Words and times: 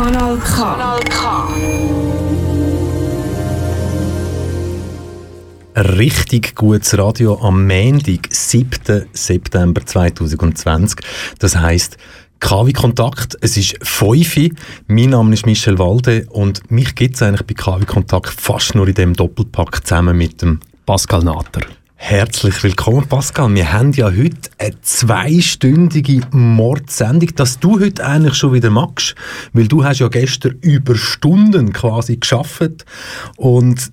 Kanal 0.00 0.38
K. 0.38 0.98
K. 1.10 1.48
Richtig 5.76 6.54
gutes 6.54 6.96
Radio 6.96 7.38
am 7.42 7.66
Montag, 7.66 8.26
7. 8.30 9.04
September 9.12 9.84
2020. 9.84 11.00
Das 11.38 11.54
heisst, 11.54 11.98
KW 12.38 12.72
Kontakt, 12.72 13.36
es 13.42 13.58
ist 13.58 13.76
5. 13.82 14.54
Mein 14.86 15.10
Name 15.10 15.34
ist 15.34 15.44
Michel 15.44 15.78
Walde 15.78 16.26
und 16.30 16.70
mich 16.70 16.94
gibt 16.94 17.16
es 17.16 17.22
eigentlich 17.22 17.46
bei 17.46 17.52
KW 17.52 17.84
Kontakt 17.84 18.30
fast 18.30 18.74
nur 18.74 18.88
in 18.88 18.94
dem 18.94 19.12
Doppelpack 19.12 19.86
zusammen 19.86 20.16
mit 20.16 20.40
dem 20.40 20.60
Pascal 20.86 21.22
Natter. 21.22 21.60
Herzlich 22.02 22.64
willkommen, 22.64 23.06
Pascal. 23.06 23.54
Wir 23.54 23.74
haben 23.74 23.92
ja 23.92 24.06
heute 24.06 24.50
eine 24.56 24.80
zweistündige 24.80 26.22
Mordsendung, 26.32 27.28
dass 27.36 27.60
du 27.60 27.78
heute 27.78 28.04
eigentlich 28.04 28.34
schon 28.34 28.54
wieder 28.54 28.70
magst, 28.70 29.14
weil 29.52 29.68
du 29.68 29.84
hast 29.84 30.00
ja 30.00 30.08
gestern 30.08 30.56
über 30.62 30.96
Stunden 30.96 31.74
quasi 31.74 32.16
geschafft 32.16 32.86
und 33.36 33.90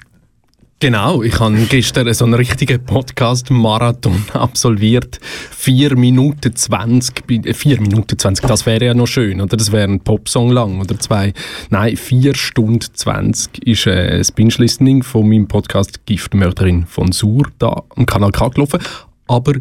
Genau, 0.80 1.24
ich 1.24 1.40
habe 1.40 1.58
gestern 1.68 2.14
so 2.14 2.24
einen 2.24 2.36
richtigen 2.36 2.86
Podcast-Marathon 2.86 4.26
absolviert. 4.34 5.20
4 5.50 5.98
Minuten 5.98 6.56
20, 6.56 7.24
4 7.52 7.82
Minuten 7.82 8.20
20, 8.20 8.46
das 8.46 8.68
wäre 8.68 8.86
ja 8.86 8.94
noch 8.94 9.08
schön, 9.08 9.42
oder? 9.42 9.58
Das 9.58 9.72
wäre 9.72 9.90
ein 9.90 10.02
Popsong 10.02 10.52
lang 10.52 10.80
oder 10.80 11.00
zwei. 11.00 11.34
Nein, 11.72 11.98
4 11.98 12.36
Stunden 12.36 12.94
20 12.94 13.66
ist 13.66 13.88
äh, 13.88 14.20
das 14.20 14.32
Binge-Listening 14.32 15.02
von 15.02 15.28
meinem 15.28 15.48
Podcast 15.48 16.06
Giftmörderin 16.06 16.86
von 16.86 17.12
Sur 17.12 17.48
da 17.58 17.82
am 17.96 18.06
Kanal 18.06 18.32
K 18.32 18.48
gelaufen. 18.50 18.80
Aber 19.26 19.54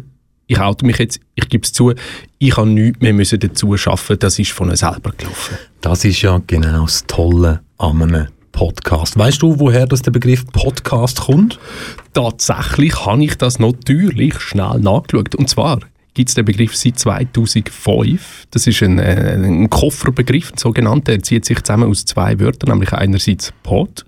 ich 0.45 0.59
oute 0.59 0.85
mich 0.85 0.99
jetzt, 0.99 1.19
ich 1.33 1.49
gebe 1.49 1.63
es 1.63 1.73
zu, 1.73 1.95
ich 2.37 2.55
habe 2.55 2.69
nichts 2.69 3.01
mehr 3.01 3.13
müssen 3.13 3.39
dazu 3.39 3.75
schaffen, 3.75 4.19
das 4.19 4.37
ist 4.37 4.51
von 4.51 4.67
mir 4.67 4.77
selber 4.77 5.13
gelaufen. 5.17 5.57
Das 5.81 6.05
ist 6.05 6.21
ja 6.21 6.39
genau 6.45 6.83
das 6.83 7.05
Tolle 7.07 7.61
an 7.79 8.03
einem 8.03 8.27
Podcast. 8.57 9.19
Weißt 9.19 9.43
du, 9.43 9.59
woher 9.59 9.85
das 9.85 10.01
der 10.01 10.09
Begriff 10.09 10.43
Podcast 10.47 11.21
kommt? 11.21 11.59
Tatsächlich 12.13 13.05
habe 13.05 13.23
ich 13.23 13.37
das 13.37 13.59
natürlich 13.59 14.39
schnell 14.39 14.79
nachgeschaut. 14.79 15.35
Und 15.35 15.47
zwar 15.47 15.77
gibt 16.15 16.29
es 16.29 16.33
den 16.33 16.45
Begriff 16.45 16.75
seit 16.75 16.97
2005. 16.97 18.47
Das 18.49 18.65
ist 18.65 18.81
ein, 18.81 18.97
äh, 18.97 19.35
ein 19.35 19.69
Kofferbegriff, 19.69 20.53
ein 20.53 20.57
sogenannter. 20.57 21.11
Er 21.11 21.21
zieht 21.21 21.45
sich 21.45 21.61
zusammen 21.61 21.87
aus 21.87 22.05
zwei 22.05 22.39
Wörtern, 22.39 22.71
nämlich 22.71 22.91
einerseits 22.93 23.53
Pod 23.61 24.06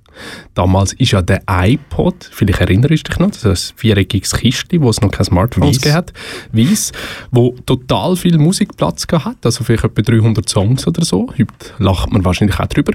Damals 0.53 0.94
ist 0.94 1.12
ja 1.12 1.22
der 1.22 1.42
iPod, 1.48 2.30
vielleicht 2.31 2.62
erinnerst 2.62 2.92
du 2.92 3.12
dich 3.12 3.20
noch, 3.20 3.31
das 3.31 3.45
ist 3.45 3.73
ein 3.73 3.78
viereckiges 3.78 4.34
Kistchen, 4.34 4.81
wo 4.81 4.89
es 4.89 5.02
noch 5.02 5.11
keine 5.11 5.26
Smartphones 5.26 5.86
hat, 5.94 6.14
weiss, 6.52 6.92
wo 7.31 7.56
total 7.66 8.16
viel 8.16 8.38
Musikplatz 8.38 9.06
hat, 9.11 9.45
also 9.45 9.64
vielleicht 9.64 9.86
etwa 9.86 10.02
300 10.02 10.48
Songs 10.48 10.88
oder 10.88 11.03
so. 11.03 11.30
Heute 11.38 11.53
lacht 11.78 12.11
man 12.11 12.26
wahrscheinlich 12.26 12.59
auch 12.59 12.67
drüber. 12.67 12.94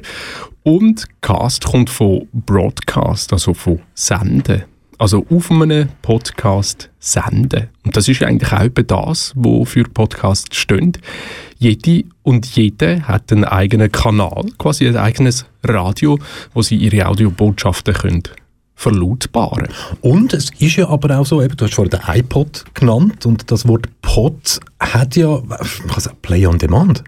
Und 0.62 1.04
Cast 1.20 1.64
kommt 1.64 1.90
von 1.90 2.26
Broadcast, 2.32 3.32
also 3.32 3.54
von 3.54 3.80
Senden. 3.94 4.64
Also 4.98 5.26
auf 5.28 5.50
einem 5.50 5.88
Podcast 6.02 6.90
senden. 6.98 7.68
Und 7.84 7.96
das 7.96 8.08
ist 8.08 8.22
eigentlich 8.22 8.52
auch 8.52 8.68
das, 8.86 9.32
wofür 9.34 9.84
Podcasts 9.92 10.56
stehen. 10.56 10.92
Jede 11.58 12.04
und 12.22 12.46
jede 12.54 13.06
hat 13.06 13.32
einen 13.32 13.44
eigenen 13.44 13.90
Kanal, 13.90 14.44
quasi 14.58 14.86
ein 14.86 14.96
eigenes 14.96 15.46
Radio, 15.62 16.18
wo 16.52 16.62
sie 16.62 16.76
ihre 16.76 17.06
Audiobotschaften 17.06 17.94
können 17.94 18.22
verlautbaren. 18.76 19.68
Und 20.00 20.34
es 20.34 20.50
ist 20.58 20.76
ja 20.76 20.88
aber 20.88 21.18
auch 21.18 21.26
so, 21.26 21.40
eben, 21.40 21.56
du 21.56 21.64
hast 21.64 21.74
vorhin 21.74 21.90
den 21.90 22.00
iPod 22.06 22.64
genannt 22.74 23.24
und 23.24 23.50
das 23.50 23.66
Wort 23.68 23.86
Pod 24.02 24.60
hat 24.80 25.16
ja, 25.16 25.40
also 25.94 26.10
Play 26.22 26.46
on 26.46 26.58
Demand. 26.58 27.04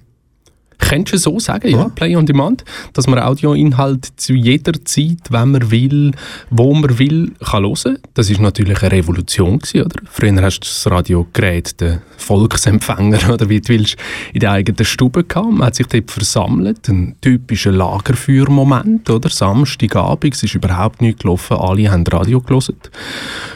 Könntest 0.79 1.27
du 1.27 1.31
so 1.31 1.39
sagen, 1.39 1.69
ja, 1.71 1.89
Play 1.89 2.17
on 2.17 2.27
Demand, 2.27 2.65
dass 2.93 3.07
man 3.07 3.19
Audioinhalt 3.19 4.09
zu 4.17 4.35
jeder 4.35 4.85
Zeit, 4.85 5.31
wenn 5.31 5.53
man 5.53 5.71
will, 5.71 6.13
wo 6.51 6.75
man 6.75 6.99
will, 6.99 7.33
kann 7.45 7.65
hören. 7.65 7.99
Das 8.15 8.31
ist 8.31 8.41
natürlich 8.41 8.83
eine 8.83 8.93
Revolution 8.93 9.59
gewesen, 9.59 9.83
oder? 9.83 10.01
Früher 10.11 10.43
hast 10.43 10.61
du 10.61 10.67
das 10.67 10.91
Radiogerät, 10.91 11.81
den 11.81 12.01
Volksempfänger, 12.19 13.31
oder 13.33 13.49
wie 13.49 13.61
du 13.61 13.69
willst, 13.69 13.97
in 14.33 14.41
der 14.41 14.53
eigenen 14.53 14.85
Stube 14.85 15.25
gehabt. 15.25 15.51
Man 15.51 15.67
hat 15.67 15.77
sich 15.77 15.87
dort 15.87 16.11
versammelt, 16.11 16.89
ein 16.89 17.17
typischer 17.21 17.73
Lagerfeuermoment, 17.73 19.09
oder? 19.09 19.31
Samstagabend, 19.31 20.35
es 20.35 20.43
ist 20.43 20.55
überhaupt 20.55 21.01
nichts 21.01 21.23
gelaufen, 21.23 21.57
alle 21.57 21.91
haben 21.91 22.07
Radio 22.07 22.41
gelesen. 22.41 22.77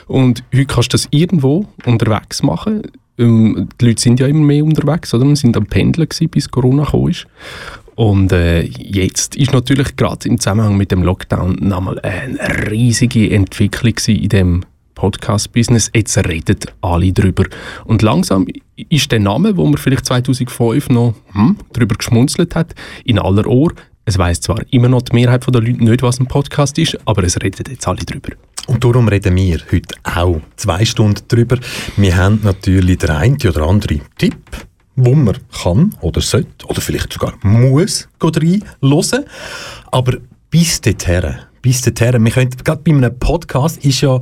Und 0.07 0.43
heute 0.55 0.67
kannst 0.67 0.93
du 0.93 0.97
das 0.97 1.09
irgendwo 1.11 1.67
unterwegs 1.85 2.43
machen 2.43 2.83
ähm, 3.21 3.69
die 3.81 3.87
Leute 3.87 4.01
sind 4.01 4.19
ja 4.21 4.27
immer 4.27 4.45
mehr 4.45 4.65
unterwegs, 4.65 5.15
oder? 5.15 5.27
Wir 5.27 5.37
sind 5.37 5.57
am 5.57 5.67
Pendeln 5.67 6.09
gewesen, 6.09 6.29
bis 6.29 6.51
Corona 6.51 6.85
kam. 6.85 7.13
Und 7.95 8.33
äh, 8.33 8.63
jetzt 8.63 9.37
ist 9.37 9.53
natürlich 9.53 9.95
gerade 9.97 10.29
im 10.29 10.41
Zusammenhang 10.41 10.77
mit 10.77 10.91
dem 10.91 11.03
Lockdown 11.03 11.57
nochmal 11.61 12.01
eine 12.01 12.71
riesige 12.71 13.31
Entwicklung 13.31 13.95
in 14.07 14.29
dem 14.29 14.65
Podcast-Business. 14.95 15.91
Jetzt 15.95 16.17
reden 16.19 16.59
alle 16.81 17.13
drüber. 17.13 17.45
Und 17.85 18.03
langsam 18.03 18.47
ist 18.89 19.13
der 19.13 19.21
Name, 19.21 19.57
wo 19.57 19.67
man 19.67 19.77
vielleicht 19.77 20.07
2005 20.07 20.89
noch 20.91 21.15
hm, 21.33 21.57
drüber 21.73 21.97
geschmunzelt 21.97 22.55
hat, 22.55 22.75
in 23.05 23.19
aller 23.19 23.47
Ohr. 23.47 23.73
Es 24.11 24.19
weiß 24.19 24.41
zwar 24.41 24.61
immer 24.71 24.89
noch 24.89 25.03
die 25.03 25.15
Mehrheit 25.15 25.47
der 25.47 25.63
Leute 25.63 25.85
nicht, 25.85 26.03
was 26.03 26.19
ein 26.19 26.27
Podcast 26.27 26.77
ist, 26.79 26.99
aber 27.05 27.23
es 27.23 27.41
reden 27.41 27.63
jetzt 27.71 27.87
alle 27.87 28.01
drüber. 28.01 28.31
Und 28.67 28.83
darum 28.83 29.07
reden 29.07 29.37
wir 29.37 29.61
heute 29.71 29.95
auch 30.03 30.41
zwei 30.57 30.85
Stunden 30.85 31.23
darüber. 31.29 31.59
Wir 31.97 32.17
haben 32.17 32.41
natürlich 32.43 32.99
der 32.99 33.17
eine 33.19 33.37
oder 33.37 33.63
andere 33.63 34.01
Tipp, 34.19 34.67
wo 34.97 35.15
man 35.15 35.39
kann 35.63 35.95
oder 36.01 36.21
sollte 36.23 36.67
oder 36.67 36.81
vielleicht 36.81 37.13
sogar 37.13 37.35
muss 37.43 38.09
reinhören. 38.21 39.27
Aber 39.93 40.17
bis 40.51 40.81
dorthin, 40.81 41.37
bis 41.63 41.83
dorthin, 41.83 42.25
wir 42.25 42.33
können, 42.33 42.51
gerade 42.51 42.83
bei 42.83 42.91
einem 42.91 43.17
Podcast 43.17 43.85
ist 43.85 44.01
ja 44.01 44.21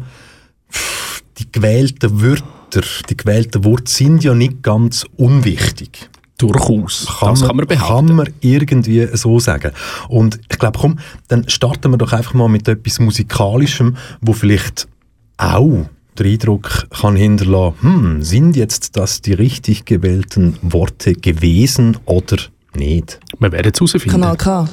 die 1.38 1.50
gewählten 1.50 2.20
Wörter, 2.20 2.82
die 3.08 3.16
gewählten 3.16 3.64
Worte 3.64 3.90
sind 3.90 4.22
ja 4.22 4.34
nicht 4.34 4.62
ganz 4.62 5.06
unwichtig. 5.16 6.10
Durchaus. 6.38 7.06
Kann 7.18 7.30
das 7.30 7.40
man, 7.40 7.48
kann 7.48 7.56
man 7.56 7.66
behaupten. 7.66 8.06
Kann 8.06 8.16
man 8.16 8.28
irgendwie 8.40 9.08
so 9.14 9.40
sagen. 9.40 9.72
Und 10.08 10.38
ich 10.48 10.58
glaube, 10.58 10.78
komm, 10.78 10.98
dann 11.26 11.48
starten 11.48 11.90
wir 11.90 11.98
doch 11.98 12.12
einfach 12.12 12.32
mal 12.34 12.48
mit 12.48 12.68
etwas 12.68 13.00
Musikalischem, 13.00 13.96
wo 14.20 14.32
vielleicht 14.32 14.88
auch 15.36 15.86
den 16.18 16.32
Eindruck 16.32 16.88
kann 16.90 17.16
hinterlassen, 17.16 17.76
hm, 17.80 18.22
sind 18.22 18.56
jetzt 18.56 18.96
das 18.96 19.20
die 19.20 19.32
richtig 19.32 19.84
gewählten 19.84 20.56
Worte 20.62 21.14
gewesen 21.14 21.96
oder 22.06 22.36
nicht? 22.74 23.20
Wir 23.38 23.52
werden 23.52 23.72
es 23.72 23.80
herausfinden. 23.80 24.10
Kanal 24.10 24.36
K. 24.36 24.68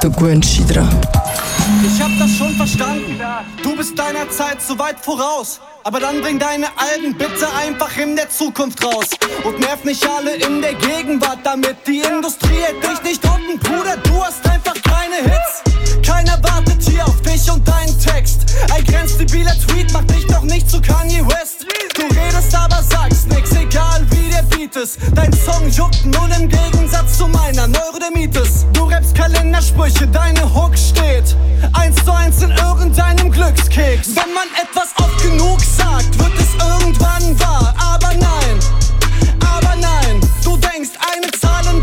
Du 0.00 0.12
gewöhnst 0.12 0.60
verstanden. 2.58 3.20
Du 3.62 3.76
bist 3.76 3.98
deiner 3.98 4.28
Zeit 4.30 4.60
so 4.60 4.78
weit 4.78 4.98
voraus. 5.00 5.60
Aber 5.84 6.00
dann 6.00 6.20
bring 6.20 6.38
deine 6.38 6.66
Alben 6.76 7.16
bitte 7.16 7.48
einfach 7.56 7.96
in 7.96 8.16
der 8.16 8.28
Zukunft 8.28 8.84
raus. 8.84 9.06
Und 9.44 9.60
nerv 9.60 9.84
nicht 9.84 10.06
alle 10.06 10.34
in 10.34 10.60
der 10.60 10.74
Gegenwart 10.74 11.38
damit. 11.44 11.76
Die 11.86 12.00
Industrie 12.00 12.60
hält 12.60 12.82
dich 12.82 13.02
nicht 13.02 13.24
unten, 13.24 13.58
Bruder. 13.60 13.96
Du 13.98 14.22
hast 14.22 14.44
einfach 14.46 14.74
keine 14.82 15.16
Hits. 15.22 15.62
Keiner 16.04 16.38
wartet 16.42 16.82
hier 16.82 17.06
auf 17.06 17.20
dich 17.22 17.50
und 17.50 17.66
deinen 17.66 17.98
Text. 18.00 18.40
Ein 18.74 18.84
grenzdebiler 18.84 19.54
Tweet 19.66 19.92
macht 19.92 20.10
dich 20.10 20.26
doch 20.26 20.42
nicht 20.42 20.68
zu 20.68 20.80
Kanye 20.82 21.24
West. 21.26 21.57
Du 21.98 22.04
redest, 22.04 22.54
aber 22.54 22.80
sagst 22.80 23.26
nix, 23.28 23.50
egal 23.50 24.06
wie 24.10 24.30
der 24.30 24.42
Beat 24.42 24.76
ist. 24.76 24.98
Dein 25.16 25.32
Song 25.32 25.68
juckt 25.68 26.06
nun 26.06 26.30
im 26.30 26.48
Gegensatz 26.48 27.18
zu 27.18 27.26
meiner 27.26 27.66
Neurodermitis. 27.66 28.66
Du 28.72 28.84
rappst 28.84 29.16
Kalendersprüche, 29.16 30.06
deine 30.06 30.42
Hook 30.54 30.78
steht 30.78 31.34
eins 31.72 31.96
zu 32.04 32.12
eins 32.12 32.40
in 32.40 32.50
irgendeinem 32.50 33.32
Glückskeks. 33.32 34.10
Wenn 34.14 34.32
man 34.32 34.46
etwas 34.62 34.94
oft 35.02 35.20
genug 35.24 35.60
sagt, 35.60 36.16
wird 36.20 36.34
es 36.38 36.54
irgendwann 36.54 37.40
wahr. 37.40 37.74
Aber 37.76 38.14
nein, 38.14 38.60
aber 39.40 39.74
nein, 39.80 40.20
du 40.44 40.56
denkst, 40.56 40.90
eine 41.12 41.32
Zahl 41.32 41.66
in 41.74 41.82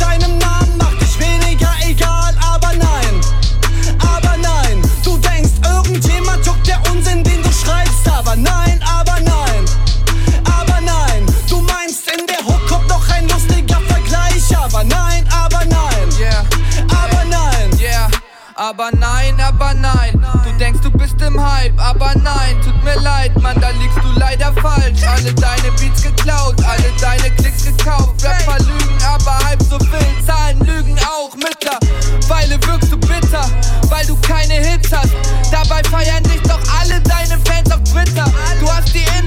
Aber 18.77 18.89
nein, 18.98 19.39
aber 19.39 19.74
nein. 19.74 20.22
Du 20.44 20.51
denkst, 20.60 20.81
du 20.81 20.92
bist 20.92 21.22
im 21.22 21.39
Hype, 21.42 21.80
aber 21.80 22.12
nein, 22.16 22.62
tut 22.62 22.83
mir 22.83 23.00
leid, 23.00 23.31
Mann, 23.42 23.57
da 23.62 23.69
liegst 23.69 23.98
du 24.04 24.19
leider 24.19 24.51
falsch. 24.62 25.01
Alle 25.07 25.33
deine 25.33 25.72
Beats 25.80 26.04
geklaut, 26.04 26.56
alle 26.62 26.92
deine 27.00 27.33
Klicks 27.36 27.63
gekauft. 27.63 28.22
Rapper 28.22 28.62
lügen, 28.66 28.98
aber 29.01 29.39
halb 29.45 29.62
so 29.62 29.80
wild. 29.80 30.25
Zahlen 30.25 30.60
lügen 30.60 30.98
auch 31.00 31.33
mittlerweile 31.36 32.62
wirkst 32.68 32.92
du 32.92 32.98
bitter, 32.98 33.45
weil 33.88 34.06
du 34.07 34.18
keine 34.18 34.56
Hits 34.56 34.92
hast. 34.92 35.13
Dabei 35.51 35.81
feiern 35.89 36.24
dich 36.24 36.42
doch 36.42 36.60
alle 36.78 37.00
deine 37.00 37.39
Fans 37.45 37.71
auf 37.71 37.81
Twitter. 37.83 38.25
Du 38.60 38.69
hast 38.69 38.94
die 38.94 39.00
Industrie 39.00 39.25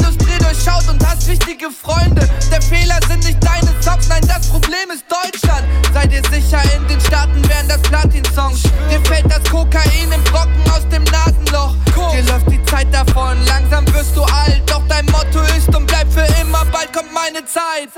durchschaut 0.59 0.89
und 0.89 1.07
hast 1.07 1.29
richtige 1.29 1.71
Freunde. 1.71 2.29
Der 2.51 2.63
Fehler 2.63 2.99
sind 3.09 3.25
nicht 3.25 3.39
deine 3.43 3.73
Songs, 3.83 4.09
nein, 4.09 4.23
das 4.27 4.47
Problem 4.49 4.91
ist 4.93 5.05
Deutschland. 5.09 5.65
Sei 5.93 6.07
dir 6.07 6.23
sicher 6.31 6.63
in 6.77 6.87
den 6.89 7.01
Staaten 7.01 7.49
wären 7.49 7.69
das 7.69 7.81
Platin-Songs. 7.83 8.63
Dir 8.91 9.01
fällt 9.05 9.31
das 9.31 9.45
Kokain 9.51 10.13
im 10.13 10.25
Brocken 10.25 10.63
aus 10.71 10.89
dem 10.91 11.05
Nasenloch. 11.05 11.75
Dir 12.13 12.23
läuft 12.23 12.51
die 12.51 12.63
Zeit 12.65 12.93
davon, 12.93 13.37
langsam 13.47 13.87
wirst 13.95 14.17
du 14.17 14.23
alt. 14.23 14.63
Doch 14.67 14.83
dein 14.89 15.07
Motto 15.07 15.41
ist 15.57 15.75
und 15.75 15.87
bleibt 15.87 16.13
für 16.13 16.27
immer, 16.41 16.65
bald 16.67 16.93
kommt 16.93 17.13
meine 17.13 17.45
Zeit. 17.45 17.89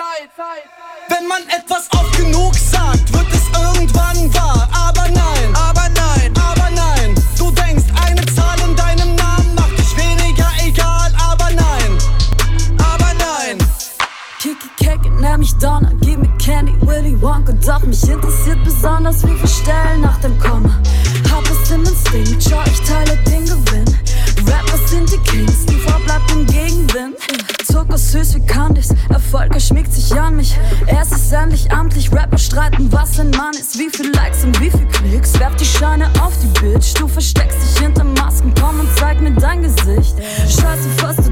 Wenn 1.08 1.26
man 1.26 1.42
etwas 1.48 1.88
oft 1.92 2.16
genug 2.16 2.54
sagt, 2.54 3.12
wird 3.12 3.26
es 3.32 3.58
irgendwann 3.58 4.34
wahr. 4.34 4.68
Aber 4.72 5.08
nein, 5.08 5.39
Keke, 15.60 15.80
nenn 15.80 15.80
mich 15.80 15.90
Donna, 15.90 15.92
gib 16.00 16.18
mir 16.18 16.38
Candy, 16.38 16.74
Willy 16.80 17.20
Wonka 17.20 17.52
Doch 17.52 17.80
mich 17.86 18.02
interessiert 18.08 18.62
besonders, 18.64 19.22
wie 19.24 19.34
viele 19.34 19.48
Stellen 19.48 20.00
nach 20.02 20.18
dem 20.18 20.38
Komma. 20.38 20.70
Hab 21.30 21.44
es 21.50 21.70
im 21.70 21.80
Instinkt, 21.80 22.42
schau, 22.48 22.60
ich 22.66 22.80
teile 22.82 23.16
den 23.26 23.44
Gewinn. 23.44 23.84
Rapper 24.46 24.78
sind 24.86 25.10
die 25.10 25.18
Kings, 25.18 25.66
die 25.66 25.76
Frau 25.76 25.98
bleibt 26.00 26.30
im 26.32 26.46
Gegenwind. 26.46 27.16
Zucker 27.64 27.98
süß 27.98 28.34
wie 28.34 28.46
Candies, 28.46 28.88
Erfolg 29.10 29.54
er 29.54 29.60
schmiegt 29.60 29.92
sich 29.92 30.18
an 30.18 30.36
mich. 30.36 30.56
Es 30.86 31.12
ist 31.12 31.32
endlich 31.32 31.70
amtlich, 31.70 32.10
Rapper 32.12 32.38
streiten, 32.38 32.90
was 32.92 33.20
ein 33.20 33.30
Mann 33.30 33.52
ist. 33.52 33.78
Wie 33.78 33.90
viel 33.90 34.10
Likes 34.12 34.44
und 34.44 34.58
wie 34.60 34.70
viel 34.70 34.86
Klicks, 34.88 35.38
werf 35.38 35.54
die 35.56 35.64
Scheine 35.64 36.06
auf 36.20 36.32
die 36.42 36.60
Bitch. 36.60 36.94
Du 36.98 37.06
versteckst 37.06 37.58
dich 37.62 37.82
hinter 37.82 38.04
Masken, 38.04 38.52
komm 38.58 38.80
und 38.80 38.88
zeig 38.98 39.20
mir 39.20 39.32
dein 39.32 39.62
Gesicht. 39.62 40.16
Scheiße, 40.48 40.88
was 41.00 41.16
du 41.16 41.30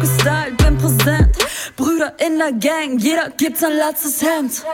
gestylt, 0.00 0.56
bin 0.58 0.78
präsent 0.78 1.36
Brüder 1.76 2.12
in 2.18 2.38
der 2.38 2.52
Gang, 2.52 2.98
jeder 3.00 3.30
gibt 3.30 3.58
sein 3.58 3.72
letztes 3.72 4.22
Hemd. 4.22 4.64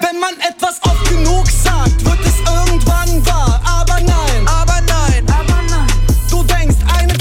wenn 0.00 0.18
man 0.20 0.34
etwas 0.48 0.80
oft 0.82 1.08
genug 1.08 1.46
sagt, 1.48 2.04
wird 2.04 2.20
es 2.20 2.38
irgendwann 2.38 3.26
wahr. 3.26 3.60
Aber 3.64 4.00
nein, 4.00 4.46
Aber 4.46 4.80
nein, 4.86 5.24
Aber 5.28 5.62
nein, 5.68 5.86
du 6.30 6.42
denkst, 6.44 6.76
eine 6.98 7.11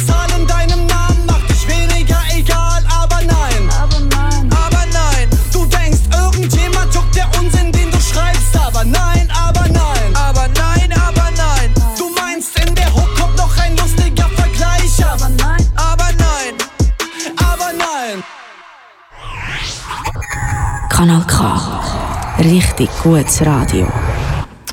Kanal 21.02 21.26
K. 21.26 22.38
Richtig 22.44 22.88
gutes 23.02 23.44
Radio. 23.44 23.92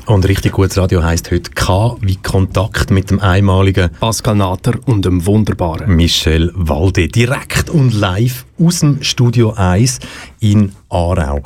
Und 0.05 0.27
richtig 0.27 0.51
gutes 0.51 0.77
Radio 0.77 1.01
heisst 1.01 1.31
heute 1.31 1.49
K 1.49 1.97
wie 2.01 2.17
Kontakt 2.17 2.91
mit 2.91 3.09
dem 3.09 3.19
einmaligen 3.19 3.89
Pascal 3.99 4.35
Natter 4.35 4.73
und 4.85 5.05
dem 5.05 5.25
wunderbaren. 5.25 5.95
Michel 5.95 6.51
Walde. 6.53 7.07
Direkt 7.07 7.71
und 7.71 7.95
live 7.95 8.45
aus 8.59 8.81
dem 8.81 9.01
Studio 9.01 9.53
1 9.53 10.01
in 10.39 10.73
Aarau. 10.89 11.41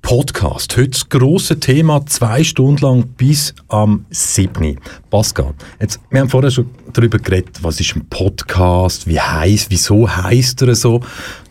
Podcast. 0.00 0.76
Heute 0.76 0.90
das 0.90 1.08
grosse 1.08 1.58
Thema, 1.58 2.06
zwei 2.06 2.44
Stunden 2.44 2.84
lang 2.84 3.08
bis 3.16 3.52
am 3.66 4.06
7. 4.10 4.78
Pascal, 5.10 5.54
jetzt, 5.80 5.98
wir 6.08 6.20
haben 6.20 6.28
vorher 6.28 6.52
schon 6.52 6.70
darüber 6.92 7.18
geredet, 7.18 7.58
was 7.62 7.80
ist 7.80 7.96
ein 7.96 8.06
Podcast, 8.08 9.08
wie 9.08 9.18
heißt, 9.18 9.72
wieso 9.72 10.08
heißt 10.08 10.62
er 10.62 10.76
so. 10.76 11.00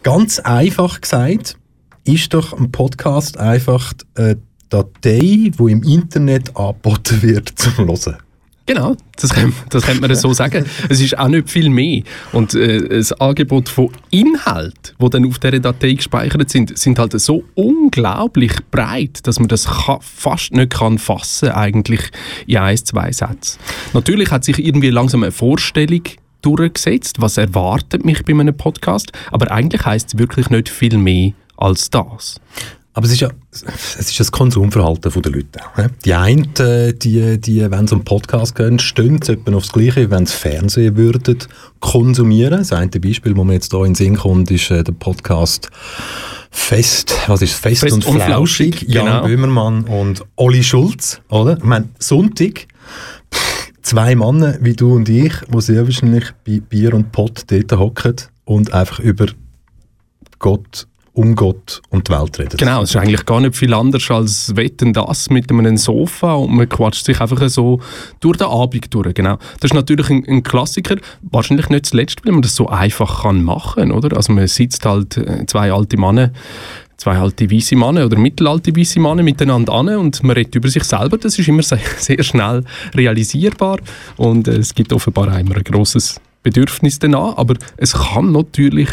Ganz 0.01 0.39
einfach 0.39 1.01
gesagt, 1.01 1.57
ist 2.03 2.33
doch 2.33 2.53
ein 2.53 2.71
Podcast 2.71 3.37
einfach 3.37 3.93
eine 4.15 4.37
Datei, 4.69 5.51
die 5.57 5.71
im 5.71 5.83
Internet 5.83 6.55
angeboten 6.55 7.21
wird 7.21 7.49
zum 7.49 7.77
Hören. 7.77 8.17
Genau, 8.69 8.95
das 9.15 9.33
kann, 9.33 9.51
das 9.71 9.83
könnte 9.83 10.01
man 10.01 10.15
so 10.15 10.31
sagen. 10.31 10.63
Es 10.89 11.01
ist 11.01 11.17
auch 11.17 11.27
nicht 11.27 11.49
viel 11.49 11.71
mehr. 11.71 12.03
Und 12.33 12.53
äh, 12.53 12.87
das 12.87 13.11
Angebot 13.13 13.67
von 13.67 13.89
Inhalt, 14.11 14.93
wo 14.99 15.09
dann 15.09 15.25
auf 15.25 15.39
dieser 15.39 15.59
Datei 15.59 15.93
gespeichert 15.93 16.51
sind, 16.51 16.77
sind 16.77 16.99
halt 16.99 17.19
so 17.19 17.43
unglaublich 17.55 18.51
breit, 18.69 19.25
dass 19.25 19.39
man 19.39 19.47
das 19.47 19.67
fast 20.01 20.53
nicht 20.53 20.69
kann 20.69 20.99
fassen 20.99 21.49
eigentlich 21.49 22.01
in 22.45 22.57
ein, 22.57 22.77
zwei 22.77 23.11
Sätzen. 23.11 23.57
Natürlich 23.93 24.29
hat 24.29 24.43
sich 24.43 24.63
irgendwie 24.63 24.91
langsam 24.91 25.23
eine 25.23 25.31
Vorstellung 25.31 26.03
durchgesetzt, 26.43 27.19
was 27.19 27.37
erwartet 27.37 28.05
mich 28.05 28.23
bei 28.23 28.33
einem 28.33 28.55
Podcast, 28.55 29.11
aber 29.31 29.51
eigentlich 29.51 29.83
heißt 29.83 30.13
es 30.13 30.19
wirklich 30.19 30.51
nicht 30.51 30.69
viel 30.69 30.99
mehr 30.99 31.33
als 31.59 31.89
das. 31.89 32.39
Aber 32.93 33.05
es 33.05 33.13
ist 33.13 33.21
ja 33.21 33.29
es 33.51 34.09
ist 34.09 34.19
das 34.19 34.31
Konsumverhalten 34.31 35.11
der 35.21 35.31
Leute. 35.31 35.59
ne? 35.77 35.89
Die 36.03 36.13
einen, 36.13 36.53
äh, 36.57 36.93
die, 36.93 37.39
die, 37.39 37.69
wenn 37.69 37.87
sie 37.87 37.95
einen 37.95 38.03
Podcast 38.03 38.55
gehen, 38.55 38.79
stehen 38.79 39.21
sie 39.21 39.33
etwa 39.33 39.55
aufs 39.55 39.71
Gleiche, 39.71 40.01
wie 40.01 40.11
wenn 40.11 40.25
sie 40.25 40.35
Fernsehen 40.35 40.97
würden 40.97 41.37
konsumieren. 41.79 42.59
Das 42.59 42.73
eine 42.73 42.89
Beispiel, 42.89 43.33
das 43.33 43.45
mir 43.45 43.53
jetzt 43.53 43.71
hier 43.71 43.79
in 43.81 43.93
den 43.93 43.95
Sinn 43.95 44.17
kommt, 44.17 44.51
ist 44.51 44.71
äh, 44.71 44.83
der 44.83 44.93
Podcast 44.93 45.69
Fest, 46.51 47.15
was 47.27 47.41
ist 47.41 47.51
es? 47.51 47.59
Fest, 47.59 47.81
Fest 47.81 47.93
und, 47.93 48.05
und 48.05 48.21
Flauschig, 48.21 48.75
Flauschig, 48.79 48.93
Jan 48.93 49.05
genau. 49.05 49.23
Böhmermann 49.23 49.83
und 49.83 50.25
Olli 50.35 50.63
Schulz, 50.63 51.21
oder? 51.29 51.57
Ich 51.57 51.63
meine, 51.63 51.89
Sonntag, 51.99 52.67
pff, 53.33 53.71
zwei 53.83 54.15
Männer 54.15 54.57
wie 54.61 54.73
du 54.73 54.95
und 54.95 55.07
ich, 55.07 55.33
die 55.47 55.61
sehr 55.61 55.85
wahrscheinlich 55.85 56.25
bei 56.45 56.59
Bier 56.59 56.95
und 56.95 57.11
Pott 57.11 57.43
dort 57.47 57.71
hocken 57.79 58.15
und 58.45 58.73
einfach 58.73 58.99
über 58.99 59.27
Gott, 60.39 60.87
um 61.13 61.35
Gott 61.35 61.81
und 61.89 62.07
die 62.07 62.11
Welt 62.11 62.39
reden. 62.39 62.57
Genau, 62.57 62.83
es 62.83 62.91
ist 62.91 62.95
eigentlich 62.95 63.25
gar 63.25 63.41
nicht 63.41 63.55
viel 63.55 63.73
anders 63.73 64.09
als 64.09 64.55
Wetten 64.55 64.93
das 64.93 65.29
mit 65.29 65.51
einem 65.51 65.77
Sofa 65.77 66.33
und 66.33 66.55
man 66.55 66.69
quatscht 66.69 67.05
sich 67.05 67.19
einfach 67.19 67.47
so 67.49 67.79
durch 68.19 68.37
den 68.37 68.47
Abend 68.47 68.93
durch. 68.93 69.13
Genau. 69.13 69.37
Das 69.59 69.71
ist 69.71 69.73
natürlich 69.73 70.09
ein, 70.09 70.23
ein 70.27 70.43
Klassiker, 70.43 70.95
wahrscheinlich 71.21 71.69
nicht 71.69 71.87
zuletzt, 71.87 72.25
weil 72.25 72.33
man 72.33 72.41
das 72.41 72.55
so 72.55 72.67
einfach 72.67 73.23
kann 73.23 73.43
machen 73.43 73.91
oder? 73.91 74.15
Also 74.15 74.33
man 74.33 74.47
sitzt 74.47 74.85
halt 74.85 75.17
äh, 75.17 75.45
zwei 75.45 75.71
alte 75.71 75.97
Männer 75.97 76.31
zwei 76.99 77.17
alte 77.17 77.49
weiße 77.49 77.75
Männer 77.77 78.05
oder 78.05 78.17
mittelalte 78.17 78.75
weiße 78.75 78.99
Männer 78.99 79.23
miteinander 79.23 79.73
an 79.73 79.87
und 79.89 80.21
man 80.21 80.35
redet 80.35 80.55
über 80.55 80.67
sich 80.67 80.83
selber. 80.83 81.17
Das 81.17 81.39
ist 81.39 81.47
immer 81.47 81.63
sehr, 81.63 81.79
schnell 82.23 82.63
realisierbar 82.93 83.79
und 84.17 84.47
äh, 84.47 84.57
es 84.57 84.75
gibt 84.75 84.93
offenbar 84.93 85.39
immer 85.39 85.55
ein 85.55 85.63
grosses 85.63 86.19
Bedürfnis 86.43 86.99
danach, 86.99 87.37
aber 87.37 87.55
es 87.77 87.93
kann 87.93 88.31
natürlich 88.31 88.89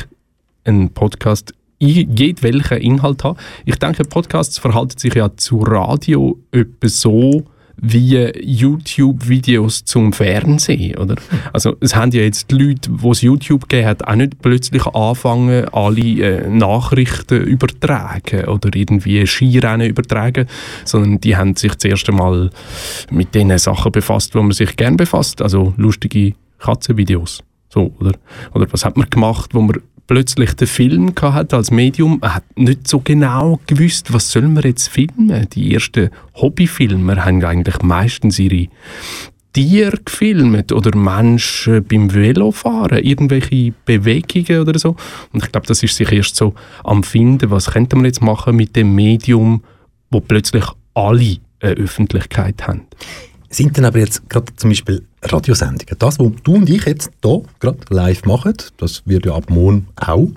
ein 0.64 0.90
Podcast 0.90 1.52
jedwelchen 1.78 2.78
Inhalt 2.78 3.24
haben. 3.24 3.38
Ich 3.64 3.76
denke, 3.76 4.04
Podcasts 4.04 4.58
verhalten 4.58 4.98
sich 4.98 5.14
ja 5.14 5.36
zu 5.36 5.60
Radio 5.60 6.38
etwa 6.52 6.88
so 6.88 7.44
wie 7.78 8.32
YouTube-Videos 8.42 9.84
zum 9.84 10.12
Fernsehen, 10.12 10.96
oder? 10.96 11.16
Also 11.52 11.76
es 11.80 11.94
haben 11.94 12.10
ja 12.12 12.22
jetzt 12.22 12.50
die 12.50 12.54
Leute, 12.56 12.90
die 12.90 13.08
es 13.08 13.20
YouTube 13.20 13.68
gegeben 13.68 13.88
hat, 13.88 14.08
auch 14.08 14.14
nicht 14.14 14.40
plötzlich 14.40 14.86
anfangen, 14.86 15.68
alle 15.72 16.00
äh, 16.00 16.48
Nachrichten 16.48 17.42
übertragen 17.42 18.46
oder 18.46 18.70
irgendwie 18.74 19.26
Skirennen 19.26 19.88
übertragen, 19.88 20.46
sondern 20.84 21.20
die 21.20 21.36
haben 21.36 21.54
sich 21.54 21.76
zuerst 21.76 22.08
einmal 22.08 22.50
mit 23.10 23.34
den 23.34 23.56
Sachen 23.58 23.92
befasst, 23.92 24.34
wo 24.34 24.42
man 24.42 24.52
sich 24.52 24.74
gern 24.76 24.96
befasst, 24.96 25.42
also 25.42 25.74
lustige 25.76 26.32
Katzenvideos. 26.58 27.42
So, 27.68 27.92
oder? 28.00 28.12
Oder 28.54 28.72
was 28.72 28.86
hat 28.86 28.96
man 28.96 29.10
gemacht, 29.10 29.50
wo 29.52 29.60
man 29.60 29.82
plötzlich 30.06 30.54
den 30.54 30.68
Film 30.68 31.14
gehabt 31.14 31.54
als 31.54 31.70
Medium? 31.70 32.18
Man 32.20 32.34
hat 32.34 32.44
nicht 32.56 32.88
so 32.88 33.00
genau 33.00 33.60
gewusst, 33.66 34.12
was 34.12 34.30
soll 34.30 34.48
man 34.48 34.64
jetzt 34.64 34.88
filmen. 34.88 35.48
Die 35.52 35.74
ersten 35.74 36.10
Hobbyfilmer 36.34 37.24
haben 37.24 37.44
eigentlich 37.44 37.82
meistens 37.82 38.38
ihre 38.38 38.68
Tiere 39.52 39.98
gefilmt 40.04 40.70
oder 40.70 40.94
Menschen 40.94 41.82
beim 41.84 42.12
Velofahren, 42.12 43.02
irgendwelche 43.02 43.72
Bewegungen 43.86 44.60
oder 44.60 44.78
so. 44.78 44.96
Und 45.32 45.44
ich 45.44 45.50
glaube, 45.50 45.66
das 45.66 45.82
ist 45.82 45.96
sich 45.96 46.12
erst 46.12 46.36
so 46.36 46.54
am 46.84 47.02
Finden, 47.02 47.50
was 47.50 47.70
könnte 47.70 47.96
man 47.96 48.04
jetzt 48.04 48.20
machen 48.20 48.56
mit 48.56 48.76
dem 48.76 48.94
Medium, 48.94 49.62
wo 50.10 50.20
plötzlich 50.20 50.64
alle 50.92 51.38
eine 51.60 51.72
Öffentlichkeit 51.72 52.66
haben. 52.66 52.82
Sind 53.56 53.74
denn 53.78 53.86
aber 53.86 53.98
jetzt 54.00 54.28
gerade 54.28 54.54
zum 54.56 54.68
Beispiel 54.68 55.02
Radiosendungen, 55.22 55.96
das, 55.98 56.18
was 56.18 56.28
du 56.44 56.54
und 56.56 56.68
ich 56.68 56.84
jetzt 56.84 57.10
hier 57.24 57.42
gerade 57.58 57.78
live 57.88 58.24
machen, 58.26 58.52
das 58.76 59.00
wird 59.06 59.24
ja 59.24 59.34
ab 59.34 59.48
morgen 59.48 59.88
auch 59.96 60.28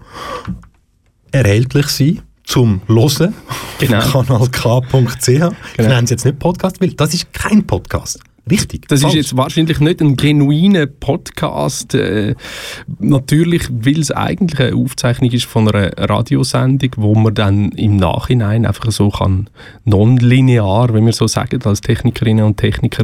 erhältlich 1.33 1.88
sein 1.88 2.21
zum 2.45 2.79
Hören 2.88 3.33
Genau. 3.77 3.97
auf 3.99 4.51
kanalk.ch. 4.51 5.27
Ich 5.27 5.38
nenne 5.77 6.03
es 6.03 6.09
jetzt 6.11 6.23
nicht 6.25 6.39
Podcast, 6.39 6.79
weil 6.79 6.93
das 6.93 7.13
ist 7.13 7.31
kein 7.33 7.67
Podcast. 7.67 8.19
Richtig. 8.51 8.87
Das 8.87 8.99
ist 8.99 9.03
falsch. 9.03 9.15
jetzt 9.15 9.37
wahrscheinlich 9.37 9.79
nicht 9.79 10.01
ein 10.01 10.15
genuiner 10.15 10.85
Podcast. 10.85 11.93
Äh, 11.95 12.35
natürlich, 12.99 13.69
weil 13.69 13.99
es 13.99 14.11
eigentlich 14.11 14.59
eine 14.59 14.75
Aufzeichnung 14.75 15.31
ist 15.31 15.45
von 15.45 15.67
einer 15.67 15.91
Radiosendung, 15.97 16.91
wo 16.97 17.15
man 17.15 17.33
dann 17.33 17.71
im 17.71 17.97
Nachhinein 17.97 18.65
einfach 18.65 18.91
so 18.91 19.09
kann 19.09 19.49
nonlinear, 19.85 20.93
wenn 20.93 21.05
wir 21.05 21.13
so 21.13 21.27
sagen, 21.27 21.61
als 21.63 21.81
Technikerinnen 21.81 22.45
und 22.45 22.57
Techniker 22.57 23.03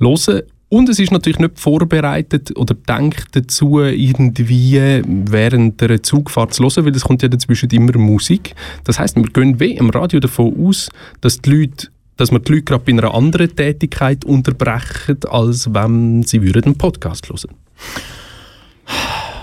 hören. 0.00 0.42
Und 0.74 0.88
es 0.88 0.98
ist 0.98 1.12
natürlich 1.12 1.38
nicht 1.38 1.60
vorbereitet 1.60 2.56
oder 2.56 2.74
denkt 2.74 3.36
dazu, 3.36 3.80
irgendwie 3.80 5.02
während 5.06 5.80
der 5.80 6.02
Zugfahrt 6.02 6.52
zu 6.52 6.64
hören, 6.64 6.86
weil 6.86 6.96
es 6.96 7.04
kommt 7.04 7.22
ja 7.22 7.28
dazwischen 7.28 7.70
immer 7.70 7.96
Musik. 7.96 8.56
Das 8.82 8.98
heißt, 8.98 9.14
wir 9.14 9.22
gehen 9.22 9.60
wie 9.60 9.76
im 9.76 9.90
Radio 9.90 10.18
davon 10.18 10.66
aus, 10.66 10.88
dass 11.20 11.40
die 11.40 11.50
Leute 11.50 11.88
dass 12.16 12.30
wir 12.30 12.38
die 12.38 12.52
Leute 12.52 12.64
gerade 12.64 12.84
bei 12.84 12.92
einer 12.92 13.14
anderen 13.14 13.54
Tätigkeit 13.54 14.24
unterbrechen, 14.24 15.18
als 15.28 15.72
wenn 15.72 16.22
sie 16.22 16.42
würden 16.42 16.64
einen 16.64 16.78
Podcast 16.78 17.28
hören. 17.28 17.54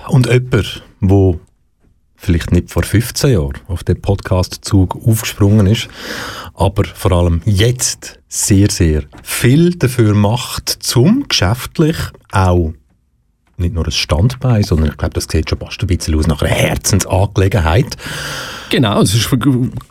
Und 0.08 0.28
jemand, 0.28 0.84
der 1.02 1.40
vielleicht 2.16 2.52
nicht 2.52 2.70
vor 2.70 2.84
15 2.84 3.32
Jahren 3.32 3.58
auf 3.68 3.84
den 3.84 4.00
Podcast-Zug 4.00 4.96
aufgesprungen 5.08 5.66
ist, 5.68 5.90
aber 6.54 6.86
vor 6.86 7.12
allem 7.12 7.42
jetzt 7.46 8.20
sehr, 8.28 8.70
sehr 8.70 9.04
viel 9.24 9.76
dafür 9.76 10.14
macht, 10.14 10.70
zum 10.70 11.28
geschäftlich 11.28 11.98
auch 12.32 12.74
nicht 13.62 13.76
nur 13.76 13.86
ein 13.86 13.92
Standbein, 13.92 14.64
sondern 14.64 14.90
ich 14.90 14.98
glaube, 14.98 15.14
das 15.14 15.28
sieht 15.30 15.50
schon 15.50 15.60
fast 15.60 15.82
ein 15.82 15.88
bisschen 15.88 16.16
aus 16.16 16.28
nach 16.28 16.42
einer 16.42 16.52
Herzensangelegenheit. 16.52 17.96
Genau, 18.70 19.02
es 19.02 19.14
ist 19.14 19.30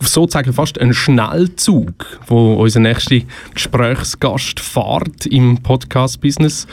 sozusagen 0.00 0.52
fast 0.52 0.78
ein 0.78 0.94
Schnellzug, 0.94 2.06
wo 2.26 2.54
unser 2.54 2.80
nächster 2.80 3.20
Gesprächsgast 3.54 4.60
fährt 4.60 5.26
im 5.26 5.62
Podcast-Business. 5.62 6.66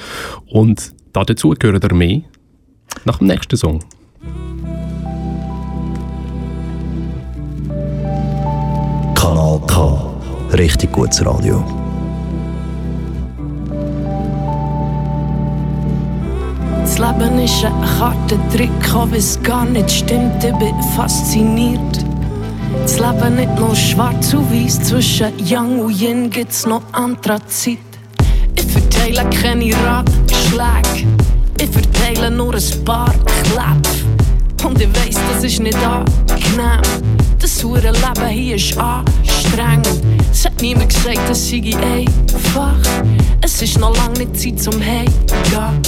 Und 0.47 0.93
dazu 1.13 1.49
gehört 1.49 1.83
er 1.83 1.93
mehr 1.93 2.21
nach 3.05 3.17
dem 3.17 3.27
nächsten 3.27 3.57
Song. 3.57 3.83
Kanal 9.15 9.61
K. 9.67 10.13
Richtig 10.53 10.91
gutes 10.93 11.25
Radio. 11.25 11.76
Das 16.87 16.99
Leben 16.99 17.39
ist 17.39 17.65
ein 17.65 17.73
Kartentrick, 17.99 18.95
auch 18.95 19.11
wenn 19.11 19.19
es 19.19 19.37
gar 19.43 19.65
nicht 19.65 19.91
stimmt, 19.91 20.41
ich 20.41 20.53
bin 20.53 20.81
fasziniert. 20.95 22.05
Das 22.81 22.97
Leben 22.97 23.35
nicht 23.35 23.59
nur 23.59 23.75
schwarz 23.75 24.33
und 24.33 24.49
weiß, 24.49 24.83
zwischen 24.83 25.37
Yang 25.45 25.79
und 25.79 26.01
Yin 26.01 26.29
gibt's 26.29 26.65
noch 26.65 26.81
Anthrazit. 26.93 27.79
Ich 28.55 28.65
verteile 28.65 29.29
keine 29.29 29.73
Ratschläge, 29.85 31.07
ich 31.59 31.69
verteile 31.69 32.31
nur 32.31 32.55
ein 32.55 32.85
paar 32.85 33.13
Kleb. 33.43 34.65
Und 34.65 34.81
ich 34.81 34.87
weiss, 34.87 35.17
das 35.33 35.43
ist 35.43 35.59
nicht 35.59 35.77
angenehm. 35.77 37.16
Das 37.57 37.63
hure 37.63 37.91
Leben 37.91 38.27
hier 38.27 38.55
ist 38.55 38.77
anstrengend. 38.77 39.89
Es 40.31 40.45
hat 40.45 40.61
niemand 40.61 40.93
gesagt, 40.93 41.27
das 41.27 41.49
sei 41.49 41.73
einfach. 41.81 42.77
Es 43.41 43.59
ist 43.63 43.79
noch 43.79 43.97
lange 43.97 44.19
nicht 44.19 44.39
Zeit 44.39 44.59
zum 44.59 44.79
Heimgehen. 44.79 45.81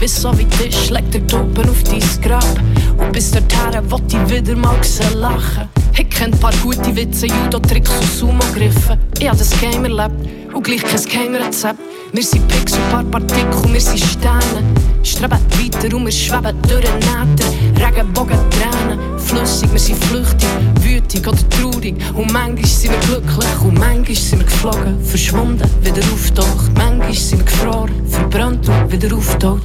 Wie 0.00 0.08
so 0.08 0.36
wie 0.36 0.44
Tisch 0.44 0.90
legt 0.90 1.14
der 1.14 1.24
Toppen 1.28 1.70
auf 1.70 1.84
dein 1.84 2.02
Grab. 2.20 2.58
Und 2.98 3.12
bis 3.12 3.30
dorthin 3.30 3.88
will 3.92 4.00
ich 4.08 4.42
wieder 4.42 4.56
mal 4.56 4.76
lachen. 5.14 5.68
Ich 5.96 6.10
kenn 6.10 6.32
paar 6.32 6.52
gute 6.60 6.96
Witze, 6.96 7.26
Judo-Tricks 7.26 7.90
und 7.90 8.10
Sumo-Griffen. 8.18 8.98
Ich 9.20 9.28
hab 9.28 9.38
das 9.38 9.52
Game 9.60 9.84
erlebt 9.84 10.16
und 10.52 10.64
gleich 10.64 10.82
kein 10.82 11.04
Game-Rezept. 11.04 11.93
Wir 12.14 12.22
sind 12.22 12.46
Pix 12.46 12.74
und 12.74 12.90
paar 12.90 13.02
Partikel, 13.02 13.72
wir 13.72 13.80
sind 13.80 13.98
Sterne. 13.98 14.62
Streben 15.02 15.32
weiter 15.32 15.96
und 15.96 16.04
wir 16.04 16.12
schweben 16.12 16.56
durch 16.68 16.84
den 16.84 16.94
Nähten. 17.00 17.82
Regenbogen, 17.84 18.38
Tränen, 18.50 19.18
flüssig, 19.18 19.68
wir 19.72 19.80
sind 19.80 20.04
flüchtig, 20.04 20.48
wütig 20.82 21.26
oder 21.26 21.48
traurig. 21.50 21.96
Und 22.14 22.32
manchmal 22.32 22.66
sind 22.66 22.92
wir 22.92 23.00
glücklich 23.00 23.60
und 23.64 23.78
manchmal 23.80 24.14
sind 24.14 24.38
wir 24.38 24.46
geflogen, 24.46 25.04
verschwunden, 25.04 25.68
wieder 25.82 26.02
auftaucht. 26.12 26.70
Manchmal 26.76 27.14
sind 27.14 27.38
wir 27.40 27.46
gefroren, 27.46 28.06
verbrannt 28.08 28.68
und 28.68 28.92
wieder 28.92 29.16
auftaucht. 29.16 29.62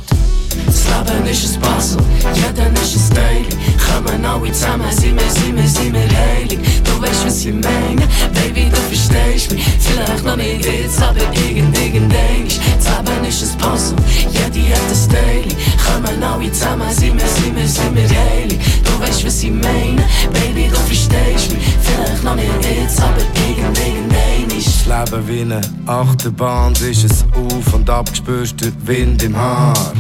Das 0.66 0.86
Leben 0.86 1.26
ist 1.28 1.56
ein 1.56 1.62
Puzzle, 1.62 2.04
jeder 2.36 2.72
ist 2.82 2.96
ein 2.96 3.16
Teil. 3.16 3.46
Kommen 3.90 4.26
alle 4.26 4.52
zusammen, 4.52 4.92
sind 4.92 5.20
wir, 5.20 5.30
sind 5.30 5.56
wir, 5.56 5.68
sind 5.68 5.94
wir 5.94 6.02
heilig. 6.02 6.60
Du 6.84 7.02
weißt, 7.02 7.26
was 7.26 7.46
ich 7.46 7.54
meine, 7.54 8.08
Baby, 8.34 8.70
du 8.70 8.76
verstehst 8.76 9.52
mich. 9.52 9.64
Vielleicht 9.80 10.24
noch 10.24 10.36
nicht 10.36 10.66
jetzt, 10.66 11.02
aber 11.02 11.22
irgend, 11.34 11.78
irgendein 11.78 12.48
Das 12.78 12.88
Leben 12.98 13.26
ist 13.28 13.44
ein 13.44 13.58
Puzzle, 13.58 13.98
jeder 14.32 14.76
hat 14.76 14.82
ein 14.90 15.10
Teil. 15.10 15.56
Kommen 15.86 16.24
alle 16.24 16.52
zusammen, 16.52 16.92
sind 16.92 17.20
wir, 17.20 17.28
sind 17.28 17.56
wir, 17.56 17.68
sind 17.68 17.96
wir 17.96 18.10
heilig. 18.10 18.60
Du 18.84 19.00
weißt, 19.00 19.26
was 19.26 19.44
ich 19.44 19.52
meine, 19.52 20.04
Baby, 20.34 20.70
du 20.70 20.76
verstehst 20.76 21.54
mich. 21.54 21.64
Vielleicht 21.82 22.24
noch 22.24 22.36
nicht 22.36 22.48
jetzt, 22.64 23.02
aber 23.02 23.22
irgend, 23.48 23.78
irgendein 23.80 24.50
Das 24.50 25.12
Leben 25.12 25.28
wie 25.28 25.42
eine 25.42 25.62
Achterbahn, 25.86 26.74
ist 26.74 27.04
es 27.06 27.26
auf 27.34 27.74
und 27.74 27.90
ab, 27.90 28.10
spürst 28.14 28.62
den 28.62 28.74
Wind 28.86 29.24
im 29.24 29.36
Haar. 29.36 29.94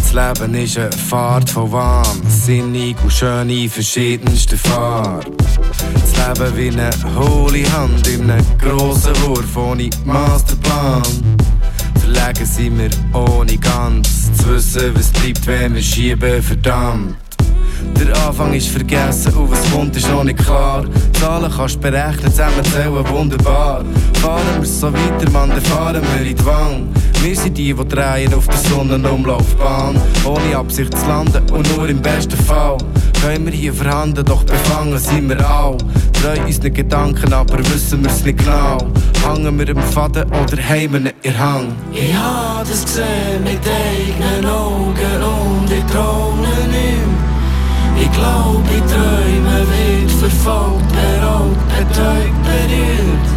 Das 0.00 0.12
Leben 0.12 0.54
ist 0.54 0.78
eine 0.78 0.92
Fahrt 0.92 1.50
von 1.50 1.72
warm, 1.72 2.22
sinnig 2.28 2.96
und 3.02 3.12
schön 3.12 3.50
in 3.50 3.68
verschiedensten 3.68 4.56
Farben. 4.56 5.36
Das 5.92 6.38
Leben 6.38 6.56
wie 6.56 6.68
eine 6.68 6.90
hohle 7.14 7.72
Hand 7.72 8.06
in 8.06 8.30
einem 8.30 8.46
grossen 8.58 9.14
Wurf 9.22 9.56
ohne 9.56 9.90
Masterplan. 10.04 11.02
Verlegen 12.00 12.46
sind 12.46 12.78
wir 12.78 12.90
ohne 13.12 13.56
ganz 13.58 14.32
zu 14.38 14.54
wissen, 14.54 14.94
was 14.94 15.10
bleibt, 15.10 15.46
wenn 15.46 15.74
wir 15.74 15.82
schieben, 15.82 16.42
verdammt. 16.42 17.27
Der 17.98 18.26
Anfang 18.26 18.54
ist 18.54 18.68
vergessen 18.68 19.34
und 19.34 19.50
was 19.50 19.70
kommt 19.70 19.96
ist 19.96 20.08
noch 20.08 20.24
nicht 20.24 20.38
klar. 20.38 20.84
Zahlen 21.18 21.52
kannst 21.54 21.76
du 21.76 21.80
berechnen, 21.80 22.30
zusammenzählen 22.30 23.08
wunderbar. 23.08 23.84
Fahren 24.20 24.60
wir 24.60 24.66
so 24.66 24.92
weiter, 24.92 25.30
man, 25.32 25.50
dann 25.50 25.60
fahren 25.62 26.02
wir 26.02 26.26
in 26.26 26.36
die 26.36 26.46
Wand. 26.46 26.98
Wir 27.22 27.34
sind 27.34 27.58
die, 27.58 27.74
die 27.74 27.88
drehen 27.88 28.32
auf 28.34 28.46
der 28.46 28.56
Sonnenumlaufbahn. 28.56 30.00
Ohne 30.24 30.56
Absicht 30.56 30.96
zu 30.96 31.06
landen 31.06 31.42
und 31.50 31.76
nur 31.76 31.88
im 31.88 32.00
besten 32.00 32.36
Fall. 32.44 32.78
Können 33.20 33.46
wir 33.46 33.52
hier 33.52 33.74
vorhanden, 33.74 34.24
doch 34.24 34.44
befangen 34.44 34.98
sind 34.98 35.28
wir 35.28 35.50
auch. 35.50 35.78
Treu 36.12 36.40
unseren 36.46 36.72
Gedanken, 36.72 37.32
aber 37.32 37.58
wissen 37.58 38.02
wir 38.02 38.10
es 38.10 38.24
nicht 38.24 38.38
genau. 38.38 38.78
Hangen 39.26 39.58
wir 39.58 39.68
im 39.68 39.82
Faden 39.82 40.24
oder 40.24 40.62
haben 40.62 41.04
wir 41.04 41.12
in 41.22 41.38
Hang? 41.38 41.72
Ich 41.92 42.14
hab 42.14 42.68
das 42.68 42.84
gesehen 42.84 43.42
mit 43.42 43.60
eigenen 43.66 44.46
Augen 44.46 45.22
und 45.22 45.70
ich 45.70 45.84
mehr. 45.94 46.37
Ich 48.10 48.18
glaub, 48.18 48.62
ich 48.64 48.92
träume, 48.92 49.66
wird 49.68 50.10
verfolgt, 50.10 50.88
beraubt, 50.88 51.68
betäubt, 51.68 52.42
berührt. 52.42 53.28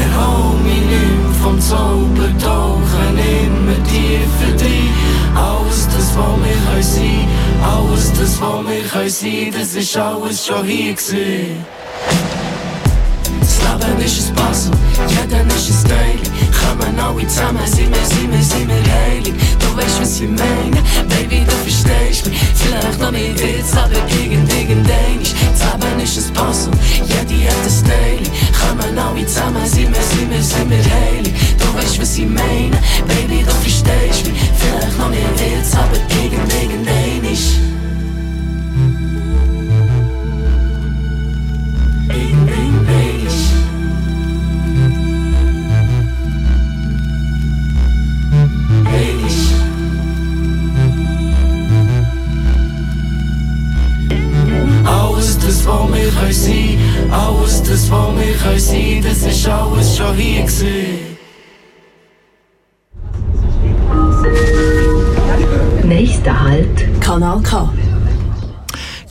Erhol 0.00 0.60
mich 0.62 0.84
nicht 0.86 1.42
vom 1.42 1.60
Zaubertauchen, 1.60 3.18
immer 3.18 3.82
tiefer 3.84 4.56
drin. 4.58 4.90
Alles 5.34 5.86
das, 5.86 6.16
was 6.16 6.36
wir 6.44 6.82
sein, 6.82 7.28
alles 7.62 8.12
das, 8.12 8.40
was 8.40 8.66
wir 8.66 9.10
sein, 9.10 9.54
das 9.58 9.74
ist 9.74 9.96
alles 9.96 10.46
schon 10.46 10.64
hier 10.64 10.94
gewesen. 10.94 11.64
Das 13.40 13.58
Leben 13.58 14.04
ist 14.04 14.28
ein 14.28 14.34
Puzzle, 14.34 14.72
jeder 15.08 15.46
ist 15.46 15.84
ein 15.84 15.90
Teil. 15.90 16.43
Kommen 16.64 16.98
alle 16.98 17.26
zusammen, 17.26 17.66
sind 17.66 17.94
wir, 17.94 18.04
sind 18.06 18.32
wir, 18.32 18.42
sind 18.42 18.68
wir 18.68 18.92
heilig. 18.92 19.34
Du 19.58 19.76
weißt, 19.76 20.00
was 20.00 20.20
ich 20.20 20.28
meine, 20.28 20.80
Baby, 21.08 21.44
du 21.44 21.52
verstehst 21.52 22.26
mich. 22.26 22.38
Vielleicht 22.54 23.00
noch 23.00 23.10
nicht 23.10 23.40
jetzt, 23.40 23.76
aber 23.76 24.00
irgend, 24.08 24.52
irgendein 24.52 25.20
ist. 25.20 25.34
Das 25.52 25.74
Leben 25.74 26.00
ist 26.00 26.18
ein 26.18 26.34
Puzzle, 26.34 26.72
jeder 27.06 27.50
hat 27.50 27.64
ein 27.64 27.84
Teil. 27.88 28.24
Kommen 28.60 28.98
alle 28.98 29.26
zusammen, 29.26 29.66
sind 29.66 29.94
wir, 29.94 30.02
sind 30.02 30.30
wir, 30.30 30.42
sind 30.42 30.70
wir 30.70 30.78
heilig. 30.78 31.34
Du 31.58 31.78
weißt, 31.78 32.00
was 32.00 32.18
ich 32.18 32.26
meine, 32.26 32.78
Baby, 33.06 33.44
du 33.44 33.52
verstehst 33.52 34.26
mich. 34.26 34.38
Vielleicht 34.58 34.98
noch 34.98 35.10
nicht 35.10 35.22
jetzt, 35.40 35.76
aber 35.76 35.96
irgend, 36.22 36.52
irgendein 36.52 37.32
ist. 37.32 37.63
Das, 55.64 55.72
was 55.72 55.92
wir 55.94 56.10
können 56.10 56.32
sein, 56.32 57.10
alles 57.10 57.62
das, 57.62 57.90
was 57.90 58.16
wir 58.16 58.34
können 58.34 58.58
sein, 58.58 59.02
das 59.02 59.22
ist 59.22 59.48
alles 59.48 59.96
schon 59.96 60.14
hier 60.16 60.42
gewesen. 60.42 61.16
Nächster 65.84 66.40
Halt, 66.40 67.00
Kanal 67.00 67.40
K. 67.42 67.72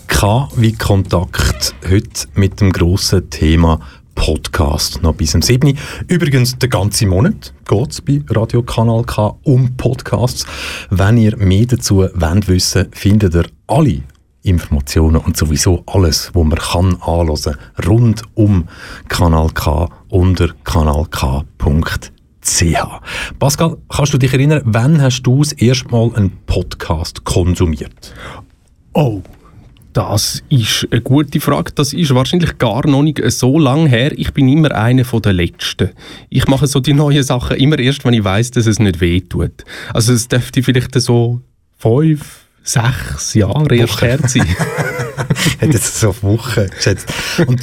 K 0.08 0.50
wie 0.56 0.74
Kontakt 0.74 1.76
heute 1.90 2.28
mit 2.36 2.62
dem 2.62 2.72
grossen 2.72 3.30
Thema 3.30 3.80
Podcast 4.14 5.02
noch 5.02 5.16
bis 5.16 5.32
zum 5.32 5.42
7. 5.42 5.76
Übrigens, 6.08 6.58
den 6.60 6.70
ganzen 6.70 7.10
Monat 7.10 7.54
geht 7.68 7.92
es 7.92 8.02
bei 8.02 8.22
Radio 8.30 8.62
Kanal 8.62 9.04
K 9.06 9.36
um 9.44 9.76
Podcasts. 9.76 10.46
Wenn 10.92 11.18
ihr 11.18 11.36
mehr 11.38 11.66
dazu 11.66 12.08
wollt 12.14 12.48
wissen, 12.48 12.88
findet 12.92 13.34
ihr 13.34 13.46
alle 13.68 14.04
Informationen 14.44 15.18
und 15.18 15.36
sowieso 15.38 15.84
alles, 15.88 16.32
was 16.34 16.44
man 16.44 16.58
kann 16.60 16.96
anhören, 17.02 17.56
rund 17.88 18.22
um 18.36 18.68
Kanal 19.08 19.50
K 19.54 19.90
unter 20.10 20.50
kanalk.ch. 20.64 22.12
Pascal, 23.40 23.78
kannst 23.90 24.14
du 24.14 24.18
dich 24.18 24.34
erinnern, 24.34 24.62
wann 24.66 25.02
hast 25.02 25.24
du 25.24 25.40
das 25.40 25.54
erste 25.54 25.90
Mal 25.90 26.12
einen 26.16 26.32
Podcast 26.46 27.24
konsumiert? 27.24 28.14
Oh, 28.94 29.22
Das 29.94 30.44
ist 30.50 30.88
eine 30.92 31.02
gute 31.02 31.40
Frage. 31.40 31.72
Das 31.74 31.94
ist 31.94 32.14
wahrscheinlich 32.16 32.58
gar 32.58 32.86
noch 32.88 33.04
nicht 33.04 33.22
so 33.32 33.60
lange 33.60 33.88
her. 33.88 34.12
Ich 34.18 34.34
bin 34.34 34.50
immer 34.50 34.72
einer 34.72 35.04
der 35.04 35.34
Letzten. 35.34 35.92
Ich 36.30 36.48
mache 36.48 36.66
so 36.66 36.80
die 36.80 36.94
neuen 36.94 37.22
Sachen 37.24 37.58
immer 37.58 37.78
erst, 37.78 38.04
wenn 38.04 38.16
ich 38.16 38.24
weiß, 38.24 38.52
dass 38.52 38.66
es 38.66 38.80
nicht 38.80 39.02
weh 39.02 39.22
tut. 39.22 39.64
Also 39.94 40.14
es 40.14 40.28
dürfte 40.28 40.64
vielleicht 40.64 41.00
so 41.00 41.42
fünf, 41.78 42.43
sechs 42.64 43.34
Jahre 43.34 43.76
erst 43.76 44.02
her 44.02 44.20
sein. 44.28 44.48
Hat 45.62 45.74
jetzt 45.74 46.00
so 46.00 46.10
auf 46.10 46.24
Wochen 46.24 46.68
geschätzt. 46.70 47.12
Und 47.46 47.62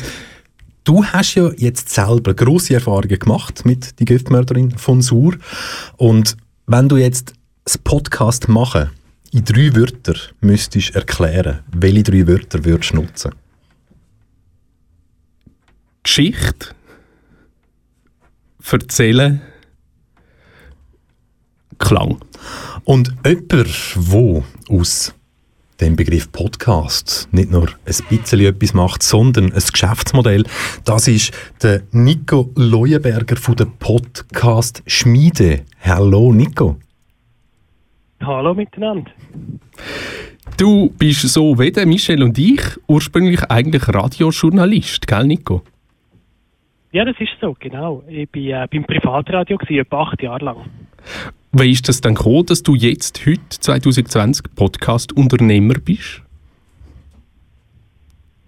du 0.84 1.04
hast 1.04 1.34
ja 1.34 1.50
jetzt 1.56 1.88
selber 1.88 2.34
grosse 2.34 2.74
Erfahrungen 2.74 3.18
gemacht 3.18 3.64
mit 3.64 3.98
die 3.98 4.04
Giftmörderin 4.04 4.76
von 4.78 5.00
Sur. 5.02 5.36
Und 5.96 6.36
wenn 6.66 6.88
du 6.88 6.96
jetzt 6.96 7.32
das 7.64 7.78
Podcast 7.78 8.48
machen 8.48 8.90
in 9.32 9.44
drei 9.44 9.74
Wörter 9.74 10.14
müsstest 10.40 10.94
erklären, 10.94 11.60
welche 11.72 12.02
drei 12.02 12.26
Wörter 12.26 12.64
würdest 12.64 12.92
du 12.92 12.96
nutzen? 12.96 13.32
Geschichte, 16.02 16.74
erzählen, 18.70 19.40
Klang. 21.78 22.20
Und 22.90 23.14
jemand, 23.24 23.94
wo 24.10 24.42
aus 24.68 25.16
dem 25.80 25.94
Begriff 25.94 26.32
Podcast 26.32 27.28
nicht 27.30 27.52
nur 27.52 27.68
ein 27.68 28.18
bisschen 28.18 28.40
etwas 28.40 28.74
macht, 28.74 29.04
sondern 29.04 29.52
ein 29.52 29.62
Geschäftsmodell, 29.72 30.42
das 30.84 31.06
ist 31.06 31.32
der 31.62 31.82
Nico 31.92 32.50
Leuenberger 32.56 33.36
von 33.36 33.54
der 33.54 33.66
Podcast 33.78 34.82
Schmiede. 34.88 35.60
Hallo 35.84 36.32
Nico. 36.32 36.78
Hallo 38.24 38.54
miteinander. 38.54 39.12
Du 40.56 40.90
bist 40.98 41.28
so 41.28 41.56
wie 41.60 41.70
der 41.70 41.86
Michel 41.86 42.24
und 42.24 42.36
ich 42.38 42.60
ursprünglich 42.88 43.44
eigentlich 43.44 43.86
Radiojournalist, 43.86 45.06
gell 45.06 45.28
Nico? 45.28 45.62
Ja, 46.90 47.04
das 47.04 47.14
ist 47.20 47.30
so, 47.40 47.56
genau. 47.56 48.02
Ich 48.08 48.28
bin 48.28 48.50
äh, 48.50 48.66
beim 48.68 48.82
Privatradio, 48.82 49.58
gewesen, 49.58 49.78
etwa 49.78 50.02
acht 50.02 50.20
Jahre 50.20 50.44
lang. 50.44 50.64
Wie 51.52 51.72
ist 51.72 51.88
das 51.88 52.00
dann 52.00 52.14
gekommen, 52.14 52.46
dass 52.46 52.62
du 52.62 52.76
jetzt, 52.76 53.26
heute, 53.26 53.40
2020, 53.48 54.54
Podcast-Unternehmer 54.54 55.74
bist? 55.84 56.22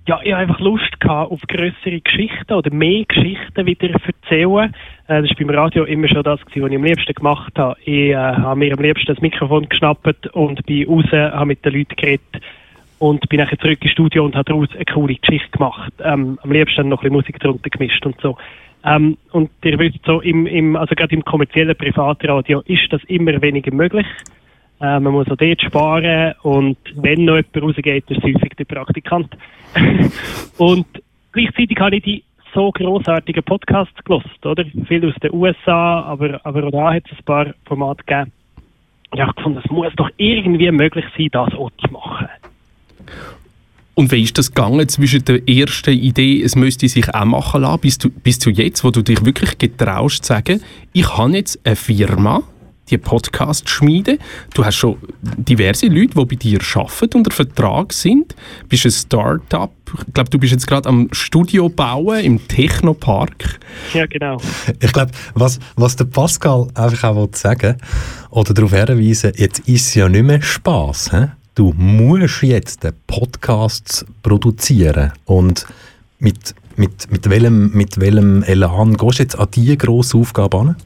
Ja, 0.06 0.20
ich 0.22 0.32
habe 0.32 0.42
einfach 0.42 0.60
Lust 0.60 1.00
gehabt, 1.00 1.32
auf 1.32 1.40
größere 1.48 2.00
Geschichten 2.00 2.52
oder 2.52 2.72
mehr 2.72 3.04
Geschichten 3.04 3.66
wieder 3.66 3.88
erzählen. 3.90 4.72
Äh, 5.08 5.22
das 5.22 5.30
war 5.30 5.36
beim 5.36 5.50
Radio 5.50 5.84
immer 5.84 6.06
schon 6.06 6.22
das, 6.22 6.38
was 6.44 6.54
ich 6.54 6.62
am 6.62 6.84
liebsten 6.84 7.12
gemacht 7.12 7.52
habe. 7.56 7.76
Ich 7.84 8.10
äh, 8.10 8.14
habe 8.14 8.58
mir 8.58 8.72
am 8.72 8.82
liebsten 8.82 9.06
das 9.06 9.20
Mikrofon 9.20 9.68
geschnappt 9.68 10.28
und 10.28 10.64
bin 10.66 10.86
raus, 10.86 11.04
habe 11.10 11.46
mit 11.46 11.64
den 11.64 11.72
Leuten 11.72 11.96
geredet 11.96 12.40
und 13.00 13.28
bin 13.28 13.40
nachher 13.40 13.58
zurück 13.58 13.82
ins 13.82 13.90
Studio 13.90 14.24
und 14.24 14.36
habe 14.36 14.44
daraus 14.44 14.68
eine 14.74 14.84
coole 14.84 15.16
Geschichte 15.16 15.50
gemacht. 15.50 15.92
Ähm, 16.04 16.38
am 16.42 16.52
liebsten 16.52 16.88
noch 16.88 16.98
ein 16.98 17.02
bisschen 17.02 17.14
Musik 17.14 17.40
drunter 17.40 17.68
gemischt 17.68 18.06
und 18.06 18.20
so. 18.20 18.36
Ähm, 18.84 19.16
und 19.30 19.50
ihr 19.64 19.78
wisst 19.78 20.04
so, 20.04 20.20
im, 20.20 20.46
im, 20.46 20.76
also 20.76 20.94
gerade 20.94 21.14
im 21.14 21.24
kommerziellen 21.24 21.76
Privatradio 21.76 22.62
ist 22.66 22.92
das 22.92 23.02
immer 23.04 23.40
weniger 23.40 23.72
möglich. 23.72 24.06
Äh, 24.80 24.98
man 24.98 25.12
muss 25.12 25.28
auch 25.30 25.36
dort 25.36 25.62
sparen 25.62 26.34
und 26.42 26.76
wenn 26.96 27.24
noch 27.24 27.36
jemand 27.36 27.62
rausgeht, 27.62 28.10
ist 28.10 28.18
es 28.18 28.24
häufig 28.24 28.52
der 28.58 28.64
Praktikant. 28.64 29.36
und 30.58 30.86
gleichzeitig 31.30 31.78
habe 31.78 31.96
ich 31.96 32.02
die 32.02 32.24
so 32.52 32.72
grossartigen 32.72 33.42
Podcasts 33.44 34.04
gelost, 34.04 34.44
oder? 34.44 34.64
Viel 34.86 35.08
aus 35.08 35.14
den 35.22 35.32
USA, 35.32 36.02
aber, 36.02 36.40
aber 36.44 36.64
auch 36.64 36.70
da 36.70 36.94
hat 36.94 37.04
es 37.06 37.18
ein 37.18 37.24
paar 37.24 37.54
Formate 37.66 38.02
gegeben. 38.04 38.32
Ich 39.14 39.20
habe 39.20 39.32
gefunden, 39.34 39.60
es 39.64 39.70
muss 39.70 39.92
doch 39.96 40.10
irgendwie 40.16 40.70
möglich 40.70 41.04
sein, 41.16 41.28
das 41.32 41.54
auch 41.54 41.70
zu 41.78 41.92
machen. 41.92 42.28
Und 43.94 44.10
wie 44.10 44.22
ist 44.22 44.38
das 44.38 44.54
gegangen 44.54 44.88
zwischen 44.88 45.24
der 45.24 45.46
ersten 45.46 45.92
Idee, 45.92 46.42
es 46.42 46.56
müsste 46.56 46.88
sich 46.88 47.14
auch 47.14 47.24
machen 47.26 47.62
lassen, 47.62 47.80
bis, 47.80 47.98
du, 47.98 48.08
bis 48.08 48.38
zu 48.38 48.50
jetzt, 48.50 48.84
wo 48.84 48.90
du 48.90 49.02
dich 49.02 49.24
wirklich 49.24 49.58
getraust 49.58 50.24
zu 50.24 50.28
sagen, 50.28 50.62
ich 50.92 51.16
habe 51.16 51.32
jetzt 51.32 51.60
eine 51.64 51.76
Firma, 51.76 52.42
die 52.92 52.98
Podcast 52.98 53.68
schmiede. 53.68 54.18
Du 54.54 54.64
hast 54.64 54.76
schon 54.76 54.96
diverse 55.20 55.86
Leute, 55.86 56.14
die 56.14 56.24
bei 56.24 56.36
dir 56.36 56.58
arbeiten, 56.74 57.18
unter 57.18 57.30
Vertrag 57.30 57.92
sind. 57.92 58.32
Du 58.62 58.68
bist 58.68 58.84
ein 58.84 58.92
Start-up. 58.92 59.72
Ich 60.06 60.14
glaube, 60.14 60.30
du 60.30 60.38
bist 60.38 60.52
jetzt 60.52 60.66
gerade 60.66 60.88
am 60.88 61.08
Studio 61.12 61.68
bauen 61.68 62.20
im 62.20 62.48
Technopark. 62.48 63.60
Ja, 63.94 64.06
genau. 64.06 64.38
Ich 64.80 64.92
glaube, 64.92 65.12
was, 65.34 65.58
was 65.76 65.96
der 65.96 66.04
Pascal 66.06 66.68
einfach 66.74 67.10
auch 67.10 67.28
sagen 67.32 67.76
oder 68.30 68.54
darauf 68.54 68.72
hinweisen 68.72 69.32
jetzt 69.36 69.60
ist 69.60 69.88
es 69.88 69.94
ja 69.94 70.08
nicht 70.08 70.24
mehr 70.24 70.42
Spass. 70.42 71.10
He? 71.10 71.26
Du 71.54 71.74
musst 71.76 72.42
jetzt 72.42 72.82
den 72.82 72.94
Podcast 73.06 74.06
produzieren 74.22 75.12
und 75.26 75.66
mit, 76.18 76.54
mit, 76.76 77.10
mit, 77.12 77.28
welchem, 77.28 77.76
mit 77.76 78.00
welchem 78.00 78.42
Elan 78.42 78.94
gehst 78.94 79.18
du 79.18 79.22
jetzt 79.22 79.38
an 79.38 79.48
diese 79.54 79.76
grosse 79.76 80.16
Aufgabe 80.16 80.56
an? 80.56 80.76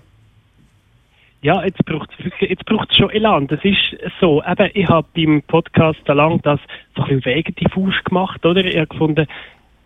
Ja, 1.42 1.64
jetzt 1.64 1.84
braucht 1.84 2.10
es 2.18 2.96
schon 2.96 3.10
Elan. 3.10 3.46
Das 3.46 3.60
ist 3.62 3.78
so. 4.20 4.42
Eben, 4.42 4.70
ich 4.74 4.88
habe 4.88 5.06
beim 5.14 5.40
Podcast 5.42 6.00
lang 6.08 6.40
das 6.42 6.58
so 6.96 7.02
ein 7.02 7.20
bisschen 7.20 7.36
wegen 7.36 7.94
gemacht, 8.04 8.44
oder? 8.44 8.64
Ich 8.64 8.76
habe 8.76 8.88
gefunden, 8.88 9.28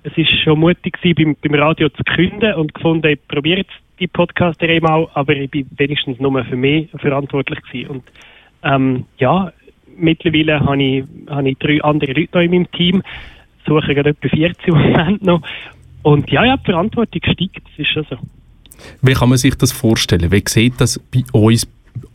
es 0.05 0.17
ist 0.17 0.31
schon 0.43 0.61
mutig 0.61 0.95
gewesen, 0.95 1.37
beim, 1.43 1.53
beim 1.53 1.61
Radio 1.61 1.91
zu 1.91 2.03
künden 2.05 2.55
und 2.55 2.73
gefunden, 2.73 3.07
ich 3.07 3.29
probiere 3.29 3.59
jetzt 3.59 3.75
die 3.99 4.07
Podcaster 4.07 4.67
einmal, 4.67 5.09
aber 5.13 5.37
ich 5.37 5.51
bin 5.51 5.69
wenigstens 5.77 6.19
nur 6.21 6.43
für 6.43 6.57
mich 6.57 6.89
verantwortlich 6.97 7.61
gewesen. 7.65 7.91
Und 7.91 8.05
ähm, 8.63 9.05
ja, 9.19 9.53
mittlerweile 9.97 10.61
habe 10.61 10.83
ich, 10.83 11.05
habe 11.29 11.51
ich 11.51 11.59
drei 11.59 11.83
andere 11.83 12.13
Leute 12.13 12.31
noch 12.35 12.43
in 12.43 12.51
meinem 12.51 12.71
Team, 12.73 13.03
suche 13.67 13.95
gerade 13.95 14.11
etwa 14.11 14.29
40 14.29 14.69
im 14.69 14.75
Moment 14.75 15.23
noch. 15.23 15.43
Und 16.03 16.31
ja, 16.31 16.45
ja, 16.45 16.57
die 16.57 16.65
Verantwortung 16.65 17.21
steigt, 17.23 17.57
das 17.57 17.79
ist 17.79 17.89
schon 17.93 18.07
so. 18.09 18.17
Wie 19.03 19.13
kann 19.13 19.29
man 19.29 19.39
sich 19.39 19.55
das 19.57 19.73
vorstellen? 19.73 20.33
Wie 20.33 20.43
sieht 20.47 20.81
das 20.81 20.99
bei 20.99 21.23
uns, 21.33 21.69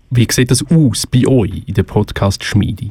wie 0.09 0.27
sieht 0.29 0.49
das 0.49 0.65
aus 0.71 1.05
bei 1.05 1.27
euch 1.27 1.63
in 1.67 1.73
der 1.73 1.83
Podcast-Schmiede? 1.83 2.89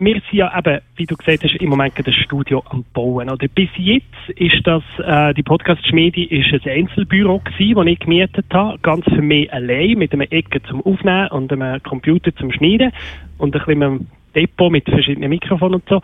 Wir 0.00 0.14
sind 0.14 0.32
ja 0.32 0.58
eben, 0.58 0.80
wie 0.96 1.04
du 1.04 1.14
gesagt 1.14 1.44
hast, 1.44 1.54
im 1.56 1.68
Moment 1.68 1.92
das 2.02 2.14
Studio 2.14 2.62
am 2.70 2.84
Bauen. 2.94 3.28
Oder 3.28 3.48
bis 3.48 3.68
jetzt 3.76 4.06
ist 4.34 4.66
das, 4.66 4.82
äh, 4.98 5.34
die 5.34 5.42
Podcast-Schmiede 5.42 6.24
ist 6.24 6.52
ein 6.52 6.72
Einzelbüro 6.72 7.38
gewesen, 7.40 7.74
das 7.74 7.86
ich 7.86 7.98
gemietet 7.98 8.46
habe, 8.50 8.78
ganz 8.78 9.04
für 9.04 9.20
mich 9.20 9.52
allein, 9.52 9.98
mit 9.98 10.14
einem 10.14 10.26
Ecke 10.30 10.62
zum 10.62 10.82
Aufnehmen 10.86 11.28
und 11.28 11.52
einem 11.52 11.82
Computer 11.82 12.34
zum 12.34 12.50
Schneiden 12.50 12.92
und 13.36 13.54
ein 13.54 13.58
bisschen 13.62 13.82
einem 13.82 14.06
Depot 14.34 14.72
mit 14.72 14.88
verschiedenen 14.88 15.28
Mikrofonen 15.28 15.74
und 15.74 15.88
so. 15.88 16.00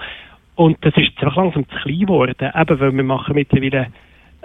Und 0.56 0.76
das 0.82 0.94
ist 0.98 1.12
einfach 1.18 1.36
langsam 1.36 1.66
zu 1.66 1.76
klein 1.76 2.00
geworden, 2.00 2.34
eben 2.38 2.80
weil 2.80 2.92
wir 2.94 3.02
machen 3.02 3.34
mittlerweile 3.34 3.86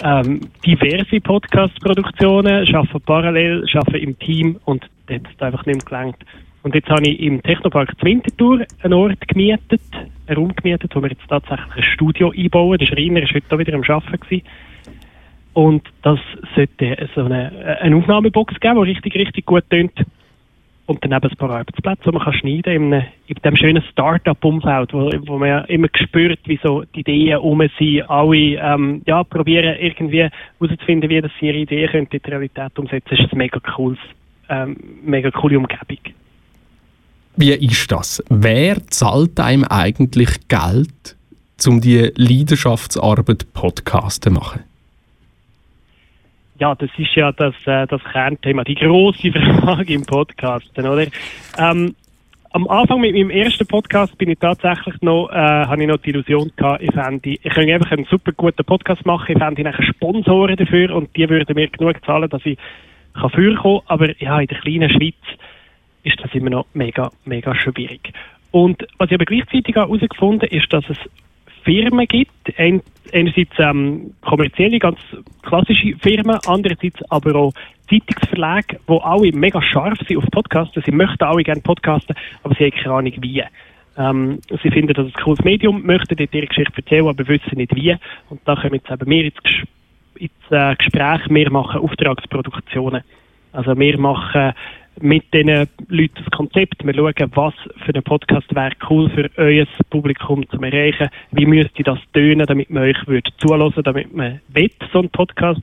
ähm, 0.01 0.39
diverse 0.65 1.19
Podcast-Produktionen, 1.19 2.73
arbeiten 2.73 3.01
parallel, 3.01 3.65
arbeiten 3.73 3.97
im 3.97 4.17
Team 4.17 4.59
und 4.63 4.89
das 5.07 5.17
hat 5.17 5.43
einfach 5.43 5.65
nicht 5.65 5.75
mehr 5.75 5.85
gelangt. 5.85 6.25
Und 6.63 6.76
jetzt 6.76 6.89
habe 6.89 7.08
ich 7.08 7.19
im 7.19 7.41
Technopark 7.41 7.93
Winterthur 8.02 8.65
einen 8.84 8.93
Ort 8.93 9.28
gemietet, 9.28 9.82
einen 10.28 10.38
Raum 10.38 10.56
gemietet, 10.56 10.95
wo 10.95 11.02
wir 11.02 11.10
jetzt 11.10 11.28
tatsächlich 11.28 11.76
ein 11.76 11.84
Studio 11.84 12.32
einbauen. 12.36 12.78
Der 12.78 12.86
Schreiner 12.86 13.21
war 13.21 13.30
heute 13.34 13.60
wieder 13.60 13.74
am 13.74 13.84
Arbeiten. 13.84 14.41
Und 15.54 15.84
das 16.04 16.19
sollte 16.56 17.10
so 17.15 17.26
eine, 17.26 17.80
eine 17.82 17.95
Aufnahmebox 17.95 18.60
geben, 18.60 18.84
die 18.84 18.91
richtig, 18.91 19.15
richtig 19.15 19.45
gut 19.45 19.69
tönt. 19.69 19.93
Und 20.86 21.04
dann 21.04 21.13
eben 21.13 21.32
ein 21.32 21.38
paar 21.38 21.52
Arbeitsplätze, 21.52 22.04
die 22.06 22.12
man 22.12 22.24
kann 22.24 22.34
schneiden 22.34 22.63
kann, 22.63 22.74
in, 22.74 22.93
in 23.28 23.36
diesem 23.36 23.56
schönen 23.56 23.84
Start-up-Umfeld, 23.84 24.93
wo, 24.93 25.10
wo 25.26 25.38
man 25.38 25.50
ja 25.50 25.60
immer 25.62 25.88
spürt, 25.95 26.39
wie 26.45 26.60
so 26.62 26.84
die 26.95 27.02
Ideen 27.02 27.38
um 27.39 27.62
sind. 27.78 28.10
Alle 28.10 28.36
ähm, 28.36 29.02
ja, 29.06 29.24
probieren 29.24 29.78
irgendwie 29.80 30.30
herauszufinden, 30.60 31.10
wie 31.10 31.21
das 31.21 31.32
ihre 31.39 31.58
Ideen 31.58 31.89
in 31.93 32.10
die 32.10 32.30
Realität 32.30 32.78
umsetzen. 32.78 33.10
Das 33.10 33.19
ist 33.19 33.32
eine 33.32 33.38
mega, 33.38 33.60
cooles, 33.60 34.00
ähm, 34.50 34.76
mega 35.04 35.32
coole 35.32 35.58
Umgebung. 35.58 36.00
Wie 37.35 37.51
ist 37.51 37.91
das? 37.91 38.23
Wer 38.29 38.85
zahlt 38.87 39.39
einem 39.39 39.63
eigentlich 39.63 40.47
Geld, 40.47 41.15
um 41.65 41.81
die 41.81 42.11
Leidenschaftsarbeit 42.15 43.53
Podcasts 43.53 44.19
zu 44.19 44.31
machen? 44.31 44.61
Ja, 46.59 46.75
das 46.75 46.89
ist 46.97 47.15
ja 47.15 47.31
das, 47.31 47.55
äh, 47.65 47.87
das 47.87 48.03
Kernthema, 48.03 48.63
die 48.63 48.75
große 48.75 49.31
Frage 49.61 49.93
im 49.93 50.05
Podcasten, 50.05 50.85
oder? 50.85 51.07
Ähm, 51.57 51.95
am 52.51 52.67
Anfang 52.67 52.99
mit 52.99 53.13
meinem 53.13 53.29
ersten 53.29 53.65
Podcast 53.65 54.17
bin 54.17 54.29
ich 54.29 54.37
tatsächlich 54.37 55.01
noch, 55.01 55.29
äh, 55.29 55.35
habe 55.35 55.81
ich 55.81 55.87
noch 55.87 55.97
die 55.97 56.09
Illusion 56.09 56.51
gehabt, 56.55 56.83
ich 56.83 56.91
fände, 56.91 57.29
ich 57.29 57.41
könnte 57.41 57.73
einfach 57.73 57.91
einen 57.91 58.05
super 58.05 58.33
guten 58.33 58.63
Podcast 58.65 59.05
machen, 59.05 59.31
ich 59.31 59.37
fände 59.37 59.63
nachher 59.63 59.85
Sponsoren 59.85 60.57
dafür 60.57 60.93
und 60.93 61.15
die 61.15 61.29
würden 61.29 61.55
mir 61.55 61.69
genug 61.69 62.05
zahlen, 62.05 62.29
dass 62.29 62.45
ich 62.45 62.57
kann 63.13 63.29
vorkommen. 63.29 63.81
Aber 63.87 64.21
ja, 64.21 64.39
in 64.39 64.47
der 64.47 64.59
kleinen 64.59 64.89
Schweiz 64.89 65.15
ist 66.03 66.19
das 66.21 66.33
immer 66.33 66.49
noch 66.49 66.65
mega, 66.73 67.11
mega 67.25 67.55
schwierig. 67.55 68.13
Und 68.51 68.85
was 68.97 69.09
ich 69.09 69.15
aber 69.15 69.25
gleichzeitig 69.25 69.75
herausgefunden 69.75 70.49
habe, 70.49 70.55
ist, 70.55 70.71
dass 70.73 70.83
es 70.89 70.97
Firmen 71.63 72.07
gibt, 72.07 72.31
einerseits 72.57 73.51
ähm, 73.59 74.13
kommerzielle, 74.21 74.79
ganz 74.79 74.99
klassische 75.43 75.95
Firmen, 76.01 76.39
andererseits 76.47 77.01
aber 77.11 77.35
auch 77.35 77.53
Zeitungsverlage, 77.89 78.79
die 78.89 78.99
alle 79.01 79.31
mega 79.31 79.61
scharf 79.61 79.99
sind 80.07 80.17
auf 80.17 80.25
Podcasten. 80.31 80.81
Sie 80.85 80.91
möchten 80.91 81.23
alle 81.23 81.43
gerne 81.43 81.61
podcasten, 81.61 82.15
aber 82.43 82.55
sie 82.55 82.65
haben 82.65 82.71
keine 82.71 82.95
Ahnung 82.95 83.13
wie. 83.19 83.39
Äh, 83.39 83.45
Ähm, 83.97 84.39
sie 84.63 84.71
finden 84.71 84.93
das 84.93 85.07
ein 85.07 85.13
cooles 85.13 85.43
Medium, 85.43 85.83
möchten 85.83 86.15
dort 86.15 86.33
ihre 86.33 86.47
Geschichte 86.47 86.77
erzählen, 86.77 87.07
aber 87.07 87.27
wissen 87.27 87.57
nicht 87.57 87.75
wie. 87.75 87.95
Und 88.29 88.41
da 88.45 88.55
kommen 88.55 88.75
jetzt 88.75 88.89
eben 88.89 89.09
wir 89.09 89.25
ins, 89.25 89.43
Ges 89.43 89.67
ins 90.15 90.51
äh, 90.51 90.75
Gespräch. 90.75 91.21
Wir 91.29 91.51
machen 91.51 91.81
Auftragsproduktionen. 91.81 93.03
Also 93.51 93.77
wir 93.77 93.97
machen 93.99 94.53
mit 94.99 95.34
diesen 95.34 95.67
Leuten 95.88 96.15
das 96.15 96.32
Konzept. 96.32 96.86
Wir 96.86 96.93
schauen, 96.93 97.32
was 97.34 97.54
für 97.86 97.93
einen 97.93 98.04
Podcast 98.04 98.54
wäre 98.54 98.71
cool 98.89 99.10
für 99.10 99.30
euer 99.38 99.65
Publikum 99.89 100.47
zu 100.49 100.58
erreichen. 100.58 101.10
Wie 101.32 101.45
müsste 101.45 101.84
das 101.84 101.99
tönen, 102.13 102.45
damit 102.45 102.69
man 102.69 102.84
euch 102.84 103.08
würde 103.08 103.32
zulassen, 103.38 103.84
damit 103.84 104.13
man 104.13 104.41
will, 104.49 104.71
so 104.91 104.99
einen 104.99 105.10
Podcast 105.10 105.62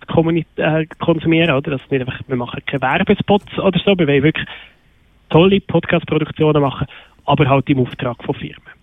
äh, 0.56 0.86
konsumieren, 0.98 1.50
oder? 1.50 1.72
Das 1.72 1.90
nicht 1.90 2.00
einfach, 2.00 2.20
wir 2.26 2.36
machen 2.36 2.62
keine 2.66 2.82
Werbespots 2.82 3.58
oder 3.58 3.78
so, 3.84 3.98
wir 3.98 4.06
wollen 4.06 4.22
wirklich 4.22 4.46
tolle 5.30 5.60
Podcast-Produktionen 5.60 6.62
machen, 6.62 6.86
aber 7.26 7.48
halt 7.48 7.68
im 7.68 7.80
Auftrag 7.80 8.22
von 8.24 8.34
Firmen. 8.34 8.77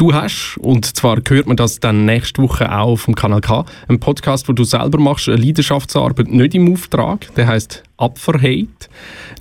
Du 0.00 0.14
hast, 0.14 0.56
und 0.56 0.86
zwar 0.86 1.18
hört 1.28 1.46
man 1.46 1.58
das 1.58 1.78
dann 1.78 2.06
nächste 2.06 2.40
Woche 2.40 2.72
auch 2.74 2.92
auf 2.92 3.04
dem 3.04 3.14
Kanal 3.14 3.42
K, 3.42 3.66
einen 3.86 4.00
Podcast, 4.00 4.48
wo 4.48 4.54
du 4.54 4.64
selber 4.64 4.98
machst, 4.98 5.28
eine 5.28 5.36
Leidenschaftsarbeit, 5.36 6.28
nicht 6.28 6.54
im 6.54 6.72
Auftrag, 6.72 7.26
der 7.34 7.46
heißt 7.46 7.82
Abverheit, 7.98 8.88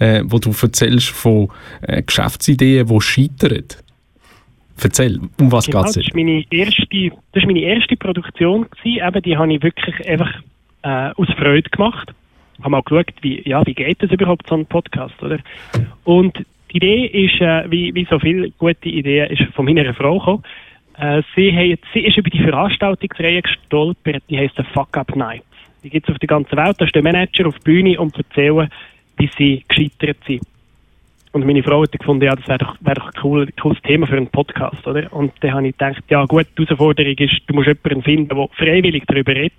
äh, 0.01 0.21
wo 0.25 0.37
du 0.37 0.49
erzählst 0.49 1.11
von 1.11 1.47
äh, 1.81 2.03
Geschäftsideen, 2.03 2.87
die 2.87 2.99
scheitern. 2.99 3.63
Erzähl, 4.83 5.21
um 5.39 5.49
was 5.49 5.67
genau, 5.67 5.83
geht 5.83 5.91
es? 5.91 5.95
Das 5.95 6.07
war 6.07 6.15
meine 6.15 6.43
erste, 6.51 7.11
das 7.31 7.43
ist 7.43 7.45
meine 7.45 7.61
erste 7.61 7.95
Produktion, 7.95 8.67
gewesen. 8.69 9.07
Eben, 9.07 9.21
die 9.21 9.37
habe 9.37 9.53
ich 9.53 9.63
wirklich 9.63 10.09
einfach 10.09 10.41
äh, 10.81 11.11
aus 11.15 11.27
Freude 11.37 11.69
gemacht. 11.69 12.13
Ich 12.57 12.59
habe 12.59 12.71
mal 12.71 12.81
geschaut, 12.81 13.13
wie, 13.21 13.47
ja, 13.47 13.65
wie 13.65 13.75
geht 13.75 14.03
es 14.03 14.11
überhaupt, 14.11 14.49
so 14.49 14.55
ein 14.55 14.65
Podcast, 14.65 15.23
oder? 15.23 15.39
Und 16.03 16.45
die 16.71 16.77
Idee 16.77 17.05
ist, 17.05 17.41
äh, 17.41 17.69
wie, 17.69 17.93
wie 17.93 18.05
so 18.09 18.19
viele 18.19 18.51
gute 18.51 18.89
Ideen, 18.89 19.31
ist 19.31 19.43
von 19.53 19.65
meiner 19.65 19.93
Frau 19.93 20.19
gekommen. 20.19 20.43
Äh, 20.97 21.21
sie, 21.35 21.51
hat, 21.51 21.79
sie 21.93 22.01
ist 22.01 22.17
über 22.17 22.29
die 22.29 22.43
Veranstaltungsreihe 22.43 23.41
gestolpert, 23.41 24.23
die 24.29 24.37
heisst 24.37 24.61
Fuck 24.73 24.97
Up 24.97 25.15
Nights. 25.15 25.45
Die 25.83 25.89
gibt 25.89 26.07
es 26.07 26.13
auf 26.13 26.19
der 26.19 26.27
ganzen 26.27 26.57
Welt. 26.57 26.75
Da 26.77 26.87
stehen 26.87 27.03
Manager 27.03 27.47
auf 27.47 27.57
die 27.59 27.63
Bühne 27.63 27.99
und 27.99 28.15
erzählen, 28.17 28.69
wie 29.17 29.29
sie 29.37 29.63
gescheitert 29.67 30.17
sind. 30.27 30.41
Und 31.31 31.45
meine 31.45 31.61
Frau 31.61 31.83
hat 31.83 31.91
gefunden, 31.91 32.25
ja, 32.25 32.35
das 32.35 32.47
wäre 32.47 32.57
doch, 32.57 32.75
wär 32.81 32.95
doch 32.95 33.05
ein 33.05 33.21
cool, 33.23 33.47
cooles 33.59 33.79
Thema 33.83 34.07
für 34.07 34.17
einen 34.17 34.27
Podcast, 34.27 34.85
oder? 34.87 35.13
Und 35.13 35.31
dann 35.41 35.53
habe 35.53 35.67
ich 35.67 35.77
gedacht, 35.77 36.03
ja 36.09 36.25
gut, 36.25 36.47
die 36.57 36.65
Herausforderung 36.65 37.13
ist, 37.13 37.41
du 37.45 37.53
musst 37.53 37.67
jemanden 37.67 38.01
finden, 38.01 38.35
der 38.35 38.47
freiwillig 38.53 39.03
darüber 39.05 39.33
redet, 39.33 39.53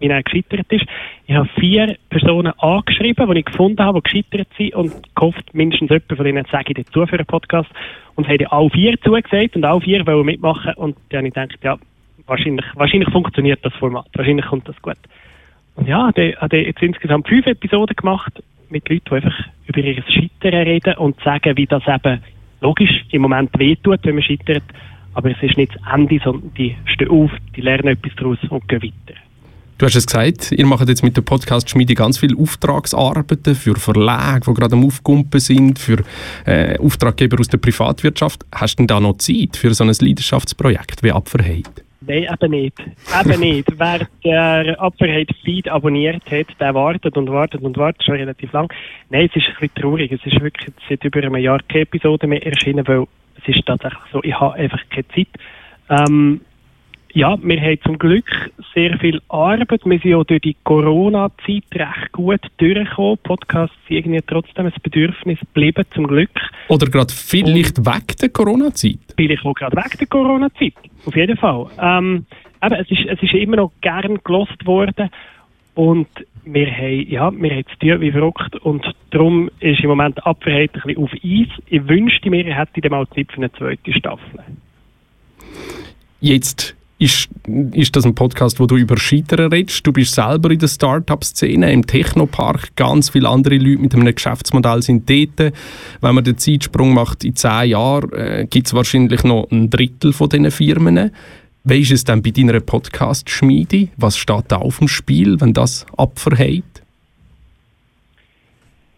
wie 0.00 0.08
er 0.08 0.22
gescheitert 0.22 0.70
ist. 0.70 0.84
Ich 1.26 1.34
habe 1.34 1.48
vier 1.58 1.96
Personen 2.10 2.52
angeschrieben, 2.58 3.30
die 3.30 3.40
ich 3.40 3.44
gefunden 3.44 3.84
habe, 3.84 4.00
die 4.00 4.10
gescheitert 4.10 4.48
sind 4.56 4.74
und 4.74 5.14
gehofft, 5.14 5.54
mindestens 5.54 5.90
jemand 5.90 6.16
von 6.16 6.24
denen 6.24 6.46
sage 6.50 6.72
ich 6.72 6.84
dazu 6.84 7.06
für 7.06 7.16
einen 7.16 7.26
Podcast. 7.26 7.70
Und 8.14 8.28
haben 8.28 8.46
alle 8.46 8.70
vier 8.70 9.00
zugesagt 9.00 9.54
und 9.54 9.64
alle 9.64 9.80
vier 9.80 10.04
wollen 10.06 10.26
mitmachen. 10.26 10.74
Und 10.74 10.96
dann 11.10 11.18
habe 11.18 11.28
ich 11.28 11.34
gedacht, 11.34 11.58
ja, 11.62 11.78
wahrscheinlich, 12.26 12.66
wahrscheinlich 12.74 13.10
funktioniert 13.10 13.64
das 13.64 13.74
Format. 13.74 14.08
Wahrscheinlich 14.14 14.46
kommt 14.46 14.68
das 14.68 14.80
gut. 14.82 14.98
Und 15.76 15.86
ja, 15.86 16.10
ich 16.14 16.36
habe 16.36 16.56
jetzt 16.56 16.82
insgesamt 16.82 17.28
fünf 17.28 17.46
Episoden 17.46 17.94
gemacht 17.94 18.32
mit 18.70 18.88
Leuten, 18.88 19.04
die 19.08 19.14
einfach 19.14 19.38
über 19.66 19.78
ihr 19.78 20.02
Scheitern 20.08 20.62
reden 20.62 20.94
und 20.94 21.20
sagen, 21.20 21.56
wie 21.56 21.66
das 21.66 21.86
eben 21.86 22.20
logisch 22.60 23.04
im 23.12 23.22
Moment 23.22 23.56
wehtut, 23.58 24.00
wenn 24.02 24.16
man 24.16 24.24
scheitert. 24.24 24.64
Aber 25.14 25.30
es 25.30 25.42
ist 25.42 25.56
nicht 25.56 25.74
das 25.74 25.94
Ende, 25.94 26.20
sondern 26.22 26.52
die 26.54 26.76
stehen 26.86 27.10
auf, 27.10 27.30
die 27.56 27.60
lernen 27.60 27.88
etwas 27.88 28.14
daraus 28.16 28.38
und 28.48 28.68
gehen 28.68 28.82
weiter. 28.82 29.18
Du 29.78 29.86
hast 29.86 29.94
es 29.94 30.08
gesagt, 30.08 30.50
ihr 30.50 30.66
macht 30.66 30.88
jetzt 30.88 31.04
mit 31.04 31.16
der 31.16 31.22
Podcast-Schmiede 31.22 31.94
ganz 31.94 32.18
viele 32.18 32.36
Auftragsarbeiten 32.36 33.54
für 33.54 33.76
Verlage, 33.76 34.50
die 34.50 34.54
gerade 34.54 34.74
am 34.74 34.84
Aufkumpen 34.84 35.38
sind, 35.38 35.78
für 35.78 36.02
äh, 36.46 36.76
Auftraggeber 36.80 37.38
aus 37.38 37.46
der 37.46 37.58
Privatwirtschaft. 37.58 38.44
Hast 38.52 38.74
du 38.74 38.78
denn 38.78 38.86
da 38.88 38.98
noch 38.98 39.18
Zeit 39.18 39.56
für 39.56 39.72
so 39.72 39.84
ein 39.84 39.92
Leidenschaftsprojekt 40.00 41.04
wie 41.04 41.12
Apferheit? 41.12 41.70
Nein, 42.00 42.26
eben 42.28 42.50
nicht. 42.50 42.76
Eben 43.24 43.40
nicht. 43.40 43.68
Wer 43.78 44.08
der 44.24 44.82
Apferheit-Feed 44.82 45.68
abonniert 45.68 46.28
hat, 46.28 46.46
der 46.58 46.74
wartet 46.74 47.16
und 47.16 47.30
wartet 47.30 47.62
und 47.62 47.76
wartet 47.76 48.02
schon 48.02 48.16
relativ 48.16 48.50
lang. 48.50 48.72
Nein, 49.10 49.30
es 49.30 49.36
ist 49.36 49.46
ein 49.46 49.54
bisschen 49.60 49.80
traurig. 49.80 50.10
Es 50.10 50.26
ist 50.26 50.40
wirklich 50.40 50.72
seit 50.88 51.04
über 51.04 51.20
einem 51.20 51.36
Jahr 51.36 51.60
keine 51.68 51.82
Episode 51.82 52.26
mehr 52.26 52.44
erschienen, 52.44 52.84
weil 52.88 53.04
es 53.40 53.56
ist 53.56 53.64
tatsächlich 53.64 54.02
so, 54.12 54.24
ich 54.24 54.34
habe 54.34 54.54
einfach 54.54 54.80
keine 54.90 55.06
Zeit. 55.06 55.28
Ähm, 55.88 56.40
ja, 57.12 57.36
wir 57.40 57.60
haben 57.60 57.80
zum 57.84 57.98
Glück 57.98 58.50
sehr 58.74 58.98
viel 58.98 59.20
Arbeit. 59.28 59.84
Wir 59.84 59.98
sind 59.98 60.14
auch 60.14 60.24
durch 60.24 60.42
die 60.42 60.56
Corona-Zeit 60.64 61.64
recht 61.74 62.12
gut 62.12 62.40
durchgekommen. 62.58 63.18
Podcasts 63.22 63.76
sind 63.88 63.98
irgendwie 63.98 64.20
trotzdem 64.26 64.66
ein 64.66 64.72
Bedürfnis 64.82 65.40
geblieben, 65.40 65.84
zum 65.94 66.06
Glück. 66.06 66.30
Oder 66.68 66.86
gerade 66.86 67.12
vielleicht 67.12 67.78
Und 67.78 67.86
weg 67.86 68.16
der 68.20 68.28
Corona-Zeit? 68.28 68.98
Vielleicht 69.16 69.44
auch 69.44 69.54
gerade 69.54 69.76
weg 69.76 69.98
der 69.98 70.06
Corona-Zeit, 70.06 70.74
auf 71.06 71.16
jeden 71.16 71.36
Fall. 71.36 71.66
Ähm, 71.80 72.26
eben, 72.62 72.74
es, 72.74 72.90
ist, 72.90 73.06
es 73.08 73.22
ist 73.22 73.34
immer 73.34 73.56
noch 73.56 73.72
gern 73.80 74.18
gelost 74.22 74.66
worden. 74.66 75.10
Und 75.74 76.08
wir 76.44 76.70
haben, 76.70 77.06
ja, 77.08 77.30
wir 77.30 77.50
haben 77.50 77.64
es 77.70 77.78
tun 77.78 78.00
wie 78.00 78.12
verrückt. 78.12 78.56
Und 78.56 78.84
darum 79.10 79.50
ist 79.60 79.80
im 79.80 79.88
Moment 79.88 80.24
Abwehrheit 80.26 80.74
ein 80.74 80.82
bisschen 80.82 81.02
auf 81.02 81.12
Eis. 81.12 81.64
Ich 81.66 81.88
wünschte 81.88 82.30
mir, 82.30 82.46
ich 82.46 82.54
hätte 82.54 82.80
dann 82.80 82.90
mal 82.90 83.08
Zeit 83.08 83.32
für 83.32 83.38
eine 83.38 83.52
zweite 83.52 83.92
Staffel. 83.92 84.40
Jetzt 86.20 86.77
ist, 86.98 87.28
ist 87.72 87.94
das 87.94 88.04
ein 88.04 88.14
Podcast, 88.14 88.58
wo 88.58 88.66
du 88.66 88.76
über 88.76 88.96
Scheitern 88.96 89.52
redest? 89.52 89.86
Du 89.86 89.92
bist 89.92 90.14
selber 90.14 90.50
in 90.50 90.58
der 90.58 90.66
Start-up-Szene, 90.66 91.72
im 91.72 91.86
Technopark. 91.86 92.74
Ganz 92.74 93.10
viele 93.10 93.28
andere 93.28 93.56
Leute 93.56 93.80
mit 93.80 93.94
einem 93.94 94.12
Geschäftsmodell 94.12 94.82
sind 94.82 95.08
dort. 95.08 95.52
Wenn 96.00 96.14
man 96.14 96.24
den 96.24 96.38
Zeitsprung 96.38 96.92
macht, 96.92 97.24
in 97.24 97.36
zehn 97.36 97.70
Jahren 97.70 98.12
äh, 98.12 98.46
gibt 98.50 98.66
es 98.66 98.74
wahrscheinlich 98.74 99.22
noch 99.22 99.48
ein 99.50 99.70
Drittel 99.70 100.12
von 100.12 100.28
diesen 100.28 100.50
Firmen. 100.50 101.12
Wie 101.62 101.80
ist 101.80 101.92
es 101.92 102.04
denn 102.04 102.22
bei 102.22 102.30
deiner 102.30 102.58
Podcast-Schmiede? 102.60 103.88
Was 103.96 104.16
steht 104.16 104.46
da 104.48 104.56
auf 104.56 104.78
dem 104.78 104.88
Spiel, 104.88 105.40
wenn 105.40 105.52
das 105.52 105.86
abverhält? 105.96 106.64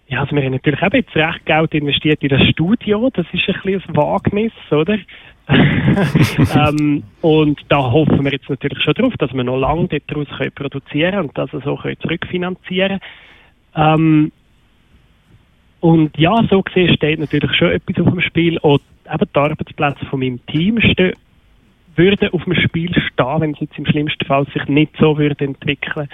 Ja, 0.09 0.23
also 0.23 0.35
wir 0.35 0.43
haben 0.43 0.53
natürlich 0.53 0.83
auch 0.83 0.93
jetzt 0.93 1.15
recht 1.15 1.47
Geld 1.47 1.73
investiert 1.73 2.23
in 2.23 2.31
das 2.31 2.43
Studio. 2.49 3.11
Das 3.15 3.27
ist 3.33 3.49
ein 3.49 3.61
bisschen 3.63 3.83
ein 3.91 3.97
Wagnis, 3.97 4.53
oder? 4.71 4.99
ähm, 6.55 7.03
und 7.21 7.61
da 7.69 7.79
hoffen 7.79 8.25
wir 8.25 8.33
jetzt 8.33 8.49
natürlich 8.49 8.83
schon 8.83 8.95
drauf, 8.95 9.15
dass 9.19 9.33
wir 9.33 9.45
noch 9.45 9.59
lange 9.59 9.89
daraus 10.07 10.29
können 10.37 10.53
produzieren 10.53 11.21
und 11.21 11.39
das 11.39 11.51
so 11.51 11.77
können 11.77 11.99
zurückfinanzieren 12.01 13.01
ähm, 13.75 14.33
und 15.81 16.17
ja, 16.19 16.43
so 16.51 16.63
gesehen 16.63 16.95
steht 16.95 17.19
natürlich 17.19 17.55
schon 17.57 17.73
etwas 17.73 18.07
auf 18.07 18.13
dem 18.13 18.21
Spiel. 18.21 18.59
Und 18.59 18.83
eben 19.11 19.27
die 19.35 19.39
Arbeitsplätze 19.39 20.05
von 20.07 20.21
meinem 20.21 20.45
Team 20.47 20.79
würden 21.97 22.29
auf 22.33 22.45
dem 22.45 22.55
Spiel 22.55 22.93
stehen, 22.95 23.41
wenn 23.41 23.53
es 23.53 23.61
jetzt 23.61 23.79
im 23.79 23.87
schlimmsten 23.87 24.27
Fall 24.27 24.47
sich 24.53 24.65
nicht 24.67 24.95
so 24.99 25.17
würde 25.19 25.45
entwickeln. 25.45 26.09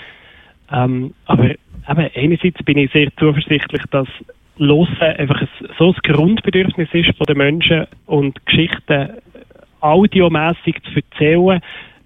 Ähm, 0.70 1.14
aber 1.26 1.50
eben, 1.50 2.10
einerseits 2.14 2.62
bin 2.64 2.78
ich 2.78 2.92
sehr 2.92 3.08
zuversichtlich, 3.18 3.82
dass 3.90 4.08
Hören 4.58 5.16
einfach 5.18 5.40
ein, 5.40 5.48
so 5.78 5.92
ein 5.92 6.12
Grundbedürfnis 6.14 6.88
ist 6.92 7.16
von 7.16 7.26
den 7.26 7.38
Menschen 7.38 7.86
und 8.06 8.44
Geschichten 8.46 9.10
audiomässig 9.80 10.82
zu 10.84 10.96
erzählen. 10.96 11.60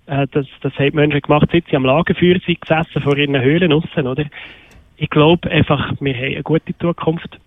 Äh, 0.06 0.26
das, 0.32 0.46
das 0.60 0.72
haben 0.78 0.96
Menschen 0.96 1.20
gemacht, 1.20 1.48
seit 1.52 1.64
sie 1.68 1.76
am 1.76 1.84
Lagerfeuer 1.84 2.38
sind, 2.44 2.60
gesessen 2.60 3.02
vor 3.02 3.16
ihren 3.16 3.40
Höhlen 3.40 3.72
aussen, 3.72 4.06
oder? 4.06 4.24
Ich 4.96 5.08
glaube 5.08 5.50
einfach, 5.50 5.92
wir 6.00 6.14
haben 6.14 6.34
eine 6.34 6.42
gute 6.42 6.76
Zukunft. 6.78 7.38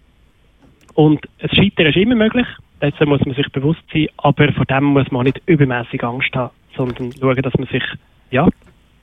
Und 0.96 1.22
das 1.40 1.52
Scheitern 1.52 1.88
ist 1.88 1.98
immer 1.98 2.16
möglich, 2.16 2.48
dessen 2.82 3.10
muss 3.10 3.24
man 3.26 3.36
sich 3.36 3.48
bewusst 3.52 3.84
sein, 3.92 4.08
aber 4.18 4.52
vor 4.54 4.66
dem 4.66 4.86
muss 4.86 5.12
man 5.12 5.26
nicht 5.26 5.42
übermäßig 5.46 6.04
Angst 6.04 6.36
haben, 6.36 6.52
sondern 6.76 7.12
schauen, 7.12 7.42
dass 7.42 7.54
man 7.56 7.68
sich 7.68 7.84
ja, 8.32 8.48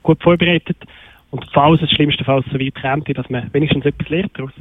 gut 0.03 0.21
vorbereitet 0.21 0.77
und 1.31 1.45
falls 1.53 1.81
es 1.81 1.89
schlimmste 1.91 2.23
Fall 2.23 2.43
so 2.51 2.59
weit 2.59 2.75
kommt, 2.81 3.17
dass 3.17 3.29
man 3.29 3.51
wenigstens 3.53 3.85
etwas 3.85 4.09
lernt 4.09 4.37
daraus. 4.37 4.51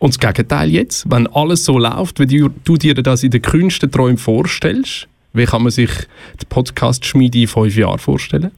Und 0.00 0.16
das 0.16 0.18
Gegenteil 0.18 0.70
jetzt, 0.70 1.10
wenn 1.10 1.26
alles 1.28 1.64
so 1.64 1.78
läuft, 1.78 2.18
wie 2.18 2.26
du, 2.26 2.48
du 2.64 2.76
dir 2.76 2.94
das 2.94 3.22
in 3.22 3.30
den 3.30 3.42
kühnsten 3.42 3.92
Träumen 3.92 4.16
vorstellst, 4.16 5.06
wie 5.34 5.44
kann 5.44 5.62
man 5.62 5.70
sich 5.70 5.90
die 6.40 6.46
Podcast-Schmiede 6.48 7.42
in 7.42 7.46
fünf 7.46 7.76
Jahren 7.76 7.98
vorstellen? 7.98 8.50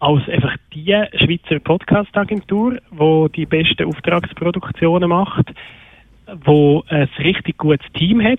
Als 0.00 0.26
einfach 0.28 0.56
die 0.74 0.94
Schweizer 1.18 1.60
Podcast-Agentur, 1.60 2.78
die 2.90 3.32
die 3.36 3.46
besten 3.46 3.84
Auftragsproduktionen 3.84 5.10
macht, 5.10 5.52
wo 6.44 6.82
ein 6.88 7.08
richtig 7.18 7.58
gutes 7.58 7.86
Team 7.92 8.22
hat, 8.22 8.38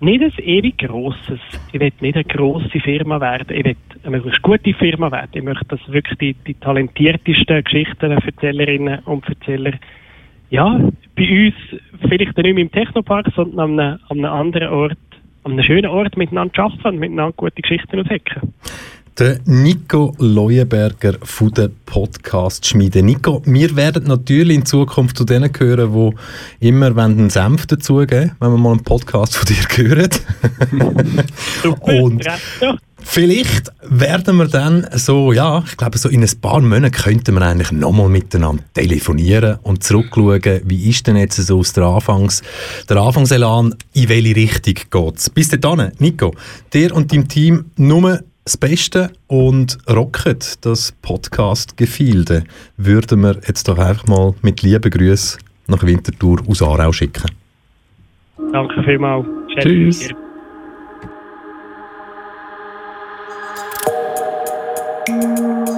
nicht 0.00 0.22
ein 0.22 0.32
ewig 0.44 0.78
grosses. 0.78 1.40
Ich 1.72 1.80
will 1.80 1.92
nicht 2.00 2.16
eine 2.16 2.24
grosse 2.24 2.80
Firma 2.80 3.20
werden. 3.20 3.56
Ich 3.56 3.64
will 3.64 3.76
eine 4.02 4.16
möglichst 4.16 4.42
gute 4.42 4.74
Firma 4.74 5.10
werden. 5.12 5.30
Ich 5.32 5.42
möchte, 5.42 5.64
dass 5.66 5.80
wirklich 5.92 6.18
die, 6.18 6.34
die 6.46 6.54
talentiertesten 6.54 7.62
Geschichtenerzählerinnen 7.62 8.98
und 9.04 9.26
Erzähler 9.28 9.72
ja, 10.54 10.78
bei 11.16 11.46
uns 11.46 11.80
vielleicht 12.00 12.36
nicht 12.36 12.54
mehr 12.54 12.64
im 12.64 12.70
Technopark, 12.70 13.26
sondern 13.34 13.58
an 13.58 13.80
einem, 13.80 13.98
an 14.08 14.18
einem 14.18 14.32
anderen 14.32 14.68
Ort, 14.68 14.98
an 15.42 15.52
einem 15.52 15.64
schönen 15.64 15.86
Ort 15.86 16.16
miteinander 16.16 16.62
arbeiten 16.62 16.86
und 16.86 16.98
miteinander 16.98 17.34
gute 17.36 17.60
Geschichten 17.60 17.98
aushecken. 17.98 18.54
Der 19.18 19.38
Nico 19.46 20.14
Leuenberger 20.18 21.14
von 21.22 21.50
der 21.50 21.70
Podcast 21.86 22.66
Schmiede. 22.66 23.02
Nico, 23.02 23.42
wir 23.46 23.74
werden 23.74 24.04
natürlich 24.04 24.56
in 24.56 24.64
Zukunft 24.64 25.16
zu 25.16 25.24
denen 25.24 25.52
gehören, 25.52 26.14
die 26.60 26.68
immer 26.68 26.96
einen 26.96 27.30
Senf 27.30 27.66
dazugeben, 27.66 28.32
wenn 28.38 28.50
wir 28.52 28.58
mal 28.58 28.72
einen 28.72 28.84
Podcast 28.84 29.36
von 29.36 29.46
dir 29.46 29.64
hören. 29.76 30.10
Und 31.80 32.24
Vielleicht 33.04 33.70
werden 33.82 34.36
wir 34.38 34.48
dann 34.48 34.86
so, 34.92 35.32
ja, 35.32 35.62
ich 35.66 35.76
glaube, 35.76 35.98
so 35.98 36.08
in 36.08 36.22
ein 36.22 36.40
paar 36.40 36.60
Monaten 36.60 36.90
könnten 36.90 37.34
wir 37.34 37.42
eigentlich 37.42 37.70
nochmal 37.70 38.08
miteinander 38.08 38.62
telefonieren 38.72 39.58
und 39.62 39.84
zurückschauen, 39.84 40.62
wie 40.64 40.88
ist 40.88 41.06
denn 41.06 41.16
jetzt 41.16 41.36
so 41.36 41.58
aus 41.58 41.72
der, 41.74 41.84
Anfangs, 41.84 42.42
der 42.88 42.96
Anfangselan, 42.96 43.74
in 43.92 44.08
welche 44.08 44.36
Richtung 44.36 44.74
geht 44.74 45.16
es. 45.16 45.30
Bis 45.30 45.48
dahin, 45.48 45.92
Nico, 45.98 46.34
dir 46.72 46.94
und 46.94 47.12
deinem 47.12 47.28
Team 47.28 47.66
nur 47.76 48.20
das 48.44 48.56
Beste 48.56 49.10
und 49.26 49.78
rocket 49.88 50.64
das 50.64 50.92
Podcast-Gefilde 51.02 52.44
würden 52.76 53.20
wir 53.22 53.40
jetzt 53.46 53.68
doch 53.68 53.78
einfach 53.78 54.06
mal 54.06 54.34
mit 54.42 54.62
lieben 54.62 54.90
Grüßen 54.90 55.40
nach 55.66 55.82
Winterthur 55.82 56.42
aus 56.46 56.62
Aarau 56.62 56.92
schicken. 56.92 57.30
Danke 58.52 58.82
vielmals. 58.82 59.26
Tschüss. 59.58 60.10
Música 65.06 65.73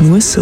Das 0.00 0.08
muss 0.08 0.32
so. 0.32 0.40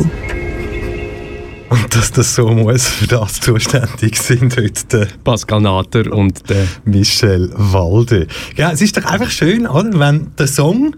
Und 1.69 1.93
dass 1.93 2.13
das 2.13 2.37
so 2.37 2.49
muss, 2.49 2.87
für 2.87 3.09
das 3.09 3.41
zuständig 3.41 4.17
sind 4.17 4.57
heute 4.57 4.85
der 4.87 5.09
Pascal 5.25 5.61
Natter 5.61 6.13
und 6.13 6.49
der 6.49 6.69
Michel 6.85 7.51
Walde. 7.57 8.29
Ja, 8.55 8.71
es 8.71 8.81
ist 8.81 8.97
doch 8.97 9.05
einfach 9.05 9.33
schön, 9.33 9.67
oder, 9.67 9.99
wenn 9.99 10.31
der 10.39 10.47
Song 10.47 10.95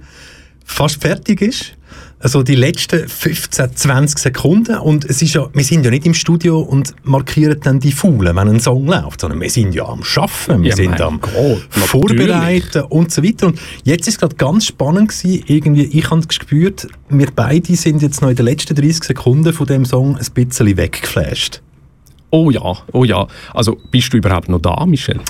fast 0.67 1.01
fertig 1.01 1.41
ist 1.41 1.73
also 2.21 2.43
die 2.43 2.55
letzten 2.55 3.09
15, 3.09 3.77
20 3.77 4.19
Sekunden 4.19 4.77
und 4.77 5.07
es 5.07 5.23
ist 5.23 5.35
ja, 5.35 5.49
wir 5.53 5.65
sind 5.65 5.85
ja 5.85 5.91
nicht 5.91 6.05
im 6.05 6.13
Studio 6.13 6.61
und 6.61 6.95
markieren 7.03 7.59
dann 7.63 7.81
die 7.81 7.93
Faulen, 7.93 8.37
wenn 8.37 8.49
ein 8.49 8.61
Song 8.61 8.87
läuft, 8.87 9.23
sondern 9.23 9.41
wir 9.41 9.49
sind 9.49 9.75
ja 9.75 9.87
am 9.87 10.05
Schaffen, 10.05 10.63
wir 10.63 10.71
Ja, 10.71 10.77
sind 10.77 11.01
am 11.01 11.21
Gott, 11.21 11.67
Vorbereiten 11.71 12.83
und 12.83 13.11
so 13.11 13.25
weiter. 13.25 13.47
Und 13.47 13.59
jetzt 13.85 14.07
ist 14.07 14.15
es 14.15 14.21
gerade 14.21 14.37
ganz 14.37 14.67
spannend 14.67 15.09
gewesen, 15.09 15.45
irgendwie, 15.47 15.85
ich 15.85 16.11
habe 16.11 16.27
gespürt, 16.27 16.89
wir 17.11 17.29
beide 17.35 17.75
sind 17.77 18.03
jetzt 18.03 18.23
noch 18.23 18.31
in 18.31 18.37
den 18.37 18.47
letzten 18.47 18.75
30 18.75 19.05
Sekunden 19.05 19.53
von 19.53 19.67
dem 19.67 19.85
Song 19.85 20.17
ein 20.17 20.27
bisschen 20.33 20.77
weggeflasht. 20.77 21.61
Oh 22.31 22.51
ja, 22.51 22.77
oh 22.93 23.05
ja. 23.05 23.27
Also 23.53 23.77
bist 23.91 24.13
du 24.13 24.19
überhaupt 24.19 24.49
noch 24.49 24.61
da, 24.61 24.87
Michel? 24.87 25.21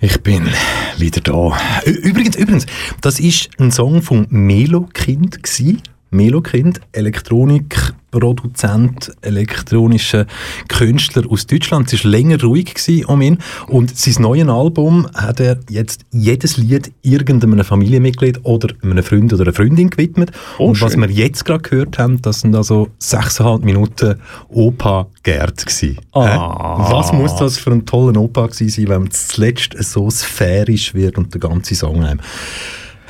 Ich 0.00 0.18
bin 0.22 0.48
wieder 0.96 1.20
da. 1.20 1.58
Übrigens, 1.84 2.36
übrigens, 2.36 2.66
das 3.02 3.20
ist 3.20 3.50
ein 3.58 3.70
Song 3.70 4.00
von 4.00 4.26
Melo 4.30 4.88
Kind 4.94 5.42
gsi. 5.42 5.76
Melo 6.12 6.40
Kind, 6.40 6.80
Elektronikproduzent, 6.90 9.12
elektronischer 9.20 10.26
Künstler 10.66 11.22
aus 11.30 11.46
Deutschland. 11.46 11.92
Es 11.92 12.04
war 12.04 12.10
länger 12.10 12.42
ruhig 12.42 12.74
um 13.06 13.22
ihn 13.22 13.38
und 13.68 13.96
sein 13.96 14.20
neues 14.20 14.48
Album 14.48 15.06
hat 15.14 15.38
er 15.38 15.60
jetzt 15.68 16.00
jedes 16.10 16.56
Lied 16.56 16.90
irgendeinem 17.02 17.62
Familienmitglied 17.62 18.40
oder 18.42 18.74
einem 18.82 19.04
Freund 19.04 19.32
oder 19.32 19.44
einer 19.44 19.52
Freundin 19.52 19.90
gewidmet. 19.90 20.32
und 20.58 20.80
was 20.80 20.94
schön. 20.94 21.02
wir 21.02 21.10
jetzt 21.10 21.44
gerade 21.44 21.62
gehört 21.62 21.96
haben, 21.98 22.20
das 22.22 22.40
sind 22.40 22.56
also 22.56 22.88
sechseinhalb 22.98 23.62
Minuten 23.62 24.16
Opa 24.48 25.06
Gerd 25.22 25.64
gsi. 25.64 25.96
Ah. 26.12 26.90
Was 26.90 27.12
muss 27.12 27.36
das 27.36 27.56
für 27.56 27.70
ein 27.70 27.86
toller 27.86 28.20
Opa 28.20 28.48
gewesen 28.48 28.68
sein, 28.68 28.88
wenn 28.88 29.02
man 29.02 29.12
zuletzt 29.12 29.80
so 29.80 30.10
sphärisch 30.10 30.92
wird 30.92 31.18
und 31.18 31.32
der 31.34 31.40
ganze 31.40 31.76
Song 31.76 32.02
einem 32.02 32.18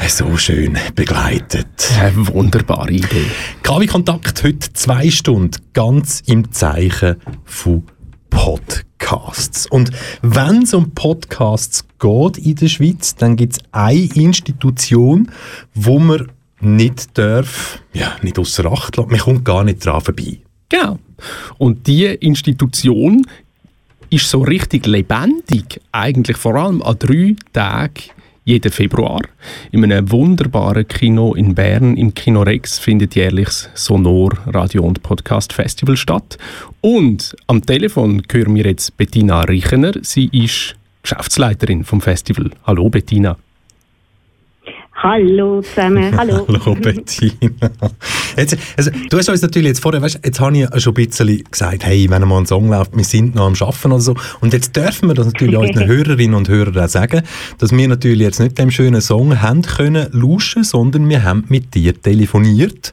so 0.09 0.37
schön 0.37 0.79
begleitet. 0.95 1.91
Eine 2.01 2.27
wunderbare 2.29 2.91
Idee. 2.91 3.27
KW 3.63 3.87
Kontakt 3.87 4.43
heute 4.43 4.73
zwei 4.73 5.11
Stunden 5.11 5.61
ganz 5.73 6.23
im 6.27 6.51
Zeichen 6.53 7.17
von 7.45 7.85
Podcasts. 8.31 9.67
Und 9.67 9.91
wenn 10.23 10.63
es 10.63 10.75
um 10.75 10.91
Podcasts 10.93 11.85
geht 11.99 12.39
in 12.39 12.55
der 12.57 12.69
Schweiz, 12.69 13.15
dann 13.15 13.37
gibt 13.37 13.53
es 13.55 13.59
eine 13.73 14.09
Institution, 14.15 15.31
wo 15.75 15.99
man 15.99 16.31
nicht 16.61 17.17
darf, 17.19 17.81
ja, 17.93 18.17
nicht 18.23 18.39
außer 18.39 18.65
Acht 18.67 18.97
lassen. 18.97 19.11
Man 19.11 19.21
kommt 19.21 19.45
gar 19.45 19.65
nicht 19.65 19.85
dran 19.85 20.01
vorbei. 20.01 20.39
Genau. 20.69 20.99
Und 21.59 21.87
die 21.87 22.07
Institution 22.07 23.27
ist 24.09 24.29
so 24.29 24.41
richtig 24.41 24.87
lebendig, 24.87 25.81
eigentlich 25.93 26.37
vor 26.37 26.57
allem 26.57 26.83
an 26.83 26.99
drei 26.99 27.37
Tagen 27.53 28.11
jeden 28.45 28.73
Februar. 28.73 29.21
In 29.71 29.85
einem 29.85 30.11
wunderbaren 30.11 30.87
Kino 30.89 31.35
in 31.35 31.55
Bern, 31.55 31.97
im 31.97 32.15
Kino 32.15 32.43
Rex, 32.43 32.79
findet 32.79 33.15
jährlich 33.15 33.47
das 33.47 33.71
Sonor 33.75 34.33
Radio 34.47 34.83
und 34.83 35.03
Podcast 35.03 35.53
Festival 35.53 35.97
statt. 35.97 36.39
Und 36.81 37.37
am 37.47 37.65
Telefon 37.65 38.23
hören 38.31 38.55
wir 38.55 38.65
jetzt 38.65 38.97
Bettina 38.97 39.43
Richener. 39.43 39.93
Sie 40.03 40.29
ist 40.33 40.77
Geschäftsleiterin 41.03 41.85
vom 41.85 42.01
Festival. 42.01 42.51
Hallo 42.65 42.89
Bettina. 42.89 43.37
Hallo 45.03 45.63
zusammen, 45.63 46.15
hallo. 46.19 46.47
Hallo 46.47 46.75
Bettina. 46.75 47.71
Jetzt, 48.37 48.59
also, 48.77 48.91
du 49.09 49.17
hast 49.17 49.31
uns 49.31 49.41
natürlich 49.41 49.69
jetzt 49.69 49.81
vorher, 49.81 50.03
weißt, 50.03 50.21
jetzt 50.23 50.39
habe 50.41 50.59
ich 50.59 50.83
schon 50.83 50.95
ein 50.95 51.07
bisschen 51.07 51.43
gesagt, 51.51 51.87
hey, 51.87 52.11
wenn 52.11 52.21
mal 52.29 52.37
ein 52.37 52.45
Song 52.45 52.69
läuft, 52.69 52.95
wir 52.95 53.05
sind 53.05 53.35
noch 53.35 53.47
am 53.47 53.55
Schaffen 53.55 53.93
oder 53.93 54.03
so. 54.03 54.15
Und 54.43 54.53
jetzt 54.53 54.77
dürfen 54.77 55.09
wir 55.09 55.15
das 55.15 55.25
natürlich 55.25 55.57
unseren 55.59 55.89
Hörerinnen 55.89 56.35
und 56.35 56.51
Hörern 56.51 56.79
auch 56.85 56.89
sagen, 56.89 57.23
dass 57.57 57.73
wir 57.73 57.89
natürlich 57.89 58.21
jetzt 58.21 58.41
nicht 58.41 58.59
dem 58.59 58.71
schönen 58.71 59.01
Song 59.01 59.41
haben 59.41 59.63
können 59.63 60.09
lauschen, 60.13 60.65
sondern 60.65 61.09
wir 61.09 61.25
haben 61.25 61.47
mit 61.49 61.75
dir 61.75 61.99
telefoniert 61.99 62.93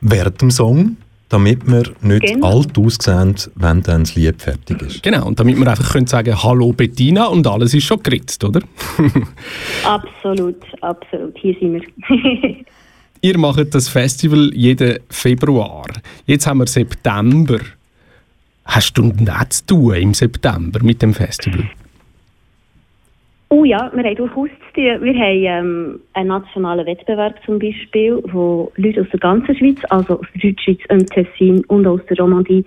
während 0.00 0.42
dem 0.42 0.50
Song, 0.50 0.96
damit 1.28 1.66
wir 1.66 1.84
nicht 2.02 2.22
Genau. 2.26 2.58
alt 2.58 2.78
aussehen, 2.78 3.34
wenn 3.56 3.82
dann 3.82 4.02
das 4.04 4.14
Lied 4.14 4.40
fertig 4.40 4.80
ist. 4.82 5.02
Genau, 5.02 5.26
und 5.26 5.40
damit 5.40 5.56
wir 5.58 5.66
einfach 5.66 5.92
können 5.92 6.06
sagen 6.06 6.40
Hallo 6.42 6.72
Bettina 6.72 7.26
und 7.26 7.46
alles 7.46 7.74
ist 7.74 7.84
schon 7.84 8.02
geritzt, 8.02 8.44
oder? 8.44 8.60
absolut, 9.84 10.56
absolut. 10.80 11.36
Hier 11.38 11.56
sind 11.58 11.72
wir. 11.74 12.56
Ihr 13.22 13.38
macht 13.38 13.74
das 13.74 13.88
Festival 13.88 14.52
jeden 14.54 14.98
Februar. 15.10 15.86
Jetzt 16.26 16.46
haben 16.46 16.58
wir 16.58 16.66
September. 16.66 17.58
Hast 18.64 18.96
du 18.98 19.02
nichts 19.04 19.58
zu 19.64 19.66
tun 19.74 19.94
im 19.94 20.14
September 20.14 20.80
mit 20.82 21.00
dem 21.02 21.14
Festival? 21.14 21.64
Oh 23.48 23.64
ja, 23.64 23.90
wir 23.94 24.04
haben 24.04 24.16
durchaus 24.16 24.48
zu 24.48 24.74
tun. 24.74 25.02
Wir 25.02 25.14
haben 25.14 25.44
ähm, 25.44 26.00
einen 26.14 26.28
nationalen 26.28 26.86
Wettbewerb 26.86 27.34
zum 27.44 27.58
Beispiel, 27.58 28.22
wo 28.32 28.72
Leute 28.76 29.02
aus 29.02 29.08
der 29.10 29.20
ganzen 29.20 29.56
Schweiz, 29.56 29.78
also 29.90 30.20
aus 30.20 30.26
der 30.34 30.50
Deutschschweiz, 30.50 30.80
im 30.88 31.06
Tessin 31.06 31.64
und 31.66 31.86
aus 31.86 32.00
der 32.08 32.18
Romandie, 32.18 32.64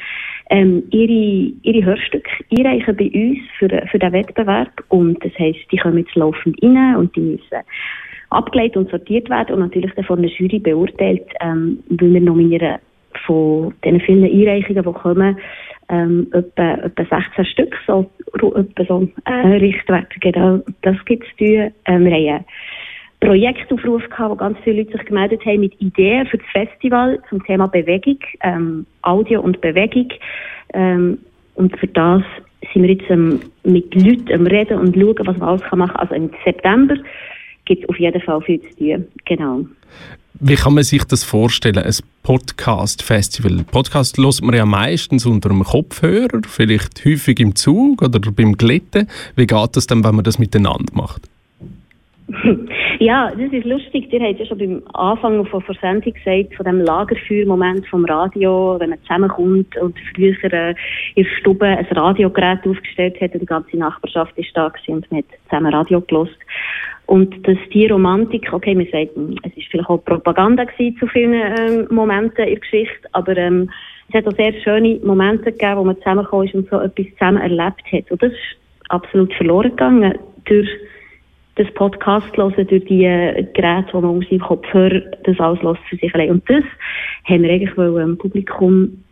ähm, 0.50 0.84
ihre, 0.92 1.54
ihre 1.64 1.86
Hörstücke 1.86 2.32
einreichen 2.52 2.96
bei 2.96 3.12
uns 3.14 3.40
für, 3.58 3.70
für 3.92 4.00
den 4.00 4.14
Wettbewerb. 4.14 4.72
Und 4.90 5.24
das 5.24 5.34
heisst, 5.38 5.72
die 5.72 5.78
kommen 5.78 6.00
jetzt 6.00 6.16
laufend 6.16 6.58
rein 6.64 6.96
und 6.96 7.16
die 7.16 7.22
müssen 7.22 7.64
abgeleitet 8.30 8.78
und 8.78 8.92
sortiert 8.92 9.30
werden 9.30 9.56
und 9.56 9.62
natürlich 9.62 9.92
dann 9.96 10.06
von 10.06 10.22
der 10.22 10.32
Jury 10.32 10.60
beurteilt, 10.60 11.28
ähm, 11.42 11.84
weil 11.90 12.14
wir 12.14 12.22
nominieren 12.22 12.78
von 13.30 13.74
den 13.86 14.02
vielen 14.02 14.24
Einreichungen, 14.24 14.84
die 14.84 14.92
kommen, 14.92 15.38
ähm, 15.90 16.28
etwa, 16.34 16.74
etwa 16.86 17.18
16 17.18 17.46
Stück, 17.46 17.76
so, 17.86 18.10
etwa 18.34 18.84
so 18.86 19.08
äh, 19.26 19.74
genau, 20.20 20.60
das 20.82 20.96
gibt 21.06 21.26
es. 21.26 21.72
Ähm, 21.86 22.06
wir 22.06 22.12
haben 22.12 22.28
einen 22.28 22.46
Projektaufruf 23.20 24.10
gehabt, 24.10 24.32
wo 24.32 24.36
ganz 24.36 24.58
viele 24.64 24.82
Leute 24.82 24.94
sich 24.94 25.06
gemeldet 25.06 25.46
haben 25.46 25.60
mit 25.60 25.80
Ideen 25.80 26.26
für 26.26 26.40
das 26.40 26.48
Festival 26.52 27.20
zum 27.30 27.44
Thema 27.44 27.68
Bewegung, 27.68 28.18
ähm, 28.42 28.86
Audio 29.04 29.42
und 29.42 29.62
Bewegung. 29.62 30.10
Ähm, 30.74 31.20
und 31.54 31.78
für 31.78 31.88
das 31.88 32.24
sind 32.74 32.84
wir 32.84 32.92
jetzt 32.92 33.10
ähm, 33.12 33.42
mit 33.64 33.94
Leuten 33.94 34.34
am 34.34 34.48
Reden 34.48 34.80
und 34.80 34.96
schauen, 34.96 35.28
was 35.28 35.38
man 35.38 35.50
alles 35.50 35.62
machen 35.72 35.94
kann. 35.94 35.96
Also 35.98 36.16
im 36.16 36.32
September 36.44 36.96
gibt 37.66 37.84
es 37.84 37.90
auf 37.90 38.00
jeden 38.00 38.22
Fall 38.22 38.42
viel 38.42 38.62
zu 38.62 38.78
tun. 38.78 39.08
Genau. 39.26 39.66
Wie 40.34 40.56
kann 40.56 40.74
man 40.74 40.84
sich 40.84 41.04
das 41.04 41.24
vorstellen, 41.24 41.84
ein 41.84 41.96
Podcast-Festival? 42.24 43.66
Podcast 43.70 44.18
hört 44.18 44.42
man 44.42 44.56
ja 44.56 44.66
meistens 44.66 45.26
unter 45.26 45.50
einem 45.50 45.64
Kopfhörer, 45.64 46.42
vielleicht 46.48 47.04
häufig 47.04 47.40
im 47.40 47.56
Zug 47.56 48.02
oder 48.02 48.20
beim 48.32 48.54
Glätten. 48.54 49.08
Wie 49.36 49.48
geht 49.48 49.76
das 49.76 49.88
dann, 49.88 50.04
wenn 50.04 50.16
man 50.16 50.24
das 50.24 50.40
miteinander 50.40 50.94
macht? 50.94 51.28
Ja, 53.00 53.32
das 53.32 53.54
ist 53.54 53.66
lustig. 53.66 54.12
Ihr 54.12 54.20
habt 54.20 54.40
ja 54.40 54.46
schon 54.46 54.58
beim 54.58 54.82
Anfang 54.94 55.46
von 55.46 55.64
der 55.66 55.76
Sendung 55.76 56.14
gesagt, 56.14 56.54
von 56.56 56.66
dem 56.66 56.82
Lagerfeuermoment 56.82 57.88
vom 57.88 58.04
Radio, 58.04 58.76
wenn 58.78 58.90
man 58.90 59.02
zusammenkommt 59.04 59.78
und 59.78 59.96
früher 60.14 60.36
äh, 60.52 60.76
in 61.16 61.24
der 61.24 61.32
Stube 61.40 61.66
ein 61.66 61.86
Radiogerät 61.86 62.60
aufgestellt 62.68 63.22
hat 63.22 63.34
und 63.34 63.40
die 63.40 63.46
ganze 63.46 63.78
Nachbarschaft 63.78 64.38
ist 64.38 64.50
da 64.54 64.70
und 64.88 65.10
man 65.12 65.20
hat 65.20 65.26
zusammen 65.50 65.74
Radio 65.74 66.02
gelost. 66.02 66.36
Und 67.10 67.48
dass 67.48 67.58
die 67.74 67.88
Romantik, 67.88 68.54
okay, 68.54 68.78
wir 68.78 68.86
sagen, 68.92 69.36
es 69.42 69.58
ist 69.58 69.66
vielleicht 69.72 69.90
auch 69.90 69.98
Propaganda 69.98 70.64
gewesen 70.66 70.96
zu 71.00 71.08
vielen 71.08 71.34
ähm, 71.34 71.88
Momenten 71.90 72.44
in 72.44 72.52
der 72.52 72.60
Geschichte, 72.60 73.08
aber 73.14 73.36
ähm, 73.36 73.72
es 74.10 74.14
hat 74.14 74.28
auch 74.28 74.38
sehr 74.38 74.54
schöne 74.62 75.00
Momente 75.04 75.46
gegeben, 75.46 75.78
wo 75.78 75.86
man 75.86 75.98
zusammengekommen 75.98 76.46
ist 76.46 76.54
und 76.54 76.70
so 76.70 76.80
etwas 76.80 77.08
zusammen 77.14 77.42
erlebt 77.42 77.82
hat. 77.92 78.12
Und 78.12 78.22
das 78.22 78.32
ist 78.32 78.58
absolut 78.90 79.34
verloren 79.34 79.72
gegangen 79.72 80.20
durch 80.46 80.70
das 81.56 81.66
Podcast 81.74 82.38
hören, 82.38 82.68
durch 82.68 82.86
die 82.86 83.06
äh, 83.06 83.44
Geräte, 83.56 83.88
die 83.92 83.98
man 83.98 84.18
aus 84.18 84.30
seinem 84.30 84.42
Kopfhörer 84.42 85.02
das 85.24 85.40
alles 85.40 85.64
hört 85.64 85.80
für 85.90 85.96
sich 85.96 86.14
allein. 86.14 86.30
Und 86.30 86.48
das 86.48 86.64
haben 87.26 87.42
wir 87.42 87.52
eigentlich 87.52 87.76
wollen, 87.76 87.96
dem 87.96 88.18
Publikum 88.20 89.04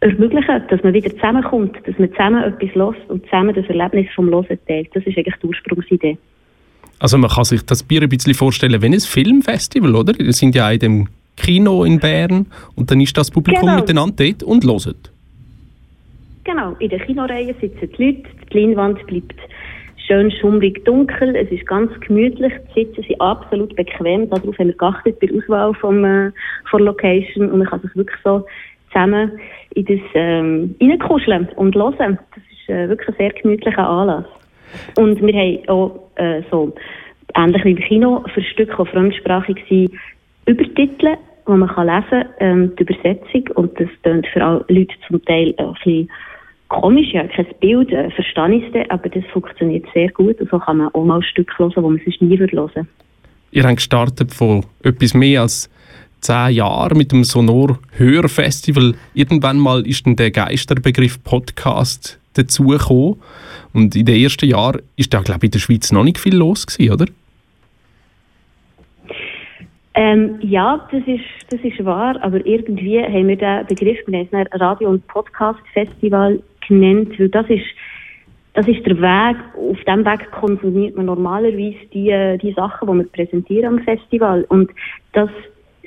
ermöglichen, 0.00 0.62
dass 0.70 0.82
man 0.82 0.94
wieder 0.94 1.10
zusammenkommt, 1.10 1.76
dass 1.86 1.98
man 1.98 2.10
zusammen 2.10 2.42
etwas 2.42 2.74
hört 2.74 3.10
und 3.10 3.22
zusammen 3.26 3.54
das 3.54 3.66
Erlebnis 3.66 4.06
vom 4.14 4.30
Hören 4.30 4.58
teilt. 4.66 4.88
Das 4.94 5.04
ist 5.04 5.18
eigentlich 5.18 5.36
die 5.42 5.46
Ursprungsidee. 5.46 6.16
Also 7.04 7.18
man 7.18 7.28
kann 7.28 7.44
sich 7.44 7.60
das 7.66 7.82
Bier 7.82 8.00
ein 8.00 8.08
bisschen 8.08 8.32
vorstellen 8.32 8.80
wie 8.80 8.86
ein 8.86 8.98
Filmfestival, 8.98 9.94
oder? 9.94 10.14
Wir 10.18 10.32
sind 10.32 10.54
ja 10.54 10.68
auch 10.68 10.72
in 10.72 10.78
dem 10.78 11.08
Kino 11.36 11.84
in 11.84 12.00
Bern 12.00 12.46
und 12.76 12.90
dann 12.90 12.98
ist 12.98 13.14
das 13.14 13.30
Publikum 13.30 13.68
Genau. 13.68 13.80
miteinander 13.80 14.24
dort 14.24 14.42
und 14.42 14.64
hört. 14.64 15.12
Genau, 16.44 16.74
in 16.78 16.88
der 16.88 17.00
Kinoreihe 17.00 17.54
sitzen 17.60 17.90
die 17.98 18.02
Leute, 18.02 18.22
die 18.50 18.58
Leinwand 18.58 19.06
bleibt 19.06 19.38
schön 20.06 20.30
schummrig 20.30 20.82
dunkel, 20.86 21.36
es 21.36 21.52
ist 21.52 21.66
ganz 21.66 21.90
gemütlich, 22.00 22.54
die 22.74 22.84
Sitze 22.86 23.02
sind 23.02 23.20
absolut 23.20 23.76
bequem, 23.76 24.30
darauf 24.30 24.58
haben 24.58 24.68
wir 24.68 24.74
geachtet 24.74 25.20
bei 25.20 25.26
der 25.26 25.36
Auswahl 25.36 25.74
vom, 25.74 26.02
äh, 26.06 26.30
von 26.70 26.84
Location 26.84 27.50
und 27.50 27.58
man 27.58 27.68
kann 27.68 27.82
sich 27.82 27.94
wirklich 27.94 28.20
so 28.24 28.46
zusammen 28.90 29.30
in 29.74 29.84
das 29.84 30.00
ähm, 30.14 30.74
reinkuscheln 30.80 31.50
und 31.56 31.74
hören. 31.74 32.18
Das 32.34 32.44
ist 32.50 32.68
äh, 32.70 32.88
wirklich 32.88 33.08
ein 33.08 33.14
sehr 33.18 33.30
gemütlicher 33.42 33.86
Anlass. 33.86 34.24
Und 34.96 35.20
wir 35.20 35.34
haben 35.34 35.68
auch 35.68 36.00
äh, 36.16 36.42
so, 36.50 36.74
ähnlich 37.34 37.64
wie 37.64 37.70
im 37.72 37.78
Kino, 37.78 38.24
für 38.32 38.42
Stücke, 38.42 38.76
die 38.82 38.90
fremdsprachig 38.90 39.56
sind, 39.68 39.92
Übertitel, 40.46 41.16
die 41.46 41.52
man 41.52 41.68
kann 41.68 41.86
lesen 41.86 42.08
kann, 42.10 42.26
ähm, 42.40 42.76
die 42.76 42.82
Übersetzung. 42.82 43.48
Und 43.54 43.80
das 43.80 43.88
klingt 44.02 44.26
für 44.28 44.44
alle 44.44 44.64
Leute 44.68 44.94
zum 45.08 45.24
Teil 45.24 45.54
ein 45.58 45.72
bisschen 45.74 46.10
komisch, 46.68 47.12
ja, 47.12 47.26
kein 47.28 47.46
Bild, 47.60 47.92
äh, 47.92 48.10
verstehe 48.10 48.54
ich 48.56 48.74
es 48.74 48.90
aber 48.90 49.08
das 49.08 49.24
funktioniert 49.32 49.86
sehr 49.94 50.10
gut. 50.10 50.40
Und 50.40 50.50
so 50.50 50.58
kann 50.58 50.78
man 50.78 50.88
auch 50.88 51.04
mal 51.04 51.16
ein 51.16 51.22
Stück 51.22 51.58
hören, 51.58 51.72
wo 51.76 51.88
man 51.88 52.00
sonst 52.04 52.20
nie 52.20 52.38
hören 52.38 52.52
würde. 52.52 52.86
Ihr 53.50 53.64
habt 53.64 53.76
gestartet 53.76 54.32
von 54.32 54.64
etwas 54.82 55.14
mehr 55.14 55.42
als 55.42 55.70
zehn 56.20 56.54
Jahren 56.54 56.96
mit 56.98 57.12
dem 57.12 57.22
Sonor 57.22 57.78
Hörfestival. 57.92 58.94
Irgendwann 59.12 59.58
mal 59.58 59.86
ist 59.86 60.06
dann 60.06 60.16
der 60.16 60.30
Geisterbegriff 60.30 61.22
Podcast 61.22 62.18
dazugekommen. 62.32 63.16
Und 63.74 63.96
in 63.96 64.06
den 64.06 64.22
ersten 64.22 64.48
Jahren 64.48 64.82
ist 64.96 65.12
da, 65.12 65.20
glaube 65.20 65.40
ich, 65.40 65.48
in 65.48 65.50
der 65.50 65.58
Schweiz 65.58 65.92
noch 65.92 66.04
nicht 66.04 66.18
viel 66.18 66.34
los 66.34 66.66
gewesen, 66.66 66.92
oder? 66.92 67.06
Ähm, 69.96 70.38
ja, 70.40 70.88
das 70.90 71.02
ist, 71.06 71.24
das 71.50 71.60
ist 71.60 71.84
wahr, 71.84 72.16
aber 72.22 72.44
irgendwie 72.46 73.00
haben 73.00 73.28
wir 73.28 73.36
den 73.36 73.66
Begriff, 73.66 73.98
es 74.06 74.60
Radio- 74.60 74.90
und 74.90 75.06
Podcast-Festival 75.08 76.42
genannt, 76.66 77.18
weil 77.18 77.28
das 77.28 77.48
ist, 77.48 77.64
das 78.54 78.66
ist 78.66 78.84
der 78.86 79.00
Weg, 79.00 79.36
auf 79.56 79.78
dem 79.84 80.04
Weg 80.04 80.30
konsumiert 80.32 80.96
man 80.96 81.06
normalerweise 81.06 81.78
die, 81.92 82.38
die 82.42 82.52
Sachen, 82.54 82.88
die 82.88 82.94
wir 82.94 83.04
präsentieren 83.04 83.78
am 83.78 83.84
Festival 83.84 84.44
und 84.48 84.70
das 85.12 85.30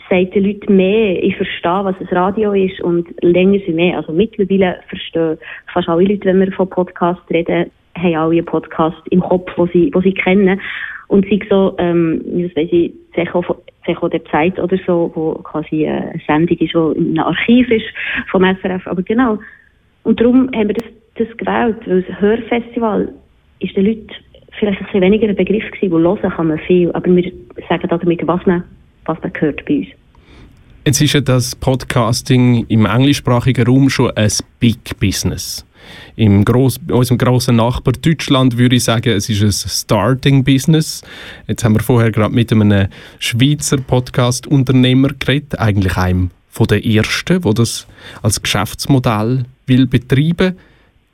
sagt 0.09 0.35
den 0.35 0.45
Leuten 0.45 0.75
mehr, 0.77 1.21
ich 1.21 1.35
verstehe, 1.35 1.83
was 1.83 1.95
ein 1.99 2.07
Radio 2.07 2.53
ist 2.53 2.79
und 2.79 3.07
länger 3.21 3.59
sie 3.65 3.73
mehr. 3.73 3.97
Also 3.97 4.13
mittlerweile 4.13 4.79
verstehen 4.87 5.37
fast 5.73 5.89
alle 5.89 6.05
Leute, 6.05 6.25
wenn 6.25 6.39
wir 6.39 6.51
von 6.53 6.69
Podcast 6.69 7.21
reden, 7.29 7.71
haben 7.97 8.15
alle 8.15 8.37
einen 8.37 8.45
Podcast 8.45 8.97
im 9.09 9.21
Kopf, 9.21 9.51
wo 9.55 9.67
sie, 9.67 9.91
wo 9.93 10.01
sie 10.01 10.13
kennen. 10.13 10.61
Und 11.07 11.25
sie 11.25 11.41
so, 11.49 11.75
ähm, 11.77 12.21
das 12.25 12.55
weiss 12.55 12.69
ich, 12.71 12.91
Zecho 13.15 14.09
der 14.09 14.25
Zeit 14.25 14.59
oder 14.59 14.77
so, 14.85 15.11
wo 15.15 15.33
quasi 15.35 15.87
eine 15.87 16.19
Sendung 16.27 16.57
ist, 16.57 16.73
die 16.73 16.99
in 16.99 17.17
einem 17.17 17.27
Archiv 17.27 17.69
ist 17.71 17.85
vom 18.29 18.43
SRF. 18.43 18.85
Aber 18.87 19.01
genau. 19.01 19.39
Und 20.03 20.19
darum 20.19 20.49
haben 20.53 20.67
wir 20.67 20.75
das, 20.75 20.85
das 21.15 21.37
gewählt, 21.37 21.77
weil 21.85 22.01
das 22.03 22.21
Hörfestival 22.21 23.13
ist 23.59 23.75
den 23.75 23.85
Leuten 23.85 24.07
vielleicht 24.59 24.79
ein 24.79 24.85
bisschen 24.85 25.01
weniger 25.01 25.27
ein 25.27 25.35
Begriff 25.35 25.69
gewesen, 25.71 25.91
wo 25.91 25.99
hören 25.99 26.31
kann 26.31 26.47
man 26.47 26.59
viel, 26.59 26.91
aber 26.91 27.15
wir 27.15 27.31
sagen 27.69 27.87
damit, 27.87 28.27
was 28.27 28.45
man 28.45 28.63
was 29.07 29.17
man 29.21 29.31
hört 29.39 29.65
bei 29.65 29.77
uns. 29.77 29.87
Jetzt 30.85 31.01
ist 31.01 31.13
ja 31.13 31.21
das 31.21 31.55
Podcasting 31.55 32.65
im 32.69 32.85
englischsprachigen 32.85 33.67
Raum 33.67 33.89
schon 33.89 34.11
ein 34.11 34.31
Big 34.59 34.97
Business. 34.99 35.65
Im 36.15 36.45
gross, 36.45 36.79
unserem 36.89 37.17
grossen 37.17 37.57
Nachbar 37.57 37.93
Deutschland 37.93 38.57
würde 38.57 38.75
ich 38.75 38.83
sagen, 38.83 39.09
es 39.09 39.29
ist 39.29 39.41
ein 39.41 39.69
Starting 39.69 40.43
Business. 40.43 41.03
Jetzt 41.47 41.63
haben 41.63 41.75
wir 41.75 41.83
vorher 41.83 42.11
gerade 42.11 42.33
mit 42.33 42.51
einem 42.51 42.87
Schweizer 43.19 43.77
Podcast-Unternehmer 43.77 45.09
geredet, 45.19 45.59
eigentlich 45.59 45.97
einem 45.97 46.31
von 46.49 46.67
der 46.67 46.85
ersten, 46.85 47.43
wo 47.43 47.53
das 47.53 47.87
als 48.21 48.41
Geschäftsmodell 48.41 49.45
will 49.67 49.85
betreiben. 49.85 50.57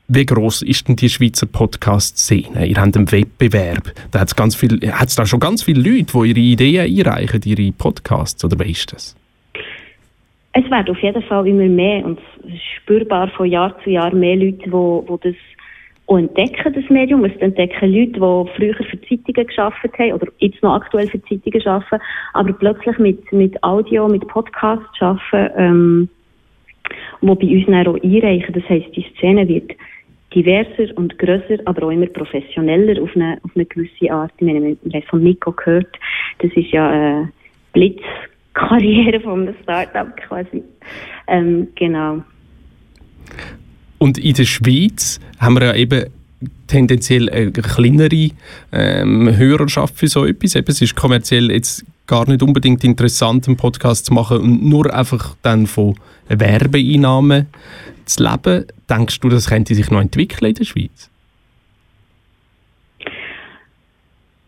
Wie 0.08 0.26
groß 0.26 0.62
ist 0.62 0.88
denn 0.88 0.96
die 0.96 1.08
Schweizer 1.08 1.46
Podcast-Szene? 1.46 2.66
Ihr 2.66 2.76
habt 2.76 2.96
einen 2.96 3.10
Wettbewerb. 3.10 3.92
Da 4.10 4.20
hat 4.20 4.28
es 5.08 5.14
da 5.14 5.26
schon 5.26 5.40
ganz 5.40 5.62
viele 5.62 5.80
Leute, 5.80 6.12
die 6.12 6.28
ihre 6.28 6.40
Ideen 6.40 7.06
einreichen, 7.06 7.40
ihre 7.44 7.72
Podcasts, 7.72 8.44
oder 8.44 8.58
wie 8.58 8.70
ist 8.70 8.92
das? 8.92 9.16
Es 10.56 10.70
werden 10.70 10.90
auf 10.90 11.02
jeden 11.02 11.22
Fall 11.24 11.48
immer 11.48 11.64
mehr 11.64 12.04
und 12.04 12.20
spürbar 12.76 13.28
von 13.28 13.50
Jahr 13.50 13.76
zu 13.82 13.90
Jahr 13.90 14.14
mehr 14.14 14.36
Leute, 14.36 14.58
die, 14.58 14.70
die 14.70 15.28
das 15.28 15.34
auch 16.06 16.18
entdecken, 16.18 16.72
das 16.72 16.88
Medium. 16.90 17.24
Es 17.24 17.36
entdecken 17.38 17.92
Leute, 17.92 18.12
die 18.12 18.56
früher 18.56 18.74
für 18.74 19.00
Zeitungen 19.02 19.48
geschafft 19.48 19.98
haben 19.98 20.12
oder 20.12 20.28
jetzt 20.38 20.62
noch 20.62 20.74
aktuell 20.74 21.08
für 21.08 21.20
Zeitungen 21.22 21.66
arbeiten, 21.66 22.02
aber 22.34 22.52
plötzlich 22.52 22.98
mit, 22.98 23.32
mit 23.32 23.62
Audio, 23.64 24.06
mit 24.08 24.26
Podcasts 24.28 25.00
arbeiten, 25.00 25.50
ähm, 25.56 26.08
die 27.20 27.26
bei 27.26 27.32
uns 27.32 27.66
dann 27.66 27.86
auch 27.88 28.00
einreichen. 28.00 28.54
Das 28.54 28.68
heisst, 28.68 28.94
die 28.94 29.06
Szene 29.16 29.48
wird 29.48 29.72
diverser 30.34 30.96
und 30.96 31.18
grösser, 31.18 31.58
aber 31.64 31.86
auch 31.86 31.90
immer 31.90 32.06
professioneller 32.06 33.02
auf 33.02 33.10
eine, 33.16 33.38
auf 33.42 33.50
eine 33.56 33.64
gewisse 33.66 34.12
Art. 34.12 34.32
Ich 34.38 34.46
meine, 34.46 34.76
wir 34.82 35.00
haben 35.00 35.06
von 35.08 35.22
Nico 35.22 35.50
gehört, 35.50 35.98
das 36.38 36.52
ist 36.52 36.70
ja 36.70 36.90
eine 36.90 37.32
Blitzkarriere 38.54 39.20
von 39.20 39.42
einem 39.42 39.54
Startup 39.62 40.16
quasi. 40.16 40.62
Ähm, 41.26 41.68
genau. 41.74 42.22
Und 43.98 44.18
in 44.18 44.34
der 44.34 44.44
Schweiz 44.44 45.20
haben 45.38 45.54
wir 45.54 45.66
ja 45.66 45.74
eben 45.74 46.06
tendenziell 46.66 47.30
eine 47.30 47.52
kleinere 47.52 48.30
ähm, 48.72 49.36
Hörerschaft 49.36 49.96
für 49.98 50.08
so 50.08 50.26
etwas. 50.26 50.54
Eben, 50.54 50.66
es 50.68 50.82
ist 50.82 50.94
kommerziell 50.94 51.50
jetzt 51.50 51.84
gar 52.06 52.28
nicht 52.28 52.42
unbedingt 52.42 52.84
interessant, 52.84 53.48
einen 53.48 53.56
Podcast 53.56 54.06
zu 54.06 54.14
machen 54.14 54.38
und 54.38 54.64
nur 54.64 54.92
einfach 54.94 55.36
dann 55.42 55.66
von 55.66 55.94
Werbeeinnahmen 56.28 57.46
zu 58.04 58.22
leben. 58.22 58.66
Denkst 58.90 59.20
du, 59.20 59.28
das 59.30 59.48
könnte 59.48 59.74
sich 59.74 59.90
noch 59.90 60.00
entwickeln 60.00 60.50
in 60.50 60.54
der 60.54 60.64
Schweiz? 60.64 61.10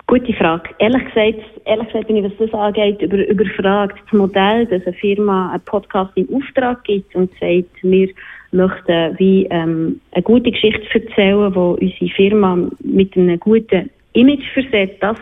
Gute 0.08 0.32
Frage. 0.34 0.70
Ehrlich 0.78 1.04
gesagt, 1.06 1.60
ehrlich 1.64 1.86
gesagt 1.88 2.06
bin 2.06 2.16
ich, 2.16 2.24
was 2.24 2.38
das 2.38 2.54
angeht, 2.54 3.02
über, 3.02 3.26
überfragt. 3.26 3.98
Das 4.04 4.12
Modell, 4.12 4.64
dass 4.66 4.86
eine 4.86 4.94
Firma 4.94 5.50
einen 5.50 5.60
Podcast 5.64 6.12
in 6.14 6.28
Auftrag 6.32 6.84
gibt 6.84 7.12
und 7.16 7.28
sagt, 7.40 7.82
wir 7.82 8.08
möchten 8.52 9.18
wie 9.18 9.46
ähm, 9.50 10.00
eine 10.12 10.22
gute 10.22 10.52
Geschichte 10.52 10.86
erzählen, 10.94 11.52
wo 11.52 11.72
unsere 11.72 12.08
Firma 12.10 12.56
mit 12.84 13.16
einem 13.16 13.40
guten 13.40 13.90
Image 14.12 14.46
versetzt, 14.54 14.98
das 15.00 15.18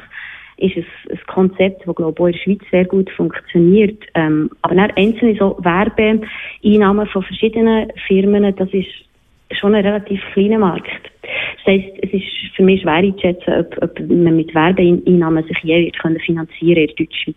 ist 0.59 0.76
ein, 0.76 0.87
ein 1.11 1.20
Konzept, 1.28 1.87
das 1.87 1.95
glaube 1.97 2.12
ich 2.12 2.20
auch 2.20 2.26
in 2.26 2.32
der 2.32 2.39
Schweiz 2.41 2.70
sehr 2.70 2.85
gut 2.85 3.11
funktioniert. 3.12 4.05
Ähm, 4.14 4.51
aber 4.61 4.74
dann 4.74 4.93
einzelne 4.97 5.35
so 5.39 5.57
Werbeeinnahmen 5.61 7.07
von 7.07 7.22
verschiedenen 7.22 7.91
Firmen, 8.07 8.55
das 8.55 8.68
ist 8.74 8.89
schon 9.59 9.74
ein 9.74 9.84
relativ 9.84 10.20
kleiner 10.32 10.59
Markt. 10.59 10.88
Das 11.22 11.74
heisst, 11.74 11.98
es 12.02 12.12
ist 12.12 12.57
für 12.57 12.62
mich 12.62 12.82
schwer 12.82 12.94
einzuschätzen, 12.94 13.55
ob, 13.61 13.82
ob 13.82 14.00
man 14.00 14.36
mit 14.36 14.55
Werbeeinnahmen 14.55 15.44
sich 15.44 15.59
je 15.62 15.84
wird 15.84 15.96
finanzieren 16.22 16.82
in 16.82 16.86
der 16.86 17.07
Deutschschweiz. 17.07 17.36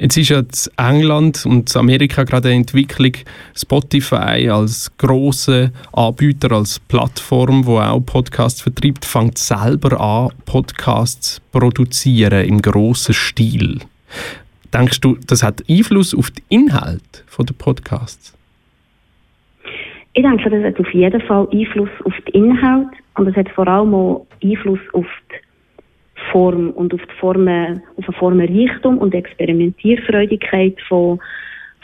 Jetzt 0.00 0.16
ist 0.16 0.28
ja 0.28 0.42
England 0.76 1.44
und 1.44 1.76
Amerika 1.76 2.22
gerade 2.22 2.48
eine 2.48 2.58
Entwicklung. 2.58 3.14
Spotify 3.56 4.48
als 4.48 4.96
große 4.96 5.72
Anbieter, 5.92 6.52
als 6.52 6.78
Plattform, 6.78 7.66
wo 7.66 7.80
auch 7.80 7.98
Podcasts 7.98 8.60
vertreibt, 8.60 9.04
fängt 9.04 9.38
selber 9.38 10.00
an, 10.00 10.30
Podcasts 10.46 11.34
zu 11.34 11.40
produzieren 11.50 12.46
im 12.46 12.62
grossen 12.62 13.12
Stil. 13.12 13.80
Denkst 14.72 15.00
du, 15.00 15.18
das 15.26 15.42
hat 15.42 15.64
Einfluss 15.68 16.14
auf 16.14 16.30
den 16.30 16.44
Inhalt 16.48 17.24
der 17.36 17.54
Podcasts? 17.54 18.37
Ich 20.18 20.24
denke, 20.24 20.50
das 20.50 20.64
hat 20.64 20.80
auf 20.80 20.92
jeden 20.92 21.20
Fall 21.20 21.46
Einfluss 21.52 21.88
auf 22.02 22.12
den 22.26 22.46
Inhalt 22.46 22.88
und 23.14 23.28
es 23.28 23.36
hat 23.36 23.48
vor 23.50 23.68
allem 23.68 23.94
auch 23.94 24.26
Einfluss 24.42 24.80
auf 24.92 25.06
die 25.30 26.32
Form 26.32 26.70
und 26.70 26.92
auf 26.92 27.00
die 27.00 27.20
Formen, 27.20 27.80
auf 27.96 28.04
eine 28.08 28.18
Formenreichtum 28.18 28.98
und 28.98 29.14
Experimentierfreudigkeit 29.14 30.74
von, 30.88 31.20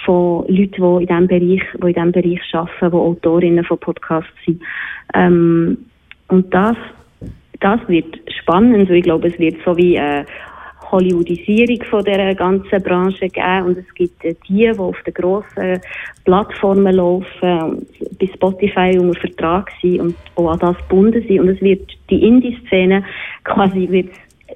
von 0.05 0.47
Leuten, 0.49 0.99
die 0.99 1.05
in 1.05 1.07
diesem 1.07 1.29
Bereich, 1.29 1.61
die 1.75 1.87
in 1.87 1.93
diesem 1.93 2.11
Bereich 2.11 2.55
arbeiten, 2.55 2.91
die 2.91 2.97
Autorinnen 2.97 3.65
von 3.67 3.79
Podcasts 3.79 4.33
sind. 4.45 4.61
Ähm, 5.15 5.79
und 6.27 6.53
das, 6.53 6.77
das 7.61 7.79
wird 7.87 8.19
spannend. 8.41 8.91
Ich 8.91 9.05
glaube, 9.05 9.29
es 9.29 9.39
wird 9.39 9.59
so 9.65 9.77
wie 9.77 9.97
eine 9.97 10.27
Hollywoodisierung 10.95 11.83
von 11.91 12.05
der 12.05 12.35
ganzen 12.35 12.83
Branche 12.83 13.29
geben 13.29 13.67
und 13.67 13.79
es 13.79 13.95
gibt 13.95 14.23
die, 14.23 14.37
die 14.49 14.71
auf 14.71 14.97
den 15.03 15.15
grossen 15.15 15.81
Plattformen 16.25 16.95
laufen 16.95 17.87
bei 18.21 18.27
Spotify 18.33 18.99
unter 18.99 19.21
Vertrag 19.21 19.71
sind 19.83 20.01
und 20.01 20.17
auch 20.37 20.53
an 20.53 20.59
das 20.61 20.77
gebunden 20.79 21.25
sind 21.27 21.41
und 21.41 21.49
es 21.49 21.61
wird 21.61 21.91
die 22.11 22.23
Indie-Szene 22.23 23.05
quasi 23.43 23.89
wird 23.91 24.11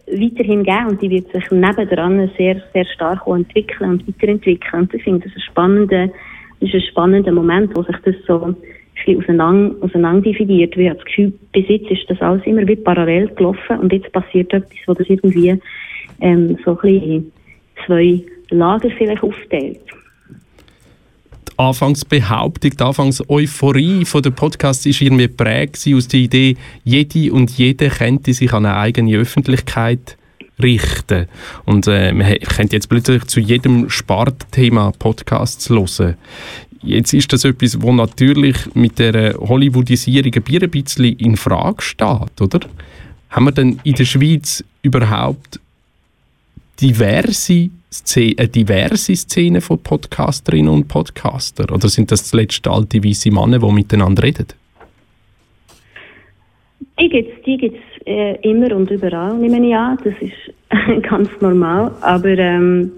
weiterhin 0.07 0.63
geben 0.63 0.87
und 0.89 1.03
die 1.03 1.11
wird 1.11 1.31
sich 1.33 1.51
nebendran 1.51 2.31
sehr, 2.39 2.63
sehr 2.73 2.85
stark 2.87 3.27
entwickeln 3.27 3.91
und 3.91 4.09
weiterentwickeln. 4.09 4.83
Und 4.83 4.95
ich 4.95 5.03
finde, 5.03 5.27
das 5.27 5.37
ein 5.37 5.43
spannender, 5.43 6.07
das 6.61 6.69
ist 6.69 6.75
ein 6.75 6.83
spannender 6.83 7.33
Moment, 7.33 7.77
wo 7.77 7.83
sich 7.83 7.97
das 8.05 8.15
so 8.27 8.55
bisschen 9.05 9.23
auseinander, 9.23 9.75
auseinander 9.83 10.23
dividiert. 10.23 10.77
Ich 10.77 10.89
habe 10.89 10.99
das 10.99 11.07
Gefühl, 11.07 11.33
bis 11.53 11.69
jetzt 11.69 11.91
ist 11.91 12.09
das 12.09 12.21
alles 12.21 12.45
immer 12.47 12.67
wie 12.67 12.77
parallel 12.77 13.29
gelaufen 13.29 13.79
und 13.79 13.93
jetzt 13.93 14.13
passiert 14.13 14.53
etwas, 14.53 14.79
wo 14.87 14.95
das 14.95 15.09
irgendwie 15.09 15.59
ähm, 16.21 16.59
so 16.65 16.73
ein 16.73 16.77
bisschen 16.77 17.11
in 17.11 17.33
zwei 17.87 18.23
Lager 18.51 18.91
vielleicht 18.97 19.23
aufteilt. 19.23 19.81
Die 21.49 21.59
Anfangsbehauptung, 21.59 22.71
die 22.71 22.83
Anfangseuphorie 22.83 24.05
der 24.05 24.31
Podcast 24.31 24.87
ist 24.87 25.01
irgendwie 25.01 25.29
prägt 25.29 25.87
aus 25.93 26.09
der 26.09 26.21
Idee, 26.21 26.57
jede 26.85 27.33
und 27.33 27.51
jede 27.51 27.89
könnte 27.89 28.33
sich 28.33 28.53
an 28.53 28.65
eine 28.65 28.77
eigene 28.77 29.17
Öffentlichkeit 29.17 30.17
richten. 30.63 31.27
Und 31.65 31.87
äh, 31.87 32.13
man 32.13 32.39
könnte 32.39 32.77
jetzt 32.77 32.89
plötzlich 32.89 33.25
zu 33.25 33.41
jedem 33.41 33.89
Spartthema 33.91 34.93
Podcasts 34.99 35.69
hören. 35.69 36.17
Jetzt 36.83 37.13
ist 37.13 37.33
das 37.33 37.45
etwas, 37.45 37.81
wo 37.83 37.93
natürlich 37.93 38.57
mit 38.75 38.99
der 38.99 39.35
Hollywoodisierung 39.35 40.33
ein 40.35 40.71
bisschen 40.71 41.17
in 41.17 41.37
Frage 41.37 41.83
steht, 41.83 42.41
oder? 42.41 42.61
Haben 43.31 43.45
wir 43.47 43.53
denn 43.53 43.81
in 43.85 43.95
der 43.95 44.05
Schweiz 44.05 44.65
überhaupt 44.83 45.61
diverse 46.81 47.71
Szene, 47.91 48.35
eine 48.39 48.49
diverse 48.49 49.17
Szene 49.17 49.61
von 49.61 49.79
Podcasterinnen 49.83 50.73
und 50.73 50.89
Podcaster? 50.89 51.73
Oder 51.73 51.89
sind 51.89 52.11
das 52.11 52.25
zuletzt 52.25 52.67
alte 52.67 53.03
weiße 53.03 53.31
Männer, 53.31 53.59
die 53.59 53.73
miteinander 53.73 54.23
reden? 54.23 54.47
Die 57.01 57.09
gibt 57.09 57.39
es 57.39 57.45
die 57.45 57.57
gibt's, 57.57 57.81
äh, 58.07 58.35
immer 58.49 58.75
und 58.75 58.91
überall, 58.91 59.37
nehme 59.39 59.67
ich 59.67 59.75
an. 59.75 59.99
Das 60.05 60.15
ist 60.21 61.03
ganz 61.09 61.29
normal. 61.41 61.93
Aber 62.01 62.29
ähm, 62.29 62.91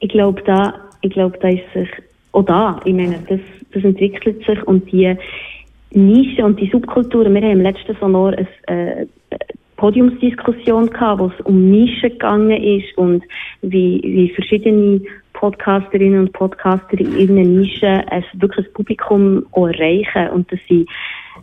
ich 0.00 0.08
glaube, 0.08 0.42
da, 0.42 0.74
glaub, 1.02 1.40
da 1.40 1.48
ist 1.48 1.64
sich, 1.74 1.88
auch 2.32 2.44
da, 2.44 2.80
ich 2.84 2.94
meine, 2.94 3.18
das, 3.28 3.40
das 3.72 3.84
entwickelt 3.84 4.44
sich 4.46 4.62
und 4.64 4.90
die 4.90 5.14
Nische 5.90 6.44
und 6.44 6.60
die 6.60 6.68
Subkulturen, 6.70 7.34
wir 7.34 7.42
haben 7.42 7.52
im 7.52 7.62
letzten 7.62 7.96
Sonor 7.96 8.34
eine 8.34 8.46
äh, 8.66 9.06
Podiumsdiskussion 9.78 10.90
gehabt, 10.90 11.20
wo 11.20 11.26
es 11.26 11.40
um 11.46 11.70
Nischen 11.70 12.10
gegangen 12.10 12.62
ist 12.62 12.98
und 12.98 13.24
wie, 13.62 14.00
wie 14.04 14.28
verschiedene 14.34 15.00
Podcasterinnen 15.32 16.20
und 16.20 16.32
Podcaster 16.32 16.98
in 16.98 17.16
ihren 17.16 17.60
Nischen 17.60 17.88
ein 17.88 18.24
wirkliches 18.34 18.72
Publikum 18.72 19.46
erreichen 19.54 20.30
und 20.34 20.52
dass 20.52 20.60
sie 20.68 20.84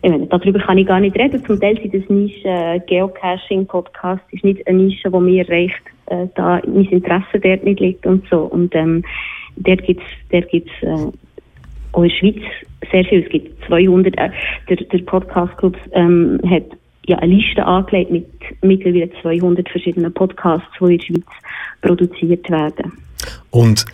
ich 0.02 0.10
meine, 0.10 0.26
darüber 0.26 0.58
kann 0.58 0.76
ich 0.76 0.86
gar 0.86 1.00
nicht 1.00 1.18
reden. 1.18 1.42
Zum 1.46 1.58
Teil 1.58 1.80
sind 1.80 1.94
das 1.94 2.08
Nischen 2.10 2.44
äh, 2.44 2.80
Geocaching-Podcast 2.86 4.22
ist 4.30 4.44
nicht 4.44 4.66
eine 4.66 4.82
Nische, 4.84 5.10
die 5.10 5.18
mir 5.18 5.48
erreicht, 5.48 5.82
äh, 6.06 6.26
da 6.34 6.60
mein 6.66 6.84
Interesse 6.84 7.40
dort 7.40 7.64
nicht 7.64 7.80
liegt 7.80 8.06
und 8.06 8.28
so. 8.28 8.40
Und 8.42 8.74
ähm, 8.74 9.02
dort 9.56 9.82
gibt 9.84 10.02
es 10.02 10.30
dort 10.30 10.50
gibt's, 10.50 10.70
äh, 10.82 11.10
auch 11.92 12.02
in 12.02 12.08
der 12.10 12.16
Schweiz 12.16 12.42
sehr 12.92 13.04
viel. 13.06 13.22
Es 13.22 13.30
gibt 13.30 13.64
200, 13.64 14.18
äh, 14.18 14.30
der, 14.68 14.76
der 14.76 14.98
Podcast-Club 14.98 15.76
ähm, 15.92 16.38
hat 16.46 16.64
ja 17.06 17.18
eine 17.18 17.34
Liste 17.34 17.64
angelegt 17.64 18.10
mit 18.10 18.26
mittlerweile 18.62 19.10
200 19.22 19.68
verschiedenen 19.68 20.12
Podcasts, 20.12 20.68
die 20.80 20.84
in 20.84 20.98
der 20.98 21.04
Schweiz 21.04 21.24
produziert 21.82 22.50
werden. 22.50 22.92
Und 23.50 23.84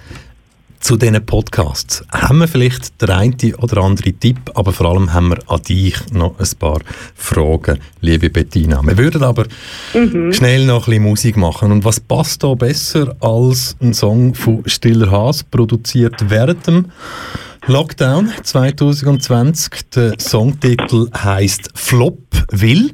zu 0.82 0.96
diesen 0.96 1.24
Podcasts 1.24 2.04
haben 2.10 2.38
wir 2.40 2.48
vielleicht 2.48 3.00
der 3.00 3.16
eine 3.16 3.36
oder 3.58 3.82
andere 3.82 4.12
Tipp, 4.14 4.38
aber 4.54 4.72
vor 4.72 4.86
allem 4.90 5.12
haben 5.12 5.28
wir 5.28 5.38
an 5.46 5.62
dich 5.62 5.94
noch 6.12 6.40
ein 6.40 6.58
paar 6.58 6.80
Fragen, 7.14 7.78
liebe 8.00 8.30
Bettina. 8.30 8.82
Wir 8.84 8.98
würden 8.98 9.22
aber 9.22 9.46
mhm. 9.94 10.32
schnell 10.32 10.66
noch 10.66 10.88
ein 10.88 10.90
bisschen 10.90 11.02
Musik 11.04 11.36
machen. 11.36 11.70
Und 11.70 11.84
was 11.84 12.00
passt 12.00 12.42
da 12.42 12.54
besser 12.54 13.14
als 13.20 13.76
ein 13.80 13.94
Song 13.94 14.34
von 14.34 14.64
Stiller 14.66 15.08
Haas, 15.08 15.44
produziert 15.44 16.16
während 16.28 16.66
dem 16.66 16.86
Lockdown 17.68 18.32
2020? 18.42 19.90
Der 19.94 20.18
Songtitel 20.18 21.08
heißt 21.16 21.70
Flop 21.76 22.18
will. 22.50 22.90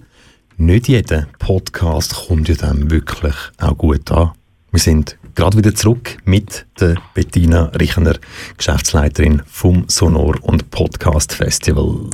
Nicht 0.60 0.88
jeder 0.88 1.28
Podcast 1.38 2.26
kommt 2.26 2.48
ja 2.48 2.56
dann 2.56 2.90
wirklich 2.90 3.36
auch 3.58 3.78
gut 3.78 4.10
an. 4.10 4.32
Wir 4.72 4.80
sind 4.80 5.16
gerade 5.36 5.56
wieder 5.56 5.72
zurück 5.72 6.18
mit 6.24 6.66
der 6.80 6.96
Bettina 7.14 7.66
Richner, 7.78 8.16
Geschäftsleiterin 8.56 9.40
vom 9.46 9.84
Sonor 9.86 10.34
und 10.42 10.72
Podcast 10.72 11.32
Festival. 11.32 12.10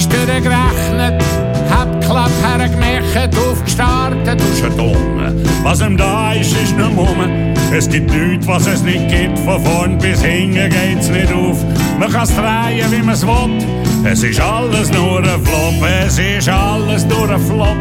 Gerechnet, 0.00 1.22
hab 1.70 2.00
Klapp 2.00 2.30
hergemacht, 2.42 3.36
aufgestartet 3.36 4.40
und 4.40 4.58
schon 4.58 4.76
dumm. 4.76 5.44
Was 5.62 5.80
ihm 5.80 5.96
da 5.96 6.32
ist, 6.32 6.52
ist 6.56 6.76
nur 6.76 6.88
Mumme. 6.88 7.54
Es 7.74 7.88
gibt 7.88 8.10
nichts, 8.10 8.46
was 8.46 8.66
es 8.66 8.82
nicht 8.82 9.08
gibt, 9.08 9.38
von 9.38 9.62
vorn 9.62 9.98
bis 9.98 10.22
hinten 10.22 10.70
geht's 10.70 11.08
nicht 11.08 11.32
auf. 11.32 11.58
Man 11.98 12.10
kann's 12.10 12.34
drehen, 12.34 12.90
wie 12.90 13.02
man's 13.02 13.26
will. 13.26 13.58
Es 14.04 14.22
ist 14.22 14.40
alles 14.40 14.90
nur 14.92 15.18
ein 15.18 15.42
Flop, 15.44 15.88
es 16.06 16.18
ist 16.18 16.48
alles 16.48 17.06
nur 17.06 17.30
ein 17.30 17.40
Flop. 17.40 17.76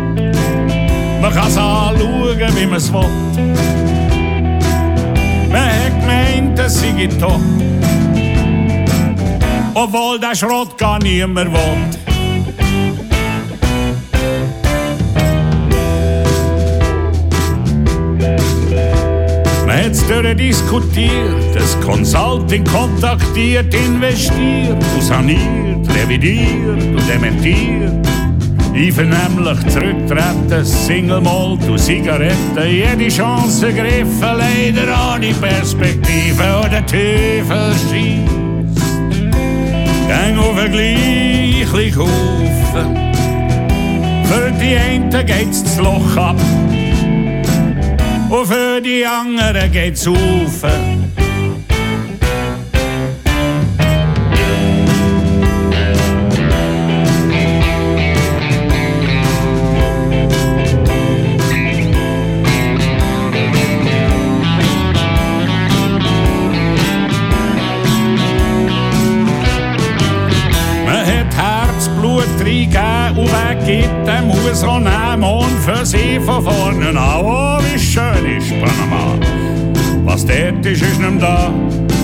Man 1.21 1.33
kann's 1.33 1.57
anschauen, 1.57 2.55
wie 2.55 2.65
man's 2.65 2.91
will. 2.91 3.05
Man 5.49 5.61
hat 5.61 5.99
gemeint, 5.99 6.59
es 6.59 6.79
sei 6.79 7.07
top. 7.19 7.41
Obwohl 9.73 10.19
der 10.19 10.35
Schrott 10.35 10.77
gar 10.77 10.99
niemand 10.99 11.51
will. 11.53 12.01
Man 19.65 19.85
hat's 19.85 20.03
diskutiert, 20.37 21.55
das 21.55 21.79
Consulting 21.79 22.65
kontaktiert, 22.65 23.73
investiert, 23.73 24.83
saniert, 24.99 25.87
revidiert 25.95 26.67
und 26.67 27.09
dementiert. 27.09 28.07
Einvernehmlich 28.73 29.67
zurücktreten, 29.67 30.65
Single 30.65 31.21
Malt 31.21 31.67
und 31.69 31.79
Zigaretten, 31.79 32.67
jede 32.67 33.07
Chance 33.09 33.67
ergriffen, 33.67 34.21
leider 34.21 35.13
ohne 35.13 35.33
Perspektive 35.33 36.43
oder 36.59 36.85
Teufel 36.85 37.73
schießt. 37.89 38.30
Gang 40.11 40.37
auf 40.39 40.57
ein 40.57 40.69
gleichlich 40.69 41.95
Haufen, 41.95 43.13
für 44.25 44.51
die 44.61 44.75
einen 44.75 45.09
geht's 45.09 45.63
das 45.63 45.77
Loch 45.77 46.17
ab, 46.17 46.35
und 48.29 48.45
für 48.45 48.81
die 48.81 49.05
anderen 49.05 49.71
geht's 49.71 50.05
auf. 50.05 50.65
Weggibt, 73.61 74.07
der 74.07 74.21
muss 74.21 74.63
auch 74.63 74.79
nehmen 74.79 75.23
und 75.23 75.59
für 75.63 75.85
sie 75.85 76.19
von 76.19 76.43
vorne 76.43 76.89
an. 76.89 77.23
Oh, 77.23 77.59
wie 77.61 77.79
schön 77.79 78.37
ist 78.37 78.49
Panama. 78.49 79.17
Was 80.03 80.25
dort 80.25 80.65
ist, 80.65 80.81
ist 80.81 80.99
nicht 80.99 81.21
da. 81.21 81.51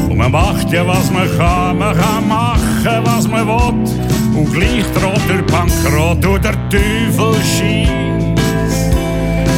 Und 0.09 0.17
man 0.17 0.31
macht 0.31 0.71
ja, 0.71 0.85
was 0.87 1.11
man 1.11 1.27
kann. 1.37 1.77
Man 1.77 1.97
kann 1.97 2.27
machen, 2.27 3.01
was 3.03 3.27
man 3.27 3.47
will. 3.47 4.37
Und 4.37 4.53
gleich 4.53 4.85
droht 4.93 5.21
der 5.27 5.41
Bankrott 5.43 6.25
und 6.25 6.43
der 6.43 6.69
Teufel 6.69 7.35
schießt. 7.43 7.91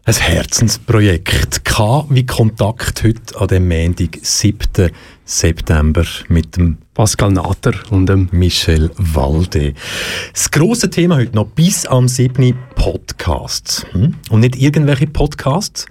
ein 0.06 0.14
Herzensprojekt. 0.14 1.66
K 1.66 2.06
wie 2.08 2.24
Kontakt 2.24 3.02
heute 3.04 3.38
an 3.38 3.48
dem 3.48 3.68
Montag, 3.68 4.18
7. 4.22 4.90
September 5.26 6.04
mit 6.28 6.56
dem 6.56 6.78
Pascal 6.94 7.32
Natter 7.32 7.74
und 7.90 8.06
dem 8.06 8.30
Michel 8.32 8.90
Walde. 8.96 9.74
Das 10.32 10.50
grosse 10.50 10.88
Thema 10.88 11.16
heute 11.16 11.36
noch 11.36 11.48
bis 11.48 11.84
am 11.84 12.08
7. 12.08 12.56
Podcasts. 12.76 13.84
Hm? 13.92 14.14
Und 14.30 14.40
nicht 14.40 14.56
irgendwelche 14.56 15.06
Podcasts, 15.06 15.84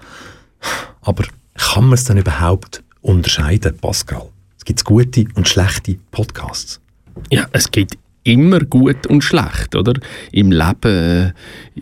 aber 1.01 1.25
kann 1.53 1.83
man 1.83 1.93
es 1.93 2.05
dann 2.05 2.17
überhaupt 2.17 2.83
unterscheiden, 3.03 3.77
Pascal? 3.77 4.29
Es 4.65 4.69
gibt 4.69 4.85
gute 4.85 5.25
und 5.35 5.47
schlechte 5.47 5.95
Podcasts. 6.09 6.81
Ja, 7.29 7.45
es 7.51 7.69
gibt 7.69 7.99
immer 8.23 8.61
gut 8.61 9.05
und 9.05 9.23
schlecht, 9.23 9.75
oder? 9.75 9.93
Im 10.31 10.51
Leben, 10.51 11.33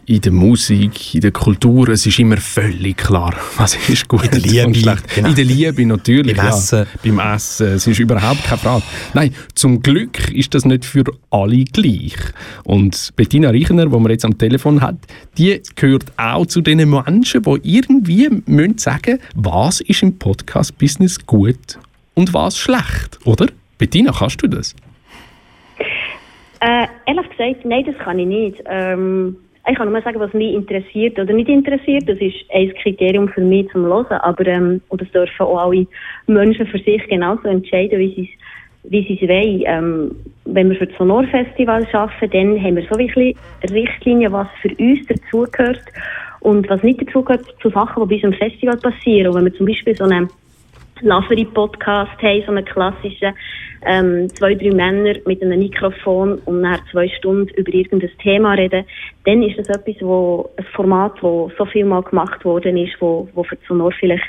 in 0.05 0.19
der 0.19 0.31
Musik, 0.33 1.15
in 1.15 1.21
der 1.21 1.31
Kultur, 1.31 1.87
es 1.87 2.05
ist 2.05 2.19
immer 2.19 2.35
völlig 2.35 2.97
klar, 2.97 3.33
was 3.57 3.77
ist 3.87 4.09
gut 4.09 4.29
Liebe, 4.35 4.67
und 4.67 4.75
schlecht. 4.75 5.15
Genau. 5.15 5.29
In 5.29 5.35
der 5.35 5.45
Liebe 5.45 5.85
natürlich, 5.85 6.35
beim 6.35 6.47
Essen. 6.47 6.79
Ja, 6.79 6.85
beim 7.01 7.19
Essen, 7.19 7.67
es 7.67 7.87
ist 7.87 7.99
überhaupt 7.99 8.43
keine 8.43 8.57
Frage. 8.57 8.83
Nein, 9.13 9.33
zum 9.55 9.81
Glück 9.81 10.29
ist 10.31 10.53
das 10.53 10.65
nicht 10.65 10.83
für 10.83 11.05
alle 11.29 11.63
gleich. 11.63 12.17
Und 12.65 13.13
Bettina 13.15 13.51
Reichner, 13.51 13.85
die 13.85 13.97
man 13.97 14.11
jetzt 14.11 14.25
am 14.25 14.37
Telefon 14.37 14.81
hat, 14.81 14.97
die 15.37 15.61
gehört 15.77 16.11
auch 16.17 16.47
zu 16.47 16.59
den 16.59 16.89
Menschen, 16.89 17.43
die 17.43 17.77
irgendwie 17.77 18.29
müssen 18.45 18.77
sagen 18.77 19.19
was 19.35 19.79
ist 19.79 20.03
im 20.03 20.19
Podcast-Business 20.19 21.25
gut 21.25 21.79
und 22.15 22.33
was 22.33 22.57
schlecht, 22.57 23.19
oder? 23.25 23.47
Bettina, 23.77 24.11
kannst 24.17 24.41
du 24.41 24.47
das? 24.47 24.75
Äh, 26.59 26.87
ehrlich 27.05 27.29
gesagt, 27.29 27.65
nein, 27.65 27.83
das 27.85 27.97
kann 27.97 28.19
ich 28.19 28.27
nicht. 28.27 28.63
Ähm, 28.65 29.35
ich 29.69 29.77
kann 29.77 29.91
nur 29.91 30.01
sagen, 30.01 30.19
was 30.19 30.33
mich 30.33 30.53
interessiert 30.53 31.17
oder 31.19 31.33
nicht 31.33 31.49
interessiert. 31.49 32.07
Das 32.07 32.17
ist 32.19 32.35
ein 32.53 32.73
Kriterium 32.81 33.29
für 33.29 33.41
mich 33.41 33.69
zum 33.71 33.85
Hören. 33.85 34.17
Aber, 34.19 34.45
ähm, 34.45 34.81
und 34.89 35.01
das 35.01 35.09
dürfen 35.11 35.41
auch 35.41 35.57
alle 35.57 35.87
Menschen 36.27 36.67
für 36.67 36.79
sich 36.79 37.05
genauso 37.07 37.47
entscheiden, 37.47 37.99
wie 37.99 38.13
sie 38.15 38.23
es 38.23 38.43
wie 38.83 39.03
sie 39.07 39.17
es 39.21 39.29
wollen. 39.29 39.63
Ähm, 39.65 40.15
wenn 40.45 40.69
wir 40.69 40.77
für 40.77 40.87
das 40.87 40.97
Sonorfestival 40.97 41.87
arbeiten, 41.93 42.31
dann 42.31 42.63
haben 42.63 42.75
wir 42.75 42.83
so 42.83 42.97
ein 42.97 43.07
bisschen 43.07 43.33
Richtlinien, 43.71 44.31
was 44.31 44.47
für 44.61 44.69
uns 44.75 45.05
dazugehört 45.07 45.81
und 46.41 46.69
was 46.69 46.83
nicht 46.83 47.01
dazugehört 47.01 47.45
zu 47.61 47.69
Sachen, 47.69 48.03
die 48.03 48.09
bei 48.09 48.15
unserem 48.15 48.33
Festival 48.33 48.77
passieren. 48.77 49.27
Und 49.27 49.35
wenn 49.35 49.45
wir 49.45 49.55
zum 49.55 49.65
Beispiel 49.65 49.95
so 49.95 50.03
einen 50.03 50.29
Lavery-Podcast 51.03 52.21
haben, 52.21 52.43
so 52.45 52.51
einen 52.51 52.65
klassischen, 52.65 53.33
ähm, 53.85 54.29
zwei, 54.29 54.55
drei 54.55 54.71
Männer 54.71 55.15
mit 55.25 55.41
einem 55.41 55.59
Mikrofon 55.59 56.39
und 56.45 56.61
nach 56.61 56.79
zwei 56.91 57.07
Stunden 57.09 57.53
über 57.55 57.73
irgendein 57.73 58.11
Thema 58.19 58.53
reden, 58.53 58.85
dann 59.25 59.43
ist 59.43 59.59
das 59.59 59.69
etwas, 59.69 59.95
wo, 60.01 60.49
ein 60.57 60.65
Format, 60.73 61.13
das 61.15 61.57
so 61.57 61.65
viel 61.65 61.85
mal 61.85 62.03
gemacht 62.03 62.43
worden 62.45 62.77
ist, 62.77 62.93
wo, 62.99 63.27
wo 63.33 63.43
für 63.43 63.57
Sonor 63.67 63.91
vielleicht 63.99 64.23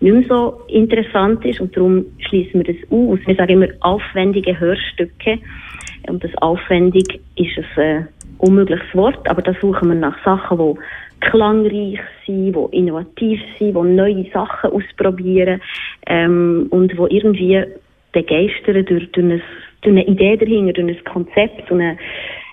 nicht 0.00 0.12
mehr 0.12 0.24
so 0.28 0.60
interessant 0.68 1.44
ist. 1.44 1.60
Und 1.60 1.76
darum 1.76 2.04
schließen 2.28 2.64
wir 2.64 2.74
das 2.74 2.90
aus. 2.90 3.18
Wir 3.26 3.36
sagen 3.36 3.62
immer 3.62 3.68
aufwendige 3.80 4.58
Hörstücke. 4.58 5.38
Und 6.08 6.22
das 6.22 6.30
aufwendig 6.38 7.20
ist 7.36 7.58
ein 7.76 7.82
äh, 7.82 8.04
unmögliches 8.38 8.94
Wort, 8.94 9.28
aber 9.28 9.42
da 9.42 9.52
suchen 9.60 9.88
wir 9.88 9.94
nach 9.94 10.16
Sachen, 10.24 10.58
die 10.58 10.80
klangreich 11.20 11.98
sind, 12.26 12.54
die 12.54 12.76
innovativ 12.76 13.40
sind, 13.58 13.76
die 13.76 13.82
neue 13.82 14.30
Sachen 14.32 14.70
ausprobieren 14.70 15.60
ähm, 16.06 16.66
und 16.70 16.92
die 16.92 16.96
irgendwie 16.96 17.62
begeistern 18.12 18.84
durch, 18.84 19.10
durch, 19.12 19.24
eine, 19.24 19.42
durch 19.82 19.96
eine 19.96 20.06
Idee 20.06 20.36
dahinter, 20.36 20.72
durch 20.74 20.98
ein 20.98 21.04
Konzept 21.04 21.70
und 21.70 21.80
einen, 21.80 21.98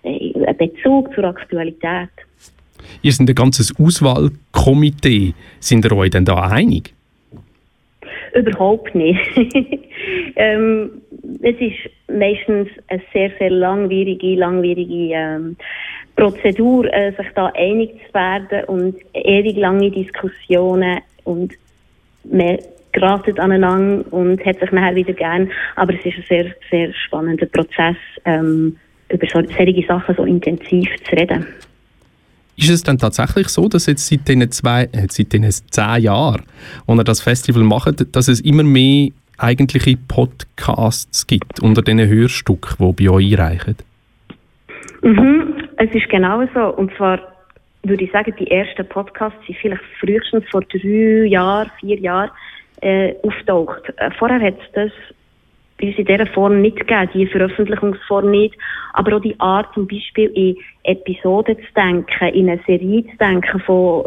einen 0.04 0.58
Bezug 0.58 1.14
zur 1.14 1.26
Aktualität. 1.26 2.10
Ihr 3.02 3.12
seid 3.12 3.30
ein 3.30 3.36
ganzes 3.36 3.74
Auswahlkomitee. 3.80 5.34
Sind 5.60 5.86
ihr 5.86 5.96
euch 5.96 6.12
denn 6.12 6.26
da 6.26 6.36
einig? 6.36 6.94
Überhaupt 8.34 8.96
nicht. 8.96 9.20
ähm, 10.36 11.02
es 11.42 11.56
ist 11.60 11.90
meistens 12.08 12.68
eine 12.88 13.02
sehr, 13.14 13.32
sehr 13.38 13.52
langwierige, 13.52 14.36
langwierige 14.36 15.14
ähm, 15.14 15.56
Prozedur, 16.16 16.92
äh, 16.92 17.12
sich 17.12 17.28
da 17.36 17.52
einig 17.56 17.92
zu 18.08 18.14
werden 18.14 18.64
und 18.66 18.96
ewig 19.14 19.58
lange 19.58 19.92
Diskussionen 19.92 21.02
und 21.24 21.54
man 22.24 22.58
geratet 22.92 23.40
aneinander 23.40 24.06
und 24.12 24.44
hat 24.46 24.60
sich 24.60 24.72
nachher 24.72 24.96
wieder 24.96 25.14
gern. 25.14 25.52
Aber 25.76 25.94
es 25.94 26.06
ist 26.06 26.18
ein 26.18 26.26
sehr, 26.30 26.56
sehr 26.72 26.94
spannender 26.94 27.48
Prozess, 27.48 27.98
ähm, 28.26 28.78
über 29.10 29.28
so, 29.28 29.42
solche 29.56 29.86
Sachen 29.88 30.16
so 30.16 30.24
intensiv 30.24 30.90
zu 31.04 31.16
reden. 31.16 31.46
Ist 32.56 32.70
es 32.70 32.84
dann 32.84 32.98
tatsächlich 32.98 33.48
so, 33.50 33.68
dass 33.68 33.88
jetzt 33.88 34.08
seit 34.08 34.28
diesen, 34.28 34.52
zwei, 34.52 34.84
äh, 34.92 35.08
seit 35.10 35.34
diesen 35.34 35.52
zehn 35.52 36.04
Jahren, 36.04 36.44
als 36.88 36.98
ihr 36.98 37.04
das 37.04 37.22
Festival 37.22 37.64
macht, 37.64 38.16
dass 38.16 38.28
es 38.28 38.42
immer 38.42 38.64
mehr 38.64 39.10
eigentliche 39.38 39.98
Podcasts 39.98 41.26
gibt 41.26 41.60
unter 41.60 41.82
diesen 41.82 42.08
Hörstücken, 42.08 42.76
die 42.80 43.04
bei 43.04 43.10
euch 43.10 43.34
einreichen? 43.34 43.76
Mhm, 45.02 45.68
es 45.78 45.94
ist 45.94 46.10
genau 46.10 46.44
so. 46.54 46.76
Und 46.76 46.96
zwar 46.96 47.20
würde 47.84 48.04
ich 48.04 48.12
sagen, 48.12 48.34
die 48.40 48.50
ersten 48.50 48.88
Podcasts 48.88 49.38
sind 49.46 49.58
vielleicht 49.58 49.84
frühestens 50.00 50.46
vor 50.50 50.62
drei 50.62 51.26
Jahren, 51.26 51.70
vier 51.80 52.00
Jahren 52.00 52.30
äh, 52.82 53.14
auftaucht. 53.24 53.82
Äh, 53.98 54.12
vorher 54.18 54.40
hat 54.40 54.56
es 54.60 54.72
das 54.74 54.92
bei 55.84 55.90
uns 55.90 55.98
in 55.98 56.06
dieser 56.06 56.28
Form 56.28 56.62
nicht 56.62 56.78
gegeben, 56.78 57.10
die 57.14 57.28
Veröffentlichungsform 57.28 58.32
nicht, 58.32 58.56
aber 58.94 59.18
auch 59.18 59.22
die 59.22 59.40
Art 59.40 59.74
zum 59.74 59.88
Beispiel 59.88 60.30
in 60.34 60.58
Episoden 60.84 61.58
zu 61.58 61.74
denken, 61.76 62.28
in 62.34 62.50
eine 62.50 62.62
Serie 62.66 63.04
zu 63.06 63.18
denken 63.18 63.60
von 63.62 64.06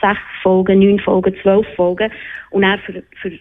sechs 0.00 0.20
Folgen, 0.42 0.80
neun 0.80 1.00
Folgen, 1.00 1.34
zwölf 1.42 1.66
Folgen 1.74 2.10
und 2.50 2.64
auch 2.64 2.78
für, 2.80 3.02
für, 3.20 3.32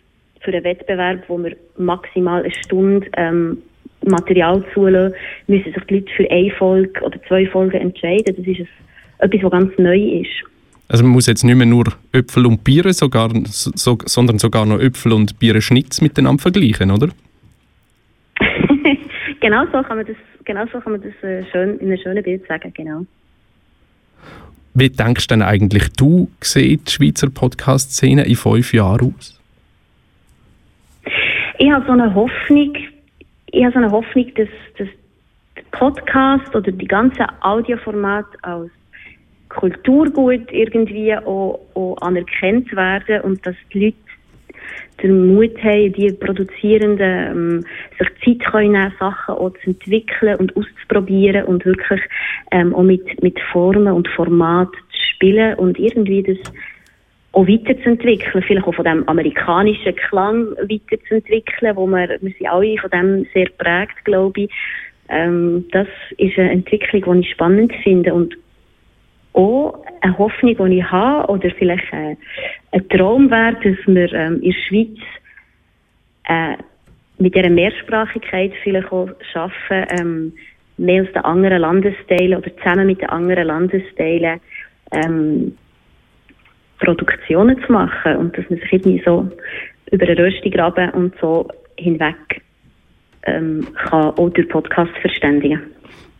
für 0.41 0.51
einen 0.51 0.63
Wettbewerb, 0.63 1.23
wo 1.27 1.37
wir 1.37 1.55
maximal 1.77 2.43
eine 2.43 2.53
Stunde 2.53 3.07
ähm, 3.17 3.59
Material 4.05 4.63
zulassen, 4.73 5.13
müssen 5.47 5.73
sich 5.73 5.83
die 5.89 5.95
Leute 5.95 6.11
für 6.15 6.31
eine 6.31 6.51
Folge 6.51 7.01
oder 7.03 7.21
zwei 7.27 7.45
Folgen 7.47 7.77
entscheiden. 7.77 8.35
Das 8.37 8.47
ist 8.47 8.67
etwas, 9.19 9.43
was 9.43 9.51
ganz 9.51 9.77
neu 9.77 10.21
ist. 10.21 10.29
Also 10.87 11.03
man 11.03 11.11
muss 11.11 11.27
jetzt 11.27 11.43
nicht 11.43 11.55
mehr 11.55 11.67
nur 11.67 11.83
Äpfel 12.13 12.47
und 12.47 12.63
Biere, 12.63 12.93
sogar, 12.93 13.29
so, 13.45 13.97
sondern 14.05 14.39
sogar 14.39 14.65
noch 14.65 14.79
Äpfel 14.79 15.11
und 15.11 15.37
Bierenschnitz 15.37 16.01
miteinander 16.01 16.41
vergleichen, 16.41 16.89
oder? 16.89 17.09
Genau 19.39 19.65
so 19.65 19.83
kann 19.83 19.97
man 19.97 20.05
das, 20.05 20.15
genau 20.45 20.65
so 20.71 20.79
kann 20.79 20.93
man 20.93 21.01
das 21.01 21.13
äh, 21.23 21.43
schön, 21.51 21.77
in 21.79 21.87
einem 21.87 21.97
schönen 21.97 22.23
Bild 22.23 22.45
sagen, 22.47 22.71
genau. 22.73 23.05
Wie 24.73 24.89
denkst 24.89 25.27
du 25.27 25.35
denn 25.35 25.41
eigentlich, 25.41 25.91
du 25.93 26.29
sieht 26.41 26.87
die 26.87 26.91
Schweizer 26.91 27.29
Podcast-Szene 27.29 28.25
in 28.25 28.35
fünf 28.35 28.73
Jahren 28.73 29.13
aus? 29.17 29.39
Ich 31.57 31.71
habe 31.71 31.85
so 31.85 31.91
eine 31.91 32.13
Hoffnung, 32.13 32.75
ich 33.47 33.63
habe 33.63 33.73
so 33.73 33.79
eine 33.79 33.91
Hoffnung, 33.91 34.31
dass, 34.35 34.47
dass 34.77 34.87
der 35.57 35.63
Podcast 35.71 36.55
oder 36.55 36.71
die 36.71 36.87
ganze 36.87 37.25
Audioformat 37.41 38.25
als 38.43 38.71
Kulturgut 39.49 40.51
irgendwie 40.51 41.15
auch, 41.15 41.59
auch 41.73 41.97
anerkannt 42.01 42.73
werden 42.75 43.21
und 43.21 43.45
dass 43.45 43.55
die 43.73 43.85
Leute 43.85 43.97
den 45.01 45.33
Mut 45.33 45.57
haben, 45.63 45.93
die 45.93 46.11
Produzierenden 46.11 47.31
ähm, 47.31 47.65
sich 47.97 48.39
Zeit 48.39 48.51
können 48.51 48.73
nehmen, 48.73 48.93
Sachen 48.99 49.35
auch 49.35 49.51
zu 49.63 49.71
entwickeln 49.71 50.35
und 50.37 50.55
auszuprobieren 50.55 51.45
und 51.45 51.65
wirklich 51.65 52.01
ähm, 52.51 52.73
auch 52.73 52.83
mit, 52.83 53.21
mit 53.21 53.39
Formen 53.51 53.93
und 53.93 54.07
Format 54.09 54.69
zu 54.71 55.15
spielen 55.15 55.55
und 55.55 55.79
irgendwie 55.79 56.23
das 56.23 56.37
auch 57.31 57.47
weiterzuentwickeln, 57.47 58.43
vielleicht 58.43 58.65
auch 58.65 58.73
von 58.73 58.85
dem 58.85 59.07
amerikanischen 59.07 59.95
Klang 59.95 60.47
weiterzuentwickeln, 60.57 61.75
wo 61.75 61.85
wir, 61.85 62.09
wir 62.09 62.19
sind 62.19 62.49
alle 62.49 62.77
von 62.77 62.89
dem 62.89 63.27
sehr 63.33 63.49
prägt, 63.57 64.03
glaube 64.05 64.41
ich. 64.41 64.51
Ähm, 65.09 65.65
das 65.71 65.87
ist 66.17 66.37
eine 66.37 66.51
Entwicklung, 66.51 67.21
die 67.21 67.27
ich 67.27 67.31
spannend 67.33 67.73
finde 67.83 68.13
und 68.13 68.35
auch 69.33 69.83
eine 70.01 70.17
Hoffnung, 70.17 70.69
die 70.69 70.79
ich 70.79 70.91
habe, 70.91 71.31
oder 71.31 71.49
vielleicht 71.51 71.91
ein, 71.93 72.17
ein 72.71 72.89
Traum 72.89 73.29
wäre, 73.29 73.53
dass 73.53 73.87
wir 73.87 74.13
ähm, 74.13 74.41
in 74.41 74.51
der 74.51 74.59
Schweiz 74.67 74.97
äh, 76.27 76.57
mit 77.17 77.35
dieser 77.35 77.49
Mehrsprachigkeit 77.49 78.53
vielleicht 78.63 78.91
auch 78.91 79.09
schaffen, 79.31 79.85
ähm, 79.99 80.33
mehr 80.77 81.03
aus 81.03 81.11
den 81.11 81.23
anderen 81.23 81.61
Landesteilen 81.61 82.37
oder 82.37 82.55
zusammen 82.57 82.87
mit 82.87 83.01
den 83.01 83.09
anderen 83.09 83.47
Landesteilen 83.47 84.39
ähm, 84.91 85.57
Produktionen 86.79 87.61
zu 87.65 87.71
machen 87.71 88.15
und 88.15 88.37
dass 88.37 88.49
man 88.49 88.59
sich 88.59 88.71
irgendwie 88.71 89.03
so 89.05 89.29
über 89.91 90.05
den 90.05 90.17
Röstigraben 90.17 90.91
und 90.91 91.13
so 91.19 91.47
hinweg 91.77 92.41
ähm, 93.23 93.67
kann 93.75 94.11
auch 94.17 94.29
durch 94.29 94.47
Podcast 94.47 94.91
verständigen. 95.01 95.61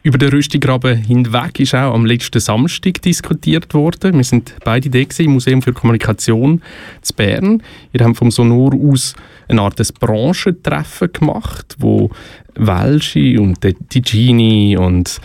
Über 0.02 0.18
den 0.18 0.30
Rüstigraben 0.30 0.96
hinweg 0.96 1.60
ist 1.60 1.76
auch 1.76 1.94
am 1.94 2.06
letzten 2.06 2.40
Samstag 2.40 3.02
diskutiert 3.02 3.74
worden. 3.74 4.16
Wir 4.16 4.24
sind 4.24 4.56
beide 4.64 4.90
da 4.90 4.98
im 4.98 5.32
Museum 5.32 5.62
für 5.62 5.74
Kommunikation 5.74 6.62
zu 7.02 7.14
Bern. 7.14 7.62
Wir 7.92 8.06
haben 8.06 8.16
vom 8.16 8.32
Sonor 8.32 8.74
aus 8.74 9.14
eine 9.50 9.62
Art 9.62 9.78
des 9.78 9.92
Branchentreffen 9.92 11.12
gemacht, 11.12 11.76
wo 11.80 12.12
Welsche 12.56 13.42
und 13.42 13.60
Ticini 13.90 14.78
und 14.78 15.20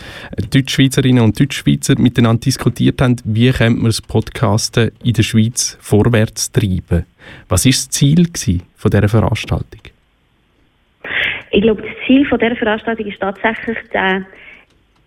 Deutschschweizerinnen 0.51 1.23
und 1.23 1.39
Deutschschweizer 1.39 1.97
miteinander 1.97 2.41
diskutiert 2.41 3.01
haben, 3.01 3.15
wie 3.23 3.51
könnte 3.51 3.77
man 3.77 3.85
das 3.85 4.01
Podcasten 4.01 4.91
in 5.01 5.13
der 5.13 5.23
Schweiz 5.23 5.77
vorwärts 5.79 6.51
treiben. 6.51 7.05
Was 7.47 7.65
ist 7.65 7.87
das 7.87 7.89
Ziel 7.91 8.27
von 8.75 8.91
dieser 8.91 9.07
Veranstaltung? 9.07 9.81
Ich 11.51 11.61
glaube, 11.61 11.81
das 11.81 11.91
Ziel 12.05 12.25
von 12.27 12.39
dieser 12.39 12.57
Veranstaltung 12.57 13.05
ist 13.05 13.21
tatsächlich 13.21 13.77
der 13.93 14.25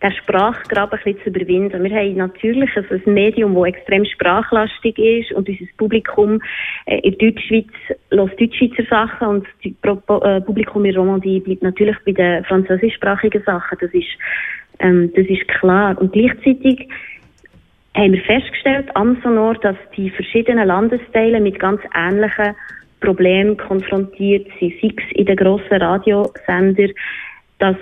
den 0.02 0.12
Sprachgraben 0.12 0.98
ein 0.98 1.04
bisschen 1.04 1.22
zu 1.22 1.30
überwinden. 1.30 1.82
Wir 1.82 1.96
haben 1.96 2.16
natürlich 2.16 2.70
ein 2.76 3.12
Medium, 3.12 3.54
das 3.54 3.66
extrem 3.66 4.04
sprachlastig 4.04 4.98
ist 4.98 5.32
und 5.32 5.48
unser 5.48 5.64
Publikum 5.76 6.40
äh, 6.86 6.98
in 7.00 7.18
Deutschschweiz 7.18 7.66
hört 8.10 8.40
Deutschschweizer 8.40 8.84
Sachen 8.88 9.28
und 9.28 9.46
das 9.82 10.22
äh, 10.22 10.40
Publikum 10.40 10.84
in 10.84 10.96
Romandie 10.96 11.40
bleibt 11.40 11.62
natürlich 11.62 11.96
bei 12.04 12.12
den 12.12 12.44
französischsprachigen 12.44 13.42
Sachen. 13.42 13.78
Das 13.80 13.92
ist, 13.92 14.06
ähm, 14.78 15.12
das 15.16 15.26
ist 15.26 15.48
klar. 15.48 15.98
Und 16.00 16.12
gleichzeitig 16.12 16.88
haben 17.96 18.12
wir 18.12 18.22
festgestellt 18.22 18.94
am 18.94 19.20
Sonor, 19.22 19.54
dass 19.54 19.76
die 19.96 20.10
verschiedenen 20.10 20.68
Landesteile 20.68 21.40
mit 21.40 21.58
ganz 21.58 21.80
ähnlichen 21.96 22.54
Problemen 23.00 23.56
konfrontiert 23.56 24.46
sind, 24.60 24.74
sei 24.80 24.92
es 24.96 25.16
in 25.16 25.26
den 25.26 25.36
grossen 25.36 25.82
Radiosender, 25.82 26.88
dass 27.58 27.76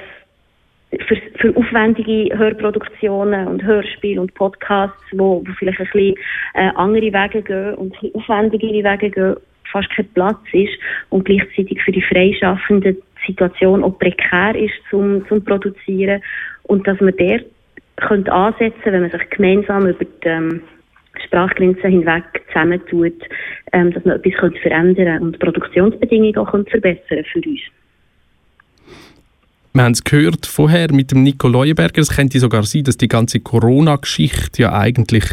für, 1.07 1.17
für 1.39 1.57
aufwendige 1.57 2.37
Hörproduktionen 2.37 3.47
und 3.49 3.63
Hörspiele 3.63 4.21
und 4.21 4.35
Podcasts, 4.35 5.03
wo, 5.13 5.43
wo 5.47 5.53
vielleicht 5.59 5.81
ein 5.81 5.89
bisschen 5.93 6.15
äh, 6.55 6.71
andere 6.75 7.13
Wege 7.13 7.43
gehen 7.43 7.75
und 7.75 7.95
ein 7.95 8.01
bisschen 8.01 8.15
aufwendigere 8.15 8.85
Wege 8.85 9.11
gehen, 9.11 9.37
fast 9.71 9.91
kein 9.91 10.09
Platz 10.15 10.39
ist 10.53 10.73
und 11.11 11.25
gleichzeitig 11.25 11.83
für 11.83 11.93
die 11.93 12.03
Freischaffenden 12.03 12.97
die 12.97 13.33
Situation 13.33 13.83
auch 13.85 13.99
prekär 13.99 14.55
ist 14.55 14.75
zum, 14.91 15.27
zum 15.29 15.45
Produzieren 15.45 16.23
und 16.65 16.87
dass 16.87 17.01
man 17.01 17.17
der 17.17 17.41
könnte 17.97 18.33
ansetzen, 18.33 18.85
wenn 18.85 19.03
man 19.03 19.11
sich 19.11 19.31
gemeinsam 19.31 19.87
über 19.87 20.05
die 20.05 20.29
ähm, 20.29 20.63
Sprachgrenzen 21.25 21.91
hinweg 21.91 22.25
zusammentut, 22.49 23.23
ähm, 23.73 23.93
dass 23.93 24.05
man 24.05 24.17
etwas 24.17 24.35
könnte 24.35 24.61
verändern 24.61 25.23
und 25.23 25.39
Produktionsbedingungen 25.39 26.37
auch 26.37 26.51
verbessern 26.51 27.25
für 27.33 27.41
uns. 27.41 27.61
Wir 29.77 29.85
haben 29.85 29.93
es 29.93 30.05
gehört 30.05 30.47
vorher 30.47 30.91
mit 30.91 31.11
dem 31.11 31.23
Nico 31.23 31.49
Leuenberger. 31.49 32.01
Es 32.01 32.09
könnte 32.09 32.41
sogar 32.41 32.63
sein, 32.63 32.85
dass 32.85 32.97
die 32.97 33.09
ganze 33.09 33.41
Corona-Geschichte 33.41 34.63
ja 34.63 34.73
eigentlich 34.73 35.25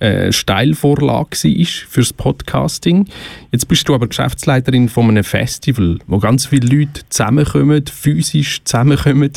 äh, 0.00 0.32
Steilvorlage 0.32 1.36
war 1.36 1.66
fürs 1.88 2.12
Podcasting. 2.12 3.06
Jetzt 3.52 3.68
bist 3.68 3.88
du 3.88 3.94
aber 3.94 4.08
Geschäftsleiterin 4.08 4.88
von 4.88 5.08
einem 5.08 5.22
Festival, 5.22 6.00
wo 6.08 6.18
ganz 6.18 6.46
viele 6.46 6.66
Leute 6.66 7.02
zusammenkommen, 7.10 7.84
physisch 7.86 8.64
zusammenkommen, 8.64 9.30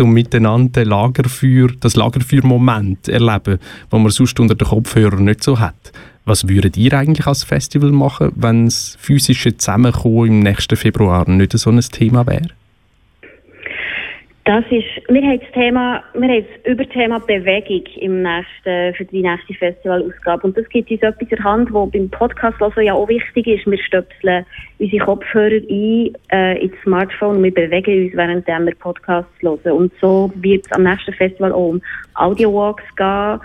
um 0.00 0.10
miteinander 0.12 0.84
Lagerfeuer, 0.84 1.68
das 1.78 1.94
Lagerfeuer-Moment 1.94 3.06
erleben, 3.06 3.60
wo 3.90 4.00
man 4.00 4.10
sonst 4.10 4.40
unter 4.40 4.56
den 4.56 4.66
Kopfhörern 4.66 5.26
nicht 5.26 5.44
so 5.44 5.60
hat. 5.60 5.92
Was 6.24 6.48
würdet 6.48 6.76
ihr 6.76 6.92
eigentlich 6.92 7.28
als 7.28 7.44
Festival 7.44 7.92
machen, 7.92 8.32
wenn 8.34 8.64
das 8.64 8.98
physische 8.98 9.56
Zusammenkommen 9.56 10.26
im 10.26 10.40
nächsten 10.40 10.74
Februar 10.74 11.30
nicht 11.30 11.56
so 11.56 11.70
ein 11.70 11.78
Thema 11.78 12.26
wäre? 12.26 12.57
Das 14.48 14.64
ist, 14.70 14.86
wir 15.10 15.20
haben 15.20 15.40
das 15.40 15.52
Thema, 15.52 16.02
wir 16.14 16.26
haben 16.26 16.46
das 16.64 16.72
Überthema 16.72 17.18
Bewegung 17.18 17.84
im 17.96 18.22
nächsten, 18.22 18.94
für 18.94 19.04
die 19.04 19.20
nächste 19.20 19.52
Festivalausgabe. 19.52 20.46
Und 20.46 20.56
das 20.56 20.66
gibt 20.70 20.90
uns 20.90 21.02
etwas 21.02 21.28
in 21.28 21.44
Hand, 21.44 21.70
was 21.70 21.90
beim 21.90 22.08
Podcast 22.08 22.56
also 22.62 22.80
ja 22.80 22.94
auch 22.94 23.10
wichtig 23.10 23.46
ist. 23.46 23.70
Wir 23.70 23.76
stöpseln 23.76 24.46
unsere 24.78 25.04
Kopfhörer 25.04 25.60
ein, 25.68 26.12
äh, 26.32 26.62
ins 26.62 26.72
Smartphone 26.82 27.36
und 27.36 27.44
wir 27.44 27.52
bewegen 27.52 28.06
uns, 28.06 28.16
während 28.16 28.46
wir 28.46 28.74
Podcasts 28.76 29.30
hören. 29.42 29.72
Und 29.72 29.92
so 30.00 30.32
wird 30.36 30.64
es 30.64 30.72
am 30.72 30.84
nächsten 30.84 31.12
Festival 31.12 31.52
auch 31.52 31.68
um 31.68 31.82
Audio-Walks 32.14 32.84
gehen. 32.96 33.40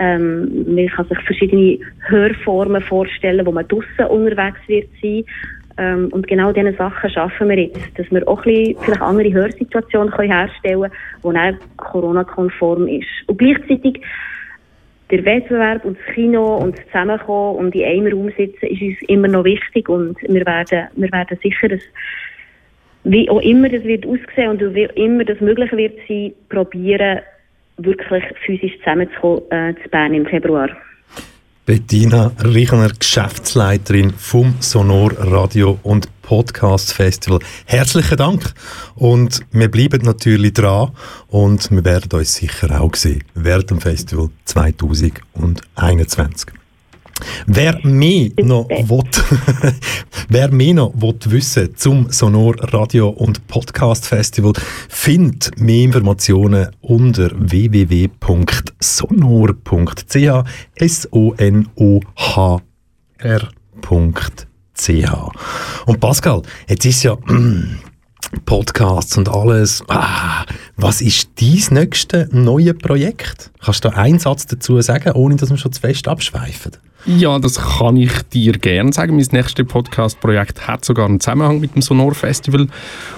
Ähm, 0.00 0.74
man 0.74 0.88
kann 0.88 1.06
sich 1.06 1.20
verschiedene 1.20 1.78
Hörformen 2.08 2.82
vorstellen, 2.82 3.46
wo 3.46 3.52
man 3.52 3.68
draussen 3.68 4.06
unterwegs 4.10 4.58
wird 4.66 4.88
sein. 5.00 5.24
Ähm, 5.78 6.08
und 6.10 6.26
genau 6.26 6.52
diese 6.52 6.72
Sachen 6.72 7.08
schaffen 7.08 7.48
wir 7.48 7.58
jetzt, 7.58 7.78
dass 7.96 8.10
wir 8.10 8.26
auch 8.28 8.44
ein 8.44 8.74
vielleicht 8.80 9.00
andere 9.00 9.32
Hörsituationen 9.32 10.10
können 10.10 10.32
herstellen 10.32 10.90
können, 11.22 11.34
die 11.34 11.38
auch 11.38 11.76
Corona-konform 11.76 12.88
ist. 12.88 13.06
Und 13.26 13.38
gleichzeitig 13.38 14.02
der 15.10 15.24
Wettbewerb 15.24 15.84
und 15.84 15.96
das 15.96 16.14
Kino 16.14 16.56
und 16.56 16.76
das 16.76 16.84
Zusammenkommen 16.86 17.58
und 17.58 17.74
in 17.74 17.84
einem 17.84 18.12
Raum 18.12 18.30
sitzen 18.36 18.66
ist 18.66 18.82
uns 18.82 19.02
immer 19.08 19.28
noch 19.28 19.44
wichtig 19.44 19.88
und 19.88 20.20
wir 20.22 20.44
werden, 20.44 20.88
wir 20.96 21.12
werden 21.12 21.38
sicher, 21.42 21.68
dass, 21.68 21.80
wie 23.04 23.30
auch 23.30 23.40
immer 23.40 23.68
das 23.68 23.84
wird 23.84 24.04
aussehen 24.04 24.50
und 24.50 24.74
wie 24.74 24.88
immer 24.96 25.24
das 25.24 25.40
möglich 25.40 25.72
wird 25.72 25.96
sein, 26.08 26.32
probieren, 26.48 27.20
wirklich 27.78 28.24
physisch 28.44 28.76
zusammenzukommen 28.78 29.42
äh, 29.50 29.74
zu 29.82 29.88
Bern 29.88 30.12
im 30.12 30.26
Februar. 30.26 30.68
Bettina 31.68 32.32
Richner, 32.42 32.90
Geschäftsleiterin 32.98 34.14
vom 34.14 34.54
Sonor 34.58 35.12
Radio 35.18 35.78
und 35.82 36.08
Podcast 36.22 36.94
Festival. 36.94 37.40
Herzlichen 37.66 38.16
Dank 38.16 38.54
und 38.94 39.40
wir 39.52 39.70
bleiben 39.70 40.00
natürlich 40.00 40.54
dran 40.54 40.92
und 41.26 41.70
wir 41.70 41.84
werden 41.84 42.18
uns 42.18 42.36
sicher 42.36 42.80
auch 42.80 42.94
sehen 42.94 43.22
während 43.34 43.68
dem 43.68 43.82
Festival 43.82 44.30
2021. 44.46 46.52
Wer 47.46 47.78
mehr 47.82 48.30
noch 48.42 48.68
will, 48.68 49.04
wer 50.28 50.50
mehr 50.50 50.74
noch 50.74 50.92
will 50.96 51.18
wissen 51.26 51.76
zum 51.76 52.10
Sonor 52.10 52.56
Radio 52.72 53.08
und 53.08 53.46
Podcast 53.46 54.06
Festival, 54.06 54.52
findet 54.88 55.60
mehr 55.60 55.84
Informationen 55.84 56.68
unter 56.80 57.30
www.sonor.ch 57.34 58.08
s 60.74 61.08
o 61.12 61.34
n 61.36 61.68
o 61.76 62.00
h 62.16 62.60
r.ch. 63.18 65.10
Und 65.86 66.00
Pascal, 66.00 66.42
jetzt 66.68 66.84
ist 66.84 67.02
ja 67.02 67.16
Podcasts 68.44 69.16
und 69.16 69.28
alles. 69.28 69.82
Ah, 69.88 70.44
was 70.76 71.00
ist 71.00 71.30
dein 71.40 71.62
nächste 71.70 72.28
neue 72.30 72.74
Projekt? 72.74 73.50
Kannst 73.60 73.84
du 73.84 73.88
einen 73.88 74.18
Satz 74.18 74.46
dazu 74.46 74.80
sagen, 74.80 75.12
ohne 75.12 75.36
dass 75.36 75.50
wir 75.50 75.56
schon 75.56 75.72
zu 75.72 75.80
fest 75.80 76.08
abschweifen? 76.08 76.72
Ja, 77.06 77.38
das 77.38 77.56
kann 77.78 77.96
ich 77.96 78.12
dir 78.32 78.52
gerne 78.52 78.92
sagen. 78.92 79.16
Mein 79.16 79.26
nächstes 79.30 79.66
Podcast-Projekt 79.66 80.66
hat 80.66 80.84
sogar 80.84 81.06
einen 81.06 81.20
Zusammenhang 81.20 81.60
mit 81.60 81.74
dem 81.74 81.82
Sonor 81.82 82.14
Festival. 82.14 82.66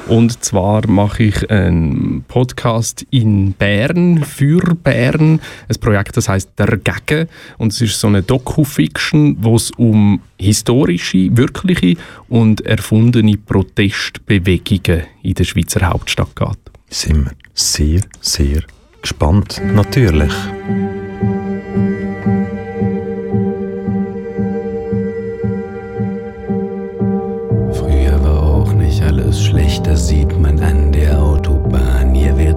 Und 0.06 0.44
zwar 0.44 0.86
mache 0.86 1.24
ich 1.24 1.50
einen 1.50 2.24
Podcast 2.28 3.06
in 3.10 3.52
Bern, 3.52 4.22
für 4.24 4.60
Bern. 4.74 5.40
Ein 5.68 5.80
Projekt, 5.80 6.16
das 6.16 6.28
heißt 6.28 6.50
Der 6.58 6.76
Gegen. 6.76 7.28
Und 7.58 7.72
es 7.72 7.80
ist 7.80 7.98
so 7.98 8.06
eine 8.06 8.22
Doku-Fiction, 8.22 9.38
wo 9.40 9.56
es 9.56 9.70
um 9.72 10.20
historische, 10.38 11.36
wirkliche 11.36 11.96
und 12.28 12.60
erfundene 12.60 13.36
Protestbewegungen 13.38 15.04
in 15.22 15.34
der 15.34 15.44
Schweizer 15.44 15.88
Hauptstadt 15.88 16.36
geht. 16.36 16.58
Sind 16.90 17.24
wir 17.24 17.32
sehr, 17.54 18.02
sehr 18.20 18.62
gespannt, 19.00 19.60
natürlich. 19.74 20.32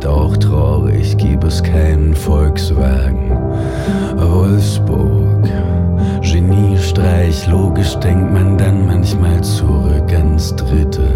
Wird 0.04 0.16
auch 0.16 0.36
traurig, 0.36 1.16
gibt 1.16 1.46
es 1.46 1.64
keinen 1.64 2.14
Volkswagen. 2.14 3.32
Wolfsburg, 4.18 5.50
Geniestreich, 6.22 7.48
logisch 7.48 7.96
denkt 8.00 8.34
man 8.34 8.58
dann 8.58 8.86
manchmal 8.86 9.42
zurück 9.42 10.12
ans 10.12 10.54
Dritte. 10.58 11.08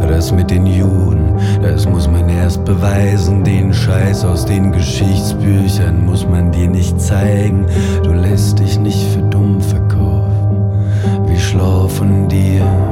Das 0.00 0.32
mit 0.32 0.50
den 0.50 0.64
Juden, 0.64 1.34
das 1.60 1.86
muss 1.86 2.08
man 2.08 2.30
erst 2.30 2.64
beweisen. 2.64 3.44
Den 3.44 3.74
Scheiß 3.74 4.24
aus 4.24 4.46
den 4.46 4.72
Geschichtsbüchern 4.72 6.06
muss 6.06 6.26
man 6.26 6.50
dir 6.50 6.68
nicht 6.68 6.98
zeigen. 6.98 7.66
Du 8.02 8.12
lässt 8.12 8.58
dich 8.58 8.78
nicht 8.78 9.06
für 9.12 9.22
dumm 9.22 9.60
verkaufen. 9.60 10.62
Wie 11.26 11.38
schlau 11.38 11.86
von 11.88 12.26
dir. 12.26 12.87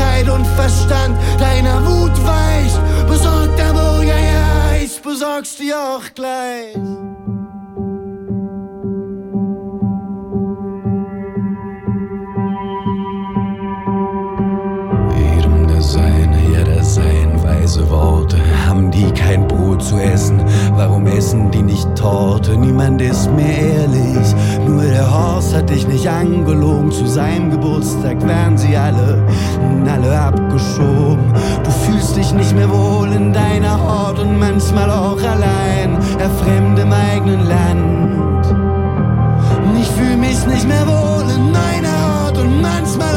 Menschlichkeit 0.00 0.28
und 0.28 0.46
Verstand 0.46 1.16
deiner 1.38 1.84
Wut 1.86 2.12
weicht. 2.26 2.80
Besorgter 3.06 3.72
Bürger, 3.72 4.18
ja, 4.18 4.76
ich 4.82 5.00
besorg's 5.02 5.56
dir 5.56 5.76
auch 5.76 6.02
gleich. 6.14 6.74
Jedem 15.16 15.68
das 15.68 15.92
Seine, 15.92 16.38
ja 16.54 16.64
das 16.64 16.94
Sein, 16.94 17.42
weise 17.42 17.88
Worte. 17.90 18.38
Haben 18.66 18.90
die 18.90 19.10
kein 19.12 19.46
Brot 19.48 19.82
zu 19.82 19.96
essen? 19.98 20.40
Warum 20.74 21.06
essen 21.06 21.50
die 21.50 21.62
nicht 21.62 21.88
Torte? 21.96 22.56
Niemand 22.56 23.02
ist 23.02 23.30
mehr 23.32 23.58
ehrlich. 23.58 24.34
Nur 24.66 24.82
der 24.82 25.10
Horst 25.10 25.54
hat 25.54 25.70
dich 25.70 25.86
nicht 25.86 26.06
angelogen. 26.08 26.90
Zu 26.90 27.06
seinem 27.06 27.50
Geburtstag 27.50 28.26
werden 28.26 28.56
sie 28.58 28.76
alle, 28.76 29.26
alle 29.90 30.20
abgeschoben. 30.20 31.24
Du 31.64 31.70
fühlst 31.70 32.16
dich 32.16 32.32
nicht 32.32 32.54
mehr 32.54 32.70
wohl 32.70 33.12
in 33.12 33.32
deiner 33.32 33.78
Haut 33.80 34.18
und 34.18 34.38
manchmal 34.38 34.90
auch 34.90 35.22
allein, 35.22 35.98
er 36.18 36.30
fremd 36.30 36.78
im 36.78 36.92
eigenen 36.92 37.46
Land. 37.46 38.46
Ich 39.80 39.88
fühl 39.88 40.16
mich 40.16 40.46
nicht 40.46 40.68
mehr 40.68 40.86
wohl 40.86 41.24
in 41.34 41.52
meiner 41.52 42.26
Haut 42.26 42.38
und 42.38 42.60
manchmal 42.60 43.09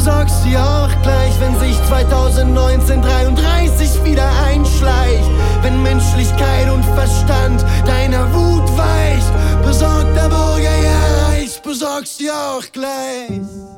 ich 0.00 0.06
besorg's 0.06 0.42
dir 0.44 0.62
auch 0.62 1.02
gleich, 1.02 1.40
wenn 1.40 1.58
sich 1.60 1.76
2019 1.88 3.02
33 3.02 4.04
wieder 4.04 4.30
einschleicht. 4.46 5.28
Wenn 5.62 5.82
Menschlichkeit 5.82 6.70
und 6.70 6.82
Verstand 6.94 7.62
deiner 7.86 8.32
Wut 8.32 8.66
weicht. 8.78 9.62
Besorgter 9.62 10.28
Bürger, 10.30 10.76
ja, 10.82 11.42
ich 11.44 11.60
besorg's 11.60 12.16
dir 12.16 12.32
auch 12.32 12.64
gleich. 12.72 13.69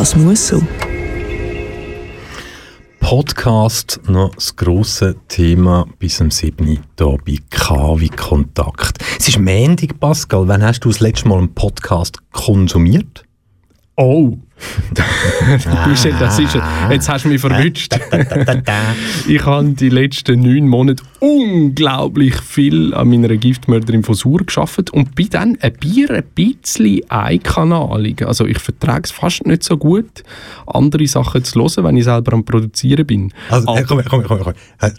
Das 0.00 0.16
muss 0.16 0.48
so. 0.48 0.62
Podcast 3.00 4.00
noch 4.08 4.34
das 4.34 4.56
grosse 4.56 5.14
Thema 5.28 5.86
bis 5.98 6.16
zum 6.16 6.30
7. 6.30 6.64
hier 6.66 6.80
bei 6.96 7.36
KW 7.50 8.08
Kontakt. 8.08 8.96
Es 9.18 9.28
ist 9.28 9.38
Mendig, 9.38 10.00
Pascal. 10.00 10.48
Wann 10.48 10.62
hast 10.62 10.86
du 10.86 10.88
das 10.88 11.00
letzte 11.00 11.28
Mal 11.28 11.36
einen 11.36 11.54
Podcast 11.54 12.16
konsumiert? 12.32 13.24
Oh, 13.98 14.38
das 16.20 16.38
ist, 16.38 16.56
jetzt 16.90 17.08
hast 17.08 17.24
du 17.24 17.28
mich 17.28 17.40
verwünscht. 17.40 17.98
ich 19.28 19.44
habe 19.44 19.68
die 19.70 19.88
letzten 19.88 20.40
neun 20.40 20.68
Monate 20.68 21.02
unglaublich 21.20 22.36
viel 22.40 22.94
an 22.94 23.08
meiner 23.08 23.36
Giftmörderin 23.36 24.02
von 24.02 24.14
Sur 24.14 24.44
geschafft 24.44 24.90
und 24.90 25.14
bin 25.14 25.30
dann 25.30 25.58
ein 25.60 25.72
Bier 25.74 26.10
ein 26.10 26.24
bisschen 26.34 27.00
einkanalig. 27.10 28.26
Also 28.26 28.46
ich 28.46 28.58
vertrage 28.58 29.02
es 29.04 29.10
fast 29.10 29.46
nicht 29.46 29.62
so 29.62 29.76
gut, 29.76 30.22
andere 30.66 31.06
Sachen 31.06 31.44
zu 31.44 31.60
hören, 31.60 31.84
wenn 31.84 31.96
ich 31.96 32.04
selber 32.04 32.32
am 32.32 32.44
Produzieren 32.44 33.06
bin. 33.06 33.32
Also, 33.48 33.74
äh, 33.74 33.84
komm, 33.84 34.02
komm, 34.04 34.24
komm, 34.24 34.40
komm. 34.40 34.54
Äh, 34.80 34.90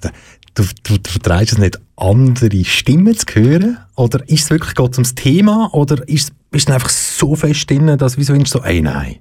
Du, 0.54 0.64
du, 0.84 0.98
du 0.98 1.10
vertreibst 1.10 1.54
es 1.54 1.60
nicht, 1.60 1.80
andere 1.96 2.66
Stimmen 2.66 3.16
zu 3.16 3.26
hören? 3.36 3.78
Oder 3.96 4.28
ist 4.28 4.44
es 4.44 4.50
wirklich 4.50 4.76
geht 4.76 4.94
ums 4.94 5.16
Thema? 5.16 5.70
Oder 5.72 6.06
ist, 6.10 6.34
ist 6.52 6.68
es 6.68 6.74
einfach 6.74 6.90
so 6.90 7.36
fest 7.36 7.70
drin, 7.70 7.98
dass 7.98 8.18
wieso 8.18 8.34
ist 8.34 8.52
so, 8.52 8.62
ey, 8.62 8.82
nein? 8.82 9.18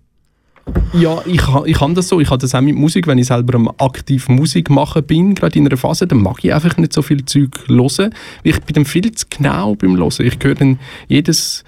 Ja, 0.93 1.23
ich, 1.25 1.41
ich 1.67 1.77
kann 1.79 1.95
das 1.95 2.09
so. 2.09 2.21
Ich 2.21 2.29
habe 2.31 2.39
das 2.39 2.55
auch 2.55 2.61
mit 2.61 2.75
Musik, 2.75 3.07
wenn 3.07 3.19
ich 3.19 3.29
selber 3.29 3.55
am 3.55 3.71
aktiv 3.79 4.29
Musik 4.29 4.71
machen 4.71 5.05
bin, 5.05 5.35
gerade 5.35 5.59
in 5.59 5.67
einer 5.67 5.77
Phase, 5.77 6.07
dann 6.07 6.23
mag 6.23 6.45
ich 6.45 6.53
einfach 6.53 6.77
nicht 6.77 6.93
so 6.93 7.03
viel 7.03 7.25
Zeug 7.25 7.51
hören. 7.69 8.15
Ich 8.43 8.61
bin 8.63 8.75
dann 8.75 8.85
viel 8.85 9.11
zu 9.13 9.27
genau 9.31 9.75
beim 9.77 9.97
Hören. 9.97 10.27
Ich 10.27 10.39
höre 10.43 10.55
dann 10.55 10.79
jedes 11.09 11.65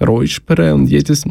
Räuspern 0.00 0.72
und 0.72 0.86
jedes... 0.86 1.24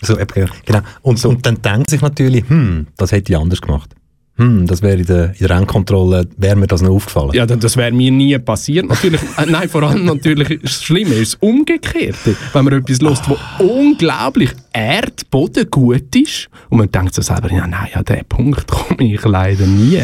So, 0.00 0.16
genau. 0.64 0.80
Und, 1.02 1.18
so. 1.18 1.28
und 1.28 1.46
dann 1.46 1.62
denkt 1.62 1.90
sich 1.90 2.00
natürlich, 2.00 2.48
hm, 2.48 2.88
das 2.96 3.12
hätte 3.12 3.32
ich 3.32 3.38
anders 3.38 3.60
gemacht. 3.60 3.94
Hm, 4.36 4.66
das 4.66 4.80
wäre 4.80 4.98
in 4.98 5.06
der, 5.06 5.32
in 5.32 5.46
der 5.46 5.50
Rennkontrolle, 5.50 6.26
wäre 6.38 6.56
mir 6.56 6.66
das 6.66 6.80
noch 6.80 6.92
aufgefallen. 6.92 7.32
Ja, 7.34 7.44
das 7.44 7.76
wäre 7.76 7.92
mir 7.92 8.10
nie 8.10 8.38
passiert. 8.38 8.88
Natürlich, 8.88 9.20
äh, 9.36 9.46
nein, 9.48 9.68
vor 9.68 9.82
allem 9.82 10.06
natürlich, 10.06 10.60
das 10.62 10.82
Schlimme 10.82 11.14
ist 11.14 11.34
das 11.34 11.42
Umgekehrte. 11.42 12.34
Wenn 12.52 12.64
man 12.64 12.74
etwas 12.74 13.00
hört, 13.00 13.28
wo 13.28 13.64
unglaublich 13.64 14.50
Erdboden 14.72 15.68
gut 15.70 16.16
ist 16.16 16.48
und 16.70 16.78
man 16.78 16.90
denkt 16.90 17.14
so 17.14 17.20
selber, 17.20 17.52
ja, 17.52 17.66
nein, 17.66 17.90
an 17.92 18.04
diesen 18.04 18.24
Punkt 18.24 18.66
komme 18.68 19.12
ich 19.12 19.22
leider 19.22 19.66
nie. 19.66 20.02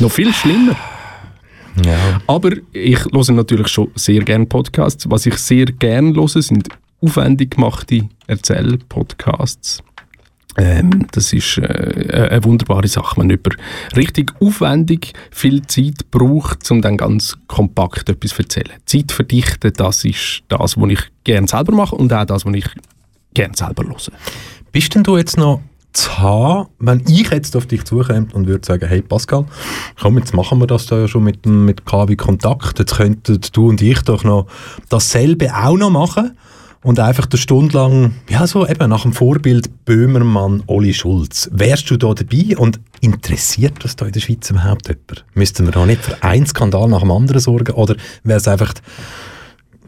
Noch 0.00 0.10
viel 0.10 0.32
schlimmer. 0.34 0.76
Ja. 1.86 2.20
Aber 2.26 2.50
ich 2.72 3.04
höre 3.04 3.32
natürlich 3.32 3.68
schon 3.68 3.88
sehr 3.94 4.20
gerne 4.24 4.46
Podcasts. 4.46 5.08
Was 5.08 5.26
ich 5.26 5.36
sehr 5.36 5.66
gerne 5.66 6.14
höre, 6.14 6.42
sind 6.42 6.68
aufwendig 7.00 7.52
gemachte 7.52 8.08
Erzählpodcasts. 8.26 9.82
Ähm, 10.56 11.06
das 11.12 11.32
ist 11.32 11.58
äh, 11.58 12.28
eine 12.30 12.44
wunderbare 12.44 12.88
Sache, 12.88 13.20
wenn 13.20 13.30
jemand 13.30 13.56
richtig 13.96 14.32
aufwendig 14.40 15.12
viel 15.30 15.62
Zeit 15.62 16.10
braucht, 16.10 16.70
um 16.70 16.82
dann 16.82 16.96
ganz 16.96 17.36
kompakt 17.46 18.08
etwas 18.08 18.30
zu 18.30 18.42
erzählen. 18.42 18.72
Zeit 18.84 19.12
verdichten, 19.12 19.72
das 19.76 20.04
ist 20.04 20.42
das, 20.48 20.76
was 20.76 20.90
ich 20.90 21.00
gerne 21.24 21.46
selber 21.46 21.72
mache 21.72 21.96
und 21.96 22.12
auch 22.12 22.24
das, 22.24 22.44
was 22.44 22.54
ich 22.54 22.66
gerne 23.34 23.56
selber 23.56 23.84
höre. 23.84 23.96
Bist 24.72 24.94
denn 24.94 25.02
du 25.02 25.16
jetzt 25.16 25.36
noch 25.36 25.60
zu 25.92 26.18
haben, 26.18 26.68
wenn 26.78 27.02
ich 27.08 27.30
jetzt 27.30 27.56
auf 27.56 27.66
dich 27.66 27.84
zukomme 27.84 28.28
und 28.32 28.46
würde 28.46 28.64
sagen, 28.64 28.88
hey 28.88 29.02
Pascal, 29.02 29.46
komm, 30.00 30.18
jetzt 30.18 30.34
machen 30.34 30.60
wir 30.60 30.66
das 30.66 30.86
da 30.86 30.98
ja 30.98 31.08
schon 31.08 31.24
mit, 31.24 31.46
mit 31.46 31.84
KW 31.84 32.14
Kontakt, 32.16 32.78
jetzt 32.78 32.96
könnten 32.96 33.40
du 33.52 33.68
und 33.68 33.82
ich 33.82 34.00
doch 34.02 34.22
noch 34.22 34.46
dasselbe 34.88 35.54
auch 35.54 35.76
noch 35.76 35.90
machen 35.90 36.36
und 36.82 36.98
einfach 36.98 37.26
eine 37.30 37.38
Stunde 37.38 37.76
lang, 37.76 38.14
ja 38.28 38.46
so 38.46 38.66
eben 38.66 38.88
nach 38.88 39.02
dem 39.02 39.12
Vorbild 39.12 39.84
Böhmermann, 39.84 40.62
Oli 40.66 40.94
Schulz. 40.94 41.50
Wärst 41.52 41.90
du 41.90 41.96
da 41.96 42.14
dabei 42.14 42.56
und 42.56 42.80
interessiert 43.00 43.74
das 43.80 43.96
da 43.96 44.06
in 44.06 44.12
der 44.12 44.20
Schweiz 44.20 44.50
überhaupt 44.50 44.88
jemand? 44.88 45.24
Müssten 45.34 45.66
wir 45.66 45.72
da 45.72 45.84
nicht 45.84 46.02
für 46.02 46.22
einen 46.22 46.46
Skandal 46.46 46.88
nach 46.88 47.00
dem 47.00 47.10
anderen 47.10 47.40
sorgen 47.40 47.74
oder 47.74 47.96
wäre 48.24 48.38
es 48.38 48.48
einfach... 48.48 48.72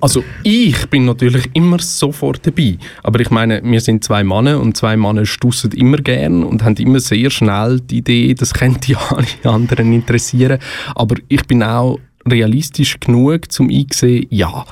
Also 0.00 0.24
ich 0.42 0.88
bin 0.88 1.04
natürlich 1.04 1.48
immer 1.54 1.78
sofort 1.78 2.44
dabei, 2.44 2.76
aber 3.04 3.20
ich 3.20 3.30
meine, 3.30 3.62
wir 3.62 3.80
sind 3.80 4.02
zwei 4.02 4.24
Männer 4.24 4.58
und 4.60 4.76
zwei 4.76 4.96
Männer 4.96 5.24
stussen 5.26 5.70
immer 5.70 5.98
gern 5.98 6.42
und 6.42 6.64
haben 6.64 6.74
immer 6.74 6.98
sehr 6.98 7.30
schnell 7.30 7.78
die 7.78 7.98
Idee, 7.98 8.34
das 8.34 8.52
könnte 8.52 8.92
ja 8.92 8.98
alle 9.10 9.54
anderen 9.54 9.92
interessieren, 9.92 10.58
aber 10.96 11.14
ich 11.28 11.46
bin 11.46 11.62
auch 11.62 12.00
realistisch 12.28 12.98
genug, 12.98 13.42
um 13.60 13.70
einzusehen, 13.70 14.26
ja, 14.30 14.64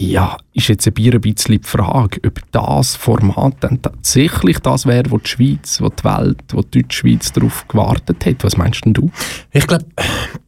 ja, 0.00 0.36
ist 0.52 0.68
jetzt 0.68 0.86
ein 0.86 0.94
Bier 0.94 1.14
ein 1.14 1.20
bisschen 1.20 1.60
die 1.60 1.66
Frage, 1.66 2.20
ob 2.24 2.40
das 2.52 2.94
Format 2.94 3.54
dann 3.60 3.82
tatsächlich 3.82 4.60
das 4.60 4.86
wäre, 4.86 5.10
wo 5.10 5.18
die 5.18 5.28
Schweiz, 5.28 5.80
wo 5.80 5.88
die 5.88 6.04
Welt, 6.04 6.40
wo 6.52 6.62
die 6.62 6.82
Deutschschweiz 6.82 7.32
darauf 7.32 7.66
gewartet 7.66 8.24
hat. 8.24 8.44
Was 8.44 8.56
meinst 8.56 8.84
denn 8.84 8.94
du? 8.94 9.10
Ich 9.50 9.66
glaube, 9.66 9.86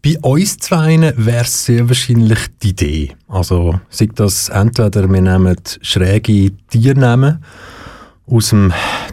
bei 0.04 0.16
uns 0.22 0.56
zwei 0.58 1.12
wäre 1.16 1.42
es 1.42 1.64
sehr 1.64 1.88
wahrscheinlich 1.88 2.38
die 2.62 2.68
Idee. 2.70 3.10
Also, 3.26 3.80
sei 3.88 4.08
das 4.14 4.50
entweder 4.50 5.10
wir 5.12 5.20
nehmen 5.20 5.56
schräge 5.82 6.52
Tiernamen 6.68 7.42
aus 8.28 8.50
dem 8.50 8.72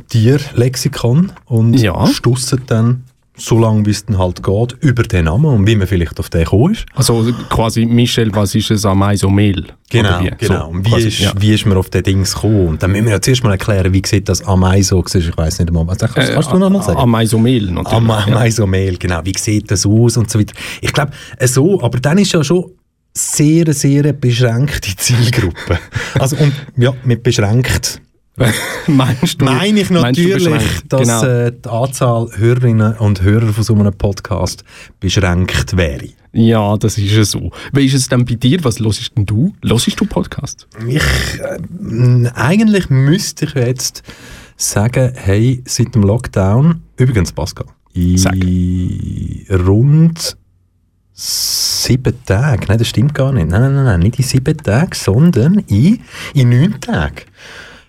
Tierlexikon 0.10 1.32
und 1.46 1.74
Ja. 1.80 2.06
stussen 2.06 2.62
dann 2.68 3.04
so 3.38 3.60
lange, 3.60 3.86
wie 3.86 3.92
es 3.92 4.06
dann 4.06 4.18
halt 4.18 4.42
geht, 4.44 4.76
über 4.82 5.04
den 5.04 5.26
Namen 5.26 5.46
und 5.46 5.68
wie 5.68 5.76
man 5.76 5.88
vielleicht 5.88 6.20
auf 6.20 6.30
den 6.30 6.44
gekommen 6.44 6.74
ist. 6.74 6.86
Also 6.96 7.32
quasi, 7.50 7.86
Michel, 7.86 8.34
was 8.34 8.56
ist 8.56 8.72
es 8.72 8.86
Ameisomel? 8.86 9.68
Genau, 9.90 10.10
Oder 10.10 10.24
wie? 10.24 10.32
genau. 10.38 10.60
So, 10.60 10.68
und 10.68 10.86
wie, 10.86 10.90
quasi, 10.90 11.08
ist, 11.08 11.20
ja. 11.20 11.34
wie 11.38 11.54
ist 11.54 11.66
man 11.66 11.78
auf 11.78 11.90
den 11.90 12.04
Dings 12.04 12.34
gekommen? 12.34 12.68
Und 12.68 12.84
dann 12.84 12.92
müssen 12.92 13.06
wir 13.06 13.14
ja 13.14 13.22
zuerst 13.22 13.44
mal 13.44 13.52
erklären, 13.52 13.94
wie 13.94 14.02
sieht 14.06 14.28
das 14.28 14.44
Ameiso 14.44 15.00
aus? 15.00 15.16
Ich 15.16 15.38
weiß 15.38 15.60
nicht 15.60 15.70
einmal. 15.70 15.88
Was, 15.88 16.00
kannst, 16.00 16.18
Äh, 16.18 16.34
kannst 16.34 16.52
du 16.52 16.58
noch 16.58 16.70
mal 16.70 16.82
sagen? 16.82 17.00
Ameisomel 17.00 17.72
natürlich. 17.72 17.94
Am 17.94 18.08
ja. 18.08 18.18
Ameisomel, 18.26 18.98
genau. 18.98 19.22
Wie 19.24 19.38
sieht 19.38 19.70
das 19.72 19.86
aus 19.86 20.18
und 20.18 20.30
so 20.30 20.40
weiter. 20.40 20.54
Ich 20.82 20.92
glaube, 20.92 21.12
so, 21.46 21.82
aber 21.82 22.00
dann 22.00 22.18
ist 22.18 22.34
ja 22.34 22.44
schon 22.44 22.66
sehr, 23.14 23.74
sehr 23.74 24.14
beschränkte 24.14 24.96
Zielgruppe. 24.98 25.80
Also, 26.20 26.36
und 26.38 26.54
ja, 26.76 26.94
mit 27.04 27.24
beschränkt 27.24 28.02
meinst 28.88 29.42
du? 29.42 29.46
Meine 29.46 29.82
ich 29.82 29.90
natürlich, 29.90 30.84
dass 30.88 31.02
genau. 31.02 31.24
äh, 31.24 31.52
die 31.52 31.70
Anzahl 31.70 32.30
Hörerinnen 32.36 32.96
und 32.98 33.22
Hörer 33.22 33.52
von 33.52 33.64
so 33.64 33.74
einem 33.74 33.94
Podcast 33.94 34.64
beschränkt 35.00 35.76
wäre. 35.76 36.10
Ja, 36.34 36.78
das 36.78 37.00
ist 37.00 37.12
ja 37.12 37.24
so. 37.24 37.52
Wie 37.74 37.86
ist 37.86 37.96
es 37.96 38.10
denn 38.10 38.26
bei 38.26 38.36
dir? 38.36 38.64
Was 38.64 38.80
hörst 38.80 39.18
denn 39.18 39.26
du? 39.26 39.54
Hörst 39.66 40.00
du 40.00 40.06
Podcast? 40.06 40.68
Ich, 40.88 41.02
äh, 41.40 42.30
eigentlich 42.36 42.92
müsste 42.92 43.46
ich 43.46 43.56
jetzt 43.56 44.04
sagen, 44.56 45.14
hey, 45.16 45.64
seit 45.66 45.96
dem 45.96 46.04
Lockdown, 46.04 46.84
übrigens 46.98 47.32
Pascal, 47.32 47.66
in 47.94 49.46
rund 49.50 50.38
sieben 51.14 52.24
Tagen, 52.26 52.66
nein, 52.68 52.78
das 52.78 52.88
stimmt 52.88 53.16
gar 53.16 53.32
nicht, 53.32 53.50
nein, 53.50 53.62
nein, 53.62 53.84
nein, 53.84 54.00
nicht 54.02 54.20
in 54.20 54.26
sieben 54.26 54.58
Tagen, 54.58 54.92
sondern 54.94 55.56
in, 55.68 56.02
in 56.36 56.50
neun 56.50 56.80
Tagen 56.80 57.24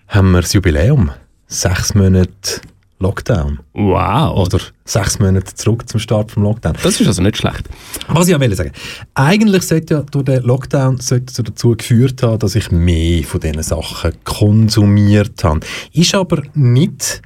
haben 0.09 0.31
wir 0.31 0.41
das 0.41 0.53
Jubiläum. 0.53 1.11
Sechs 1.47 1.95
Monate 1.95 2.61
Lockdown. 2.99 3.59
Wow. 3.73 4.37
Oder 4.45 4.59
sechs 4.83 5.19
Monate 5.19 5.53
zurück 5.53 5.87
zum 5.87 5.99
Start 5.99 6.31
vom 6.31 6.43
Lockdown. 6.43 6.75
Das 6.83 6.99
ist 6.99 7.07
also 7.07 7.21
nicht 7.21 7.37
schlecht. 7.37 7.69
Was 8.09 8.27
ich 8.27 8.35
auch 8.35 8.39
will 8.39 8.53
sagen, 8.55 8.71
eigentlich 9.13 9.63
sollte 9.63 9.93
ja 9.93 10.01
durch 10.01 10.25
den 10.25 10.43
Lockdown 10.43 10.97
sollte 10.99 11.43
dazu 11.43 11.75
geführt 11.77 12.21
haben, 12.23 12.39
dass 12.39 12.55
ich 12.55 12.71
mehr 12.71 13.23
von 13.23 13.39
diesen 13.39 13.63
Sachen 13.63 14.11
konsumiert 14.25 15.43
habe. 15.43 15.61
Ist 15.93 16.13
aber 16.13 16.41
nicht 16.55 17.21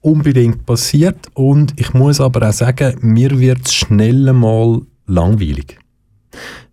unbedingt 0.00 0.66
passiert 0.66 1.26
und 1.34 1.74
ich 1.76 1.94
muss 1.94 2.20
aber 2.20 2.48
auch 2.48 2.52
sagen, 2.52 2.96
mir 3.00 3.38
wird 3.38 3.66
es 3.66 3.74
schnell 3.74 4.32
mal 4.32 4.80
langweilig. 5.06 5.78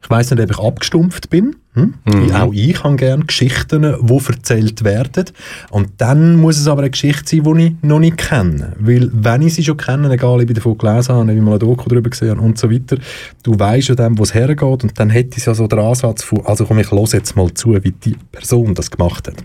Ich 0.01 0.09
weiß 0.09 0.31
nicht, 0.31 0.43
ob 0.43 0.51
ich 0.51 0.59
abgestumpft 0.59 1.29
bin. 1.29 1.55
Hm? 1.73 1.95
Mhm. 2.05 2.31
Auch 2.35 2.53
ich 2.53 2.83
habe 2.83 2.95
gerne 2.97 3.25
Geschichten, 3.25 3.81
die 3.81 4.27
erzählt 4.27 4.83
werden. 4.83 5.25
Und 5.71 5.89
dann 5.97 6.35
muss 6.35 6.59
es 6.59 6.67
aber 6.67 6.81
eine 6.81 6.91
Geschichte 6.91 7.37
sein, 7.37 7.43
die 7.43 7.65
ich 7.65 7.73
noch 7.81 7.99
nicht 7.99 8.17
kenne. 8.17 8.73
Weil, 8.79 9.09
wenn 9.11 9.41
ich 9.41 9.55
sie 9.55 9.63
schon 9.63 9.77
kenne, 9.77 10.11
egal, 10.11 10.41
ob 10.41 10.49
ich 10.49 10.53
davon 10.53 10.77
gelesen 10.77 11.15
habe, 11.15 11.31
ob 11.31 11.35
ich 11.35 11.41
mal 11.41 11.53
ein 11.53 11.59
Doku 11.59 11.89
darüber 11.89 12.09
gesehen 12.09 12.39
und 12.39 12.59
so 12.59 12.69
weiter, 12.69 12.97
du 13.43 13.57
weißt 13.57 13.89
ja 13.89 13.95
dann, 13.95 14.17
wo 14.17 14.23
es 14.23 14.33
hergeht. 14.33 14.83
Und 14.83 14.99
dann 14.99 15.09
hätte 15.09 15.37
ich 15.37 15.45
ja 15.45 15.53
so 15.55 15.65
den 15.67 15.79
Ansatz 15.79 16.23
von, 16.23 16.45
also 16.45 16.65
komm, 16.65 16.79
ich 16.79 16.91
höre 16.91 17.07
jetzt 17.11 17.35
mal 17.35 17.51
zu, 17.53 17.73
wie 17.83 17.91
die 17.91 18.17
Person 18.31 18.75
das 18.75 18.91
gemacht 18.91 19.27
hat. 19.27 19.43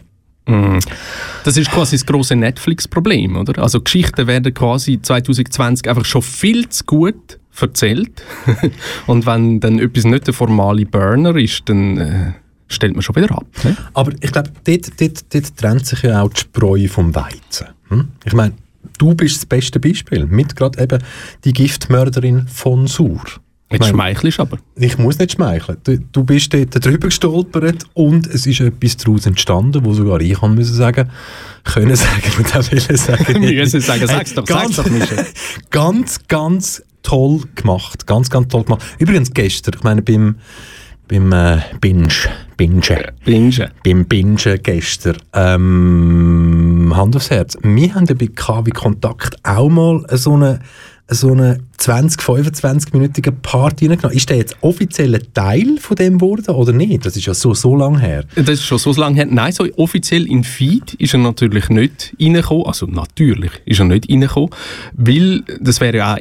Das 1.44 1.56
ist 1.56 1.70
quasi 1.70 1.96
das 1.96 2.06
große 2.06 2.36
Netflix-Problem, 2.36 3.36
oder? 3.36 3.62
Also 3.62 3.80
Geschichten 3.80 4.26
werden 4.26 4.52
quasi 4.54 5.00
2020 5.00 5.88
einfach 5.88 6.04
schon 6.04 6.22
viel 6.22 6.68
zu 6.68 6.84
gut 6.84 7.38
erzählt. 7.60 8.22
und 9.06 9.26
wenn 9.26 9.60
dann 9.60 9.78
etwas 9.78 10.04
nicht 10.04 10.26
der 10.26 10.34
formale 10.34 10.86
Burner 10.86 11.36
ist, 11.36 11.68
dann 11.68 11.98
äh, 11.98 12.32
stellt 12.68 12.94
man 12.94 13.02
schon 13.02 13.16
wieder 13.16 13.32
ab. 13.32 13.46
Ne? 13.64 13.76
Aber 13.94 14.12
ich 14.20 14.32
glaube, 14.32 14.50
dort, 14.64 15.00
dort, 15.00 15.34
dort 15.34 15.56
trennt 15.56 15.86
sich 15.86 16.02
ja 16.02 16.22
auch 16.22 16.30
die 16.30 16.40
Spreu 16.40 16.88
vom 16.88 17.14
Weizen. 17.14 17.68
Hm? 17.88 18.08
Ich 18.24 18.32
meine, 18.32 18.54
du 18.98 19.14
bist 19.14 19.36
das 19.36 19.46
beste 19.46 19.80
Beispiel. 19.80 20.26
Mit 20.26 20.56
gerade 20.56 20.82
eben 20.82 21.02
die 21.44 21.52
Giftmörderin 21.52 22.46
von 22.48 22.86
Sur. 22.86 23.22
Jetzt 23.70 23.80
mein, 23.80 23.90
schmeichelst 23.90 24.40
aber. 24.40 24.58
Ich 24.76 24.96
muss 24.96 25.18
nicht 25.18 25.32
schmeicheln. 25.32 25.76
Du, 25.84 25.98
du 25.98 26.24
bist 26.24 26.54
dort 26.54 26.84
drüber 26.84 27.08
gestolpert 27.08 27.84
und 27.92 28.26
es 28.26 28.46
ist 28.46 28.60
etwas 28.60 28.96
daraus 28.96 29.26
entstanden, 29.26 29.84
wo 29.84 29.92
sogar 29.92 30.20
ich 30.22 30.40
kann 30.40 30.54
müssen 30.54 30.74
sagen, 30.74 31.10
können 31.64 31.94
sagen 31.94 32.22
und 32.38 32.56
auch 32.56 32.72
wollen 32.72 32.96
sagen. 32.96 33.40
müssen 33.40 33.80
sagen, 33.80 34.06
sag's 34.06 34.32
doch, 34.32 34.46
ganz, 34.46 34.76
sag's 34.76 34.88
doch, 34.88 34.98
Michel. 34.98 35.26
ganz, 35.70 36.26
ganz 36.28 36.82
toll 37.02 37.42
gemacht. 37.54 38.06
Ganz, 38.06 38.30
ganz 38.30 38.48
toll 38.48 38.64
gemacht. 38.64 38.82
Übrigens 38.98 39.32
gestern, 39.32 39.74
ich 39.76 39.82
meine, 39.82 40.00
beim, 40.00 40.36
beim 41.06 41.32
äh, 41.32 41.60
Binge, 41.78 42.08
Binge, 42.56 43.12
Binge, 43.24 43.70
beim 43.84 44.06
Binge 44.06 44.58
gestern, 44.62 45.18
ähm, 45.34 46.92
Hand 46.96 47.16
aufs 47.16 47.28
Herz, 47.28 47.58
wir 47.62 47.94
haben 47.94 48.06
bei 48.06 48.28
KW 48.34 48.70
Kontakt 48.70 49.36
auch 49.44 49.68
mal 49.68 50.06
so 50.12 50.34
eine 50.34 50.60
so 51.08 51.32
eine 51.32 51.60
20, 51.78 52.20
25-minütige 52.20 53.30
Party 53.30 53.86
reingenommen. 53.86 54.16
Ist 54.16 54.28
der 54.28 54.36
jetzt 54.36 54.56
offiziell 54.60 55.14
ein 55.14 55.22
Teil 55.32 55.78
von 55.78 55.96
dem 55.96 56.18
geworden 56.18 56.54
oder 56.54 56.72
nicht? 56.72 57.06
Das 57.06 57.16
ist 57.16 57.26
ja 57.26 57.34
so, 57.34 57.54
so 57.54 57.76
lange 57.76 58.00
her. 58.00 58.24
Das 58.34 58.48
ist 58.48 58.64
schon 58.64 58.78
so 58.78 58.92
lange 58.92 59.16
her. 59.16 59.26
Nein, 59.26 59.52
so 59.52 59.66
offiziell 59.76 60.26
in 60.26 60.44
Feed 60.44 60.94
ist 60.94 61.14
er 61.14 61.20
natürlich 61.20 61.70
nicht 61.70 62.14
reingekommen. 62.20 62.66
Also 62.66 62.86
natürlich 62.86 63.52
ist 63.64 63.80
er 63.80 63.86
nicht 63.86 64.10
reingekommen, 64.10 64.50
weil 64.92 65.42
das 65.60 65.80
wäre 65.80 65.96
ja 65.96 66.14
auch 66.14 66.18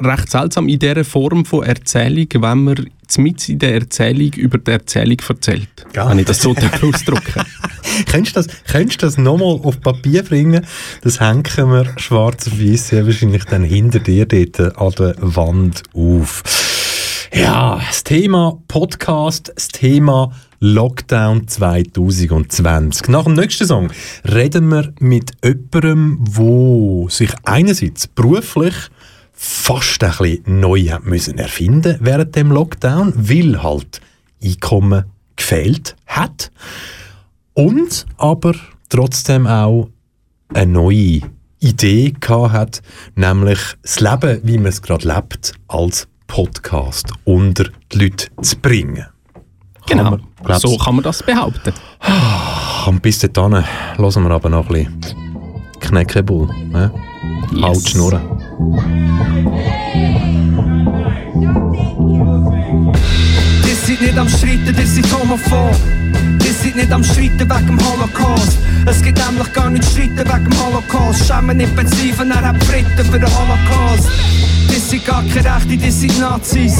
recht 0.00 0.30
seltsam 0.30 0.68
in 0.68 0.78
dieser 0.78 1.04
Form 1.04 1.44
von 1.44 1.64
Erzählung, 1.64 2.28
wenn 2.34 2.64
man 2.64 2.90
mit 3.18 3.48
in 3.48 3.58
der 3.58 3.74
Erzählung 3.74 4.32
über 4.34 4.58
die 4.58 4.72
Erzählung 4.72 5.18
erzählt. 5.28 5.68
Ja. 5.94 6.10
Wenn 6.10 6.18
ich 6.18 6.26
das 6.26 6.40
so 6.42 6.54
ausdrücken 6.54 7.42
Könntest 8.10 8.36
du 8.36 8.42
das, 8.42 8.48
könntest 8.70 9.02
das 9.02 9.16
nochmal 9.16 9.60
auf 9.62 9.80
Papier 9.80 10.22
bringen? 10.22 10.66
Das 11.02 11.20
hängen 11.20 11.44
wir 11.44 11.94
schwarz 11.96 12.46
auf 12.46 12.60
weiß 12.60 12.92
wahrscheinlich 12.92 13.44
dann 13.44 13.62
hinter 13.62 14.00
dir 14.00 14.26
dort 14.26 14.76
an 14.76 14.92
der 14.98 15.14
Wand 15.18 15.82
auf. 15.94 16.42
Ja, 17.32 17.80
das 17.86 18.04
Thema 18.04 18.58
Podcast, 18.68 19.52
das 19.54 19.68
Thema 19.68 20.32
Lockdown 20.60 21.48
2020. 21.48 23.08
Nach 23.08 23.24
dem 23.24 23.34
nächsten 23.34 23.66
Song 23.66 23.90
reden 24.24 24.68
wir 24.68 24.92
mit 25.00 25.32
jemandem, 25.44 26.18
der 26.26 27.10
sich 27.10 27.30
einerseits 27.44 28.06
beruflich 28.06 28.74
fast 29.36 30.02
ein 30.02 30.10
bisschen 30.10 30.60
neu 30.60 30.98
müssen 31.04 31.38
erfinden 31.38 31.98
während 32.00 32.34
dem 32.34 32.50
Lockdown, 32.50 33.12
weil 33.16 33.62
halt 33.62 34.00
Einkommen 34.42 35.04
gefehlt 35.36 35.94
hat 36.06 36.50
und 37.54 38.06
aber 38.16 38.54
trotzdem 38.88 39.46
auch 39.46 39.88
eine 40.54 40.72
neue 40.72 41.20
Idee 41.60 42.14
gehabt 42.18 42.52
hat, 42.52 42.82
nämlich 43.14 43.58
das 43.82 44.00
Leben, 44.00 44.40
wie 44.44 44.58
man 44.58 44.66
es 44.66 44.82
gerade 44.82 45.06
lebt, 45.06 45.52
als 45.68 46.08
Podcast 46.26 47.12
unter 47.24 47.64
die 47.92 47.98
Leute 47.98 48.28
zu 48.42 48.56
bringen. 48.58 49.06
Genau, 49.86 50.18
man, 50.42 50.58
so 50.58 50.76
kann 50.76 50.96
man 50.96 51.04
das 51.04 51.22
behaupten. 51.22 51.72
Und 52.86 53.02
bis 53.02 53.20
dahin 53.20 53.64
hören 53.96 54.22
wir 54.22 54.30
aber 54.30 54.48
noch 54.48 54.68
ein 54.70 55.00
bisschen 55.00 55.16
Knäckebull. 55.80 56.48
Ne? 56.70 56.92
Yes. 57.52 57.62
Halt 57.62 57.88
Schnurren. 57.88 58.20
Die 63.64 63.74
sind 63.86 64.02
nicht 64.02 64.18
am 64.18 64.28
Streiten, 64.28 64.74
die 64.76 64.86
sind 64.86 65.06
homophob. 65.12 65.76
Die 66.42 66.52
sind 66.52 66.76
nicht 66.76 66.92
am 66.92 67.04
Streiten 67.04 67.38
wegen 67.40 67.66
dem 67.66 67.78
Holocaust. 67.90 68.58
Es 68.86 69.02
gibt 69.02 69.18
nämlich 69.24 69.52
gar 69.52 69.70
nicht 69.70 69.84
Streiten 69.84 70.18
wegen 70.18 70.50
dem 70.50 70.66
Holocaust. 70.66 71.26
Schämen 71.26 71.56
nicht 71.56 71.74
bezweifeln, 71.76 72.30
er 72.30 72.42
hat 72.42 72.58
Briten 72.60 73.04
für 73.10 73.18
den 73.18 73.28
Holocaust. 73.28 74.10
Die 74.68 74.80
sind 74.80 75.04
gar 75.06 75.22
keine 75.22 75.56
Rechte, 75.56 75.76
die 75.76 75.90
sind 75.90 76.18
Nazis. 76.20 76.76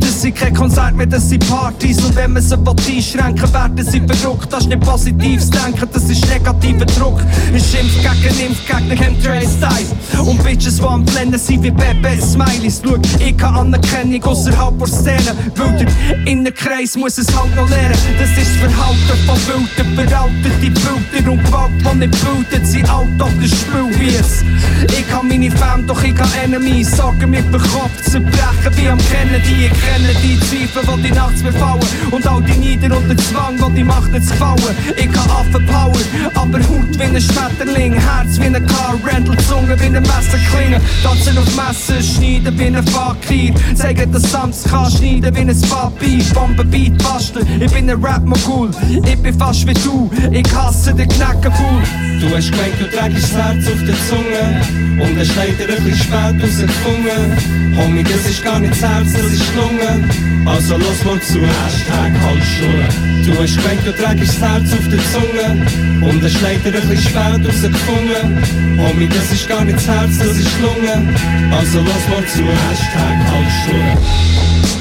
Das 0.00 0.20
sind 0.20 0.36
kein 0.36 0.54
Konzert 0.54 0.94
mehr, 0.94 1.06
das 1.06 1.28
sind 1.28 1.48
Partys. 1.48 2.02
Und 2.04 2.14
wenn 2.16 2.32
man 2.32 2.42
sie 2.42 2.54
einschränken 2.54 3.52
werden 3.52 3.84
sie 3.84 4.00
verrückt. 4.00 4.52
Das 4.52 4.62
ist 4.62 4.68
nicht 4.68 4.80
positives 4.80 5.50
Denken, 5.50 5.88
das 5.92 6.04
ist 6.04 6.28
negativer 6.28 6.86
Druck. 6.86 7.20
Ich 7.54 7.64
schimpf 7.64 7.94
gegen 7.96 8.50
Impfgegner, 8.50 8.96
Chemtrail-Style. 8.96 10.22
Und 10.24 10.42
Bitches, 10.44 10.76
die 10.76 10.84
am 10.84 11.04
Blenden 11.04 11.38
sind 11.38 11.62
wie 11.62 11.70
Bebe 11.70 12.18
Smileys. 12.20 12.82
Schau, 12.84 12.96
ich 13.18 13.36
kann 13.36 13.56
Anerkennung 13.56 14.22
außerhalb 14.22 14.78
der 14.78 14.86
Szene. 14.88 15.36
Weil 15.56 15.78
der 15.78 16.26
Innenkreis 16.26 16.96
muss 16.96 17.18
es 17.18 17.26
halt 17.36 17.54
noch 17.56 17.68
lernen. 17.68 17.96
Das 18.18 18.30
ist 18.30 18.38
das 18.38 18.70
Verhalten 18.70 19.26
von 19.26 19.36
Wilden, 19.46 19.94
veraltete 19.94 20.70
Bilder 21.12 21.30
und 21.32 21.44
Gewalt, 21.44 21.70
die 21.80 21.98
nicht 21.98 22.24
bildet, 22.24 22.66
sind 22.66 22.90
alt 22.90 23.20
auf 23.20 23.30
der 23.40 23.48
Spielwies. 23.48 24.44
Ich 24.88 25.12
habe 25.12 25.26
meine 25.26 25.50
Fam, 25.50 25.86
doch 25.86 26.02
ich 26.02 26.18
habe 26.18 26.30
Enemies. 26.44 26.90
Sorgen 27.12 27.30
mit 27.30 27.44
dem 27.52 27.60
Kopf 27.60 28.02
zerbrechen 28.02 28.72
wie 28.76 28.88
am 28.88 28.98
Kennedy. 28.98 29.66
Ich 29.66 29.72
kenne 29.72 30.14
die 30.22 30.38
Zweifel, 30.40 30.82
die 30.96 31.02
die 31.02 31.10
nachts 31.10 31.42
befallen. 31.42 31.80
Und 32.10 32.26
all 32.26 32.42
die 32.42 32.58
Nieder 32.58 32.96
und 32.96 33.08
den 33.08 33.18
Zwang, 33.18 33.56
die 33.56 33.74
die 33.76 33.84
Macht 33.84 34.12
nicht 34.12 34.28
gefallen. 34.28 34.76
Ich 34.96 35.10
kann 35.12 35.30
Affenpower, 35.30 35.92
aber 36.34 36.58
Haut 36.58 36.98
wie 36.98 37.02
ein 37.02 37.20
Schmetterling. 37.20 37.92
Herz 37.94 38.38
wie 38.38 38.46
ein 38.46 38.66
Car 38.66 38.94
Rental, 39.04 39.36
Zunge 39.48 39.78
wie 39.80 39.86
ein 39.86 40.02
Messerklinge. 40.02 40.80
Tanzen 41.02 41.38
auf 41.38 41.56
Messen, 41.56 42.02
schneiden 42.02 42.58
wie 42.58 42.66
ein 42.66 42.86
Fakir. 42.86 43.54
Zeigen, 43.74 44.12
dass 44.12 44.30
Sams 44.30 44.64
kann 44.64 44.90
schneiden 44.90 45.34
wie 45.34 45.40
ein 45.40 45.60
Papier. 45.62 46.24
Bombenbeat 46.34 46.98
basteln, 46.98 47.46
ich 47.60 47.72
bin 47.72 47.90
ein 47.90 48.02
Rap-Mogul. 48.04 48.70
Ich 49.04 49.18
bin 49.18 49.38
fast 49.38 49.66
wie 49.66 49.74
du, 49.74 50.10
ich 50.30 50.54
hasse 50.54 50.94
den 50.94 51.08
Knäckebull. 51.08 51.82
Du 52.20 52.36
hast 52.36 52.52
gemeint, 52.52 52.74
du 52.78 52.86
trägst 52.86 53.24
das 53.24 53.32
Herz 53.32 53.66
auf 53.66 53.82
der 53.84 53.96
Zunge 54.08 55.02
Und 55.02 55.18
es 55.18 55.34
leider 55.34 55.74
ein 55.74 55.82
bisschen 55.82 55.98
spät 55.98 56.42
rausgefunden 56.42 57.01
Homie, 57.02 58.04
das 58.04 58.30
ist 58.30 58.44
gar 58.44 58.60
nicht 58.60 58.72
das 58.72 58.82
Herz, 58.82 59.12
das 59.12 59.32
ist 59.32 59.42
die 59.42 59.56
Lunge 59.58 60.08
Also 60.46 60.76
los 60.76 61.04
mal 61.04 61.20
zu, 61.20 61.40
Hashtag 61.40 62.12
Halsschuhe 62.22 63.24
Du 63.24 63.42
hast 63.42 63.56
gemeint, 63.56 63.80
du 63.84 63.92
trägst 63.92 64.40
das 64.40 64.48
Herz 64.48 64.72
auf 64.72 64.88
der 64.88 65.00
Zunge 65.10 65.66
Und 66.06 66.22
es 66.22 66.40
leider 66.40 66.66
ein 66.66 66.88
bisschen 66.88 66.98
spät 66.98 67.46
rausgefunden 67.46 68.78
Homie, 68.78 69.08
das 69.08 69.32
ist 69.32 69.48
gar 69.48 69.64
nicht 69.64 69.78
das 69.78 69.88
Herz, 69.88 70.18
das 70.18 70.28
ist 70.28 70.48
die 70.56 70.62
Lunge 70.62 71.14
Also 71.58 71.78
los 71.80 72.08
mal 72.08 72.24
zu, 72.26 72.44
Hashtag 72.44 73.18
Halsschuhe 73.30 74.32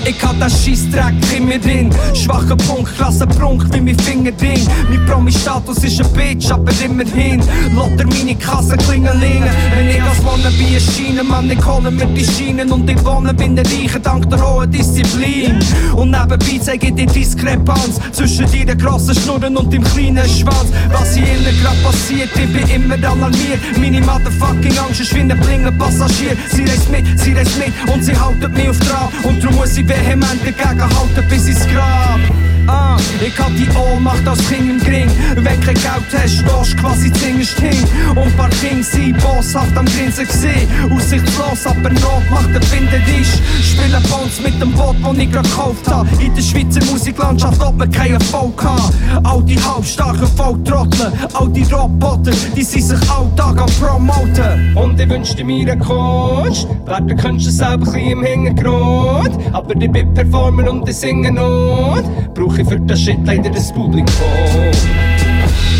ich 0.03 0.23
hab 0.23 0.39
der 0.39 0.49
Scheissdreck 0.49 1.13
in 1.35 1.45
mir 1.45 1.59
drin. 1.59 1.89
Schwacher 2.15 2.55
Punkt, 2.55 2.95
klasse 2.97 3.27
Prunk 3.27 3.65
wie 3.71 3.81
mein 3.81 3.99
Fingerring. 3.99 4.67
Mein 4.89 5.05
Promi-Status 5.05 5.83
ist 5.83 6.01
ein 6.01 6.13
Bitch, 6.13 6.51
aber 6.51 6.71
immerhin. 6.83 7.39
Lotter 7.75 8.05
meine 8.07 8.35
Kasse 8.35 8.77
klingelingen. 8.77 9.49
Wenn 9.75 9.89
ich 9.89 10.01
als 10.01 10.23
Wannabe 10.25 10.73
erscheine, 10.73 11.23
Mann, 11.23 11.51
ich 11.51 11.63
hole 11.65 11.91
mir 11.91 12.07
die 12.13 12.25
Schienen 12.25 12.71
und 12.71 12.89
ich 12.89 13.03
wohne 13.05 13.33
bin 13.33 13.55
der 13.55 13.65
Reiche 13.65 13.99
dank 13.99 14.29
der 14.29 14.41
hohen 14.41 14.69
Disziplin. 14.71 15.59
Und 15.95 16.11
nebenbei 16.11 16.59
zeige 16.61 16.87
ich 16.87 16.95
die 16.95 17.05
Diskrepanz 17.05 17.99
zwischen 18.11 18.45
deinen 18.51 18.77
grossen 18.77 19.15
Schnurren 19.15 19.57
und 19.57 19.71
dem 19.71 19.83
kleinen 19.83 20.27
Schwanz. 20.27 20.69
Was 20.91 21.15
hier 21.15 21.27
innen 21.27 21.55
grad 21.61 21.81
passiert, 21.83 22.29
ich 22.35 22.53
bin 22.53 22.67
immer 22.69 22.95
alarmiert. 22.95 23.59
Meine 23.77 24.01
motherfucking 24.01 24.77
Angst 24.77 25.01
ist 25.01 25.15
wie 25.15 25.19
ein 25.19 25.39
blinger 25.39 25.71
Passagier. 25.71 26.35
Sie 26.49 26.63
reist 26.63 26.91
mit, 26.91 27.19
sie 27.19 27.33
reist 27.33 27.57
mit 27.57 27.73
und 27.93 28.03
sie 28.03 28.17
haltet 28.17 28.53
mich 28.55 28.69
auf 28.69 28.79
Trab. 28.79 29.11
Und 29.23 29.43
darum 29.43 29.57
muss 29.57 29.77
ich 29.77 29.87
vehement 29.87 30.39
dagegen 30.43 30.81
halten 30.81 31.27
bis 31.29 31.47
ins 31.47 31.67
Grab. 31.67 32.19
Ah, 32.67 32.97
ich 33.25 33.37
hab 33.39 33.53
die 33.55 33.67
Ohnmacht 33.77 34.27
als 34.27 34.47
Kind 34.47 34.69
im 34.69 34.79
Gring. 34.79 35.09
Wenn 35.35 35.59
kein 35.61 35.75
Geld 35.75 35.85
hast, 36.13 36.33
stehst 36.33 36.77
quasi 36.77 37.11
zingerst 37.13 37.59
hin. 37.59 37.77
Und 38.15 38.35
paar 38.37 38.49
Kings 38.49 38.91
sind 38.91 39.17
bosshaft 39.17 39.75
am 39.77 39.85
Grinsen 39.85 40.25
gesehen. 40.25 40.67
Aussichtslos, 40.91 41.65
aber 41.65 41.89
Not 41.89 42.23
macht 42.29 42.53
der 42.53 42.59
Binderisch. 42.59 43.39
Spielen 43.61 44.03
Bones 44.03 44.39
mit 44.43 44.61
dem 44.61 44.71
Boot, 44.73 44.95
das 45.03 45.17
ich 45.17 45.31
grad 45.31 45.43
gekauft 45.43 45.87
hab. 45.89 46.07
In 46.21 46.33
der 46.33 46.41
Schweizer 46.41 46.83
Musiklandschaft, 46.91 47.61
ob 47.61 47.77
man 47.77 47.91
keinen 47.91 48.13
Erfolg 48.13 48.63
hat. 48.63 48.93
All 49.23 49.43
die 49.43 49.59
halbstarken 49.61 50.27
Volltrotteln, 50.27 51.13
all 51.33 51.49
die 51.49 51.63
Roboter, 51.63 52.31
die 52.55 52.63
sind 52.63 52.83
sich 52.83 53.09
alltag 53.09 53.61
am 53.61 53.69
Promoten. 53.79 54.75
Und 54.75 54.99
ich 54.99 55.09
wünschte 55.09 55.43
mir 55.43 55.71
einen 55.71 55.79
Coach. 55.79 56.65
Werden 56.85 57.15
könntest 57.17 57.47
du 57.47 57.51
selber 57.51 57.91
ein 57.93 58.11
im 58.11 58.23
Hintergrund. 58.23 59.31
Aber 59.53 59.75
ich 59.75 59.91
bin 59.91 60.13
Performer 60.13 60.69
und 60.69 60.87
ich 60.87 60.95
singe 60.95 61.31
Not. 61.31 62.03
Brauch 62.33 62.50
ich 62.57 62.67
für 62.67 62.79
das 62.79 62.99
Shit 62.99 63.17
leider 63.25 63.49
das 63.49 63.71
Publikum. 63.71 64.07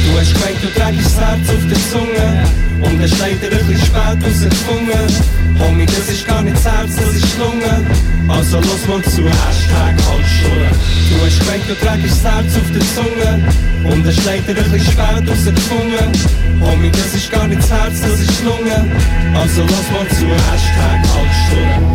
Du 0.06 0.20
hast 0.20 0.34
gemeint, 0.34 0.58
du 0.62 0.68
trägst 0.80 1.06
das 1.06 1.20
Herz 1.20 1.50
auf 1.50 1.64
der 1.70 1.80
Zunge 1.92 2.44
Und 2.84 3.02
es 3.02 3.18
leider 3.20 3.48
ein 3.48 3.68
bisschen 3.68 3.86
spät 3.86 4.18
rausgefunden. 4.24 5.42
Homie, 5.60 5.86
das 5.86 6.10
ist 6.10 6.28
gar 6.28 6.42
nicht 6.42 6.56
das 6.56 6.66
Herz, 6.66 6.96
das 6.96 7.16
ist 7.16 7.38
Lunge 7.38 7.86
Also 8.28 8.58
los 8.58 8.88
mal 8.88 9.02
zu, 9.04 9.24
Hashtag 9.24 9.96
Halsschuhe 10.08 10.68
Du 11.10 11.26
hast 11.26 11.39
gemeint, 11.39 11.64
du 11.68 11.76
trägst 11.76 12.24
das 12.24 12.32
Herz 12.32 12.56
auf 12.58 12.72
der 12.74 12.86
Zunge 12.96 13.93
Und 13.93 14.06
es 14.06 14.26
leider 14.26 14.50
ein 14.50 14.72
bisschen 14.72 14.92
spät 14.92 15.30
rausgefunden. 15.30 16.12
Homie, 16.62 16.92
das 16.92 17.14
ist 17.16 17.32
gar 17.32 17.48
nicht 17.48 17.62
das 17.62 17.72
Herz, 17.72 18.02
das 18.02 18.20
ist 18.20 18.43
Lunge 18.43 18.86
Also 19.36 19.62
los 19.62 19.88
mal 19.93 20.08
zu, 20.10 20.26
Hashtag 20.26 21.02
Halsschuhe 21.14 21.91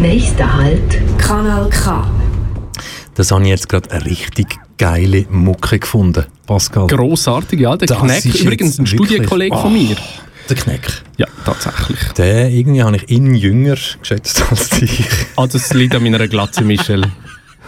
Nächster 0.00 0.56
Halt. 0.56 1.18
Kanal 1.18 1.68
K. 1.70 2.17
Das 3.18 3.32
habe 3.32 3.42
ich 3.42 3.48
jetzt 3.48 3.68
gerade 3.68 3.90
eine 3.90 4.04
richtig 4.04 4.60
geile 4.78 5.26
Mucke 5.28 5.80
gefunden, 5.80 6.24
Pascal. 6.46 6.86
Grossartig, 6.86 7.58
ja. 7.58 7.76
Der 7.76 7.88
Das 7.88 7.98
Kneck, 7.98 8.24
ist 8.24 8.40
übrigens 8.40 8.78
ein 8.78 8.86
Studienkollege 8.86 9.56
von 9.56 9.66
Oh. 9.66 9.76
mir. 9.76 9.96
Der 10.48 10.56
Kneck. 10.56 10.88
Ja, 11.16 11.26
tatsächlich. 11.44 11.98
Den 12.16 12.52
irgendwie 12.52 12.80
habe 12.84 12.96
ich 12.96 13.10
ihn 13.10 13.34
jünger 13.34 13.74
geschätzt 14.00 14.44
als 14.48 14.68
dich. 14.70 15.04
Also 15.34 15.58
es 15.58 15.74
liegt 15.74 15.96
an 15.96 16.04
meiner 16.04 16.28
Glatze, 16.28 16.62
Michel. 16.62 17.06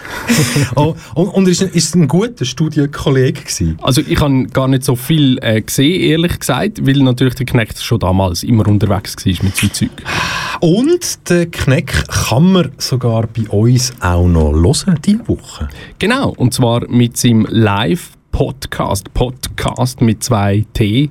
oh, 0.77 0.95
und, 1.15 1.29
und 1.29 1.49
ist, 1.49 1.63
ist 1.63 1.95
ein 1.95 2.09
guter 2.09 2.45
Studienkollege 2.45 3.41
gewesen? 3.41 3.79
Also 3.83 4.03
ich 4.07 4.21
habe 4.21 4.47
gar 4.47 4.69
nicht 4.69 4.85
so 4.85 4.97
viel 4.97 5.39
äh, 5.43 5.61
gesehen, 5.61 6.01
ehrlich 6.01 6.39
gesagt, 6.39 6.87
weil 6.87 6.99
natürlich 7.03 7.35
der 7.35 7.47
Knecht 7.47 7.83
schon 7.83 7.99
damals 7.99 8.43
immer 8.43 8.67
unterwegs 8.67 9.17
war 9.17 9.35
mit 9.43 9.57
seinem 9.57 9.73
Zeug. 9.73 9.91
Und 10.61 11.29
den 11.29 11.51
Kneck 11.51 12.05
kann 12.09 12.53
man 12.53 12.73
sogar 12.79 13.27
bei 13.27 13.49
uns 13.49 13.93
auch 14.01 14.27
noch 14.27 14.53
hören, 14.53 14.99
diese 15.05 15.27
Woche. 15.29 15.69
Genau, 15.99 16.31
und 16.37 16.55
zwar 16.55 16.89
mit 16.89 17.17
seinem 17.17 17.47
Live- 17.49 18.11
Podcast, 18.33 19.13
Podcast 19.13 20.01
mit 20.01 20.23
zwei 20.25 20.65
T. 20.73 21.09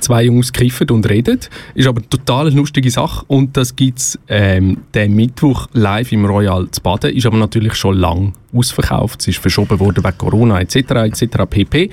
Zwei 0.00 0.24
Jungs 0.24 0.52
kiffen 0.52 0.90
und 0.90 1.08
reden. 1.08 1.40
Ist 1.74 1.86
aber 1.86 2.00
eine 2.00 2.08
total 2.08 2.52
lustige 2.52 2.90
Sache 2.90 3.24
und 3.28 3.56
das 3.56 3.76
gibt 3.76 3.98
es 3.98 4.18
ähm, 4.28 4.78
den 4.94 5.14
Mittwoch 5.14 5.66
live 5.72 6.12
im 6.12 6.24
Royal 6.24 6.70
zu 6.70 6.80
Baden. 6.80 7.14
Ist 7.14 7.26
aber 7.26 7.36
natürlich 7.36 7.74
schon 7.74 7.98
lang 7.98 8.32
ausverkauft. 8.52 9.20
Es 9.20 9.28
ist 9.28 9.38
verschoben 9.38 9.78
worden 9.78 10.04
wegen 10.04 10.18
Corona 10.18 10.60
etc. 10.60 10.76
etc. 10.76 11.24
pp. 11.48 11.90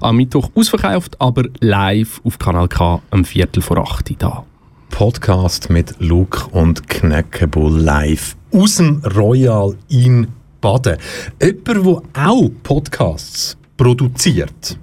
Am 0.00 0.16
Mittwoch 0.16 0.50
ausverkauft, 0.54 1.20
aber 1.20 1.44
live 1.60 2.20
auf 2.24 2.38
Kanal 2.38 2.68
K 2.68 3.02
am 3.10 3.24
Viertel 3.24 3.62
vor 3.62 3.78
acht 3.78 4.10
da. 4.18 4.44
Podcast 4.90 5.70
mit 5.70 5.94
Luke 5.98 6.46
und 6.50 6.88
Kneckebull 6.88 7.80
live 7.80 8.36
aus 8.52 8.76
dem 8.76 9.02
Royal 9.16 9.76
in 9.88 10.26
Baden. 10.60 10.98
Jemand, 11.40 11.86
der 12.14 12.28
auch 12.28 12.50
Podcasts 12.62 13.56
produziert, 13.80 14.76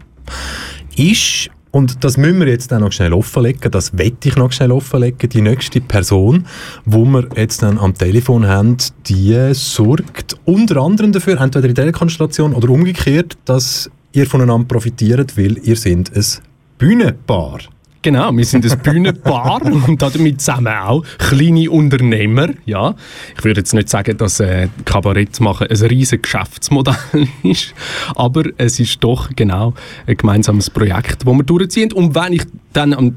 ist, 0.96 1.52
und 1.70 2.04
das 2.04 2.18
müssen 2.18 2.40
wir 2.40 2.48
jetzt 2.48 2.72
dann 2.72 2.82
noch 2.82 2.92
schnell 2.92 3.14
offenlegen, 3.14 3.70
das 3.70 3.96
wette 3.96 4.30
ich 4.30 4.36
noch 4.38 4.52
schnell 4.52 4.72
offenlegen, 4.72 5.30
die 5.30 5.44
nächste 5.44 5.82
Person, 5.82 6.48
wo 6.84 7.06
wir 7.06 7.30
jetzt 7.36 7.62
dann 7.62 7.78
am 7.78 7.94
Telefon 7.94 8.48
haben, 8.48 8.78
die 9.06 9.54
sorgt 9.54 10.40
unter 10.46 10.78
anderem 10.78 11.12
dafür, 11.12 11.40
entweder 11.40 11.70
in 11.70 11.76
dieser 11.76 11.92
Konstellation 11.92 12.56
oder 12.56 12.70
umgekehrt, 12.70 13.38
dass 13.46 13.92
ihr 14.14 14.26
voneinander 14.26 14.68
profitiert, 14.68 15.38
weil 15.38 15.60
ihr 15.60 15.76
sind 15.76 16.12
ein 16.16 16.26
Bühnenpaar. 16.80 17.60
Genau, 18.08 18.32
wir 18.32 18.46
sind 18.46 18.66
ein 18.66 18.80
Bühnenpaar 18.80 19.62
und 19.66 20.02
damit 20.02 20.40
zusammen 20.40 20.68
auch 20.68 21.04
kleine 21.18 21.70
Unternehmer. 21.70 22.48
Ja, 22.66 22.96
ich 23.38 23.44
würde 23.44 23.60
jetzt 23.60 23.74
nicht 23.74 23.90
sagen, 23.90 24.18
dass 24.18 24.40
äh, 24.40 24.70
Kabarett 24.86 25.42
machen 25.42 25.68
ein 25.68 25.76
riesiges 25.76 26.22
Geschäftsmodell 26.22 26.96
ist, 27.44 27.74
aber 28.16 28.44
es 28.56 28.80
ist 28.80 29.04
doch 29.04 29.30
genau 29.36 29.74
ein 30.06 30.16
gemeinsames 30.16 30.70
Projekt, 30.70 31.28
das 31.28 31.34
wir 31.34 31.44
durchziehen. 31.44 31.92
Und 31.92 32.16
wenn 32.16 32.32
ich 32.32 32.44
dann 32.72 32.94
am 32.94 33.14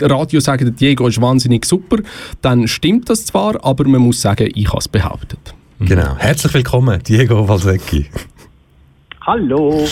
Radio 0.00 0.40
sage, 0.40 0.68
Diego 0.72 1.06
ist 1.06 1.20
wahnsinnig 1.20 1.64
super, 1.64 1.98
dann 2.42 2.66
stimmt 2.66 3.08
das 3.10 3.26
zwar, 3.26 3.64
aber 3.64 3.86
man 3.86 4.00
muss 4.00 4.20
sagen, 4.20 4.50
ich 4.52 4.66
habe 4.66 4.78
es 4.78 4.88
behauptet. 4.88 5.54
Genau. 5.78 6.16
Herzlich 6.16 6.54
willkommen, 6.54 7.00
Diego 7.04 7.48
Valsecchi. 7.48 8.06
Hallo. 9.26 9.86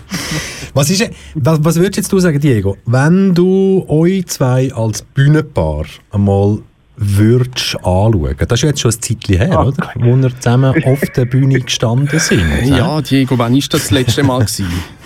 Was, 0.74 0.90
ist, 0.90 1.10
was, 1.34 1.64
was 1.64 1.76
würdest 1.76 1.96
jetzt 1.96 2.12
du 2.12 2.18
sagen, 2.18 2.38
Diego, 2.38 2.76
wenn 2.84 3.34
du 3.34 3.86
euch 3.88 4.26
zwei 4.26 4.70
als 4.74 5.00
Bühnenpaar 5.02 5.86
einmal 6.12 6.58
würdest 6.96 7.76
anschauen, 7.76 8.36
das 8.38 8.52
ist 8.52 8.62
jetzt 8.62 8.80
schon 8.80 8.90
ein 8.90 9.00
Zeitchen 9.00 9.38
her, 9.38 9.58
Oh 9.58 9.68
oder? 9.68 9.90
Wo 9.94 10.16
ihr 10.16 10.38
zusammen 10.38 10.74
auf 10.84 11.00
der 11.16 11.24
Bühne 11.24 11.60
gestanden 11.60 12.18
sind. 12.18 12.42
Ja, 12.66 13.00
Diego, 13.00 13.38
wann 13.38 13.52
war 13.52 13.58
das 13.58 13.68
das 13.68 13.90
letzte 13.90 14.22
Mal? 14.22 14.40
Gewesen? 14.40 14.66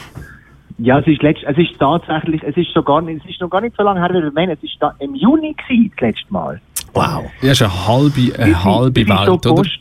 Ja, 0.83 0.99
es 0.99 1.07
ist, 1.07 1.23
letzt, 1.23 1.43
es 1.47 1.59
ist 1.59 1.79
tatsächlich, 1.79 2.43
es 2.43 2.57
ist, 2.57 2.73
so 2.73 2.83
gar 2.83 3.03
nicht, 3.03 3.23
es 3.23 3.31
ist 3.31 3.41
noch 3.43 3.51
gar 3.51 3.61
nicht 3.61 3.77
so 3.77 3.83
lange 3.83 4.01
her, 4.01 4.09
wie 4.15 4.23
wir 4.23 4.33
meinen. 4.33 4.53
Es 4.53 4.63
ist 4.63 4.77
da 4.81 4.95
im 4.99 5.15
Juni 5.15 5.53
gewesen, 5.55 5.93
das 5.95 6.01
letzte 6.01 6.33
Mal. 6.33 6.59
Wow. 6.95 7.31
Ja, 7.43 7.53
ist 7.53 7.61
eine 7.61 7.87
halbe, 7.87 8.33
eine 8.39 8.65
halbe 8.65 8.97
wir 8.97 9.09
Welt, 9.09 9.27
schon 9.27 9.35
oder? 9.35 9.55
Post, 9.57 9.79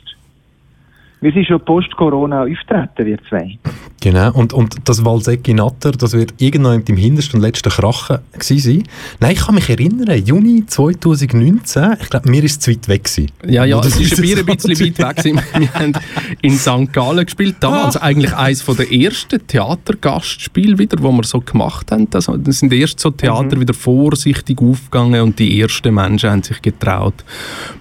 wir 1.22 1.32
sind 1.34 1.46
schon 1.48 1.60
post-Corona 1.66 2.41
auftreten, 2.44 3.06
wir 3.06 3.18
zwei. 3.30 3.58
Genau, 4.02 4.32
und, 4.32 4.54
und 4.54 4.76
das 4.86 5.04
Valsecchi 5.04 5.54
Natter, 5.54 5.91
das 5.91 6.14
wird 6.14 6.34
irgendwann 6.38 6.82
im 6.88 6.96
hintersten 6.96 7.38
und 7.40 7.41
letzten 7.46 7.70
Krachen 7.70 8.20
gewesen 8.32 8.60
sein. 8.60 8.84
Nein, 9.20 9.32
ich 9.34 9.40
kann 9.46 9.56
mich 9.56 9.70
erinnern, 9.70 10.24
Juni 10.24 10.64
2019, 10.66 11.98
ich 12.02 12.10
glaube, 12.10 12.30
mir 12.30 12.41
ist 12.44 12.52
es 12.54 12.60
zu 12.60 12.72
weit 12.72 12.88
weg 12.88 13.04
gewesen. 13.04 13.32
Ja, 13.46 13.66
ja, 13.66 13.78
Oder 13.78 13.88
es 13.88 14.00
ist 14.00 14.18
ein 14.18 14.24
ein 14.40 14.46
bisschen 14.46 14.80
weit 14.80 15.00
weg. 15.00 15.16
gewesen. 15.18 15.41
Wir 15.58 15.74
haben 15.74 15.94
in 16.41 16.54
St. 16.58 16.94
Gallen 16.94 17.26
gespielt. 17.26 17.58
Damals 17.60 17.98
Ah. 17.98 18.04
eigentlich 18.04 18.34
eines 18.34 18.66
der 18.66 18.90
ersten 18.91 19.46
Theatergastspiele 19.46 20.78
wieder, 20.78 21.02
wo 21.02 21.12
wir 21.12 21.24
so 21.24 21.41
gemacht 21.41 21.91
haben. 21.91 22.10
Das, 22.10 22.28
das 22.34 22.60
sind 22.60 22.72
erst 22.72 23.00
so 23.02 23.10
Theater 23.12 23.58
Mhm. 23.58 23.62
wieder 23.62 23.74
vorsichtig 23.74 24.60
aufgegangen 24.62 25.22
und 25.22 25.40
die 25.40 25.60
ersten 25.60 25.94
Menschen 25.94 26.30
haben 26.30 26.44
sich 26.44 26.62
getraut. 26.62 27.16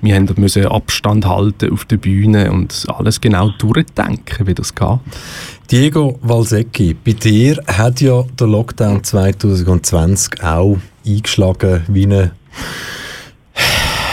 Wir 0.03 0.17
haben 0.17 0.29
müssen 0.37 0.67
Abstand 0.67 1.27
halten 1.27 1.73
auf 1.73 1.85
der 1.85 1.99
Bühne 1.99 2.51
und 2.51 2.87
alles 2.89 3.21
genau 3.31 3.51
durchdenken, 3.59 4.47
wie 4.47 4.55
das 4.55 4.75
geht. 4.75 4.99
Diego 5.71 6.19
Valsecchi, 6.23 6.95
bei 6.95 7.13
dir 7.13 7.61
hat 7.67 8.01
ja 8.01 8.25
der 8.39 8.47
Lockdown 8.47 9.05
2020 9.05 10.43
auch 10.43 10.79
eingeschlagen 11.07 11.83
wie 11.89 12.05
eine, 12.05 12.33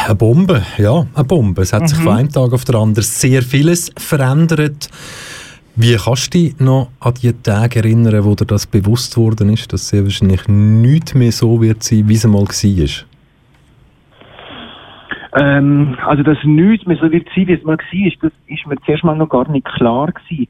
eine 0.06 0.16
Bombe. 0.16 0.64
Ja, 0.78 1.06
eine 1.14 1.24
Bombe. 1.24 1.62
Es 1.62 1.74
hat 1.74 1.88
sich 1.90 1.98
Mhm. 2.00 2.04
von 2.04 2.14
einem 2.14 2.32
Tag 2.32 2.54
auf 2.54 2.66
den 2.66 2.76
anderen 2.76 3.04
sehr 3.04 3.42
vieles 3.42 3.92
verändert. 3.98 4.90
Wie 5.78 5.96
kannst 5.98 6.34
du 6.34 6.38
dich 6.38 6.60
noch 6.60 6.90
an 7.02 7.14
die 7.22 7.34
Tage 7.34 7.80
erinnern, 7.80 8.24
wo 8.24 8.34
dir 8.36 8.46
das 8.46 8.66
bewusst 8.66 9.18
worden 9.18 9.50
ist, 9.50 9.74
dass 9.74 9.82
es 9.82 9.90
sehr 9.90 10.04
wahrscheinlich 10.04 10.48
nicht 10.48 11.16
mehr 11.16 11.32
so 11.34 11.62
wird 11.62 11.84
sein, 11.84 12.08
wie 12.08 12.16
es 12.16 12.24
einmal 12.24 12.46
war? 12.46 12.90
Ähm, 15.36 15.98
also, 16.06 16.24
dass 16.24 16.38
nichts 16.44 16.88
mehr 16.88 16.98
so 16.98 17.12
wird 17.12 17.28
sein, 17.36 17.48
wie 17.48 17.54
es 17.54 17.64
mal 17.64 17.78
war, 17.78 18.12
das 18.22 18.32
ist 18.48 18.68
mir 18.68 18.78
zuerst 18.86 19.04
mal 19.04 19.18
noch 19.18 19.30
gar 19.30 19.50
nicht 19.50 19.66
klar 19.66 20.12
gewesen. 20.12 20.48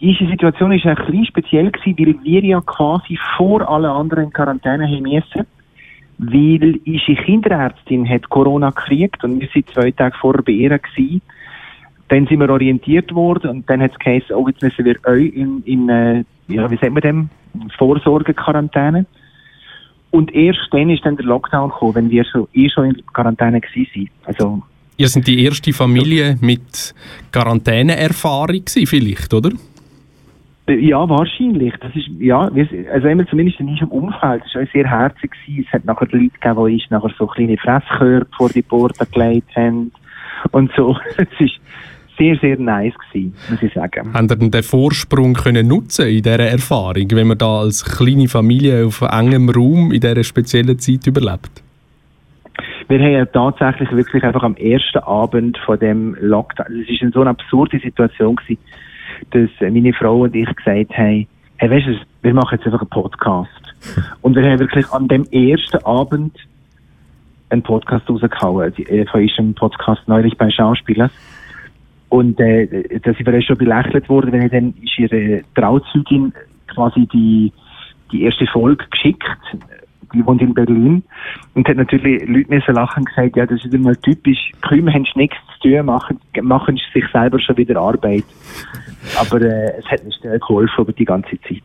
Unsere 0.00 0.30
Situation 0.30 0.72
ist 0.72 0.86
ein 0.86 0.96
bisschen 0.96 1.26
speziell 1.26 1.70
gewesen, 1.70 1.98
weil 1.98 2.24
wir 2.24 2.40
ja 2.42 2.60
quasi 2.60 3.18
vor 3.36 3.68
allen 3.68 3.84
anderen 3.84 4.24
in 4.24 4.32
Quarantäne 4.32 4.86
haben 4.86 5.02
müssen, 5.02 5.46
weil 6.18 6.80
unsere 6.86 7.24
Kinderärztin 7.24 8.08
hat 8.08 8.28
Corona 8.30 8.70
gekriegt 8.70 9.22
und 9.22 9.40
wir 9.40 9.48
sind 9.52 9.70
zwei 9.70 9.90
Tage 9.90 10.16
vorher 10.18 10.42
bei 10.42 10.52
ihr 10.52 10.78
gewesen. 10.78 11.20
Dann 12.08 12.26
sind 12.26 12.40
wir 12.40 12.50
orientiert 12.50 13.14
worden 13.14 13.50
und 13.50 13.70
dann 13.70 13.80
hat 13.80 13.92
es 13.92 13.98
geheißen, 13.98 14.34
oh, 14.34 14.48
jetzt 14.48 14.62
müssen 14.62 14.84
wir 14.84 14.96
euch 15.04 15.32
in, 15.34 15.62
in 15.64 15.88
äh, 15.88 16.24
ja, 16.48 16.68
wie 16.68 16.76
sagt 16.76 16.92
man 16.92 17.02
dem, 17.02 17.30
Vorsorgequarantäne. 17.78 19.06
Und 20.10 20.34
erst 20.34 20.60
dann 20.72 20.90
ist 20.90 21.04
dann 21.04 21.16
der 21.16 21.26
Lockdown 21.26 21.70
gekommen, 21.70 21.94
wenn 21.94 22.10
wir 22.10 22.24
so, 22.32 22.48
eh 22.52 22.68
schon 22.68 22.86
in 22.86 23.06
Quarantäne 23.12 23.60
sind. 23.72 24.10
Also, 24.24 24.62
Ihr 24.96 25.08
sind 25.08 25.26
die 25.26 25.44
erste 25.44 25.72
Familie 25.72 26.36
mit 26.40 26.94
Quarantäneerfahrung 27.32 28.64
vielleicht, 28.66 29.32
oder? 29.32 29.50
äh, 30.70 30.78
ja, 30.78 31.08
wahrscheinlich. 31.08 31.74
Das 31.80 31.94
ist, 31.94 32.08
ja, 32.18 32.54
wir, 32.54 32.68
also 32.92 33.08
immer 33.08 33.26
zumindest 33.26 33.60
in 33.60 33.68
unserem 33.68 33.90
Umfeld. 33.90 34.42
Es 34.46 34.54
war 34.54 34.66
sehr 34.72 34.88
herzig 34.88 35.32
gewesen. 35.32 35.66
Es 35.66 35.72
hat 35.72 35.84
nachher 35.84 36.06
Leute 36.10 36.28
gegeben, 36.28 36.66
die 36.66 36.74
uns 36.74 36.90
nachher 36.90 37.14
so 37.18 37.26
kleine 37.26 37.56
Fresskörper 37.56 38.26
vor 38.36 38.48
die 38.48 38.62
Porte 38.62 39.06
gelegt 39.06 39.54
haben. 39.56 39.92
Und 40.52 40.70
so. 40.76 40.96
Es 41.16 41.28
ist 41.38 41.60
sehr, 42.20 42.36
sehr 42.36 42.58
nice 42.58 42.92
gewesen, 42.98 43.34
muss 43.48 43.62
ich 43.62 43.72
sagen. 43.72 44.12
Haben 44.12 44.28
ihr 44.28 44.50
den 44.50 44.62
Vorsprung 44.62 45.32
können 45.32 45.66
nutzen 45.66 46.06
in 46.06 46.22
dieser 46.22 46.38
Erfahrung, 46.38 47.06
wenn 47.12 47.28
man 47.28 47.38
da 47.38 47.60
als 47.60 47.84
kleine 47.84 48.28
Familie 48.28 48.86
auf 48.86 49.00
engem 49.00 49.48
Raum 49.48 49.90
in 49.90 50.00
dieser 50.00 50.22
speziellen 50.22 50.78
Zeit 50.78 51.06
überlebt? 51.06 51.62
Wir 52.88 52.98
haben 52.98 53.12
ja 53.12 53.24
tatsächlich 53.24 53.90
wirklich 53.92 54.22
einfach 54.22 54.42
am 54.42 54.56
ersten 54.56 54.98
Abend 54.98 55.56
von 55.64 55.78
dem 55.78 56.16
Lockdown, 56.20 56.66
es 56.82 57.00
eine 57.00 57.12
so 57.12 57.20
eine 57.20 57.30
absurde 57.30 57.78
Situation 57.78 58.36
gewesen, 58.36 58.60
dass 59.30 59.50
meine 59.60 59.92
Frau 59.92 60.22
und 60.22 60.34
ich 60.34 60.54
gesagt 60.56 60.96
haben, 60.98 61.26
hey, 61.56 61.70
weißt 61.70 61.86
du, 61.86 62.00
wir 62.22 62.34
machen 62.34 62.58
jetzt 62.58 62.66
einfach 62.66 62.80
einen 62.80 62.90
Podcast. 62.90 63.50
Und 64.22 64.34
wir 64.34 64.42
haben 64.42 64.58
wirklich 64.58 64.90
an 64.90 65.08
dem 65.08 65.24
ersten 65.30 65.84
Abend 65.84 66.36
einen 67.50 67.62
Podcast 67.62 68.08
rausgehauen, 68.08 68.72
äh, 68.76 69.06
von 69.06 69.22
unserem 69.22 69.54
Podcast 69.54 70.02
neulich 70.06 70.36
bei 70.36 70.50
Schauspielern. 70.50 71.10
Und 72.10 72.38
äh, 72.40 72.98
da 73.00 73.14
sind 73.14 73.26
wir 73.26 73.42
schon 73.42 73.56
belächelt 73.56 74.08
worden, 74.08 74.32
wenn 74.32 74.50
dann 74.50 74.74
ist 74.82 74.98
ihre 74.98 75.42
Trauzeugin 75.54 76.32
quasi 76.66 77.06
die, 77.06 77.52
die 78.12 78.22
erste 78.22 78.46
Folge 78.46 78.84
geschickt, 78.90 79.24
die 80.12 80.26
wohnt 80.26 80.42
in 80.42 80.52
Berlin, 80.52 81.04
und 81.54 81.68
hat 81.68 81.76
natürlich 81.76 82.28
Leute 82.28 82.52
müssen 82.52 82.74
lachen 82.74 83.00
und 83.00 83.08
gesagt, 83.08 83.36
ja, 83.36 83.46
das 83.46 83.64
ist 83.64 83.72
mal 83.78 83.94
typisch, 83.96 84.50
kaum 84.60 84.92
haben 84.92 85.06
nichts 85.14 85.36
zu 85.60 85.68
tun, 85.68 85.86
machen, 85.86 86.18
machen 86.42 86.76
sie 86.76 87.00
sich 87.00 87.10
selber 87.12 87.38
schon 87.38 87.56
wieder 87.56 87.80
Arbeit. 87.80 88.24
Aber 89.16 89.40
äh, 89.40 89.78
es 89.78 89.86
hat 89.86 90.04
nicht 90.04 90.20
geholfen 90.22 90.80
über 90.82 90.92
die 90.92 91.04
ganze 91.04 91.40
Zeit. 91.42 91.62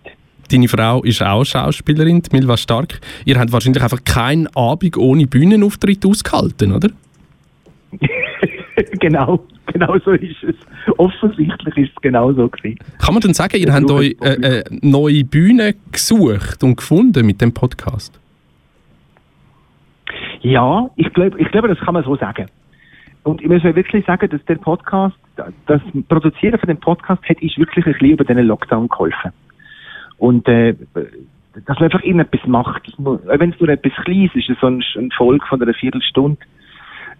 Deine 0.51 0.67
Frau 0.67 1.01
ist 1.01 1.23
auch 1.23 1.43
Schauspielerin, 1.43 2.21
Milva 2.31 2.55
Stark. 2.55 2.99
Ihr 3.25 3.39
habt 3.39 3.51
wahrscheinlich 3.51 3.81
einfach 3.81 4.03
keinen 4.03 4.47
Abend 4.55 4.95
ohne 4.95 5.25
Bühnenauftritt 5.25 6.05
ausgehalten, 6.05 6.71
oder? 6.71 6.89
genau, 8.99 9.45
genau 9.67 9.97
so 9.99 10.11
ist 10.11 10.43
es. 10.43 10.55
Offensichtlich 10.97 11.77
ist 11.77 11.91
es 11.95 12.01
genau 12.01 12.33
so 12.33 12.47
gewesen. 12.47 12.79
Kann 12.99 13.13
man 13.13 13.21
denn 13.21 13.33
sagen, 13.33 13.57
ihr 13.57 13.73
habt 13.73 13.89
euch 13.89 14.15
äh, 14.21 14.59
äh, 14.59 14.63
neue 14.81 15.23
Bühne 15.23 15.75
gesucht 15.91 16.63
und 16.63 16.77
gefunden 16.77 17.25
mit 17.25 17.41
dem 17.41 17.53
Podcast? 17.53 18.19
Ja, 20.41 20.89
ich 20.95 21.11
glaube, 21.13 21.39
ich 21.39 21.49
glaube, 21.51 21.67
das 21.67 21.79
kann 21.79 21.93
man 21.93 22.03
so 22.03 22.15
sagen. 22.15 22.47
Und 23.23 23.41
ich 23.41 23.47
muss 23.47 23.63
wirklich 23.63 24.05
sagen, 24.05 24.29
dass 24.29 24.43
der 24.45 24.55
Podcast, 24.55 25.15
das 25.65 25.81
Produzieren 26.07 26.59
von 26.59 26.67
dem 26.67 26.77
Podcast 26.77 27.23
hat 27.27 27.41
ist 27.41 27.57
wirklich 27.57 27.85
ein 27.85 27.93
bisschen 27.93 28.11
über 28.11 28.23
den 28.23 28.37
Lockdown 28.45 28.87
geholfen. 28.87 29.31
Und 30.17 30.47
äh, 30.47 30.75
dass 31.65 31.79
man 31.79 31.85
einfach 31.85 32.03
irgendetwas 32.03 32.45
macht. 32.45 32.93
Wenn 32.97 33.51
es 33.51 33.59
nur 33.59 33.69
etwas 33.69 33.93
Kleines 34.03 34.35
ist, 34.35 34.51
so 34.59 34.67
ein, 34.67 34.83
ein 34.95 35.11
Folge 35.11 35.45
von 35.47 35.61
einer 35.61 35.73
Viertelstunde, 35.73 36.37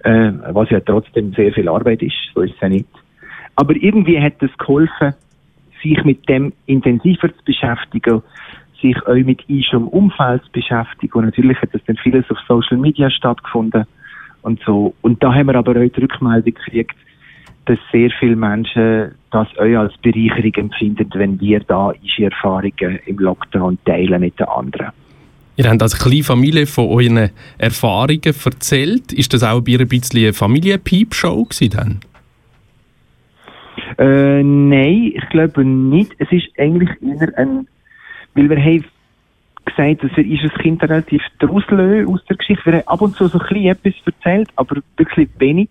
äh, 0.06 0.32
was 0.52 0.70
ja 0.70 0.80
trotzdem 0.80 1.34
sehr 1.34 1.52
viel 1.52 1.68
Arbeit 1.68 2.04
ist, 2.04 2.16
so 2.34 2.42
ist 2.42 2.54
es 2.54 2.62
ja 2.62 2.70
nicht. 2.70 2.88
Aber 3.56 3.76
irgendwie 3.76 4.22
hat 4.22 4.42
es 4.42 4.56
geholfen, 4.58 5.14
sich 5.82 6.04
mit 6.04 6.28
dem 6.30 6.54
intensiver 6.68 7.30
zu 7.30 7.44
beschäftigen, 7.44 8.22
sich 8.82 8.96
auch 9.08 9.16
mit 9.16 9.48
unserem 9.50 9.88
Umfeld 9.88 10.44
zu 10.44 10.52
beschäftigen. 10.52 11.18
Und 11.18 11.26
natürlich 11.26 11.60
hat 11.62 11.74
das 11.74 11.82
dann 11.88 11.98
vieles 11.98 12.30
auf 12.30 12.38
Social 12.48 12.78
Media 12.78 13.10
stattgefunden 13.10 13.86
und 14.44 14.62
so. 14.64 14.94
Und 15.02 15.24
da 15.24 15.34
haben 15.34 15.48
wir 15.48 15.56
aber 15.56 15.72
auch 15.72 15.90
die 15.90 16.02
Rückmeldung 16.02 16.54
gekriegt, 16.54 16.96
dass 17.66 17.80
sehr 17.92 18.12
viele 18.20 18.36
Menschen 18.36 19.16
das 19.32 19.48
auch 19.58 19.64
als 19.64 19.98
Bereicherung 19.98 20.54
empfinden, 20.54 21.10
wenn 21.16 21.42
wir 21.42 21.62
da 21.62 21.88
unsere 21.88 22.26
Erfahrungen 22.26 23.00
im 23.08 23.18
Lockdown 23.18 23.80
teilen 23.86 24.22
mit 24.22 24.40
den 24.40 24.48
anderen. 24.48 24.92
Ihr 25.58 25.70
habt 25.70 25.82
als 25.82 25.98
kleine 25.98 26.24
Familie 26.24 26.68
von 26.68 26.90
euren 26.90 27.30
Erfahrungen 27.58 28.22
erzählt. 28.24 29.14
Ist 29.14 29.34
das 29.34 29.44
auch 29.44 29.62
bei 29.62 29.74
ihr 29.74 29.80
ein 29.80 29.88
bisschen 29.88 30.24
eine 30.24 30.34
Familienpiep-Show 30.34 31.46
gewesen 31.46 31.70
dann? 31.70 32.00
Äh, 33.98 34.44
nein, 34.44 35.14
ich 35.16 35.30
glaube 35.30 35.64
nicht. 35.64 36.12
Es 36.18 36.30
ist 36.32 36.48
eigentlich 36.58 36.90
eher 37.02 37.38
ein, 37.38 37.68
weil 38.34 38.50
wir 38.50 38.58
haben 38.58 38.86
gesagt, 39.64 40.04
dass 40.04 40.18
wir 40.18 40.30
unser 40.30 40.50
Kind 40.62 40.84
relativ 40.84 41.22
rauslösen 41.42 42.14
aus 42.14 42.24
der 42.26 42.36
Geschichte. 42.36 42.66
Wir 42.66 42.74
haben 42.74 42.88
ab 42.88 43.02
und 43.02 43.16
zu 43.16 43.28
so 43.28 43.40
ein 43.40 43.48
bisschen 43.48 43.66
etwas 43.66 43.94
erzählt, 44.06 44.50
aber 44.58 44.82
wirklich 44.98 45.30
wenig. 45.40 45.70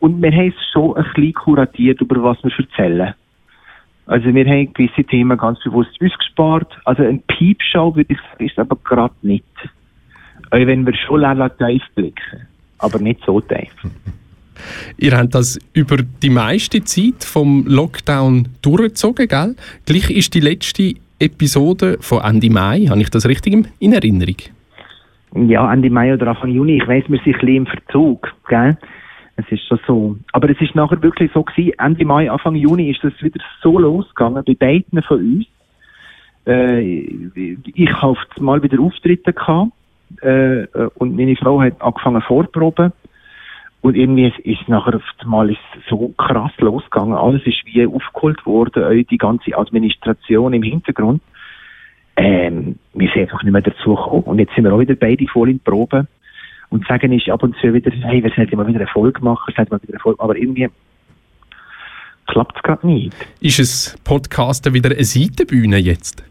Und 0.00 0.22
wir 0.22 0.32
haben 0.32 0.54
es 0.56 0.72
schon 0.72 0.96
ein 0.96 1.04
bisschen 1.14 1.34
kuratiert, 1.34 2.00
über 2.00 2.22
was 2.22 2.42
wir 2.42 2.52
erzählen. 2.58 3.14
Also 4.06 4.34
wir 4.34 4.44
haben 4.46 4.72
gewisse 4.74 5.04
Themen 5.04 5.38
ganz 5.38 5.62
bewusst 5.62 5.90
ausgespart. 6.02 6.68
Also 6.84 7.02
ein 7.02 7.22
Piepshow 7.22 7.94
würde 7.96 8.12
ich 8.12 8.18
sagen, 8.18 8.46
ist 8.46 8.58
aber 8.58 8.76
gerade 8.84 9.14
nicht. 9.22 9.44
Auch 10.50 10.58
wenn 10.58 10.86
wir 10.86 10.94
schon 10.94 11.24
relativ 11.24 11.82
blicken. 11.94 12.46
Aber 12.78 12.98
nicht 12.98 13.20
so 13.24 13.40
tief. 13.40 13.72
Ihr 14.98 15.16
habt 15.16 15.34
das 15.34 15.58
über 15.72 15.96
die 15.96 16.30
meiste 16.30 16.84
Zeit 16.84 17.24
vom 17.24 17.64
Lockdown 17.66 18.48
durchgezogen, 18.62 19.26
gell? 19.26 19.56
Gleich 19.86 20.10
ist 20.10 20.34
die 20.34 20.40
letzte 20.40 20.94
Episode 21.18 21.98
von 22.00 22.22
Ende 22.22 22.50
Mai, 22.50 22.86
habe 22.88 23.00
ich 23.00 23.10
das 23.10 23.26
richtig 23.26 23.66
in 23.78 23.92
Erinnerung? 23.92 24.36
Ja, 25.34 25.72
Ende 25.72 25.90
Mai 25.90 26.14
oder 26.14 26.28
Anfang 26.28 26.50
Juni. 26.50 26.76
Ich 26.76 26.86
weiss, 26.86 27.04
wir 27.08 27.18
sind 27.18 27.34
ein 27.34 27.40
bisschen 27.40 27.56
im 27.56 27.66
Verzug, 27.66 28.32
gell? 28.48 28.76
Es 29.36 29.44
ist 29.50 29.66
schon 29.66 29.80
so. 29.86 30.16
Aber 30.32 30.48
es 30.48 30.60
ist 30.60 30.74
nachher 30.74 31.02
wirklich 31.02 31.30
so 31.32 31.42
gewesen, 31.42 31.72
Ende 31.78 32.04
Mai, 32.04 32.30
Anfang 32.30 32.54
Juni 32.54 32.90
ist 32.90 33.02
das 33.02 33.12
wieder 33.20 33.40
so 33.62 33.78
losgegangen, 33.78 34.44
bei 34.44 34.54
beiden 34.54 35.02
von 35.02 35.18
uns. 35.18 35.46
Äh, 36.46 36.80
ich 37.74 37.92
habe 37.92 38.18
mal 38.38 38.62
wieder 38.62 38.80
Auftritte 38.80 39.32
gehabt, 39.32 39.72
äh, 40.20 40.66
und 40.94 41.16
meine 41.16 41.36
Frau 41.36 41.60
hat 41.60 41.80
angefangen 41.80 42.22
vorproben. 42.22 42.92
Und 43.80 43.96
irgendwie 43.96 44.32
ist, 44.44 44.66
nachher 44.66 44.98
einmal 45.18 45.50
ist 45.50 45.58
so 45.90 46.08
krass 46.16 46.52
losgegangen. 46.58 47.14
Alles 47.14 47.42
ist 47.44 47.66
wie 47.66 47.86
aufgeholt 47.86 48.46
worden, 48.46 48.82
auch 48.82 49.08
die 49.10 49.18
ganze 49.18 49.56
Administration 49.58 50.54
im 50.54 50.62
Hintergrund. 50.62 51.20
Ähm, 52.16 52.78
wir 52.94 53.10
sind 53.10 53.22
einfach 53.22 53.42
nicht 53.42 53.52
mehr 53.52 53.60
dazu 53.60 53.94
gekommen. 53.94 54.22
Und 54.22 54.38
jetzt 54.38 54.54
sind 54.54 54.64
wir 54.64 54.72
auch 54.72 54.80
wieder 54.80 54.94
beide 54.94 55.26
voll 55.26 55.50
in 55.50 55.60
Probe. 55.60 56.06
Und 56.70 56.86
sagen 56.86 57.12
ist 57.12 57.28
ab 57.28 57.42
und 57.42 57.56
zu 57.56 57.72
wieder, 57.72 57.90
hey, 57.90 58.22
wir 58.22 58.32
sollten 58.34 58.56
mal 58.56 58.66
wieder 58.66 58.80
eine 58.80 58.88
Folge 58.88 59.22
machen, 59.22 59.52
sollten 59.54 59.72
mal 59.72 59.82
wieder 59.82 59.94
eine 59.94 60.00
Folge 60.00 60.20
Aber 60.20 60.36
irgendwie 60.36 60.68
klappt 62.26 62.56
es 62.56 62.62
gerade 62.62 62.86
nicht. 62.86 63.14
Ist 63.40 63.60
es 63.60 63.98
Podcasten 64.04 64.74
wieder 64.74 64.90
eine 64.90 65.04
Seitenbühne 65.04 65.78
jetzt? 65.78 66.24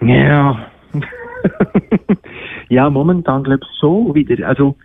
Ja. 0.00 0.66
ja, 2.68 2.90
momentan 2.90 3.44
glaube 3.44 3.64
ich 3.64 3.78
so 3.80 4.14
wieder. 4.14 4.46
Also, 4.46 4.76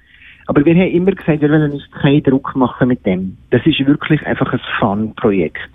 aber 0.47 0.65
wir 0.65 0.73
haben 0.75 0.91
immer 0.91 1.11
gesagt, 1.11 1.41
wir 1.41 1.49
wollen 1.49 1.71
uns 1.71 1.89
keinen 1.91 2.23
Druck 2.23 2.55
machen 2.55 2.87
mit 2.87 3.05
dem. 3.05 3.37
Das 3.49 3.65
ist 3.65 3.85
wirklich 3.85 4.25
einfach 4.25 4.53
ein 4.53 4.61
Fun-Projekt. 4.79 5.71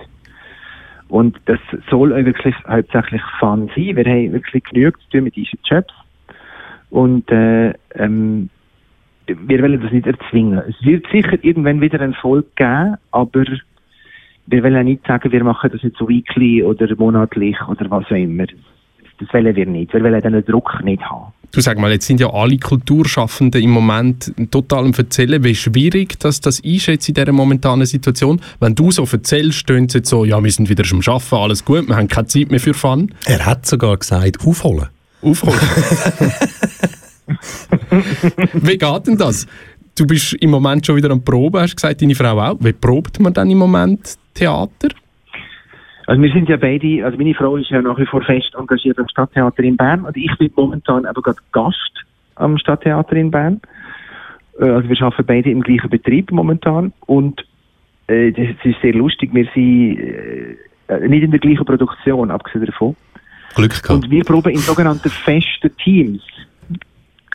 Und 1.08 1.38
das 1.46 1.60
soll 1.90 2.12
auch 2.12 2.24
wirklich 2.24 2.54
hauptsächlich 2.66 3.22
Fun 3.38 3.70
sein. 3.76 3.96
Wir 3.96 4.04
haben 4.04 4.32
wirklich 4.32 4.64
genug 4.64 5.00
zu 5.02 5.10
tun 5.10 5.24
mit 5.24 5.36
diesen 5.36 5.58
Jobs. 5.64 5.92
Und 6.90 7.30
äh, 7.30 7.72
ähm, 7.94 8.50
wir 9.26 9.62
wollen 9.62 9.80
das 9.80 9.92
nicht 9.92 10.06
erzwingen. 10.06 10.62
Es 10.68 10.84
wird 10.84 11.06
sicher 11.10 11.42
irgendwann 11.42 11.80
wieder 11.80 12.00
einen 12.00 12.14
Folge 12.14 12.46
geben, 12.54 12.96
aber 13.10 13.44
wir 14.46 14.62
wollen 14.62 14.84
nicht 14.84 15.06
sagen, 15.06 15.32
wir 15.32 15.44
machen 15.44 15.70
das 15.72 15.82
jetzt 15.82 15.98
so 15.98 16.08
weekly 16.08 16.62
oder 16.62 16.94
monatlich 16.96 17.56
oder 17.68 17.90
was 17.90 18.06
auch 18.06 18.10
immer. 18.12 18.46
Das 19.18 19.32
wollen 19.32 19.56
wir 19.56 19.66
nicht. 19.66 19.92
Wir 19.92 20.02
wollen 20.02 20.20
den 20.20 20.44
Druck 20.44 20.80
nicht 20.84 21.02
haben. 21.02 21.32
Du 21.52 21.60
sag 21.60 21.78
mal, 21.78 21.90
jetzt 21.90 22.06
sind 22.06 22.20
ja 22.20 22.32
alle 22.32 22.58
Kulturschaffenden 22.58 23.62
im 23.62 23.70
Moment 23.70 24.32
total 24.50 24.84
am 24.84 24.92
Erzählen, 24.92 25.42
wie 25.42 25.54
schwierig 25.54 26.18
dass 26.20 26.40
das 26.40 26.62
einschätzt 26.62 27.08
in 27.08 27.14
dieser 27.14 27.32
momentanen 27.32 27.86
Situation. 27.86 28.40
Wenn 28.60 28.74
du 28.74 28.90
so 28.90 29.06
erzählst, 29.10 29.58
stöhnt 29.58 29.90
es 29.90 29.94
jetzt 29.94 30.10
so, 30.10 30.24
ja, 30.24 30.42
wir 30.42 30.50
sind 30.50 30.68
wieder 30.68 30.84
am 30.92 31.00
Arbeiten, 31.06 31.34
alles 31.36 31.64
gut, 31.64 31.88
wir 31.88 31.96
haben 31.96 32.08
keine 32.08 32.26
Zeit 32.26 32.50
mehr 32.50 32.60
für 32.60 32.74
Fun. 32.74 33.14
Er 33.24 33.46
hat 33.46 33.64
sogar 33.64 33.96
gesagt, 33.96 34.38
aufholen. 34.44 34.88
Aufholen. 35.26 35.60
wie 38.54 38.78
geht 38.78 39.06
denn 39.06 39.16
das? 39.18 39.46
Du 39.96 40.06
bist 40.06 40.34
im 40.34 40.50
Moment 40.50 40.84
schon 40.84 40.96
wieder 40.96 41.10
am 41.10 41.24
Proben, 41.24 41.60
hast 41.60 41.76
gesagt, 41.76 42.02
deine 42.02 42.14
Frau 42.14 42.38
auch. 42.38 42.56
Wie 42.60 42.72
probt 42.72 43.18
man 43.18 43.32
dann 43.32 43.50
im 43.50 43.58
Moment 43.58 44.16
Theater? 44.34 44.88
Also 46.06 46.22
wir 46.22 46.30
sind 46.32 46.48
ja 46.48 46.56
beide, 46.56 47.04
also 47.04 47.18
meine 47.18 47.34
Frau 47.34 47.56
ist 47.56 47.70
ja 47.70 47.82
nach 47.82 47.98
wie 47.98 48.06
vor 48.06 48.22
fest 48.22 48.54
engagiert 48.56 48.98
am 48.98 49.08
Stadttheater 49.08 49.62
in 49.64 49.76
Bern 49.76 50.04
und 50.04 50.16
ich 50.16 50.30
bin 50.38 50.50
momentan 50.54 51.04
aber 51.04 51.20
gerade 51.20 51.38
Gast 51.50 52.04
am 52.36 52.58
Stadttheater 52.58 53.16
in 53.16 53.30
Bern. 53.30 53.60
Äh, 54.60 54.64
Also 54.66 54.88
wir 54.88 55.02
arbeiten 55.02 55.26
beide 55.26 55.50
im 55.50 55.62
gleichen 55.62 55.90
Betrieb 55.90 56.30
momentan 56.30 56.92
und 57.06 57.44
äh, 58.06 58.30
das 58.30 58.46
ist 58.62 58.80
sehr 58.82 58.94
lustig. 58.94 59.30
Wir 59.32 59.48
sind 59.54 59.98
äh, 60.88 61.08
nicht 61.08 61.24
in 61.24 61.32
der 61.32 61.40
gleichen 61.40 61.64
Produktion, 61.64 62.30
abgesehen 62.30 62.66
davon. 62.66 62.94
Glück 63.56 63.82
gehabt. 63.82 64.04
Und 64.04 64.10
wir 64.10 64.24
proben 64.24 64.52
in 64.52 64.58
sogenannten 64.58 65.10
festen 65.10 65.76
Teams. 65.78 66.22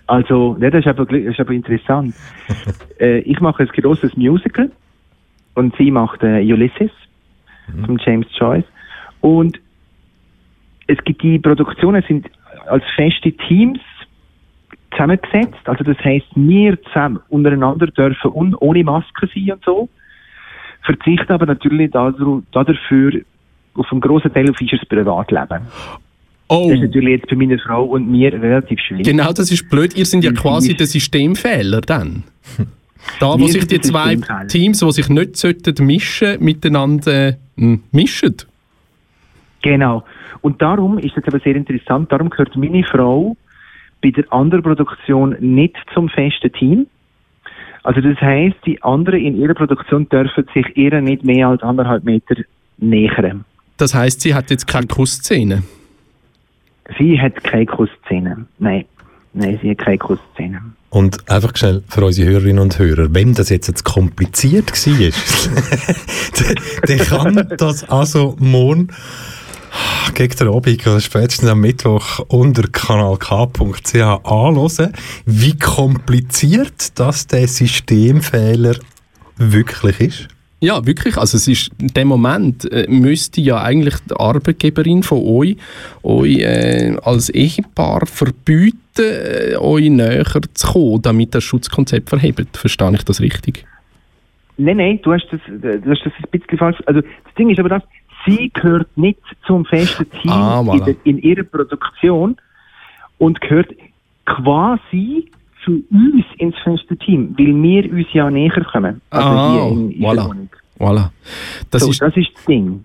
Also, 0.07 0.57
ja, 0.59 0.69
das 0.69 0.85
ist 0.85 0.87
aber, 0.87 1.05
das 1.05 1.19
ist 1.19 1.39
aber 1.39 1.51
interessant. 1.51 2.15
äh, 2.99 3.19
ich 3.19 3.39
mache 3.39 3.63
ein 3.63 3.69
grosses 3.69 4.15
Musical 4.15 4.71
und 5.55 5.75
sie 5.77 5.91
macht 5.91 6.23
äh, 6.23 6.41
Ulysses 6.41 6.91
von 7.85 7.99
James 8.05 8.27
Joyce. 8.37 8.65
Und 9.21 9.59
es 10.87 10.97
gibt 11.03 11.23
die 11.23 11.39
Produktionen 11.39 12.03
sind 12.07 12.29
als 12.67 12.83
feste 12.95 13.31
Teams 13.31 13.79
zusammengesetzt. 14.91 15.61
Also 15.65 15.83
das 15.83 15.97
heißt, 15.99 16.27
wir 16.35 16.81
zusammen 16.83 17.19
untereinander 17.29 17.87
dürfen 17.87 18.31
un 18.31 18.55
ohne 18.55 18.83
Maske 18.83 19.27
sein 19.33 19.51
und 19.53 19.63
so. 19.63 19.89
Verzichten 20.83 21.31
aber 21.31 21.45
natürlich 21.45 21.91
dafür 21.91 23.21
auf 23.75 23.91
einen 23.91 24.01
grossen 24.01 24.33
Teil 24.33 24.49
auf 24.49 24.59
unser 24.59 24.77
Privatleben. 24.89 25.61
Oh. 26.53 26.67
Das 26.67 26.79
ist 26.79 26.81
natürlich 26.81 27.19
jetzt 27.21 27.29
für 27.29 27.37
meine 27.37 27.57
Frau 27.59 27.85
und 27.85 28.11
mir 28.11 28.33
relativ 28.33 28.77
schwierig. 28.81 29.05
Genau, 29.05 29.31
das 29.31 29.49
ist 29.53 29.69
blöd. 29.69 29.95
Ihr 29.95 30.05
sind 30.05 30.21
ja 30.25 30.33
quasi 30.33 30.75
der 30.75 30.85
Systemfehler 30.85 31.79
dann. 31.79 32.23
Da, 33.21 33.39
wo 33.39 33.47
sich 33.47 33.65
die 33.67 33.79
zwei. 33.79 34.17
Teams, 34.49 34.79
die 34.79 34.91
sich 34.91 35.07
nicht 35.07 35.37
sollten 35.37 35.85
mischen, 35.85 36.43
miteinander 36.43 37.29
äh, 37.29 37.77
mischen. 37.91 38.35
Genau. 39.61 40.03
Und 40.41 40.61
darum 40.61 40.97
ist 40.97 41.15
es 41.15 41.23
aber 41.25 41.39
sehr 41.39 41.55
interessant, 41.55 42.11
darum 42.11 42.29
gehört 42.29 42.53
meine 42.57 42.83
Frau 42.83 43.37
bei 44.03 44.11
der 44.11 44.31
anderen 44.33 44.63
Produktion 44.63 45.37
nicht 45.39 45.77
zum 45.93 46.09
festen 46.09 46.51
Team. 46.51 46.87
Also 47.83 48.01
das 48.01 48.19
heißt, 48.19 48.57
die 48.65 48.83
anderen 48.83 49.21
in 49.21 49.37
ihrer 49.37 49.53
Produktion 49.53 50.09
dürfen 50.09 50.45
sich 50.53 50.65
ihr 50.75 50.99
nicht 50.99 51.23
mehr 51.23 51.47
als 51.47 51.63
anderthalb 51.63 52.03
Meter 52.03 52.35
nähern. 52.77 53.45
Das 53.77 53.95
heißt, 53.95 54.19
sie 54.19 54.35
hat 54.35 54.49
jetzt 54.49 54.67
keine 54.67 54.87
Kussszene. 54.87 55.63
Sie 56.97 57.19
hat 57.19 57.43
keine 57.43 57.65
Kussszene. 57.65 58.45
Nein. 58.59 58.85
Nein, 59.33 59.59
sie 59.61 59.71
hat 59.71 59.77
keine 59.77 59.97
Kussszene. 59.97 60.61
Und 60.89 61.29
einfach 61.29 61.55
schnell 61.55 61.83
für 61.87 62.03
unsere 62.03 62.29
Hörerinnen 62.29 62.59
und 62.59 62.77
Hörer, 62.77 63.13
wenn 63.13 63.33
das 63.33 63.49
jetzt, 63.49 63.67
jetzt 63.67 63.85
kompliziert 63.85 64.71
war, 64.71 65.95
der, 66.39 66.55
der 66.97 67.05
kann 67.05 67.47
das 67.57 67.89
also 67.89 68.35
morgen 68.39 68.89
gegen 70.13 70.35
den 70.35 70.47
Abend 70.49 70.85
oder 70.85 70.99
spätestens 70.99 71.49
am 71.49 71.61
Mittwoch 71.61 72.19
unter 72.27 72.63
kanalk.ch 72.63 73.95
anhören, 73.95 74.93
wie 75.25 75.57
kompliziert 75.57 76.99
das 76.99 77.27
der 77.27 77.47
Systemfehler 77.47 78.75
wirklich 79.37 79.99
ist. 80.01 80.27
Ja, 80.63 80.85
wirklich. 80.85 81.17
Also 81.17 81.37
es 81.37 81.47
ist 81.47 81.71
in 81.79 81.87
dem 81.87 82.07
Moment 82.07 82.71
äh, 82.71 82.85
müsste 82.87 83.41
ja 83.41 83.61
eigentlich 83.63 83.95
die 84.09 84.15
Arbeitgeberin 84.15 85.01
von 85.01 85.17
euch 85.25 85.57
euch 86.03 86.37
äh, 86.37 86.95
als 87.03 87.29
Ehepaar 87.29 88.05
verbieten, 88.05 88.77
äh, 88.99 89.55
euch 89.57 89.89
näher 89.89 90.23
zu 90.53 90.67
kommen, 90.71 91.01
damit 91.01 91.33
das 91.33 91.43
Schutzkonzept 91.43 92.09
verhebt. 92.09 92.55
Verstehe 92.55 92.91
ich 92.93 93.03
das 93.03 93.21
richtig? 93.21 93.65
Nein, 94.57 94.77
nein, 94.77 94.99
du 95.01 95.11
hast 95.13 95.25
das, 95.31 95.39
du 95.47 95.89
hast 95.89 96.01
das 96.05 96.13
ein 96.15 96.29
bisschen 96.39 96.57
falsch. 96.59 96.77
Also 96.85 97.01
das 97.01 97.33
Ding 97.39 97.49
ist 97.49 97.59
aber 97.59 97.69
das, 97.69 97.83
sie 98.27 98.51
gehört 98.53 98.95
nicht 98.95 99.19
zum 99.47 99.65
festen 99.65 100.05
Team 100.21 100.31
Ah, 100.31 100.61
voilà. 100.61 100.77
in, 100.77 100.85
der, 100.85 100.95
in 101.05 101.17
ihrer 101.17 101.43
Produktion 101.43 102.37
und 103.17 103.41
gehört 103.41 103.69
quasi 104.25 105.31
zu 105.63 105.83
uns 105.91 106.25
ins 106.37 106.55
feste 106.63 106.97
Team, 106.97 107.35
weil 107.37 107.53
wir 107.61 107.91
uns 107.91 108.07
ja 108.13 108.29
näher 108.29 108.63
kommen. 108.71 109.01
Also 109.09 109.27
Ah, 109.27 109.53
hier 109.53 109.71
in, 109.71 109.91
in 109.91 110.01
der 110.01 110.09
voilà. 110.09 110.29
Wohnung. 110.29 110.49
Voilà. 110.81 111.11
Das, 111.69 111.83
so, 111.83 111.91
ist, 111.91 112.01
das 112.01 112.17
ist 112.17 112.31
das 112.35 112.45
Ding. 112.45 112.83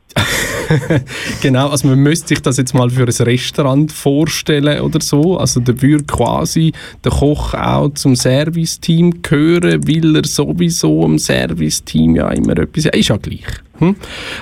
genau, 1.42 1.68
also 1.70 1.88
man 1.88 1.98
müsste 1.98 2.28
sich 2.28 2.42
das 2.42 2.58
jetzt 2.58 2.74
mal 2.74 2.90
für 2.90 3.04
ein 3.04 3.08
Restaurant 3.08 3.90
vorstellen 3.90 4.82
oder 4.82 5.00
so. 5.00 5.38
Also 5.38 5.60
da 5.60 5.80
würde 5.80 6.04
quasi 6.04 6.72
der 7.02 7.12
Koch 7.12 7.54
auch 7.54 7.88
zum 7.94 8.14
Serviceteam 8.14 9.22
gehören, 9.22 9.88
weil 9.88 10.14
er 10.14 10.24
sowieso 10.26 11.06
im 11.06 11.18
Serviceteam 11.18 12.16
ja 12.16 12.28
immer 12.32 12.58
etwas... 12.58 12.84
Ja, 12.84 12.90
ist 12.90 13.08
ja 13.08 13.16
gleich. 13.16 13.46
Hm? 13.78 13.96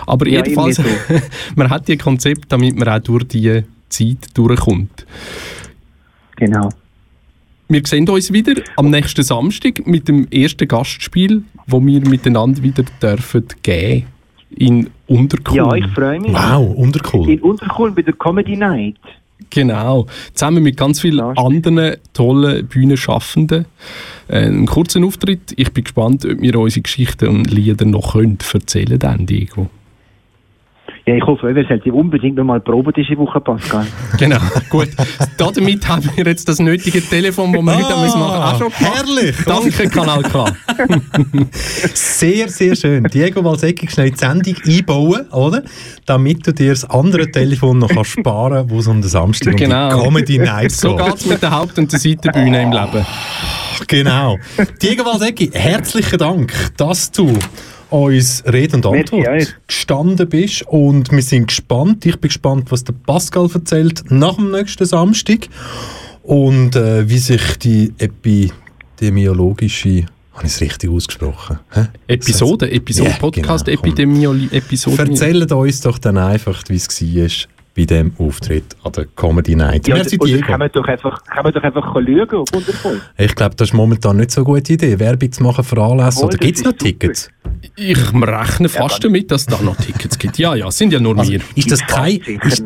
Aber 0.06 0.27
Ja, 0.27 0.44
jedenfalls, 0.44 0.78
irgendwie 0.78 1.23
man 1.55 1.70
hat 1.70 1.86
die 1.86 1.97
Konzept, 1.97 2.51
damit 2.51 2.77
man 2.77 2.89
auch 2.89 2.98
durch 2.98 3.28
die 3.28 3.62
Zeit 3.89 4.19
durchkommt. 4.35 5.06
Genau. 6.36 6.70
Wir 7.69 7.82
sehen 7.85 8.09
uns 8.09 8.32
wieder 8.32 8.61
am 8.77 8.91
nächsten 8.91 9.23
Samstag 9.23 9.86
mit 9.86 10.07
dem 10.07 10.28
ersten 10.31 10.69
Gastspiel, 10.69 11.45
wo 11.66 11.85
wir 11.85 12.07
miteinander 12.07 12.62
wieder 12.62 12.85
dürfen 13.01 13.47
gehen 13.62 14.07
in 14.51 14.91
Unterkuhl. 15.07 15.57
Ja, 15.57 15.74
ich 15.74 15.86
freue 15.89 16.20
mich. 16.20 16.32
Wow, 16.32 16.74
Unterkuhl. 16.77 17.31
In 17.31 17.41
Unterkuhl 17.41 17.91
bei 17.93 18.03
der 18.03 18.15
Comedy 18.15 18.57
Night. 18.57 18.97
Genau. 19.51 20.07
Zusammen 20.32 20.62
mit 20.62 20.77
ganz 20.77 21.01
vielen 21.01 21.20
anderen 21.20 21.97
tollen 22.12 22.66
Bühnenschaffenden. 22.66 23.66
Äh, 24.28 24.39
einen 24.39 24.66
kurzen 24.66 25.05
Auftritt. 25.05 25.55
Ich 25.57 25.73
bin 25.73 25.85
gespannt, 25.85 26.24
ob 26.24 26.41
wir 26.41 26.59
unsere 26.59 26.82
Geschichten 26.82 27.28
und 27.28 27.51
Lieder 27.51 27.85
noch 27.85 28.12
können 28.12 28.39
erzählen 28.53 28.99
dann, 28.99 29.27
Diego. 29.27 29.70
Ja, 31.06 31.14
ich 31.16 31.22
hoffe, 31.24 31.51
ihr 31.52 31.66
sollt 31.68 31.86
unbedingt 31.86 32.36
noch 32.36 32.44
mal 32.44 32.60
proben 32.60 32.90
diese 32.97 33.16
Woche, 33.18 33.39
Pascal. 33.40 33.86
Genau, 34.18 34.39
gut. 34.70 34.89
Damit 35.36 35.86
haben 35.86 36.09
wir 36.16 36.24
jetzt 36.24 36.48
das 36.48 36.59
nötige 36.60 37.02
Telefon, 37.02 37.52
das 37.52 37.62
wir 37.62 37.76
heute 37.76 38.01
müssen 38.01 38.20
machen 38.20 38.43
auch 38.43 38.59
schon 38.59 38.72
gemacht. 38.72 38.94
herrlich. 38.97 39.36
Danke, 39.44 39.89
Kanal 39.90 40.22
K. 40.22 40.44
Sehr, 41.94 42.48
sehr 42.48 42.74
schön. 42.76 43.05
Diego 43.05 43.44
Walsecki 43.44 43.89
schnell 43.89 44.12
die 44.12 44.16
Sendung 44.18 44.55
einbauen, 44.66 45.28
oder? 45.31 45.62
Damit 46.06 46.47
du 46.47 46.52
dir 46.52 46.70
das 46.70 46.89
andere 46.89 47.31
Telefon 47.31 47.78
noch 47.78 47.89
kannst 47.89 48.10
sparen 48.12 48.70
wo 48.70 48.78
es 48.78 48.86
um 48.86 49.01
den 49.02 49.09
Samstag 49.10 49.52
um 49.52 49.59
Genau. 49.59 49.89
die 49.98 50.02
Comedy 50.05 50.39
Night 50.39 50.72
So 50.72 50.97
geht. 50.97 51.05
geht 51.06 51.14
es 51.16 51.26
mit 51.26 51.43
der 51.43 51.51
Haupt- 51.51 51.78
und 51.78 51.93
der 51.93 51.98
Seitenbühne 51.98 52.62
im 52.62 52.72
Leben. 52.72 53.06
Genau. 53.89 54.39
Diego 54.81 55.05
Walsecki, 55.05 55.51
herzlichen 55.52 56.18
Dank, 56.18 56.52
dass 56.76 57.10
du 57.10 57.32
uns 57.95 58.43
Rede 58.51 58.77
und 58.77 58.87
Antwort 58.87 59.55
gestanden 59.66 60.27
bist 60.29 60.62
und 60.66 61.11
wir 61.12 61.23
sind 61.23 61.49
gespannt. 61.49 62.05
Ich 62.05 62.19
bin 62.19 62.29
gespannt, 62.29 62.71
was 62.73 62.85
der 62.85 62.93
Pascal 62.93 63.49
erzählt 63.53 64.03
nach 64.11 64.35
dem 64.35 64.51
nächsten 64.51 64.85
Samstag 64.85 65.49
und 66.23 66.77
äh, 66.77 67.09
wie 67.09 67.16
sich 67.19 67.57
die 67.59 67.95
epidemiologische 67.99 70.05
habe 70.33 70.47
ich 70.49 70.53
es 70.53 70.61
richtig 70.61 70.91
ausgesprochen? 70.91 71.61
Hä? 71.71 71.87
Episode, 72.09 72.69
Episode, 72.69 73.11
Ja, 73.11 73.16
Podcast, 73.16 73.66
genau. 73.66 73.79
Epidemiologie, 73.79 74.49
Episode. 74.51 75.05
Erzählt 75.05 75.53
uns 75.53 75.81
doch 75.81 75.99
dann 75.99 76.19
einfach, 76.19 76.65
wie 76.66 76.75
es 76.75 76.89
war 77.01 77.29
bei 77.76 77.84
dem 77.84 78.12
Auftritt 78.18 78.76
an 78.84 78.92
der 78.92 79.06
Comedy 79.16 79.56
Night. 79.56 79.88
Ja, 79.88 79.96
Merci, 79.96 80.16
oder 80.18 80.26
Diego. 80.32 80.46
kann 80.46 80.60
man 80.60 80.70
doch 80.72 80.84
einfach, 80.86 81.24
kann 81.24 81.42
man 81.42 81.52
doch 81.52 81.62
einfach 81.62 81.92
schauen. 81.92 83.01
Ich 83.18 83.34
glaube, 83.34 83.55
das 83.56 83.68
ist 83.68 83.74
momentan 83.74 84.16
nicht 84.16 84.30
so 84.30 84.42
eine 84.42 84.44
gute 84.46 84.72
Idee, 84.74 84.98
Werbung 84.98 85.32
zu 85.32 85.42
machen 85.42 85.64
für 85.64 85.82
Anlässe. 85.82 86.18
Wohl, 86.18 86.24
Oder 86.26 86.38
gibt 86.38 86.59
es 86.59 86.64
noch 86.64 86.70
super. 86.72 86.84
Tickets? 86.84 87.28
Ich 87.76 87.98
rechne 88.14 88.68
fast 88.68 89.02
damit, 89.02 89.30
dass 89.30 89.42
es 89.42 89.46
da 89.48 89.60
noch 89.60 89.76
Tickets 89.76 90.18
gibt. 90.18 90.38
Ja, 90.38 90.55
ja, 90.55 90.70
sind 90.70 90.92
ja 90.92 91.01
nur 91.01 91.18
Also, 91.18 91.32
wir. 91.32 91.40
ist, 91.56 91.70
das 91.72 91.80
kein, 91.86 92.18
ist, 92.18 92.62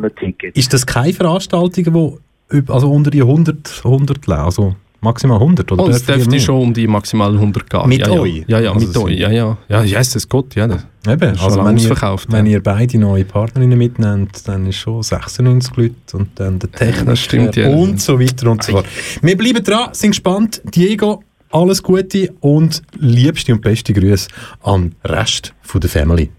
ist 0.53 0.73
das 0.73 0.85
keine 0.85 1.13
Veranstaltung, 1.13 1.93
wo 1.93 2.19
üb- 2.51 2.71
also 2.71 2.91
unter 2.91 3.09
die 3.09 3.21
100, 3.21 3.81
100 3.83 4.27
lassen? 4.27 4.45
Also 4.45 4.75
maximal 5.01 5.37
100? 5.37 5.71
Oder 5.71 5.83
Oh, 5.83 5.89
es 5.89 6.05
dürfte 6.05 6.39
schon 6.39 6.61
um 6.61 6.73
die 6.73 6.87
maximal 6.87 7.33
100 7.33 7.69
gehen. 7.69 7.87
Mit 7.87 8.05
ja, 8.07 8.13
ja. 8.13 8.19
euch? 8.19 8.43
Ja, 8.47 8.59
ja, 8.59 8.71
Also 8.71 8.87
mit 8.87 8.97
euch. 8.97 9.19
Ja, 9.19 9.31
ja. 9.31 9.57
Ja, 9.67 9.83
Jesus 9.83 10.27
Gott, 10.27 10.55
ja. 10.55 10.67
Das 10.67 10.85
Eben, 11.07 11.33
ist 11.33 11.41
also 11.41 11.63
wenn 11.63 11.77
ihr, 11.77 11.89
wenn 11.89 12.45
ja. 12.45 12.51
ihr 12.53 12.63
beide 12.63 12.97
neue 12.97 13.25
Partnerinnen 13.25 13.77
mitnehmt, 13.77 14.47
dann 14.47 14.67
ist 14.67 14.77
schon 14.77 15.01
96 15.01 15.75
Leute 15.77 15.93
und 16.13 16.29
dann 16.35 16.59
der 16.59 16.71
Techniker 16.73 17.15
stimmt, 17.15 17.55
ja. 17.55 17.69
und 17.69 18.01
so 18.01 18.19
weiter 18.19 18.51
und 18.51 18.63
so 18.63 18.73
fort. 18.73 18.85
Wir 19.21 19.37
bleiben 19.37 19.63
dran, 19.63 19.89
sind 19.93 20.11
gespannt. 20.11 20.61
Diego, 20.65 21.23
alles 21.51 21.81
Gute 21.81 22.33
und 22.41 22.81
liebste 22.97 23.53
und 23.53 23.61
beste 23.61 23.93
Grüße 23.93 24.27
an 24.63 24.91
den 25.03 25.11
Rest 25.11 25.53
von 25.61 25.81
der 25.81 25.89
Family. 25.89 26.29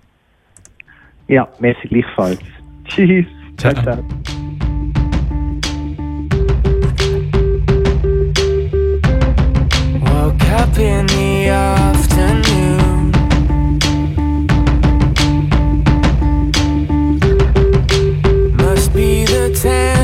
Ja, 1.28 1.48
merci 1.60 1.88
gleichfalls. 1.88 2.40
Tschüss. 2.84 3.26
Ciao, 3.56 3.72
ciao. 3.74 4.39
up 10.52 10.78
in 10.78 11.06
the 11.06 11.48
afternoon. 11.48 13.10
Must 18.56 18.92
be 18.92 19.24
the 19.26 19.58
time. 19.62 19.99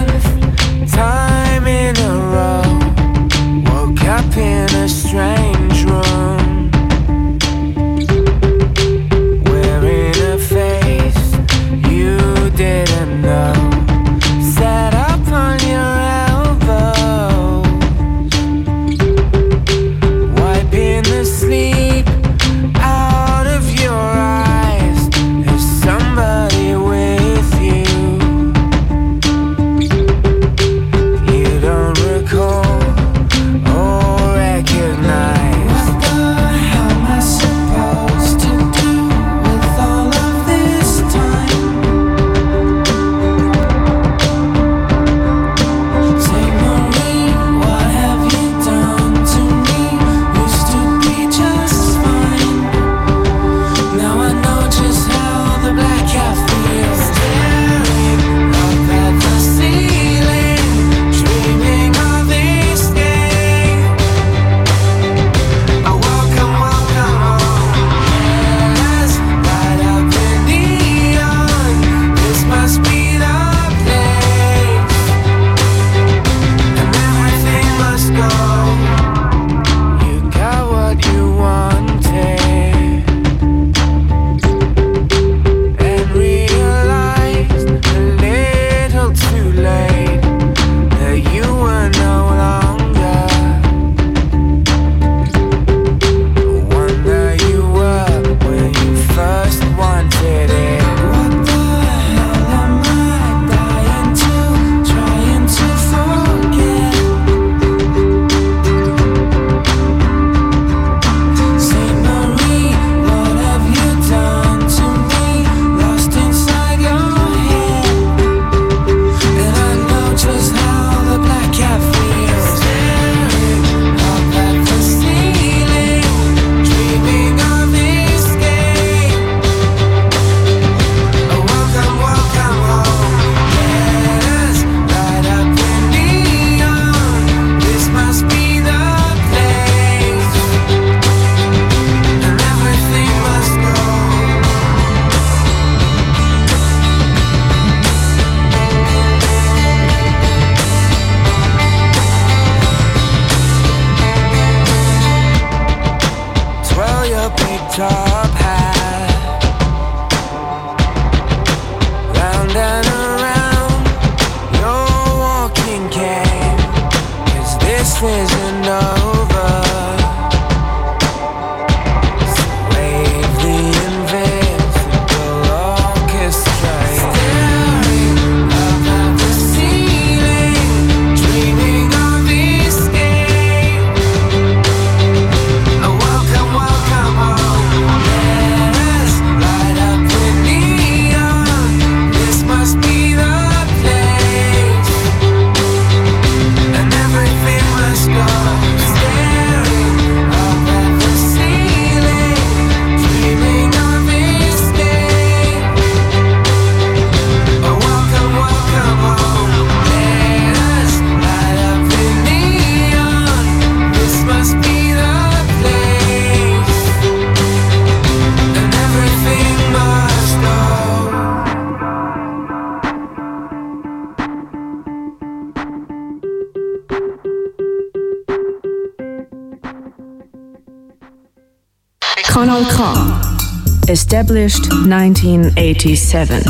27. 235.86 236.42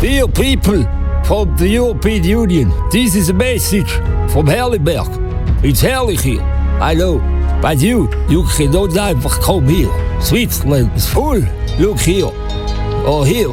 Dear 0.00 0.28
people 0.28 0.84
from 1.24 1.56
the 1.56 1.68
European 1.68 2.22
Union, 2.22 2.72
this 2.92 3.16
is 3.16 3.28
a 3.28 3.32
message 3.32 3.90
from 4.30 4.46
Herliberg. 4.46 5.08
It's 5.64 5.82
herrlich 5.82 6.20
here, 6.20 6.42
I 6.80 6.94
know. 6.94 7.18
But 7.60 7.80
you, 7.80 8.08
you 8.28 8.44
cannot 8.56 8.96
einfach 8.96 9.40
come 9.42 9.66
here. 9.66 9.90
Switzerland 10.20 10.92
is 10.94 11.08
full. 11.08 11.42
Look 11.80 11.98
here. 11.98 12.30
Or 13.04 13.26
here. 13.26 13.52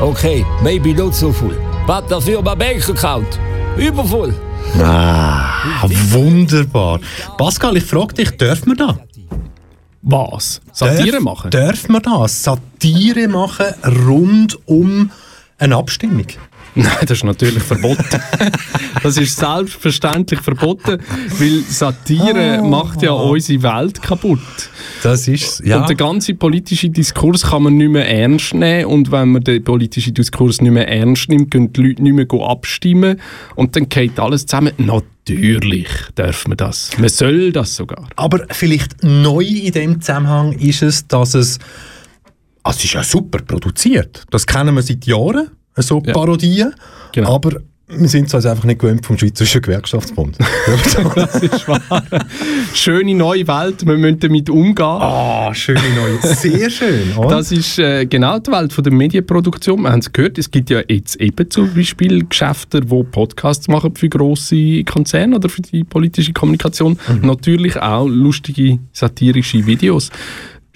Okay, 0.00 0.42
maybe 0.62 0.94
not 0.94 1.14
so 1.14 1.32
full. 1.32 1.54
But 1.86 2.08
dafür 2.08 2.40
mein 2.42 2.56
Bank 2.56 2.88
account. 2.88 3.38
Übervoll. 3.76 4.32
Ah, 4.82 5.84
wunderbar. 6.12 7.00
Pascal, 7.36 7.76
ich 7.76 7.84
frage 7.84 8.14
dich, 8.14 8.30
dürfen 8.38 8.68
wir 8.68 8.76
da? 8.76 8.96
Was? 10.08 10.60
Satire 10.72 11.10
dörf, 11.10 11.24
machen? 11.24 11.50
Dürfen 11.50 11.92
wir 11.92 12.00
das? 12.00 12.44
Sat 12.44 12.60
Satire 12.76 13.26
machen 13.28 13.66
rund 14.06 14.58
um 14.66 15.10
eine 15.58 15.76
Abstimmung? 15.76 16.26
Nein, 16.74 16.92
das 17.00 17.12
ist 17.12 17.24
natürlich 17.24 17.62
verboten. 17.62 18.04
das 19.02 19.16
ist 19.16 19.34
selbstverständlich 19.38 20.40
verboten, 20.40 21.00
weil 21.38 21.62
Satire 21.62 22.60
oh, 22.60 22.66
macht 22.66 23.00
ja 23.00 23.12
unsere 23.12 23.62
Welt 23.62 24.02
kaputt. 24.02 24.40
Das 25.02 25.26
ist 25.26 25.62
ja. 25.64 25.80
Und 25.80 25.88
der 25.88 25.96
ganze 25.96 26.34
politische 26.34 26.90
Diskurs 26.90 27.44
kann 27.44 27.62
man 27.62 27.78
nicht 27.78 27.88
mehr 27.88 28.06
ernst 28.06 28.52
nehmen 28.52 28.84
und 28.84 29.10
wenn 29.10 29.30
man 29.30 29.42
den 29.42 29.64
politischen 29.64 30.12
Diskurs 30.12 30.60
nicht 30.60 30.72
mehr 30.72 30.86
ernst 30.86 31.30
nimmt, 31.30 31.50
können 31.50 31.72
die 31.72 31.80
Leute 31.80 32.02
nicht 32.02 32.12
mehr 32.30 32.46
abstimmen 32.46 33.18
und 33.54 33.74
dann 33.74 33.88
geht 33.88 34.20
alles 34.20 34.44
zusammen. 34.44 34.72
Natürlich 34.76 35.88
darf 36.14 36.46
man 36.46 36.58
das. 36.58 36.90
Man 36.98 37.08
soll 37.08 37.52
das 37.52 37.74
sogar. 37.74 38.06
Aber 38.16 38.44
vielleicht 38.50 39.02
neu 39.02 39.44
in 39.44 39.72
dem 39.72 40.00
Zusammenhang 40.02 40.52
ist 40.52 40.82
es, 40.82 41.08
dass 41.08 41.32
es 41.32 41.58
es 42.70 42.84
ist 42.84 42.92
ja 42.92 43.02
super 43.02 43.38
produziert. 43.42 44.24
Das 44.30 44.46
kennen 44.46 44.74
wir 44.74 44.82
seit 44.82 45.04
Jahren, 45.06 45.50
so 45.76 46.00
Parodien. 46.00 46.74
Genau. 47.12 47.34
Aber 47.34 47.60
wir 47.88 48.08
sind 48.08 48.26
es 48.26 48.34
also 48.34 48.48
einfach 48.48 48.64
nicht 48.64 48.80
gewöhnt 48.80 49.06
vom 49.06 49.16
Schweizerischen 49.16 49.62
Gewerkschaftsbund. 49.62 50.36
das 51.14 51.36
ist 51.36 51.68
wahr. 51.68 52.02
Schöne 52.74 53.14
neue 53.14 53.46
Welt, 53.46 53.86
wir 53.86 53.96
müssen 53.96 54.18
damit 54.18 54.50
umgehen. 54.50 54.84
Ah, 54.84 55.54
schöne 55.54 55.80
neue. 55.94 56.34
Sehr 56.34 56.68
schön. 56.68 57.16
Oder? 57.16 57.36
Das 57.36 57.52
ist 57.52 57.78
äh, 57.78 58.04
genau 58.06 58.40
die 58.40 58.50
Welt 58.50 58.72
von 58.72 58.82
der 58.82 58.92
Medienproduktion. 58.92 59.82
Wir 59.82 59.92
haben 59.92 60.00
es 60.00 60.12
gehört, 60.12 60.36
es 60.36 60.50
gibt 60.50 60.68
ja 60.68 60.80
jetzt 60.88 61.20
eben 61.20 61.48
zum 61.48 61.72
Beispiel 61.74 62.26
Geschäfte, 62.26 62.80
die 62.80 63.02
Podcasts 63.04 63.68
machen 63.68 63.94
für 63.94 64.08
grosse 64.08 64.82
Konzerne 64.82 65.36
oder 65.36 65.48
für 65.48 65.62
die 65.62 65.84
politische 65.84 66.32
Kommunikation. 66.32 66.98
Natürlich 67.22 67.80
auch 67.80 68.08
lustige 68.08 68.80
satirische 68.92 69.64
Videos. 69.64 70.10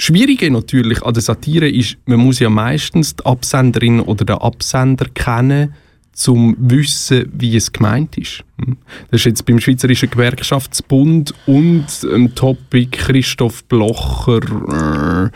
Schwierige 0.01 0.51
natürlich 0.51 1.03
an 1.03 1.13
der 1.13 1.23
Satire 1.23 1.69
ist, 1.69 1.99
man 2.07 2.21
muss 2.21 2.39
ja 2.39 2.49
meistens 2.49 3.17
die 3.17 3.27
Absenderin 3.27 4.01
oder 4.01 4.25
den 4.25 4.39
Absender 4.39 5.07
kennen, 5.13 5.75
zum 6.15 6.57
wissen, 6.59 7.31
wie 7.35 7.55
es 7.55 7.71
gemeint 7.71 8.17
ist. 8.17 8.43
Hm. 8.59 8.79
Das 9.11 9.21
ist 9.21 9.27
jetzt 9.27 9.45
beim 9.45 9.61
Schweizerischen 9.61 10.09
Gewerkschaftsbund 10.09 11.35
und 11.47 11.85
dem 12.03 12.35
Topic 12.35 12.97
Christoph 12.97 13.65
Blocher 13.65 14.41
äh, 15.27 15.31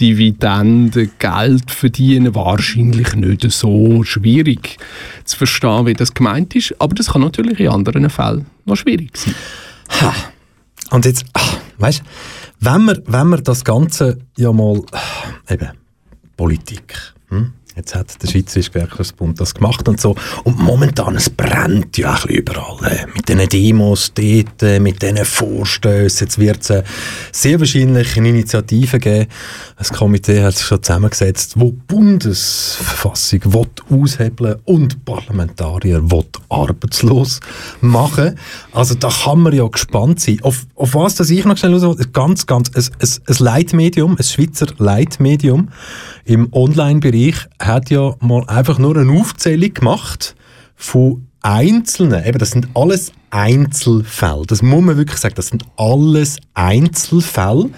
Dividende, 0.00 1.08
Geld 1.18 1.70
verdienen, 1.72 2.36
wahrscheinlich 2.36 3.16
nicht 3.16 3.50
so 3.50 4.04
schwierig 4.04 4.76
zu 5.24 5.36
verstehen, 5.36 5.86
wie 5.86 5.94
das 5.94 6.14
gemeint 6.14 6.54
ist. 6.54 6.74
Aber 6.80 6.94
das 6.94 7.12
kann 7.12 7.22
natürlich 7.22 7.58
in 7.58 7.68
anderen 7.68 8.10
Fällen 8.10 8.46
noch 8.64 8.76
schwierig 8.76 9.16
sein. 9.16 9.34
Ha. 10.00 10.14
Und 10.90 11.04
jetzt, 11.04 11.24
ach, 11.32 11.58
weißt 11.78 12.02
wenn 12.60 12.84
wir, 12.84 13.02
wenn 13.06 13.28
wir 13.28 13.38
das 13.38 13.64
Ganze 13.64 14.18
ja 14.36 14.52
mal, 14.52 14.82
eben, 15.48 15.70
Politik, 16.36 16.96
hm? 17.28 17.52
Jetzt 17.76 17.96
hat 17.96 18.22
der 18.22 18.28
Schweizerische 18.28 18.70
Gewerkschaftsbund 18.70 19.40
das 19.40 19.52
gemacht 19.52 19.88
und 19.88 20.00
so. 20.00 20.14
Und 20.44 20.60
momentan, 20.60 21.16
es 21.16 21.28
brennt 21.28 21.98
ja 21.98 22.14
auch 22.14 22.24
überall. 22.26 22.76
Äh, 22.84 23.06
mit 23.12 23.28
diesen 23.28 23.48
Demos 23.48 24.12
dort, 24.14 24.62
äh, 24.62 24.78
mit 24.78 25.02
diesen 25.02 25.24
Vorstößen. 25.24 26.26
Jetzt 26.26 26.38
wird 26.38 26.60
es 26.62 26.70
äh, 26.70 26.84
sehr 27.32 27.58
wahrscheinlich 27.58 28.16
eine 28.16 28.28
Initiative 28.28 29.00
geben. 29.00 29.26
Das 29.76 29.92
Komitee 29.92 30.44
hat 30.44 30.54
sich 30.56 30.66
schon 30.66 30.84
zusammengesetzt, 30.84 31.54
wo 31.56 31.72
die 31.72 31.80
Bundesverfassung 31.88 33.40
will 33.52 33.66
aushebeln 33.90 34.60
und 34.66 35.04
Parlamentarier 35.04 36.08
will 36.12 36.26
arbeitslos 36.48 37.40
machen. 37.80 38.38
Also 38.70 38.94
da 38.94 39.08
kann 39.08 39.40
man 39.40 39.52
ja 39.52 39.66
gespannt 39.66 40.20
sein. 40.20 40.38
Auf, 40.42 40.64
auf 40.76 40.94
was 40.94 41.16
das 41.16 41.28
ich 41.28 41.44
noch 41.44 41.56
schnell 41.56 41.74
raus 41.74 41.96
ganz, 42.12 42.46
ganz, 42.46 42.70
ein, 42.76 42.84
ein, 43.00 43.08
ein 43.26 43.36
Leitmedium, 43.44 44.16
ein 44.16 44.22
Schweizer 44.22 44.66
Leitmedium 44.78 45.70
im 46.24 46.52
Online-Bereich 46.52 47.34
hat 47.66 47.90
ja 47.90 48.14
mal 48.20 48.44
einfach 48.46 48.78
nur 48.78 48.96
eine 48.96 49.12
Aufzählung 49.12 49.74
gemacht 49.74 50.34
von 50.76 51.26
einzelnen, 51.42 52.24
eben 52.24 52.38
das 52.38 52.50
sind 52.50 52.68
alles 52.74 53.12
Einzelfälle, 53.30 54.44
das 54.46 54.62
muss 54.62 54.82
man 54.82 54.96
wirklich 54.96 55.18
sagen, 55.18 55.34
das 55.36 55.48
sind 55.48 55.64
alles 55.76 56.38
Einzelfälle 56.54 57.70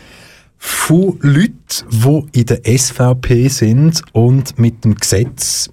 von 0.58 1.18
Leuten, 1.20 1.56
die 1.90 2.40
in 2.40 2.46
der 2.46 2.78
SVP 2.78 3.48
sind 3.48 4.02
und 4.12 4.58
mit 4.58 4.84
dem 4.84 4.94
Gesetz 4.94 5.70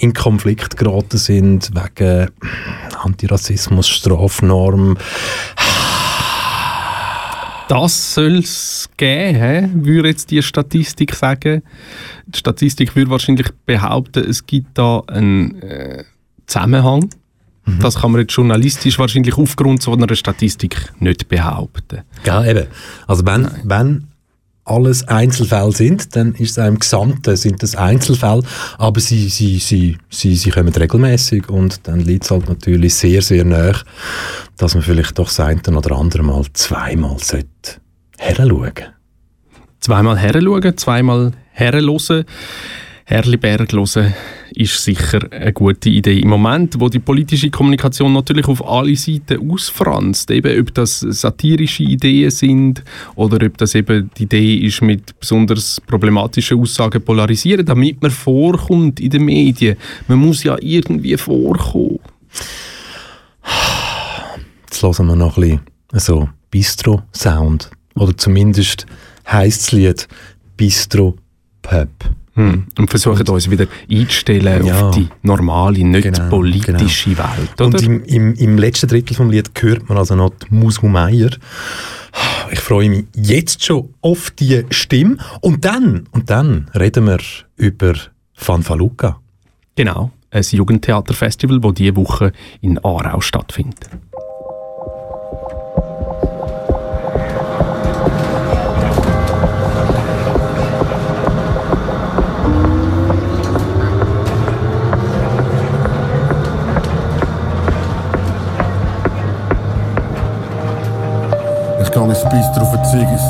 in 0.00 0.12
Konflikt 0.12 0.76
geraten 0.76 1.18
sind 1.18 1.70
wegen 1.74 2.30
Antirassismus, 3.02 3.88
Strafnorm, 3.88 4.96
Das 7.68 8.14
soll 8.14 8.38
es 8.38 8.88
geben, 8.96 9.84
würde 9.84 10.08
jetzt 10.08 10.30
die 10.30 10.42
Statistik 10.42 11.14
sagen. 11.14 11.62
Die 12.26 12.38
Statistik 12.38 12.96
würde 12.96 13.10
wahrscheinlich 13.10 13.48
behaupten, 13.66 14.24
es 14.28 14.46
gibt 14.46 14.78
da 14.78 15.02
einen 15.06 15.60
äh, 15.62 16.04
Zusammenhang. 16.46 17.10
Das 17.80 18.00
kann 18.00 18.12
man 18.12 18.22
jetzt 18.22 18.32
journalistisch 18.32 18.98
wahrscheinlich 18.98 19.36
aufgrund 19.36 19.82
so 19.82 19.92
einer 19.92 20.14
Statistik 20.14 20.90
nicht 21.00 21.28
behaupten. 21.28 22.00
Ja, 22.24 22.44
eben. 22.44 22.66
Also 23.06 23.26
wenn, 23.26 23.50
wenn 23.64 24.07
alles 24.68 25.06
Einzelfälle 25.08 25.72
sind, 25.72 26.14
dann 26.14 26.34
ist 26.34 26.58
es 26.58 26.66
im 26.66 26.78
Gesamten 26.78 27.36
sind 27.36 27.62
das 27.62 27.74
Einzelfälle, 27.74 28.42
aber 28.76 29.00
sie, 29.00 29.28
sie, 29.28 29.58
sie, 29.58 29.96
sie, 30.10 30.36
sie 30.36 30.50
kommen 30.50 30.74
regelmäßig 30.74 31.48
und 31.48 31.86
dann 31.86 32.00
liegt 32.00 32.24
es 32.24 32.30
halt 32.30 32.48
natürlich 32.48 32.94
sehr, 32.94 33.22
sehr 33.22 33.44
nah, 33.44 33.72
dass 34.56 34.74
man 34.74 34.82
vielleicht 34.82 35.18
doch 35.18 35.28
das 35.28 35.40
eine 35.40 35.60
oder 35.66 35.96
andere 35.96 36.22
Mal 36.22 36.44
zweimal 36.52 37.16
sollte 37.18 37.48
heranschauen. 38.18 38.92
Zweimal 39.80 40.18
heranschauen, 40.18 40.76
zweimal 40.76 41.32
herlosen. 41.52 42.24
Herliberg 43.04 43.72
hören 43.72 44.14
ist 44.58 44.82
sicher 44.82 45.20
eine 45.30 45.52
gute 45.52 45.88
Idee. 45.88 46.18
Im 46.18 46.30
Moment, 46.30 46.80
wo 46.80 46.88
die 46.88 46.98
politische 46.98 47.48
Kommunikation 47.48 48.12
natürlich 48.12 48.48
auf 48.48 48.66
alle 48.66 48.96
Seiten 48.96 49.50
ausfranst, 49.50 50.30
eben 50.32 50.60
ob 50.60 50.74
das 50.74 50.98
satirische 50.98 51.84
Ideen 51.84 52.30
sind 52.32 52.82
oder 53.14 53.46
ob 53.46 53.56
das 53.56 53.76
eben 53.76 54.10
die 54.18 54.24
Idee 54.24 54.56
ist, 54.56 54.82
mit 54.82 55.18
besonders 55.20 55.80
problematischen 55.86 56.58
Aussagen 56.58 57.00
polarisieren, 57.00 57.64
damit 57.64 58.02
man 58.02 58.10
vorkommt 58.10 58.98
in 58.98 59.10
den 59.10 59.24
Medien. 59.24 59.76
Man 60.08 60.18
muss 60.18 60.42
ja 60.42 60.56
irgendwie 60.60 61.16
vorkommen. 61.16 62.00
Jetzt 64.66 64.82
hören 64.82 65.06
wir 65.06 65.16
noch 65.16 65.38
ein 65.38 65.42
bisschen 65.42 65.60
so 65.92 66.28
Bistro-Sound. 66.50 67.70
Oder 67.94 68.16
zumindest 68.16 68.86
heisst 69.30 69.66
das 69.66 69.72
Lied 69.72 70.08
Bistro 70.56 71.16
Pub. 71.62 71.88
Hm. 72.38 72.66
Und 72.78 72.88
versuchen 72.88 73.26
uns 73.26 73.50
wieder 73.50 73.66
einzustellen 73.90 74.64
Ja. 74.64 74.80
auf 74.80 74.94
die 74.94 75.08
normale, 75.22 75.84
nicht 75.84 76.04
Genau, 76.04 76.28
politische 76.28 77.10
genau. 77.10 77.24
Welt. 77.36 77.60
Und 77.60 77.74
Oder? 77.74 77.82
im, 77.84 78.04
im, 78.04 78.34
im 78.34 78.58
letzten 78.58 78.86
Drittel 78.86 79.16
vom 79.16 79.28
Lied 79.28 79.50
hört 79.58 79.88
man 79.88 79.98
also 79.98 80.14
noch 80.14 80.30
die 80.30 80.54
Musu 80.54 80.86
Meier. 80.86 81.30
Ich 82.52 82.60
freue 82.60 82.90
mich 82.90 83.06
jetzt 83.16 83.64
schon 83.64 83.92
auf 84.02 84.30
die 84.30 84.64
Stimme. 84.70 85.16
Und 85.40 85.64
dann, 85.64 86.06
und 86.12 86.30
dann 86.30 86.70
reden 86.78 87.06
wir 87.06 87.18
über 87.56 87.94
Fanfaluca. 88.34 89.18
Genau, 89.74 90.12
ein 90.30 90.44
Jugendtheaterfestival, 90.48 91.58
das 91.60 91.74
diese 91.74 91.96
Woche 91.96 92.32
in 92.60 92.78
Aarau 92.78 93.20
stattfindet. 93.20 93.90
Ich 112.10 112.14
gehe 112.14 112.30
ins 112.30 112.48
Bistro 112.48 112.64
für 112.64 112.82
Ziggis. 112.84 113.20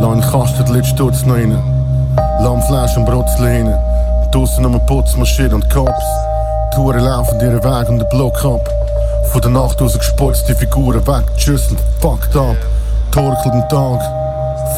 Lass 0.00 0.10
einen 0.10 0.20
Kasten 0.20 0.64
die 0.64 0.72
letzte 0.72 0.94
Sturz 0.94 1.24
noch 1.24 1.34
rein. 1.34 1.56
Lammfleisch 2.40 2.96
und 2.96 3.04
Brotzli 3.04 3.46
rein. 3.46 3.78
Draussen 4.32 4.66
eine 4.66 4.80
Putzmaschine 4.80 5.54
und 5.54 5.70
Cops. 5.70 6.04
Die 6.72 6.78
Huren 6.78 7.04
laufen 7.04 7.38
ihren 7.40 7.62
Weg 7.62 7.88
und 7.88 8.00
den 8.00 8.08
Block 8.08 8.44
ab. 8.44 8.68
Von 9.30 9.40
der 9.40 9.50
Nacht 9.52 9.80
aus 9.80 9.96
gespotzte 9.96 10.54
Figuren 10.56 11.06
weg, 11.06 11.22
geschüsselt, 11.34 11.78
fucked 12.00 12.34
up. 12.34 12.56
Torkelt 13.12 13.54
den 13.54 13.68
Tag. 13.68 14.00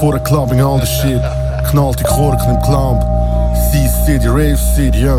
Vor 0.00 0.12
der 0.12 0.20
Clubbing 0.20 0.60
all 0.60 0.78
the 0.80 0.86
shit. 0.86 1.22
Knallt 1.70 1.98
die 1.98 2.04
Korken 2.04 2.56
im 2.56 2.62
Club. 2.62 3.02
Sea 3.72 3.88
City, 4.04 4.28
Rave 4.28 4.58
City, 4.74 5.06
ja. 5.06 5.18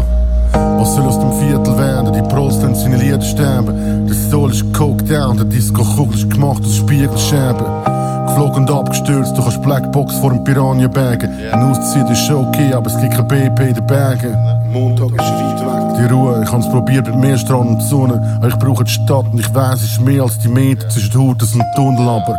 Was 0.78 0.94
soll 0.94 1.08
aus 1.08 1.20
dem 1.20 1.32
Viertel 1.34 1.76
werden? 1.76 2.14
Die 2.14 2.22
Prols 2.22 2.58
lassen 2.58 2.76
seine 2.76 2.98
Lieder 2.98 3.22
sterben. 3.22 4.06
Der 4.06 4.16
Soul 4.30 4.52
ist 4.52 4.72
coked 4.74 5.10
down, 5.10 5.38
der 5.38 5.46
Disco-Kugel 5.46 6.16
ist 6.16 6.30
gemacht 6.30 6.62
aus 6.64 6.76
Spiegelscherben. 6.76 7.97
Und 8.38 8.72
abgestürzt, 8.72 9.36
du 9.38 9.42
kannst 9.42 9.62
Blackbox 9.62 10.16
vor 10.16 10.32
dem 10.32 10.44
Piranha 10.44 10.88
bergen. 10.88 11.30
Ein 11.52 11.72
Auszeit 11.72 12.10
ist 12.10 12.26
schon 12.26 12.48
okay, 12.48 12.74
aber 12.74 12.88
es 12.88 13.00
gibt 13.00 13.14
kein 13.14 13.28
BP 13.28 13.70
in 13.70 13.74
den 13.76 13.86
Bergen. 13.88 14.36
Montag 14.72 15.10
ist 15.12 15.20
weit 15.20 15.60
weg. 15.62 15.98
Die 15.98 16.14
Ruhe, 16.14 16.44
ich 16.44 16.52
hab's 16.52 16.70
probiert 16.70 17.08
mit 17.08 17.16
mehr 17.18 17.38
Strand 17.38 17.70
und 17.70 17.82
Sonne. 17.82 18.22
Aber 18.38 18.48
ich 18.48 18.56
brauche 18.58 18.84
die 18.84 18.92
Stadt 18.92 19.26
und 19.32 19.40
ich 19.40 19.54
weiß, 19.54 19.76
es 19.76 19.92
ist 19.92 20.02
mehr 20.02 20.24
als 20.24 20.38
die 20.40 20.50
Meter 20.50 20.88
zwischen 20.90 21.20
Hutes 21.20 21.56
und 21.56 21.64
Tunnel. 21.76 22.08
Aber 22.08 22.38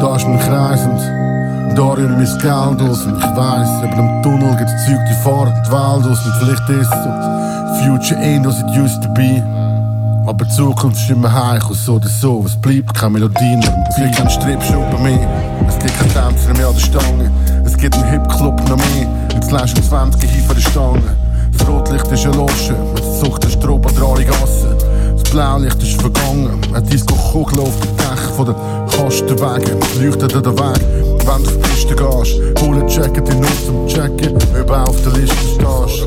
da 0.00 0.16
ist 0.16 0.26
man 0.26 0.38
kreisend. 0.40 1.00
da 1.76 1.92
rinnt 1.92 2.16
mein 2.16 2.38
Geld 2.38 2.90
aus 2.90 3.02
und 3.04 3.18
ich 3.18 3.36
weiss, 3.36 3.68
über 3.84 3.96
dem 3.96 4.22
Tunnel 4.22 4.56
gibt's 4.56 4.86
Zeug, 4.86 4.98
die 5.08 5.14
fahren 5.22 5.52
die 5.66 5.70
Welt 5.70 6.10
aus 6.10 6.26
und 6.26 6.34
vielleicht 6.40 6.68
ist 6.70 6.90
so. 6.90 7.84
Future 7.84 8.20
ain't 8.20 8.46
as 8.46 8.60
it 8.60 8.70
used 8.76 9.02
to 9.02 9.08
be. 9.10 9.65
Aber 10.26 10.44
die 10.44 10.50
Zukunft 10.50 11.00
ist 11.00 11.10
immer 11.10 11.32
heich 11.32 11.64
und 11.68 11.76
so 11.76 11.94
oder 11.94 12.08
so. 12.08 12.42
Es 12.44 12.56
bleibt 12.56 12.92
keine 12.94 13.12
Melodie 13.12 13.56
mehr. 13.56 13.86
Es 13.88 13.94
gibt 13.94 14.16
keinen 14.16 14.28
Stripshow 14.30 14.84
bei 14.90 14.98
mir. 14.98 15.28
Es 15.68 15.78
gibt 15.78 15.96
keinen 15.96 16.12
Tänzer 16.12 16.52
mehr 16.54 16.66
an 16.66 16.74
der 16.74 16.80
Stange. 16.80 17.30
Es 17.64 17.76
gibt 17.76 17.94
einen 17.94 18.10
Hip-Club 18.10 18.60
noch 18.68 18.76
mehr. 18.76 19.08
Jetzt 19.32 19.52
lässt 19.52 19.78
du 19.78 19.82
20 19.82 20.28
hin 20.28 20.44
von 20.44 20.56
der 20.56 20.62
Stange. 20.62 21.16
Das 21.52 21.68
Rotlicht 21.68 22.08
ist 22.08 22.24
erloschen. 22.24 22.74
Jetzt 22.96 23.20
sucht 23.20 23.44
der 23.44 23.50
Strobo 23.50 23.88
alle 23.88 24.24
Gassen. 24.24 24.74
Das 25.12 25.22
Blaulicht 25.30 25.80
ist 25.80 26.00
vergangen. 26.00 26.60
Ein 26.74 26.84
Disco-Kugel 26.86 27.60
auf 27.60 27.78
dem 27.80 27.96
Dach 27.96 28.30
von 28.36 28.46
den 28.46 28.56
Kastenwagen. 28.90 29.78
Es 29.80 30.02
leuchtet 30.02 30.34
an 30.34 30.42
der 30.42 30.58
Weg. 30.58 31.05
Wenn 31.26 31.42
du 31.42 31.50
auf 31.50 31.56
die 31.56 31.68
Piste 31.68 31.96
gehst, 31.96 32.54
Bullet 32.54 32.86
Jacket 32.88 33.28
in 33.28 33.40
Not 33.40 33.50
zum 33.66 33.86
Checken, 33.88 34.36
ob 34.36 34.66
du 34.66 34.74
auf 34.74 35.02
der 35.02 35.12
Liste 35.14 35.36
stehst. 35.36 36.06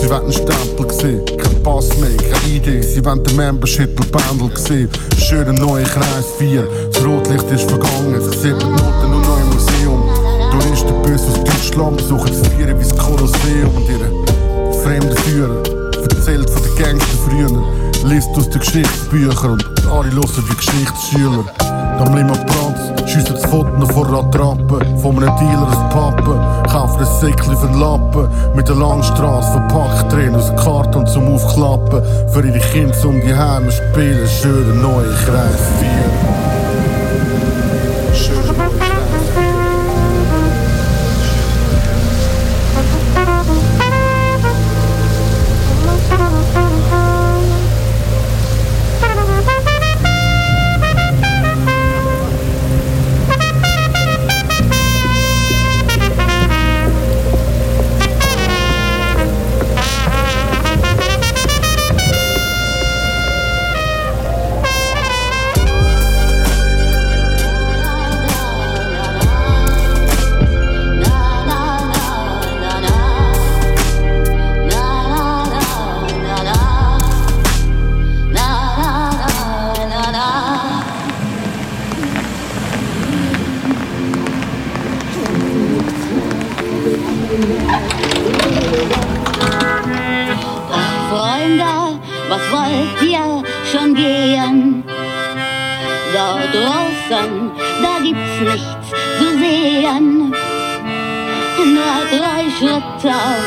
Sie 0.00 0.08
wollen 0.08 0.22
einen 0.22 0.32
Stempel 0.32 0.90
sehen, 0.90 1.24
kein 1.36 1.62
Pass 1.62 1.88
mehr, 1.98 2.16
keine 2.16 2.54
Idee. 2.54 2.80
Sie 2.80 3.04
wollen 3.04 3.22
den 3.22 3.36
Membership 3.36 3.94
Bändel 4.10 4.56
sehen. 4.56 4.88
Schöner 5.18 5.52
neuer 5.52 5.84
Kreis 5.84 6.26
4, 6.38 6.66
das 6.90 7.04
Rotlicht 7.04 7.50
ist 7.50 7.68
vergangen. 7.68 8.14
Ich 8.16 8.38
sehe 8.38 8.54
die 8.54 8.64
Noten 8.64 9.10
nur 9.10 9.20
noch 9.20 9.40
im 9.40 9.50
Museum. 9.50 10.02
Touristenbus 10.50 11.28
aus 11.28 11.44
Deutschland 11.44 11.96
besuchen 11.98 12.28
das 12.28 12.48
Vieren 12.48 12.78
wie 12.78 12.84
das 12.84 12.96
Kolosseum. 12.96 13.76
Und 13.76 13.88
ihre 13.90 14.82
fremden 14.82 15.16
Führer 15.18 15.62
erzählt 16.10 16.48
von 16.48 16.62
den 16.62 16.76
Gangster 16.76 17.18
früher. 17.28 17.64
Liest 18.04 18.30
aus 18.36 18.48
den 18.48 18.60
Geschichtsbüchern 18.60 19.52
und 19.52 19.86
alle 19.86 20.10
hören 20.10 20.44
wie 20.48 20.56
Geschichtsschüler. 20.56 21.44
Dann 21.98 22.12
bleiben 22.12 22.28
wir 22.28 22.44
Platz, 22.44 23.10
schiessen 23.10 23.34
das 23.34 23.46
Foto 23.50 23.86
vor 23.92 24.06
der 24.06 24.18
Attrappe. 24.18 24.84
Von 25.00 25.16
einem 25.16 25.36
Dealer 25.36 25.68
ein 25.68 25.88
Pappen, 25.90 26.70
kaufen 26.70 27.00
ein 27.00 27.20
Säckchen 27.20 27.56
für 27.56 27.78
Lappen. 27.78 28.28
Mit 28.54 28.68
der 28.68 28.76
Langstrasse 28.76 29.52
verpackt 29.52 30.12
drin 30.12 30.34
aus 30.34 30.50
Karton 30.56 31.06
zum 31.06 31.34
Aufklappen. 31.34 32.02
Für 32.28 32.44
ihre 32.44 32.58
Kinder 32.58 32.94
um 33.06 33.20
die 33.20 33.34
Heime 33.34 33.70
spielen, 33.70 34.28
schöne 34.28 34.74
neue 34.74 35.12
Kreis 35.24 35.60
4. 35.80 36.53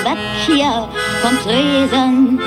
weg 0.03 0.17
hier 0.45 0.87
vom 1.21 1.37
Tresen 1.43 2.39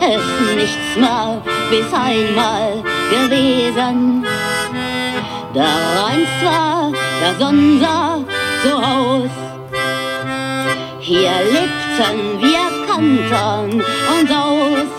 ist 0.00 0.56
nichts 0.56 0.96
mehr 0.96 1.40
bis 1.70 1.92
einmal 1.92 2.82
gewesen. 3.10 4.24
Da 5.54 6.06
einst 6.08 6.44
war 6.44 6.90
das 7.20 7.48
unser 7.48 8.24
Zuhause. 8.62 9.30
Hier 10.98 11.30
lebten 11.52 12.40
wir 12.40 12.86
kannten 12.86 13.82
uns 13.82 14.30
aus. 14.30 14.90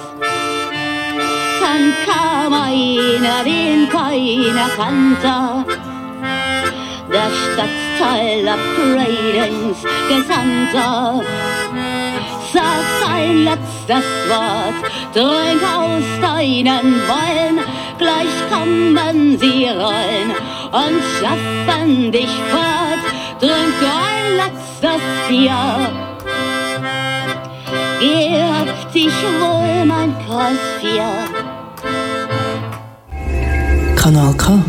Dann 1.62 1.94
kam 2.06 2.54
einer, 2.54 3.44
den 3.44 3.90
keiner 3.90 4.70
kannte. 4.78 5.66
Der 7.12 7.30
Stadtteil 7.96 8.48
Upgradings 8.48 9.78
Gesandter 10.08 11.22
sagt 12.52 13.10
ein 13.10 13.44
letztes 13.44 14.06
Wort, 14.30 14.92
trink 15.14 15.64
aus 15.64 16.04
deinen 16.22 17.02
Wollen, 17.08 17.60
gleich 17.98 18.36
kommen 18.52 19.38
sie 19.40 19.66
rein 19.66 20.36
und 20.72 21.02
schaffen 21.20 22.12
dich 22.12 22.30
fort, 22.52 23.04
trink 23.40 23.82
ein 23.82 24.38
letztes 24.38 25.02
Bier. 25.28 25.92
Gehabt 28.00 28.94
dich 28.94 29.24
wohl, 29.40 29.86
mein 29.86 30.14
Kreis 30.26 30.60
4. 30.80 31.04
Kanal 33.96 34.34
K. 34.36 34.60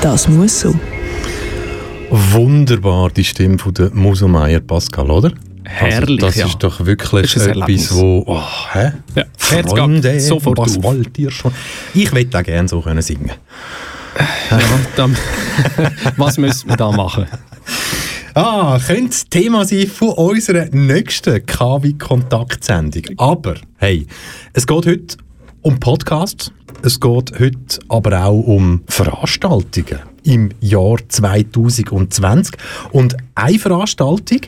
Das 0.00 0.28
muss 0.28 0.60
so. 0.60 0.74
Wunderbar, 2.14 3.08
die 3.08 3.24
Stimme 3.24 3.56
von 3.56 3.72
der 3.72 3.88
Muselmeier 3.94 4.60
Pascal, 4.60 5.10
oder? 5.10 5.32
Herrlich, 5.64 6.22
also 6.22 6.26
das 6.26 6.36
ja. 6.36 6.46
ist 6.46 6.62
doch 6.62 6.84
wirklich 6.84 7.34
ist 7.34 7.46
etwas, 7.46 7.94
wo... 7.94 8.22
Oh, 8.26 8.42
hä? 8.74 8.92
Ja, 9.14 9.24
Freunde, 9.38 10.20
sofort 10.20 10.58
was 10.58 10.76
auf. 10.76 10.82
wollt 10.84 11.18
ihr 11.18 11.30
schon? 11.30 11.52
Ich 11.94 12.12
möchte 12.12 12.38
auch 12.38 12.42
gerne 12.42 12.68
so 12.68 12.82
können 12.82 13.00
singen. 13.00 13.30
Ja, 14.50 14.60
dann, 14.94 15.16
was 16.18 16.36
müssen 16.36 16.68
wir 16.68 16.76
da 16.76 16.92
machen? 16.92 17.26
Ah, 18.34 18.78
könnte 18.86 19.08
das 19.08 19.24
Thema 19.30 19.64
sein 19.64 19.86
von 19.86 20.10
unserer 20.10 20.66
nächsten 20.66 21.46
KW-Kontaktsendung. 21.46 23.04
Aber, 23.16 23.54
hey, 23.78 24.06
es 24.52 24.66
geht 24.66 24.84
heute 24.84 25.16
um 25.62 25.80
Podcasts, 25.80 26.52
es 26.82 27.00
geht 27.00 27.38
heute 27.38 27.80
aber 27.88 28.24
auch 28.24 28.40
um 28.40 28.82
Veranstaltungen 28.86 30.00
im 30.24 30.50
Jahr 30.60 30.98
2020. 31.08 32.56
Und 32.90 33.16
eine 33.34 33.58
Veranstaltung, 33.58 34.40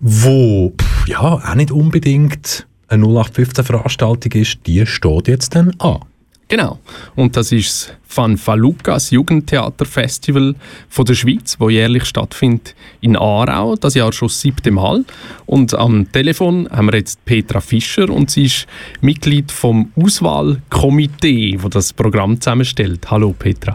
wo 0.00 0.72
ja 1.06 1.20
auch 1.20 1.54
nicht 1.54 1.70
unbedingt 1.70 2.66
eine 2.88 3.04
0815-Veranstaltung 3.06 4.32
ist, 4.32 4.58
die 4.66 4.86
steht 4.86 5.28
jetzt 5.28 5.54
dann 5.54 5.74
an. 5.78 6.00
Genau. 6.48 6.78
Und 7.16 7.36
das 7.36 7.52
ist 7.52 7.88
das 7.88 7.96
Fanfaluca, 8.06 8.94
das 8.94 9.10
Jugendtheaterfestival 9.10 10.54
von 10.88 11.04
der 11.04 11.14
Schweiz, 11.14 11.56
wo 11.58 11.70
jährlich 11.70 12.04
stattfindet 12.04 12.74
in 13.00 13.16
Aarau, 13.16 13.76
das 13.76 13.94
Jahr 13.94 14.12
schon 14.12 14.28
das 14.28 14.40
siebte 14.40 14.70
Mal. 14.70 15.04
Und 15.46 15.74
am 15.74 16.10
Telefon 16.12 16.68
haben 16.70 16.86
wir 16.86 16.98
jetzt 16.98 17.24
Petra 17.24 17.60
Fischer 17.60 18.10
und 18.10 18.30
sie 18.30 18.44
ist 18.44 18.66
Mitglied 19.00 19.50
vom 19.50 19.90
Auswahlkomitee, 19.96 21.58
wo 21.60 21.68
das 21.68 21.92
Programm 21.92 22.40
zusammenstellt. 22.40 23.10
Hallo 23.10 23.34
Petra. 23.36 23.74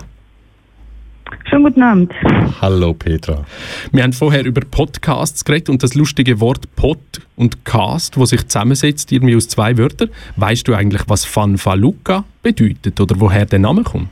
Schönen 1.49 1.63
guten 1.63 1.81
Abend. 1.81 2.13
Hallo 2.61 2.93
Petra. 2.93 3.43
Wir 3.91 4.03
haben 4.03 4.13
vorher 4.13 4.45
über 4.45 4.61
Podcasts 4.69 5.43
geredet 5.43 5.69
und 5.69 5.81
das 5.81 5.95
lustige 5.95 6.39
Wort 6.39 6.75
Pod 6.75 6.99
und 7.35 7.65
Cast, 7.65 8.17
wo 8.17 8.25
sich 8.25 8.47
zusammensetzt, 8.47 9.11
irgendwie 9.11 9.35
aus 9.35 9.47
zwei 9.47 9.75
Wörtern. 9.75 10.09
Weißt 10.35 10.67
du 10.67 10.75
eigentlich, 10.75 11.01
was 11.07 11.25
Fanfaluca 11.25 12.23
bedeutet 12.43 13.01
oder 13.01 13.19
woher 13.19 13.47
der 13.47 13.57
Name 13.57 13.81
kommt? 13.81 14.09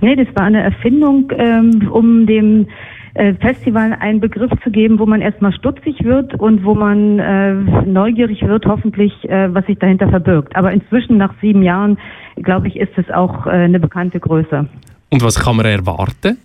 Nee, 0.00 0.16
das 0.16 0.26
war 0.34 0.42
eine 0.42 0.60
Erfindung, 0.60 1.30
ähm, 1.36 1.88
um 1.92 2.26
dem 2.26 2.66
äh, 3.14 3.34
Festival 3.34 3.92
einen 4.00 4.18
Begriff 4.18 4.50
zu 4.64 4.72
geben, 4.72 4.98
wo 4.98 5.06
man 5.06 5.20
erstmal 5.20 5.52
stutzig 5.52 6.02
wird 6.02 6.34
und 6.34 6.64
wo 6.64 6.74
man 6.74 7.20
äh, 7.20 7.54
neugierig 7.84 8.42
wird, 8.42 8.66
hoffentlich, 8.66 9.12
äh, 9.28 9.54
was 9.54 9.64
sich 9.66 9.78
dahinter 9.78 10.08
verbirgt. 10.08 10.56
Aber 10.56 10.72
inzwischen, 10.72 11.16
nach 11.16 11.34
sieben 11.40 11.62
Jahren, 11.62 11.96
glaube 12.42 12.66
ich, 12.66 12.74
ist 12.74 12.96
es 12.96 13.08
auch 13.12 13.46
äh, 13.46 13.50
eine 13.50 13.78
bekannte 13.78 14.18
Größe. 14.18 14.68
Und 15.10 15.22
was 15.22 15.38
kann 15.38 15.56
man 15.56 15.66
erwarten 15.66 16.38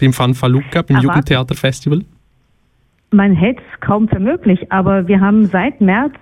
beim 0.00 0.12
Fanfaluca, 0.12 0.82
beim 0.82 0.96
Erwarten? 0.96 1.02
Jugendtheaterfestival? 1.02 2.02
Man 3.10 3.32
hält 3.32 3.58
es 3.58 3.80
kaum 3.80 4.08
für 4.08 4.20
möglich, 4.20 4.70
aber 4.70 5.08
wir 5.08 5.20
haben 5.20 5.46
seit 5.46 5.80
März 5.80 6.14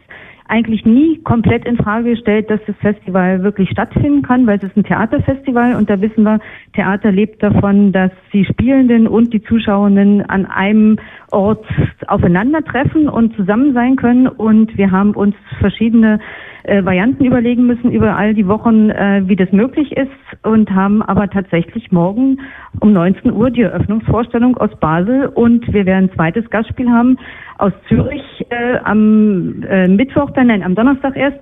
eigentlich 0.48 0.84
nie 0.84 1.18
komplett 1.22 1.64
in 1.64 1.76
Frage 1.76 2.10
gestellt, 2.10 2.48
dass 2.50 2.60
das 2.66 2.76
Festival 2.76 3.42
wirklich 3.42 3.70
stattfinden 3.70 4.22
kann, 4.22 4.46
weil 4.46 4.58
es 4.58 4.62
ist 4.62 4.76
ein 4.76 4.84
Theaterfestival 4.84 5.74
und 5.74 5.90
da 5.90 6.00
wissen 6.00 6.22
wir, 6.22 6.38
Theater 6.74 7.10
lebt 7.10 7.42
davon, 7.42 7.92
dass 7.92 8.12
die 8.32 8.44
Spielenden 8.44 9.08
und 9.08 9.32
die 9.32 9.42
Zuschauenden 9.42 10.22
an 10.22 10.46
einem 10.46 10.98
Ort 11.32 11.64
aufeinandertreffen 12.06 13.08
und 13.08 13.34
zusammen 13.34 13.74
sein 13.74 13.96
können 13.96 14.28
und 14.28 14.76
wir 14.78 14.90
haben 14.90 15.12
uns 15.14 15.34
verschiedene 15.58 16.20
äh, 16.66 16.84
Varianten 16.84 17.24
überlegen 17.24 17.66
müssen 17.66 17.90
über 17.90 18.16
all 18.16 18.34
die 18.34 18.46
Wochen, 18.46 18.90
äh, 18.90 19.22
wie 19.26 19.36
das 19.36 19.50
möglich 19.52 19.96
ist 19.96 20.10
und 20.42 20.70
haben 20.70 21.02
aber 21.02 21.28
tatsächlich 21.28 21.92
morgen 21.92 22.40
um 22.80 22.92
19 22.92 23.32
Uhr 23.32 23.50
die 23.50 23.62
Eröffnungsvorstellung 23.62 24.56
aus 24.56 24.70
Basel 24.80 25.26
und 25.26 25.72
wir 25.72 25.86
werden 25.86 26.10
ein 26.10 26.14
zweites 26.14 26.48
Gastspiel 26.50 26.90
haben 26.90 27.18
aus 27.58 27.72
Zürich 27.88 28.22
äh, 28.50 28.78
am 28.84 29.62
äh, 29.62 29.88
Mittwoch, 29.88 30.30
dann 30.32 30.48
nein, 30.48 30.62
am 30.62 30.74
Donnerstag 30.74 31.16
erst. 31.16 31.38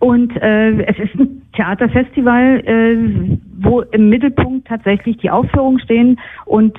Und 0.00 0.36
äh, 0.36 0.82
es 0.82 0.98
ist 0.98 1.14
ein 1.18 1.42
Theaterfestival, 1.54 2.60
äh, 2.64 3.38
wo 3.60 3.80
im 3.80 4.08
Mittelpunkt 4.08 4.68
tatsächlich 4.68 5.16
die 5.18 5.30
Aufführungen 5.30 5.80
stehen 5.80 6.20
und 6.46 6.76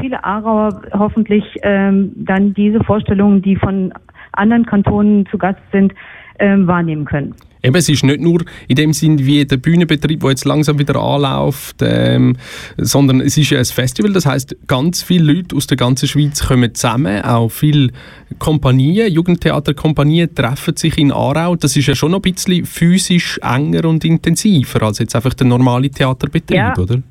viele 0.00 0.22
Aarauer 0.24 0.82
hoffentlich 0.92 1.44
ähm, 1.62 2.12
dann 2.16 2.52
diese 2.52 2.82
Vorstellungen, 2.84 3.40
die 3.40 3.56
von 3.56 3.92
anderen 4.32 4.66
Kantonen 4.66 5.26
zu 5.26 5.38
Gast 5.38 5.60
sind, 5.72 5.94
ähm, 6.40 6.66
wahrnehmen 6.66 7.04
können. 7.04 7.34
Eben, 7.62 7.76
es 7.76 7.90
ist 7.90 8.02
nicht 8.04 8.20
nur 8.20 8.42
in 8.68 8.76
dem 8.76 8.94
Sinn 8.94 9.18
wie 9.18 9.44
der 9.44 9.58
Bühnenbetrieb, 9.58 10.20
der 10.20 10.30
jetzt 10.30 10.46
langsam 10.46 10.78
wieder 10.78 10.96
anläuft, 10.96 11.76
ähm, 11.82 12.36
sondern 12.78 13.20
es 13.20 13.36
ist 13.36 13.50
ja 13.50 13.58
ein 13.58 13.64
Festival, 13.66 14.14
das 14.14 14.24
heißt, 14.24 14.56
ganz 14.66 15.02
viele 15.02 15.30
Leute 15.34 15.54
aus 15.56 15.66
der 15.66 15.76
ganzen 15.76 16.08
Schweiz 16.08 16.42
kommen 16.46 16.74
zusammen, 16.74 17.22
auch 17.22 17.50
viele 17.50 17.90
Kompanien, 18.38 19.12
Jugendtheaterkompanien 19.12 20.34
treffen 20.34 20.74
sich 20.76 20.96
in 20.96 21.12
Aarau. 21.12 21.54
Das 21.54 21.76
ist 21.76 21.86
ja 21.86 21.94
schon 21.94 22.12
noch 22.12 22.20
ein 22.22 22.32
bisschen 22.32 22.64
physisch 22.64 23.38
enger 23.42 23.84
und 23.84 24.06
intensiver 24.06 24.82
als 24.82 24.98
jetzt 24.98 25.14
einfach 25.14 25.34
der 25.34 25.46
normale 25.46 25.90
Theaterbetrieb, 25.90 26.56
Ja. 26.56 26.74
oder? 26.78 27.02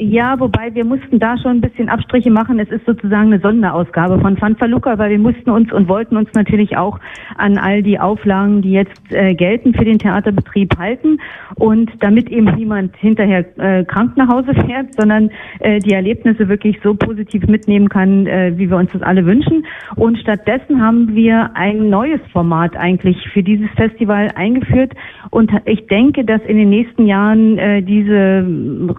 Ja, 0.00 0.38
wobei 0.38 0.72
wir 0.76 0.84
mussten 0.84 1.18
da 1.18 1.36
schon 1.38 1.56
ein 1.56 1.60
bisschen 1.60 1.88
Abstriche 1.88 2.30
machen. 2.30 2.60
Es 2.60 2.68
ist 2.68 2.86
sozusagen 2.86 3.32
eine 3.32 3.40
Sonderausgabe 3.40 4.20
von 4.20 4.36
Fanfaluca, 4.36 4.96
weil 4.96 5.10
wir 5.10 5.18
mussten 5.18 5.50
uns 5.50 5.72
und 5.72 5.88
wollten 5.88 6.16
uns 6.16 6.32
natürlich 6.34 6.76
auch 6.76 7.00
an 7.36 7.58
all 7.58 7.82
die 7.82 7.98
Auflagen, 7.98 8.62
die 8.62 8.70
jetzt 8.70 9.00
äh, 9.10 9.34
gelten 9.34 9.74
für 9.74 9.84
den 9.84 9.98
Theaterbetrieb 9.98 10.78
halten. 10.78 11.18
Und 11.56 11.90
damit 11.98 12.30
eben 12.30 12.54
niemand 12.54 12.96
hinterher 12.96 13.44
äh, 13.58 13.84
krank 13.84 14.16
nach 14.16 14.28
Hause 14.28 14.54
fährt, 14.54 14.94
sondern 14.96 15.30
äh, 15.58 15.80
die 15.80 15.94
Erlebnisse 15.94 16.48
wirklich 16.48 16.78
so 16.84 16.94
positiv 16.94 17.48
mitnehmen 17.48 17.88
kann, 17.88 18.28
äh, 18.28 18.52
wie 18.54 18.70
wir 18.70 18.76
uns 18.76 18.92
das 18.92 19.02
alle 19.02 19.26
wünschen. 19.26 19.66
Und 19.96 20.16
stattdessen 20.18 20.80
haben 20.80 21.16
wir 21.16 21.50
ein 21.56 21.90
neues 21.90 22.20
Format 22.30 22.76
eigentlich 22.76 23.16
für 23.32 23.42
dieses 23.42 23.68
Festival 23.70 24.30
eingeführt. 24.36 24.92
Und 25.30 25.50
ich 25.64 25.88
denke, 25.88 26.24
dass 26.24 26.40
in 26.42 26.56
den 26.56 26.70
nächsten 26.70 27.06
Jahren 27.06 27.58
äh, 27.58 27.82
diese 27.82 28.46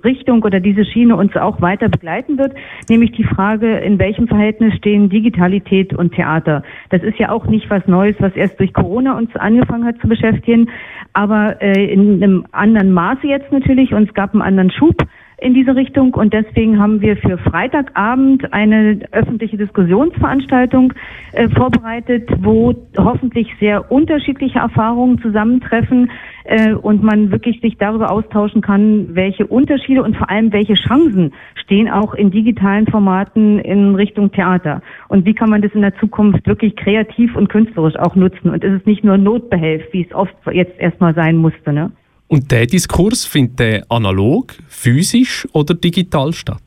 Richtung 0.03 0.43
oder 0.43 0.59
diese 0.59 0.88
Schiene 0.91 1.15
uns 1.15 1.35
auch 1.35 1.61
weiter 1.61 1.89
begleiten 1.89 2.37
wird, 2.37 2.53
nämlich 2.89 3.11
die 3.11 3.23
Frage, 3.23 3.77
in 3.79 3.99
welchem 3.99 4.27
Verhältnis 4.27 4.75
stehen 4.75 5.09
Digitalität 5.09 5.93
und 5.93 6.13
Theater. 6.13 6.63
Das 6.89 7.03
ist 7.03 7.17
ja 7.17 7.29
auch 7.29 7.45
nicht 7.45 7.69
was 7.69 7.85
Neues, 7.87 8.15
was 8.19 8.35
erst 8.35 8.59
durch 8.59 8.73
Corona 8.73 9.17
uns 9.17 9.35
angefangen 9.35 9.85
hat 9.85 9.99
zu 9.99 10.07
beschäftigen, 10.07 10.69
aber 11.13 11.61
äh, 11.61 11.91
in 11.91 12.23
einem 12.23 12.45
anderen 12.51 12.91
Maße 12.91 13.27
jetzt 13.27 13.51
natürlich 13.51 13.93
und 13.93 14.07
es 14.07 14.13
gab 14.13 14.33
einen 14.33 14.41
anderen 14.41 14.71
Schub 14.71 14.95
in 15.41 15.53
diese 15.53 15.75
Richtung. 15.75 16.13
Und 16.13 16.33
deswegen 16.33 16.79
haben 16.79 17.01
wir 17.01 17.17
für 17.17 17.37
Freitagabend 17.37 18.53
eine 18.53 18.99
öffentliche 19.11 19.57
Diskussionsveranstaltung 19.57 20.93
äh, 21.33 21.49
vorbereitet, 21.49 22.29
wo 22.39 22.75
hoffentlich 22.97 23.47
sehr 23.59 23.91
unterschiedliche 23.91 24.59
Erfahrungen 24.59 25.21
zusammentreffen 25.21 26.11
äh, 26.45 26.73
und 26.73 27.03
man 27.03 27.31
wirklich 27.31 27.61
sich 27.61 27.77
darüber 27.77 28.11
austauschen 28.11 28.61
kann, 28.61 29.15
welche 29.15 29.47
Unterschiede 29.47 30.03
und 30.03 30.17
vor 30.17 30.29
allem 30.29 30.51
welche 30.51 30.73
Chancen 30.73 31.33
stehen 31.55 31.89
auch 31.89 32.13
in 32.13 32.31
digitalen 32.31 32.87
Formaten 32.87 33.59
in 33.59 33.95
Richtung 33.95 34.31
Theater. 34.31 34.81
Und 35.07 35.25
wie 35.25 35.33
kann 35.33 35.49
man 35.49 35.61
das 35.61 35.71
in 35.73 35.81
der 35.81 35.95
Zukunft 35.97 36.47
wirklich 36.47 36.75
kreativ 36.75 37.35
und 37.35 37.49
künstlerisch 37.49 37.95
auch 37.97 38.15
nutzen? 38.15 38.49
Und 38.49 38.63
ist 38.63 38.81
es 38.81 38.85
nicht 38.85 39.03
nur 39.03 39.17
Notbehelf, 39.17 39.83
wie 39.91 40.05
es 40.05 40.13
oft 40.13 40.33
jetzt 40.51 40.79
erstmal 40.79 41.13
sein 41.13 41.37
musste, 41.37 41.71
ne? 41.73 41.91
Und 42.29 42.51
der 42.51 42.67
Diskurs 42.67 43.25
findet 43.25 43.59
der 43.59 43.85
analog, 43.89 44.53
physisch 44.67 45.47
oder 45.51 45.73
digital 45.73 46.31
statt? 46.31 46.61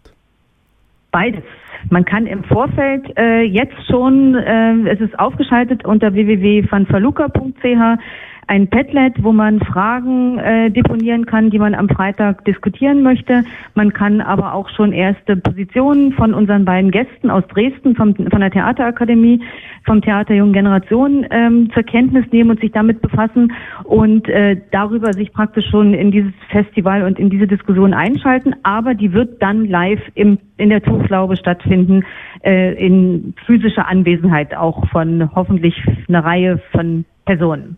Beides. 1.13 1.45
Man 1.89 2.05
kann 2.05 2.27
im 2.27 2.43
Vorfeld 2.45 3.05
äh, 3.17 3.43
jetzt 3.43 3.77
schon, 3.89 4.35
äh, 4.35 4.89
es 4.91 5.01
ist 5.01 5.19
aufgeschaltet 5.19 5.85
unter 5.85 6.13
www.vanfaluca.ch 6.15 8.01
ein 8.48 8.69
Padlet, 8.69 9.23
wo 9.23 9.32
man 9.32 9.60
Fragen 9.60 10.39
äh, 10.39 10.70
deponieren 10.70 11.27
kann, 11.27 11.51
die 11.51 11.59
man 11.59 11.74
am 11.74 11.89
Freitag 11.89 12.44
diskutieren 12.44 13.02
möchte. 13.02 13.44
Man 13.74 13.93
kann 13.93 14.20
aber 14.20 14.55
auch 14.55 14.69
schon 14.70 14.93
erste 14.93 15.36
Positionen 15.36 16.12
von 16.12 16.35
unseren 16.35 16.64
beiden 16.64 16.90
Gästen 16.90 17.31
aus 17.31 17.44
Dresden 17.48 17.94
vom, 17.94 18.14
von 18.14 18.40
der 18.40 18.51
Theaterakademie, 18.51 19.40
vom 19.85 20.02
Theater 20.02 20.35
Jungen 20.35 20.52
Generation 20.52 21.27
ähm, 21.31 21.70
zur 21.73 21.82
Kenntnis 21.85 22.24
nehmen 22.32 22.51
und 22.51 22.60
sich 22.60 22.73
damit 22.73 23.01
befassen 23.01 23.52
und 23.85 24.28
äh, 24.28 24.60
darüber 24.70 25.12
sich 25.12 25.32
praktisch 25.32 25.69
schon 25.70 25.94
in 25.94 26.10
dieses 26.10 26.32
Festival 26.51 27.05
und 27.05 27.19
in 27.19 27.31
diese 27.31 27.47
Diskussion 27.47 27.94
einschalten. 27.94 28.55
Aber 28.64 28.94
die 28.94 29.12
wird 29.12 29.40
dann 29.40 29.66
live 29.66 30.02
im, 30.14 30.39
in 30.56 30.69
der 30.69 30.82
Tuchlaube 30.82 31.36
stattfinden, 31.36 32.05
äh, 32.44 32.74
in 32.74 33.35
physischer 33.47 33.89
Anwesenheit 33.89 34.55
auch 34.55 34.86
von 34.89 35.31
hoffentlich 35.35 35.81
einer 36.09 36.24
Reihe 36.24 36.60
von 36.73 37.05
Personen. 37.24 37.77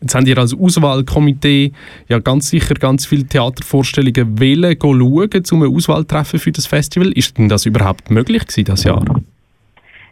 Jetzt 0.00 0.14
habt 0.14 0.28
ihr 0.28 0.38
als 0.38 0.54
Auswahlkomitee 0.54 1.72
ja 2.08 2.18
ganz 2.18 2.50
sicher 2.50 2.74
ganz 2.74 3.06
viele 3.06 3.24
Theatervorstellungen 3.24 4.38
wählen, 4.38 4.76
schauen, 4.80 5.02
um 5.02 5.62
eine 5.62 5.74
Auswahl 5.74 6.02
zu 6.02 6.08
treffen 6.08 6.38
für 6.38 6.52
das 6.52 6.66
Festival. 6.66 7.12
Ist 7.12 7.38
denn 7.38 7.48
das 7.48 7.66
überhaupt 7.66 8.10
möglich 8.10 8.46
gewesen, 8.46 8.64
das 8.64 8.84
Jahr? 8.84 9.04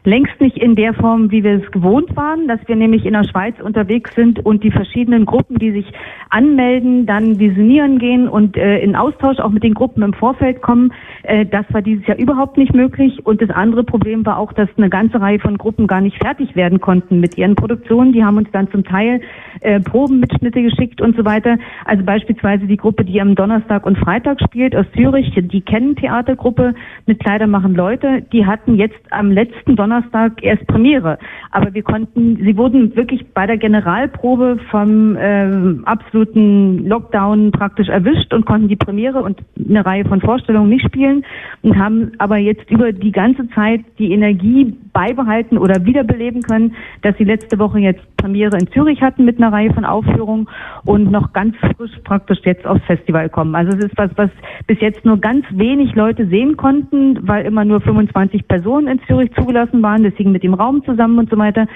Längst 0.06 0.38
nicht 0.38 0.58
in 0.58 0.74
der 0.74 0.92
Form, 0.92 1.30
wie 1.30 1.42
wir 1.42 1.64
es 1.64 1.72
gewohnt 1.72 2.14
waren, 2.14 2.46
dass 2.46 2.60
wir 2.66 2.76
nämlich 2.76 3.06
in 3.06 3.14
der 3.14 3.24
Schweiz 3.24 3.54
unterwegs 3.58 4.14
sind 4.14 4.44
und 4.44 4.62
die 4.62 4.70
verschiedenen 4.70 5.24
Gruppen, 5.24 5.58
die 5.58 5.72
sich 5.72 5.86
anmelden, 6.28 7.06
dann 7.06 7.38
visionieren 7.38 7.98
gehen 7.98 8.28
und 8.28 8.58
äh, 8.58 8.80
in 8.80 8.96
Austausch 8.96 9.38
auch 9.38 9.48
mit 9.48 9.62
den 9.62 9.72
Gruppen 9.72 10.02
im 10.02 10.12
Vorfeld 10.12 10.60
kommen. 10.60 10.92
Äh, 11.22 11.46
das 11.46 11.64
war 11.72 11.80
dieses 11.80 12.06
Jahr 12.06 12.18
überhaupt 12.18 12.58
nicht 12.58 12.74
möglich. 12.74 13.24
Und 13.24 13.40
das 13.40 13.48
andere 13.48 13.82
Problem 13.82 14.26
war 14.26 14.36
auch, 14.36 14.52
dass 14.52 14.68
eine 14.76 14.90
ganze 14.90 15.22
Reihe 15.22 15.38
von 15.38 15.56
Gruppen 15.56 15.86
gar 15.86 16.02
nicht 16.02 16.18
fertig 16.18 16.54
werden 16.54 16.82
konnten 16.82 17.20
mit 17.20 17.38
ihren 17.38 17.54
Produktionen. 17.54 18.12
Die 18.12 18.22
haben 18.22 18.36
uns 18.36 18.50
dann 18.52 18.70
zum 18.70 18.84
Teil 18.84 19.22
äh, 19.62 19.80
Probenmitschnitte 19.80 20.60
geschickt 20.60 21.00
und 21.00 21.16
so 21.16 21.24
weiter. 21.24 21.56
Also 21.86 22.04
beispielsweise 22.04 22.66
die 22.66 22.76
Gruppe, 22.76 23.06
die 23.06 23.22
am 23.22 23.36
Donnerstag 23.36 23.86
und 23.86 23.96
Freitag 23.96 24.38
spielt 24.42 24.76
aus 24.76 24.84
Zürich, 24.94 25.32
die 25.34 25.62
kennen 25.62 25.96
Theatergruppe 25.96 26.74
mit 27.06 27.20
Kleider 27.20 27.46
machen 27.46 27.74
Leute. 27.74 28.20
Die 28.34 28.44
hatten 28.44 28.74
jetzt 28.74 29.00
am 29.10 29.30
letzten 29.30 29.76
Donnerstag 29.76 29.93
erst 30.40 30.66
Premiere. 30.66 31.18
Aber 31.50 31.74
wir 31.74 31.82
konnten, 31.82 32.36
sie 32.36 32.56
wurden 32.56 32.96
wirklich 32.96 33.24
bei 33.34 33.46
der 33.46 33.58
Generalprobe 33.58 34.58
vom 34.70 35.16
ähm, 35.18 35.82
absoluten 35.84 36.86
Lockdown 36.86 37.52
praktisch 37.52 37.88
erwischt 37.88 38.32
und 38.32 38.46
konnten 38.46 38.68
die 38.68 38.76
Premiere 38.76 39.22
und 39.22 39.40
eine 39.56 39.84
Reihe 39.84 40.04
von 40.04 40.20
Vorstellungen 40.20 40.70
nicht 40.70 40.84
spielen 40.86 41.24
und 41.62 41.78
haben 41.78 42.12
aber 42.18 42.38
jetzt 42.38 42.70
über 42.70 42.92
die 42.92 43.12
ganze 43.12 43.48
Zeit 43.50 43.80
die 43.98 44.12
Energie 44.12 44.74
beibehalten 44.92 45.58
oder 45.58 45.84
wiederbeleben 45.84 46.42
können, 46.42 46.74
dass 47.02 47.16
sie 47.18 47.24
letzte 47.24 47.58
Woche 47.58 47.80
jetzt 47.80 48.00
Premiere 48.16 48.56
in 48.56 48.68
Zürich 48.68 49.02
hatten 49.02 49.24
mit 49.24 49.38
einer 49.38 49.52
Reihe 49.52 49.72
von 49.74 49.84
Aufführungen 49.84 50.48
und 50.86 51.10
noch 51.10 51.32
ganz 51.32 51.56
frisch 51.76 51.90
praktisch 52.04 52.38
jetzt 52.44 52.66
aufs 52.66 52.84
Festival 52.84 53.28
kommen. 53.28 53.54
Also 53.54 53.76
es 53.76 53.84
ist 53.84 53.98
was, 53.98 54.10
was 54.16 54.30
bis 54.66 54.80
jetzt 54.80 55.04
nur 55.04 55.18
ganz 55.18 55.44
wenig 55.50 55.94
Leute 55.94 56.26
sehen 56.26 56.56
konnten, 56.56 57.18
weil 57.28 57.44
immer 57.44 57.64
nur 57.64 57.80
25 57.80 58.48
Personen 58.48 58.88
in 58.88 59.00
Zürich 59.06 59.32
zugelassen 59.34 59.82
waren, 59.84 60.02
deswegen 60.02 60.32
mit 60.32 60.42
dem 60.42 60.54
Raum 60.54 60.82
zusammen 60.84 61.20
und 61.20 61.30
so 61.30 61.38
weiter. 61.38 61.68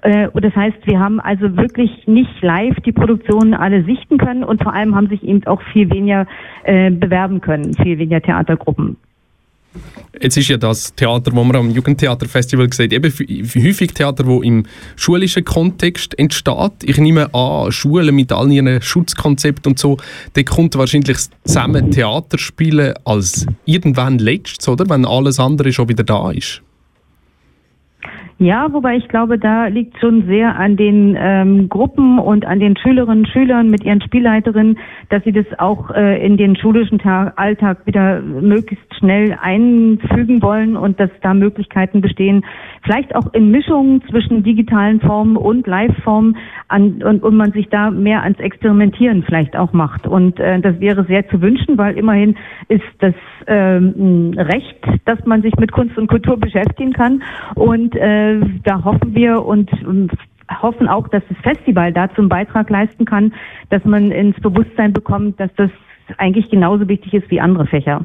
Äh, 0.00 0.28
Und 0.28 0.42
das 0.42 0.56
heißt, 0.56 0.78
wir 0.86 0.98
haben 0.98 1.20
also 1.20 1.54
wirklich 1.58 1.90
nicht 2.06 2.40
live 2.40 2.76
die 2.86 2.92
Produktionen 2.92 3.52
alle 3.52 3.84
sichten 3.84 4.16
können 4.16 4.42
und 4.42 4.62
vor 4.62 4.72
allem 4.72 4.94
haben 4.94 5.08
sich 5.08 5.22
eben 5.22 5.46
auch 5.46 5.60
viel 5.72 5.90
weniger 5.90 6.26
äh, 6.64 6.90
bewerben 6.90 7.42
können, 7.42 7.74
viel 7.74 7.98
weniger 7.98 8.22
Theatergruppen. 8.22 8.96
Jetzt 10.20 10.38
ist 10.38 10.48
ja 10.48 10.56
das 10.56 10.94
Theater, 10.94 11.30
das 11.30 11.34
man 11.34 11.56
am 11.56 11.70
Jugendtheaterfestival 11.70 12.72
sieht, 12.72 12.92
eben 12.92 13.12
häufig 13.12 13.92
Theater, 13.92 14.24
das 14.24 14.42
im 14.42 14.64
schulischen 14.96 15.44
Kontext 15.44 16.18
entsteht. 16.18 16.84
Ich 16.84 16.96
nehme 16.96 17.34
an, 17.34 17.70
Schulen 17.70 18.14
mit 18.14 18.32
all 18.32 18.50
ihren 18.50 18.80
Schutzkonzepten 18.80 19.72
und 19.72 19.78
so, 19.78 19.98
da 20.32 20.42
kommt 20.42 20.76
wahrscheinlich 20.78 21.18
zusammen 21.44 21.90
Theater 21.90 22.38
spielen 22.38 22.94
als 23.04 23.46
irgendwann 23.66 24.18
letztes, 24.18 24.66
oder? 24.68 24.88
Wenn 24.88 25.04
alles 25.04 25.38
andere 25.38 25.72
schon 25.72 25.88
wieder 25.90 26.04
da 26.04 26.30
ist. 26.30 26.62
Ja, 28.38 28.70
wobei 28.70 28.96
ich 28.96 29.08
glaube, 29.08 29.38
da 29.38 29.68
liegt 29.68 29.98
schon 29.98 30.26
sehr 30.26 30.56
an 30.56 30.76
den 30.76 31.16
ähm, 31.18 31.70
Gruppen 31.70 32.18
und 32.18 32.44
an 32.44 32.60
den 32.60 32.76
Schülerinnen 32.76 33.24
und 33.24 33.28
Schülern 33.28 33.70
mit 33.70 33.82
ihren 33.82 34.02
Spielleiterinnen, 34.02 34.78
dass 35.08 35.24
sie 35.24 35.32
das 35.32 35.46
auch 35.58 35.90
äh, 35.90 36.22
in 36.22 36.36
den 36.36 36.54
schulischen 36.54 36.98
Tag, 36.98 37.32
Alltag 37.36 37.86
wieder 37.86 38.20
möglichst 38.20 38.94
schnell 38.98 39.38
einfügen 39.40 40.42
wollen 40.42 40.76
und 40.76 41.00
dass 41.00 41.08
da 41.22 41.32
Möglichkeiten 41.32 42.02
bestehen, 42.02 42.44
vielleicht 42.82 43.16
auch 43.16 43.32
in 43.32 43.50
Mischungen 43.50 44.02
zwischen 44.10 44.42
digitalen 44.42 45.00
Formen 45.00 45.38
und 45.38 45.66
Live-Formen 45.66 46.36
an, 46.68 47.02
und, 47.02 47.22
und 47.22 47.36
man 47.36 47.52
sich 47.52 47.70
da 47.70 47.90
mehr 47.90 48.22
ans 48.22 48.38
Experimentieren 48.38 49.22
vielleicht 49.22 49.56
auch 49.56 49.72
macht. 49.72 50.06
Und 50.06 50.38
äh, 50.40 50.60
das 50.60 50.78
wäre 50.78 51.04
sehr 51.04 51.26
zu 51.28 51.40
wünschen, 51.40 51.78
weil 51.78 51.96
immerhin 51.96 52.36
ist 52.68 52.84
das 52.98 53.14
ähm, 53.46 54.34
Recht, 54.36 54.84
dass 55.06 55.24
man 55.24 55.40
sich 55.40 55.54
mit 55.56 55.72
Kunst 55.72 55.96
und 55.96 56.08
Kultur 56.08 56.36
beschäftigen 56.38 56.92
kann. 56.92 57.22
Und 57.54 57.96
äh, 57.96 58.25
da 58.64 58.84
hoffen 58.84 59.14
wir 59.14 59.44
und, 59.44 59.70
und 59.84 60.12
hoffen 60.62 60.88
auch, 60.88 61.08
dass 61.08 61.22
das 61.28 61.38
Festival 61.38 61.92
dazu 61.92 62.20
einen 62.20 62.28
Beitrag 62.28 62.70
leisten 62.70 63.04
kann, 63.04 63.32
dass 63.70 63.84
man 63.84 64.10
ins 64.10 64.38
Bewusstsein 64.40 64.92
bekommt, 64.92 65.40
dass 65.40 65.50
das 65.56 65.70
eigentlich 66.18 66.50
genauso 66.50 66.88
wichtig 66.88 67.14
ist 67.14 67.30
wie 67.30 67.40
andere 67.40 67.66
Fächer. 67.66 68.04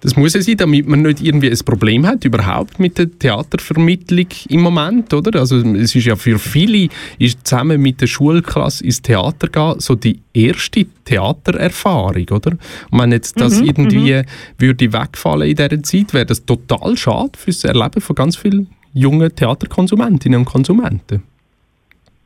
Das 0.00 0.16
muss 0.16 0.34
ja 0.34 0.42
sein, 0.42 0.56
damit 0.56 0.88
man 0.88 1.02
nicht 1.02 1.20
irgendwie 1.20 1.48
ein 1.48 1.58
Problem 1.64 2.04
hat 2.04 2.24
überhaupt 2.24 2.80
mit 2.80 2.98
der 2.98 3.08
Theatervermittlung 3.08 4.26
im 4.48 4.60
Moment, 4.60 5.14
oder? 5.14 5.38
Also 5.38 5.58
es 5.58 5.94
ist 5.94 6.06
ja 6.06 6.16
für 6.16 6.40
viele 6.40 6.88
ist 7.20 7.46
zusammen 7.46 7.80
mit 7.80 8.00
der 8.00 8.08
Schulklasse 8.08 8.84
ins 8.84 9.00
Theater 9.00 9.46
gehen 9.46 9.78
so 9.78 9.94
die 9.94 10.18
erste 10.34 10.86
Theatererfahrung, 11.04 12.26
oder? 12.32 12.56
Und 12.90 13.00
wenn 13.00 13.12
jetzt 13.12 13.40
das 13.40 13.60
Mhm, 13.60 13.66
irgendwie 13.66 14.14
mhm. 14.14 14.24
würde 14.58 14.92
wegfallen 14.92 15.48
in 15.48 15.56
dieser 15.56 15.82
Zeit, 15.84 16.12
wäre 16.12 16.26
das 16.26 16.44
total 16.44 16.96
schade 16.96 17.32
fürs 17.36 17.62
Erleben 17.62 18.00
von 18.00 18.16
ganz 18.16 18.36
vielen 18.36 18.68
jungen 18.92 19.34
Theaterkonsumentinnen 19.34 20.40
und 20.40 20.44
Konsumenten. 20.44 21.22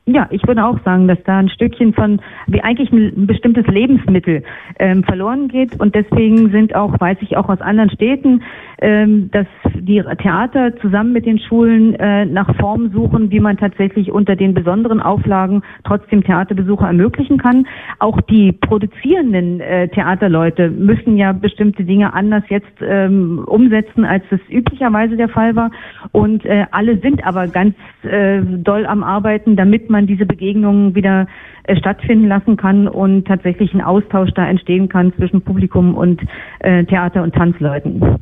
Ja, 0.09 0.28
ich 0.30 0.47
würde 0.47 0.64
auch 0.64 0.78
sagen, 0.84 1.09
dass 1.09 1.18
da 1.24 1.38
ein 1.38 1.48
Stückchen 1.48 1.93
von, 1.93 2.20
wie 2.47 2.62
eigentlich 2.62 2.93
ein, 2.93 3.26
bestimmtes 3.26 3.66
Lebensmittel 3.66 4.44
ähm, 4.78 5.02
verloren 5.02 5.48
geht. 5.48 5.80
Und 5.80 5.97
deswegen 5.97 6.52
sind 6.52 6.76
auch, 6.76 7.01
weiß 7.01 7.18
ich 7.22 7.36
auch 7.36 7.48
aus 7.48 7.60
anderen 7.60 7.90
Städten, 7.90 8.43
dass 8.78 9.47
die 9.74 10.03
Theater 10.23 10.77
zusammen 10.77 11.12
mit 11.12 11.24
den 11.24 11.39
Schulen 11.39 11.94
äh, 11.94 12.27
nach 12.27 12.55
Formen 12.57 12.90
suchen, 12.93 13.31
wie 13.31 13.40
man 13.40 13.57
tatsächlich 13.57 14.12
unter 14.12 14.36
den 14.36 14.53
besonderen 14.53 15.01
Auflagen 15.01 15.62
trotzdem 15.85 16.23
Theaterbesuche 16.23 16.85
ermöglichen 16.86 17.39
kann. 17.39 17.66
Auch 17.98 18.20
die 18.20 18.53
produzierenden 18.53 19.61
äh, 19.61 19.89
Theaterleute 19.89 20.70
müssen 20.70 21.16
ja 21.16 21.32
bestimmte 21.32 21.85
Dinge 21.85 22.12
anders 22.12 22.44
jetzt 22.48 22.66
ähm, 22.81 23.44
umsetzen, 23.47 24.05
als 24.05 24.24
das 24.31 24.40
üblicherweise 24.51 25.16
der 25.16 25.28
Fall 25.28 25.57
war. 25.57 25.70
Und 26.12 26.44
äh, 26.44 26.66
alle 26.70 26.98
sind 26.98 27.27
aber 27.27 27.48
ganz 27.48 27.74
äh, 28.03 28.40
doll 28.43 28.86
am 28.86 29.03
Arbeiten, 29.03 29.57
damit 29.57 29.89
man 29.89 30.07
diese 30.07 30.27
Begegnungen 30.27 30.94
wieder 30.94 31.27
äh, 31.65 31.77
stattfinden 31.77 32.28
lassen 32.28 32.57
kann 32.57 32.89
und 32.89 33.27
tatsächlich 33.27 33.73
ein 33.74 33.81
Austausch 33.81 34.31
da 34.35 34.47
entstehen 34.47 34.89
kann 34.89 35.12
zwischen 35.15 35.43
Publikum 35.43 35.94
und 35.94 36.20
äh, 36.61 36.85
Theater- 36.85 37.23
und 37.23 37.35
Tanzleuten. 37.35 38.20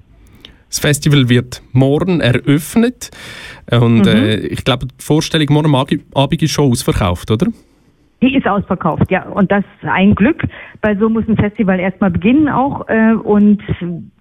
Das 0.74 0.80
Festival 0.80 1.28
wird 1.28 1.62
morgen 1.72 2.20
eröffnet 2.20 3.12
und 3.70 4.06
Mhm. 4.06 4.08
äh, 4.08 4.34
ich 4.38 4.64
glaube, 4.64 4.86
die 4.86 5.04
Vorstellung 5.04 5.46
morgen 5.50 5.72
Abend 6.14 6.42
ist 6.42 6.50
schon 6.50 6.68
ausverkauft, 6.68 7.30
oder? 7.30 7.46
Die 8.20 8.34
ist 8.34 8.44
ausverkauft, 8.48 9.08
ja. 9.08 9.22
Und 9.22 9.52
das 9.52 9.62
ist 9.80 9.88
ein 9.88 10.16
Glück, 10.16 10.42
weil 10.82 10.98
so 10.98 11.08
muss 11.08 11.28
ein 11.28 11.36
Festival 11.36 11.78
erstmal 11.78 12.10
beginnen 12.10 12.48
auch. 12.48 12.88
Äh, 12.88 13.12
und 13.12 13.62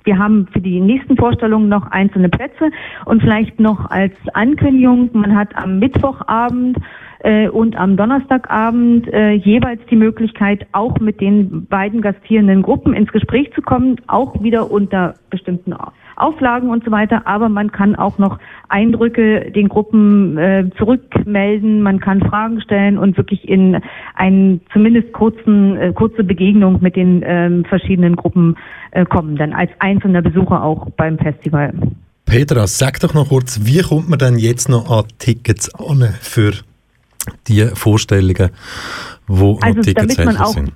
wir 0.04 0.20
haben 0.20 0.48
für 0.54 0.62
die 0.62 0.80
nächsten 0.80 1.18
Vorstellungen 1.18 1.70
noch 1.70 1.88
einzelne 1.88 2.30
Plätze. 2.30 2.70
Und 3.06 3.24
vielleicht 3.24 3.60
noch 3.60 3.90
als 3.90 4.14
Ankündigung, 4.34 5.10
man 5.14 5.36
hat 5.36 5.56
am 5.56 5.80
Mittwochabend 5.80 6.78
äh, 7.24 7.48
und 7.48 7.76
am 7.78 7.98
Donnerstagabend 7.98 9.12
äh, 9.12 9.32
jeweils 9.32 9.82
die 9.90 9.96
Möglichkeit, 9.96 10.68
auch 10.72 11.00
mit 11.00 11.20
den 11.20 11.66
beiden 11.66 12.02
gastierenden 12.02 12.62
Gruppen 12.62 12.94
ins 12.94 13.12
Gespräch 13.12 13.52
zu 13.56 13.64
kommen, 13.64 13.96
auch 14.06 14.44
wieder 14.44 14.70
unter 14.70 15.16
bestimmten 15.32 15.74
Auflagen 16.16 16.70
und 16.70 16.84
so 16.84 16.92
weiter. 16.92 17.28
Aber 17.28 17.50
man 17.50 17.72
kann 17.72 17.96
auch 17.96 18.18
noch 18.18 18.40
Eindrücke 18.70 19.52
den 19.52 19.70
Gruppen 19.70 20.38
äh, 20.38 20.70
zurückmelden, 20.78 21.82
man 21.82 22.00
kann 22.00 22.22
Fragen 22.22 22.62
stellen 22.62 22.98
und 22.98 23.18
wirklich 23.18 23.48
in 23.48 23.82
einen 24.16 24.62
zumindest 24.72 25.14
kurzen, 25.14 25.78
äh, 25.78 25.94
kurze 25.94 26.24
Begegnung 26.24 26.82
mit 26.82 26.96
den 26.96 27.24
ähm, 27.26 27.66
verschiedenen 27.66 28.16
Gruppen 28.16 28.56
äh, 28.92 29.06
kommen, 29.06 29.36
dann 29.36 29.54
als 29.54 29.72
einzelner 29.80 30.22
Besucher 30.22 30.64
auch 30.64 30.90
beim 30.92 31.18
Festival. 31.18 31.74
Petra, 32.26 32.68
sag 32.68 33.00
doch 33.00 33.14
noch 33.14 33.30
kurz, 33.30 33.60
wie 33.64 33.82
kommt 33.82 34.10
man 34.10 34.20
denn 34.20 34.38
jetzt 34.38 34.70
noch 34.70 34.90
an 34.90 35.06
Tickets 35.20 35.74
an 35.76 36.14
für 36.22 36.54
die 37.48 37.68
Vorstellungen, 37.74 38.50
wo 39.28 39.60
Also 39.62 39.78
noch 39.78 39.86
Tickets 39.86 40.16
damit 40.16 40.26
man 40.26 40.38
auch 40.38 40.54
sind? 40.54 40.72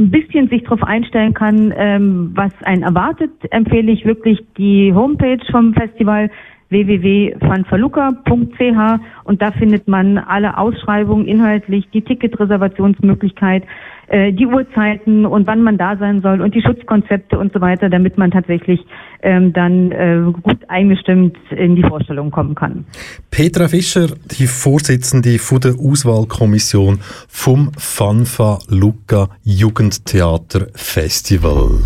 Ein 0.00 0.10
bisschen 0.10 0.48
sich 0.48 0.64
darauf 0.64 0.82
einstellen 0.82 1.34
kann, 1.34 1.72
ähm, 1.76 2.32
was 2.34 2.52
einen 2.62 2.82
erwartet, 2.82 3.30
empfehle 3.50 3.92
ich 3.92 4.04
wirklich 4.04 4.42
die 4.56 4.92
Homepage 4.94 5.44
vom 5.50 5.74
Festival 5.74 6.30
www.fanfaluca.ch 6.70 9.00
und 9.24 9.42
da 9.42 9.50
findet 9.52 9.88
man 9.88 10.18
alle 10.18 10.56
Ausschreibungen 10.56 11.26
inhaltlich, 11.26 11.88
die 11.92 12.02
Ticketreservationsmöglichkeit, 12.02 13.64
äh, 14.10 14.32
die 14.32 14.46
Uhrzeiten 14.46 15.26
und 15.26 15.46
wann 15.46 15.62
man 15.62 15.78
da 15.78 15.96
sein 15.96 16.20
soll 16.20 16.40
und 16.40 16.54
die 16.54 16.62
Schutzkonzepte 16.62 17.38
und 17.38 17.52
so 17.52 17.60
weiter, 17.60 17.88
damit 17.88 18.18
man 18.18 18.32
tatsächlich 18.32 18.80
ähm, 19.22 19.52
dann 19.52 19.92
äh, 19.92 20.20
gut 20.42 20.58
eingestimmt 20.68 21.36
in 21.50 21.76
die 21.76 21.82
Vorstellung 21.82 22.30
kommen 22.30 22.54
kann. 22.54 22.84
Petra 23.30 23.68
Fischer, 23.68 24.08
die 24.38 24.46
Vorsitzende 24.46 25.38
von 25.38 25.60
der 25.60 25.74
Auswahlkommission 25.78 26.98
vom 27.28 27.70
Fanfa 27.78 28.58
Luca 28.68 29.28
Jugendtheater 29.44 30.66
Festival. 30.74 31.78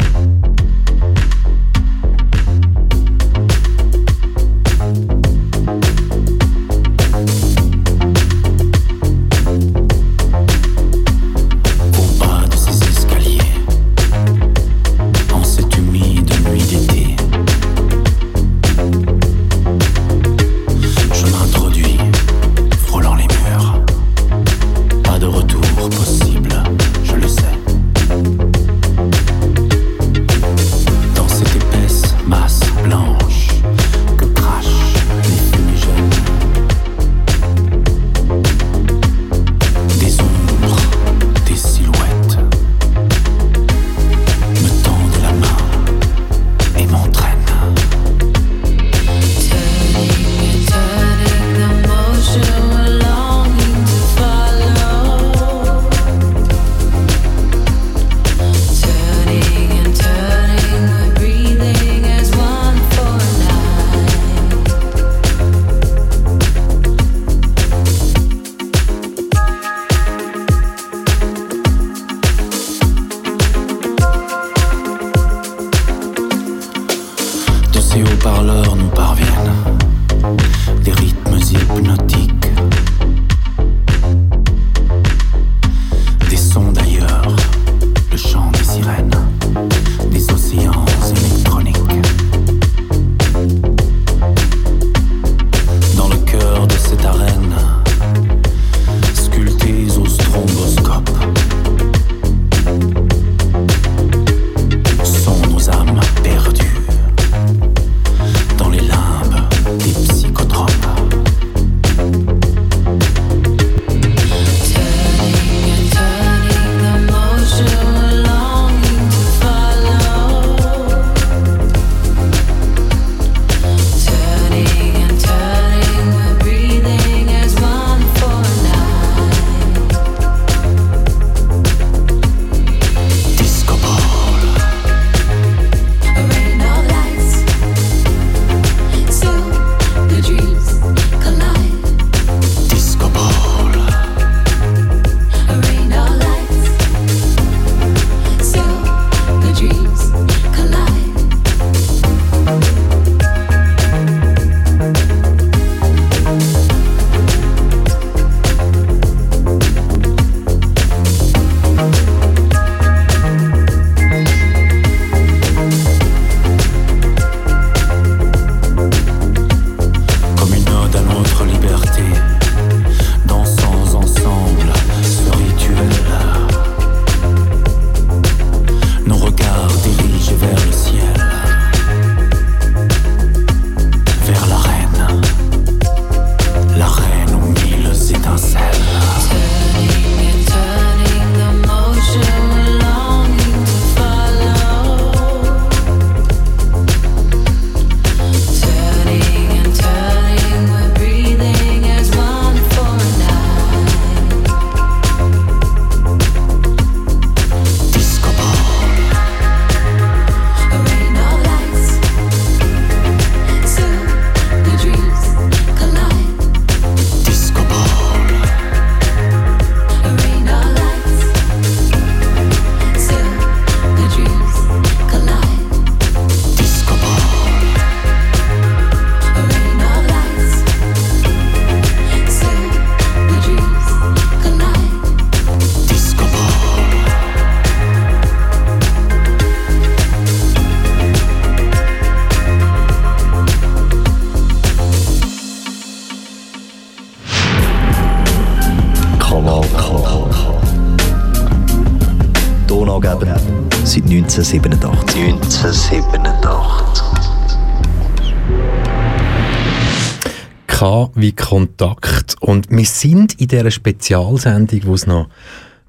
Kontakt. 261.77 262.37
Und 262.41 262.71
wir 262.71 262.85
sind 262.85 263.41
in 263.41 263.49
dieser 263.49 263.71
Spezialsendung, 263.71 264.81
wo 264.85 264.95
es 264.95 265.07
noch 265.07 265.29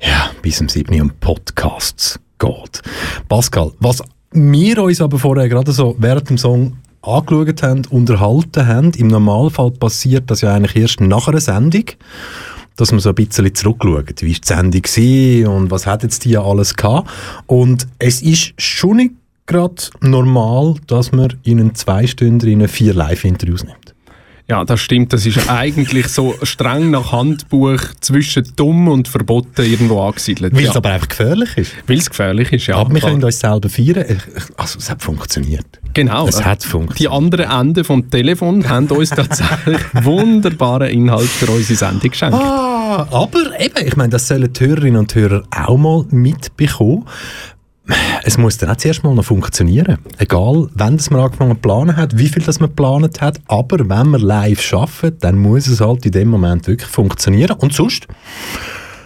ja, 0.01 0.31
bis 0.41 0.57
zum 0.57 0.67
7. 0.67 0.93
Uhr 0.95 1.03
um 1.03 1.11
Podcasts 1.19 2.19
geht. 2.39 2.81
Pascal, 3.29 3.71
was 3.79 4.01
wir 4.31 4.83
uns 4.83 4.99
aber 4.99 5.19
vorher 5.19 5.47
gerade 5.47 5.71
so 5.71 5.95
während 5.99 6.29
dem 6.29 6.37
Song 6.37 6.77
angeschaut 7.01 7.63
haben, 7.63 7.85
unterhalten 7.89 8.67
haben, 8.67 8.91
im 8.93 9.07
Normalfall 9.07 9.71
passiert 9.71 10.29
das 10.29 10.41
ja 10.41 10.53
eigentlich 10.53 10.75
erst 10.75 11.01
nach 11.01 11.27
einer 11.27 11.39
Sendung, 11.39 11.85
dass 12.75 12.91
man 12.91 12.99
so 12.99 13.09
ein 13.09 13.15
bisschen 13.15 13.53
zurückschaut, 13.53 14.21
wie 14.21 14.33
war 14.33 14.39
die 14.39 14.47
Sendung 14.47 14.81
gewesen 14.81 15.47
und 15.47 15.71
was 15.71 15.85
hat 15.85 16.03
jetzt 16.03 16.25
die 16.25 16.31
ja 16.31 16.43
alles 16.43 16.75
gehabt. 16.75 17.09
Und 17.45 17.87
es 17.99 18.21
ist 18.21 18.53
schon 18.57 18.97
nicht 18.97 19.11
gerade 19.45 19.75
normal, 20.01 20.75
dass 20.87 21.11
man 21.11 21.35
in 21.43 21.59
einen 21.59 21.75
Zweistünder 21.75 22.67
vier 22.67 22.93
Live-Interviews 22.93 23.63
nimmt. 23.63 23.94
Ja, 24.47 24.63
das 24.63 24.79
stimmt. 24.79 25.11
Das 25.11 25.25
ist 25.25 25.49
eigentlich 25.49 26.07
so 26.07 26.35
streng 26.43 26.91
nach 26.91 27.11
Handbuch 27.11 27.79
zwischen 27.99 28.43
dumm 28.55 28.87
und 28.87 29.07
verboten 29.07 29.63
irgendwo 29.65 30.01
angesiedelt. 30.01 30.53
Weil 30.53 30.65
ja. 30.65 30.69
es 30.69 30.75
aber 30.75 30.89
einfach 30.89 31.07
gefährlich 31.07 31.57
ist. 31.57 31.71
Weil 31.87 31.97
es 31.97 32.09
gefährlich 32.09 32.53
ist, 32.53 32.67
ja. 32.67 32.75
Aber 32.75 32.93
wir 32.93 32.99
klar. 32.99 33.11
können 33.11 33.23
uns 33.23 33.39
selber 33.39 33.69
feiern. 33.69 34.05
Also 34.55 34.77
es 34.77 34.89
hat 34.89 35.01
funktioniert. 35.01 35.65
Genau. 35.95 36.27
Es 36.27 36.45
hat 36.45 36.63
funktioniert. 36.63 36.99
Die 36.99 37.07
anderen 37.07 37.49
Enden 37.49 37.83
vom 37.83 38.07
Telefon 38.11 38.69
haben 38.69 38.87
uns 38.87 39.09
tatsächlich 39.09 39.81
wunderbaren 39.93 40.89
Inhalt 40.89 41.29
für 41.29 41.49
unsere 41.49 41.77
Sendung 41.77 42.11
geschenkt. 42.11 42.35
Ah, 42.35 43.07
aber 43.09 43.59
eben, 43.59 43.87
ich 43.87 43.95
meine, 43.95 44.09
das 44.09 44.27
sollen 44.27 44.53
die 44.53 44.59
Hörerinnen 44.63 44.99
und 44.99 45.15
Hörer 45.15 45.43
auch 45.49 45.77
mal 45.77 46.05
mitbekommen. 46.11 47.05
Es 48.23 48.37
muss 48.37 48.57
dann 48.57 48.69
auch 48.71 48.77
zuerst 48.77 49.03
mal 49.03 49.13
noch 49.13 49.25
funktionieren. 49.25 49.99
Egal, 50.17 50.67
wenn 50.73 50.99
man 51.11 51.19
angefangen 51.21 51.57
planen 51.57 51.95
hat, 51.95 52.17
wie 52.17 52.27
viel 52.27 52.43
das 52.43 52.59
man 52.59 52.69
geplant 52.69 53.21
hat, 53.21 53.39
aber 53.47 53.79
wenn 53.79 54.07
man 54.07 54.21
live 54.21 54.73
arbeitet, 54.73 55.23
dann 55.23 55.37
muss 55.37 55.67
es 55.67 55.81
halt 55.81 56.05
in 56.05 56.11
dem 56.11 56.29
Moment 56.29 56.67
wirklich 56.67 56.89
funktionieren. 56.89 57.57
Und 57.57 57.73
sonst? 57.73 58.07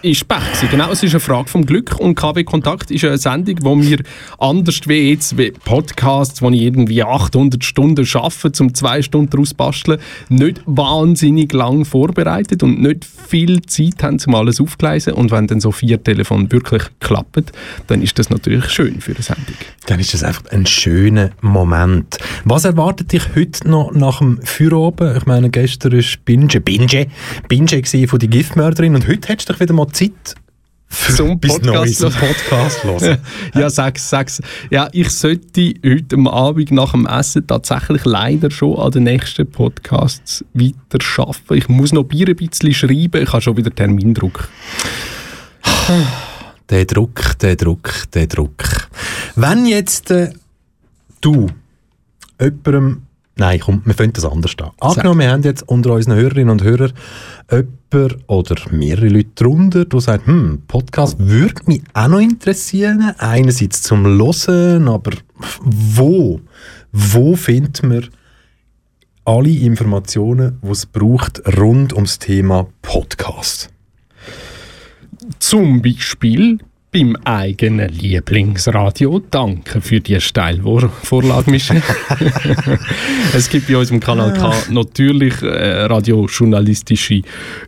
Ist 0.02 0.26
Pech. 0.28 0.70
Genau, 0.70 0.90
es 0.90 1.02
ist 1.02 1.12
eine 1.12 1.20
Frage 1.20 1.48
vom 1.48 1.66
Glück 1.66 1.98
und 1.98 2.14
KW 2.14 2.44
Kontakt 2.44 2.90
ist 2.90 3.04
eine 3.04 3.18
Sendung, 3.18 3.56
wo 3.62 3.80
wir 3.80 3.98
anders 4.38 4.80
wie 4.86 5.10
jetzt 5.10 5.36
wie 5.36 5.50
Podcasts, 5.50 6.40
wo 6.40 6.50
ich 6.50 6.62
irgendwie 6.62 7.02
800 7.02 7.62
Stunden 7.64 8.06
arbeite, 8.14 8.62
um 8.62 8.74
zwei 8.74 9.02
Stunden 9.02 9.30
daraus 9.30 9.52
basteln, 9.54 10.00
nicht 10.28 10.62
wahnsinnig 10.66 11.52
lang 11.52 11.84
vorbereitet 11.84 12.62
und 12.62 12.80
nicht 12.80 13.04
viel 13.04 13.62
Zeit 13.62 14.02
haben, 14.02 14.18
um 14.26 14.34
alles 14.34 14.60
aufzugleisen 14.60 15.14
und 15.14 15.30
wenn 15.30 15.46
dann 15.46 15.60
so 15.60 15.72
vier 15.72 16.02
Telefone 16.02 16.50
wirklich 16.50 16.82
klappen, 17.00 17.46
dann 17.86 18.02
ist 18.02 18.18
das 18.18 18.30
natürlich 18.30 18.70
schön 18.70 19.00
für 19.00 19.12
eine 19.12 19.22
Sendung. 19.22 19.56
Dann 19.86 20.00
ist 20.00 20.14
das 20.14 20.22
einfach 20.22 20.44
ein 20.50 20.66
schöner 20.66 21.30
Moment. 21.40 22.18
Was 22.44 22.64
erwartet 22.64 23.12
dich 23.12 23.22
heute 23.34 23.68
noch 23.68 23.92
nach 23.92 24.18
dem 24.18 24.40
Feierabend? 24.42 25.16
Ich 25.18 25.26
meine, 25.26 25.50
gestern 25.50 25.92
war 25.92 26.04
Binge, 26.24 26.60
Binge, 26.60 27.06
Binge 27.48 28.06
von 28.06 28.18
die 28.18 28.28
Giftmörderin 28.28 28.94
und 28.94 29.06
heute 29.06 29.28
hättest 29.28 29.48
du 29.48 29.52
dich 29.52 29.60
wieder 29.60 29.74
mal 29.74 29.89
Zeit 29.92 30.34
für 30.92 31.14
Zum 31.14 31.38
bis 31.38 31.52
Podcast 31.52 32.00
Neues. 32.00 32.16
Podcast 32.18 32.84
hören. 32.84 33.18
ja, 33.54 33.70
sag's, 33.70 34.10
sag's. 34.10 34.42
Ja, 34.70 34.88
ich 34.92 35.10
sollte 35.10 35.72
heute 35.84 36.16
Abend 36.30 36.72
nach 36.72 36.92
dem 36.92 37.06
Essen 37.06 37.46
tatsächlich 37.46 38.04
leider 38.04 38.50
schon 38.50 38.76
an 38.76 38.90
den 38.90 39.04
nächsten 39.04 39.48
Podcasts 39.48 40.44
weiter 40.52 40.98
arbeiten. 41.18 41.54
Ich 41.54 41.68
muss 41.68 41.92
noch 41.92 42.04
Bier 42.04 42.28
ein 42.28 42.36
bisschen 42.36 42.74
schreiben, 42.74 43.22
ich 43.22 43.32
habe 43.32 43.40
schon 43.40 43.56
wieder 43.56 43.74
Termindruck. 43.74 44.48
Der 46.70 46.84
Druck, 46.84 47.36
der 47.40 47.56
Druck, 47.56 48.04
der 48.14 48.28
Druck. 48.28 48.88
Wenn 49.34 49.66
jetzt 49.66 50.12
äh, 50.12 50.32
du 51.20 51.48
jemandem 52.40 53.02
Nein, 53.40 53.58
komm, 53.58 53.80
wir 53.86 53.94
finden 53.94 54.12
das 54.12 54.26
anders 54.26 54.54
an. 54.60 54.70
Angenommen, 54.80 55.20
wir 55.20 55.30
haben 55.30 55.42
jetzt 55.42 55.66
unter 55.66 55.94
unseren 55.94 56.16
Hörerinnen 56.16 56.50
und 56.50 56.62
Hörern 56.62 56.92
jemanden 57.50 58.22
oder 58.26 58.56
mehrere 58.70 59.08
Leute 59.08 59.30
drunter, 59.34 59.86
die 59.86 59.98
sagen, 59.98 60.26
hm, 60.26 60.62
Podcast 60.68 61.18
würde 61.18 61.62
mich 61.64 61.80
auch 61.94 62.08
noch 62.08 62.18
interessieren. 62.20 63.14
Einerseits 63.16 63.80
zum 63.80 64.04
Hören, 64.04 64.88
aber 64.88 65.12
wo? 65.58 66.42
Wo 66.92 67.34
findet 67.34 67.82
man 67.82 68.08
alle 69.24 69.48
Informationen, 69.48 70.58
die 70.62 70.70
es 70.72 70.84
braucht, 70.84 71.40
rund 71.56 71.94
ums 71.94 72.18
Thema 72.18 72.66
Podcast? 72.82 73.70
Zum 75.38 75.80
Beispiel 75.80 76.58
beim 76.92 77.16
eigenen 77.24 77.88
Lieblingsradio. 77.88 79.20
Danke 79.30 79.80
für 79.80 80.00
die 80.00 80.20
Steilvorlage, 80.20 81.50
Michel. 81.50 81.82
es 83.34 83.48
gibt 83.48 83.68
bei 83.68 83.76
uns 83.76 83.92
im 83.92 84.00
Kanal 84.00 84.32
K 84.32 84.52
natürlich 84.70 85.40
äh, 85.42 85.82
radiojournalistische 85.82 87.22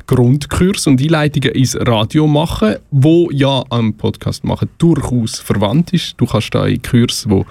Grundkurs 0.07 0.89
und 0.89 1.01
Einleitungen 1.01 1.55
ins 1.55 1.77
Radio 1.77 2.27
machen, 2.27 2.77
wo 2.91 3.31
ja 3.31 3.63
am 3.71 3.95
Podcast 3.95 4.43
machen 4.43 4.69
durchaus 4.79 5.39
verwandt 5.39 5.93
ist. 5.93 6.15
Du 6.17 6.27
kannst 6.27 6.53
da 6.55 6.67
in 6.67 6.83
Kurs, 6.83 7.25
wo 7.29 7.47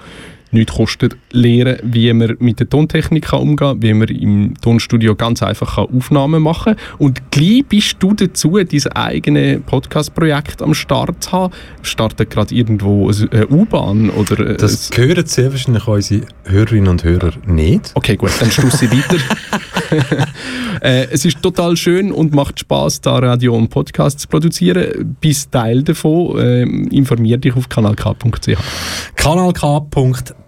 nichts 0.52 0.74
kostet, 0.74 1.16
lernen, 1.30 1.78
wie 1.82 2.12
man 2.12 2.36
mit 2.38 2.60
der 2.60 2.68
Tontechnik 2.68 3.24
kann 3.26 3.40
umgehen 3.40 3.56
kann, 3.56 3.82
wie 3.82 3.94
man 3.94 4.08
im 4.08 4.54
Tonstudio 4.60 5.14
ganz 5.14 5.42
einfach 5.42 5.76
kann 5.76 5.94
Aufnahmen 5.94 6.42
machen 6.42 6.76
kann. 6.76 6.96
Und 6.98 7.30
gleich 7.30 7.64
bist 7.68 7.96
du 8.00 8.14
dazu, 8.14 8.58
dein 8.58 8.92
eigene 8.92 9.60
Podcast-Projekt 9.60 10.62
am 10.62 10.74
Start 10.74 11.24
zu 11.24 11.32
haben. 11.32 11.54
Startet 11.82 12.30
gerade 12.30 12.54
irgendwo 12.54 13.10
eine 13.10 13.48
U-Bahn 13.48 14.10
oder... 14.10 14.38
äh, 14.50 14.56
Das 14.56 14.90
hören 14.94 15.26
sehr 15.26 15.50
wahrscheinlich 15.50 15.86
unsere 15.86 16.22
Hörerinnen 16.44 16.88
und 16.88 17.04
Hörer 17.04 17.32
nicht. 17.46 17.92
Okay, 17.94 18.16
gut, 18.16 18.30
dann 18.40 18.50
stoße 18.50 18.86
ich 18.86 18.90
weiter. 18.92 19.18
äh, 20.82 21.06
es 21.10 21.24
ist 21.24 21.42
total 21.42 21.76
schön 21.76 22.12
und 22.12 22.34
macht 22.34 22.60
Spaß, 22.60 23.00
da 23.00 23.18
Radio 23.18 23.54
und 23.54 23.68
Podcast 23.68 24.20
zu 24.20 24.28
produzieren. 24.28 25.16
Bist 25.20 25.52
Teil 25.52 25.82
davon. 25.82 26.38
Äh, 26.38 26.62
informier 26.62 27.38
dich 27.38 27.54
auf 27.54 27.68
kanalk.ch. 27.68 28.56
kanalk.ch 29.16 30.41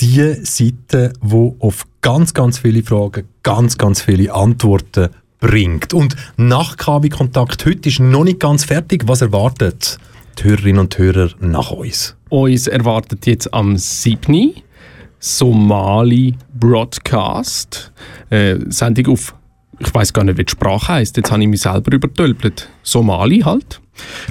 die 0.00 0.34
Seite, 0.44 1.14
wo 1.22 1.56
auf 1.60 1.86
ganz, 2.02 2.34
ganz 2.34 2.58
viele 2.58 2.82
Fragen 2.82 3.26
ganz, 3.42 3.78
ganz 3.78 4.02
viele 4.02 4.34
Antworten 4.34 5.08
bringt. 5.40 5.94
Und 5.94 6.14
nach 6.36 6.76
KW 6.76 7.08
Kontakt 7.08 7.64
heute 7.64 7.88
ist 7.88 8.00
noch 8.00 8.24
nicht 8.24 8.38
ganz 8.38 8.64
fertig. 8.64 9.04
Was 9.06 9.22
erwartet 9.22 9.98
die 10.38 10.44
Hörerinnen 10.44 10.80
und 10.80 10.98
Hörer 10.98 11.30
nach 11.40 11.70
uns? 11.70 12.16
Uns 12.28 12.66
erwartet 12.66 13.26
jetzt 13.26 13.54
am 13.54 13.78
7. 13.78 14.52
Somali 15.18 16.34
Broadcast. 16.52 17.90
Äh, 18.28 18.56
Sendung 18.68 19.14
auf, 19.14 19.34
ich 19.78 19.94
weiß 19.94 20.12
gar 20.12 20.24
nicht, 20.24 20.38
wie 20.38 20.44
die 20.44 20.50
Sprache 20.50 20.94
heißt. 20.94 21.16
Jetzt 21.16 21.30
habe 21.30 21.42
ich 21.42 21.48
mich 21.48 21.60
selber 21.60 21.92
übertölpelt. 21.92 22.68
Somali 22.82 23.40
halt. 23.40 23.80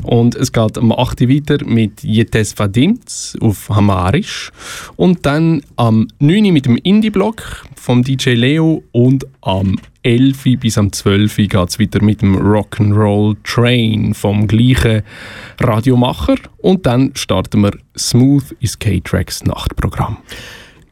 Und 0.04 0.36
es 0.36 0.52
geht 0.52 0.78
am 0.78 0.92
8. 0.92 1.22
weiter 1.22 1.66
mit 1.66 2.04
Yetes 2.04 2.58
Vadims 2.58 3.38
auf 3.42 3.70
Hamarisch. 3.70 4.52
Und 4.96 5.26
dann 5.26 5.62
am 5.76 6.08
9. 6.20 6.54
mit 6.54 6.66
dem 6.66 6.78
Indie-Blog 6.78 7.66
vom 7.76 8.04
DJ 8.04 8.32
Leo. 8.32 8.84
Und 8.92 9.26
am 9.42 9.78
11. 10.04 10.60
bis 10.60 10.78
am 10.78 10.92
12. 10.92 11.36
geht 11.36 11.70
es 11.70 11.80
weiter 11.80 12.02
mit 12.02 12.22
dem 12.22 12.38
Rock'n'Roll 12.38 13.36
Train 13.44 14.14
vom 14.14 14.48
gleichen 14.48 15.04
Radiomacher. 15.60 16.36
Und 16.58 16.86
dann 16.86 17.12
starten 17.16 17.62
wir 17.62 17.72
Smooth 17.98 18.56
is 18.60 18.80
K-Tracks 18.80 19.44
Nachtprogramm. 19.44 20.18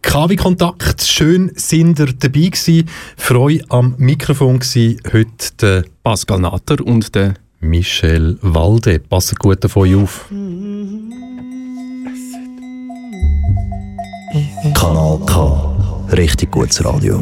KW-Kontakt. 0.06 1.02
Schön 1.02 1.52
sind 1.56 2.00
ihr 2.00 2.14
dabei 2.14 2.48
gewesen. 2.48 2.88
Freu 3.18 3.60
am 3.70 3.96
Mikrofon 3.98 4.60
gewesen. 4.60 5.02
Heute 5.12 5.54
der 5.60 5.86
Pascal 6.04 6.40
Natter 6.40 6.78
und 6.86 7.14
der 7.16 7.34
Michel 7.60 8.38
Walde. 8.42 9.00
Passt 9.00 9.38
gut 9.40 9.66
auf 9.66 9.76
euch 9.76 9.96
auf. 9.96 10.26
Kanal 14.74 15.20
K. 15.26 16.08
Richtig 16.12 16.52
gutes 16.52 16.84
Radio. 16.86 17.22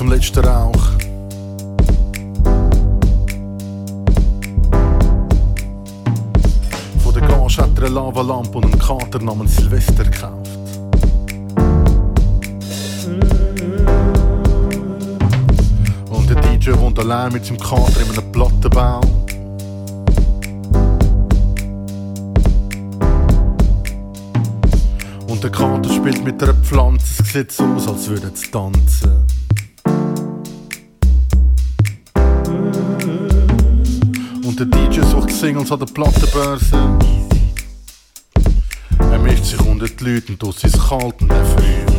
Dem 0.00 0.08
letzten 0.08 0.42
Rauch. 0.42 0.92
Von 7.04 7.14
der 7.14 7.22
Gage 7.22 7.56
hat 7.58 7.78
er 7.78 7.84
eine 7.84 7.88
Lavalampe 7.88 8.56
und 8.58 8.64
einen 8.64 8.78
Kater 8.78 9.18
namens 9.18 9.56
Silvester 9.56 10.04
gekauft. 10.04 10.58
Und 16.08 16.30
der 16.30 16.40
DJ 16.40 16.72
wohnt 16.78 16.98
allein 16.98 17.32
mit 17.34 17.44
seinem 17.44 17.58
Kater 17.58 18.00
in 18.00 18.10
einem 18.10 18.32
Plattenbau. 18.32 19.00
Und 25.26 25.44
der 25.44 25.50
Kater 25.50 25.90
spielt 25.92 26.24
mit 26.24 26.42
einer 26.42 26.54
Pflanze, 26.54 27.22
es 27.22 27.32
sieht 27.32 27.52
so 27.52 27.64
aus, 27.64 27.86
als 27.86 28.08
würde 28.08 28.30
es 28.32 28.50
tanzen. 28.50 29.39
Singles 35.40 35.72
an 35.72 35.78
der 35.78 35.86
Plattenbörse. 35.86 36.98
Er 38.98 39.18
mischt 39.18 39.46
sich 39.46 39.60
unter 39.62 39.88
die 39.88 40.04
Leute 40.04 40.32
und 40.32 40.42
es 40.54 40.64
ist 40.64 40.78
kalt 40.86 41.18
und 41.22 41.30
er 41.30 41.46
friert. 41.46 41.92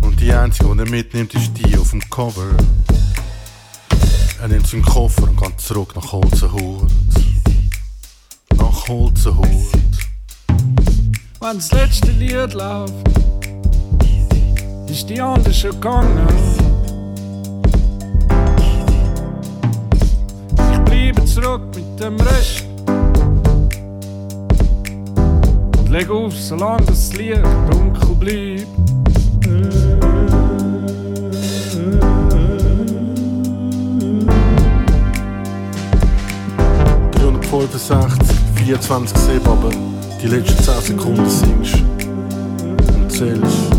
Und 0.00 0.20
die 0.20 0.32
einzige, 0.32 0.74
die 0.74 0.80
er 0.80 0.90
mitnimmt, 0.90 1.32
ist 1.32 1.52
die 1.52 1.78
auf 1.78 1.90
dem 1.90 2.00
Cover. 2.10 2.56
Er 4.42 4.48
nimmt 4.48 4.66
seinen 4.66 4.82
Koffer 4.82 5.22
und 5.22 5.40
geht 5.40 5.60
zurück 5.60 5.94
nach 5.94 6.10
Holzenhut. 6.10 6.90
Nach 8.56 8.88
Holzenhut. 8.88 9.46
Wenn 11.38 11.54
das 11.54 11.70
letzte 11.70 12.10
Lied 12.10 12.52
läuft, 12.54 13.27
ist 14.90 15.08
die 15.10 15.16
schon 15.52 15.70
gegangen. 15.72 16.26
Ich 20.72 20.78
bleibe 20.80 21.24
zurück 21.24 21.62
mit 21.74 22.00
dem 22.00 22.16
Rest. 22.20 22.64
Und 25.78 25.90
leg 25.90 26.10
auf, 26.10 26.34
solange 26.34 26.84
das 26.86 27.12
Licht 27.14 27.42
dunkel 27.70 28.14
bleibt. 28.14 28.66
365, 37.50 38.36
24 38.56 39.18
7, 39.18 39.46
aber 39.46 39.70
die 40.22 40.26
letzten 40.26 40.62
10 40.62 40.80
Sekunden 40.82 41.28
singst 41.28 41.82
und 42.94 43.10
zählst. 43.10 43.77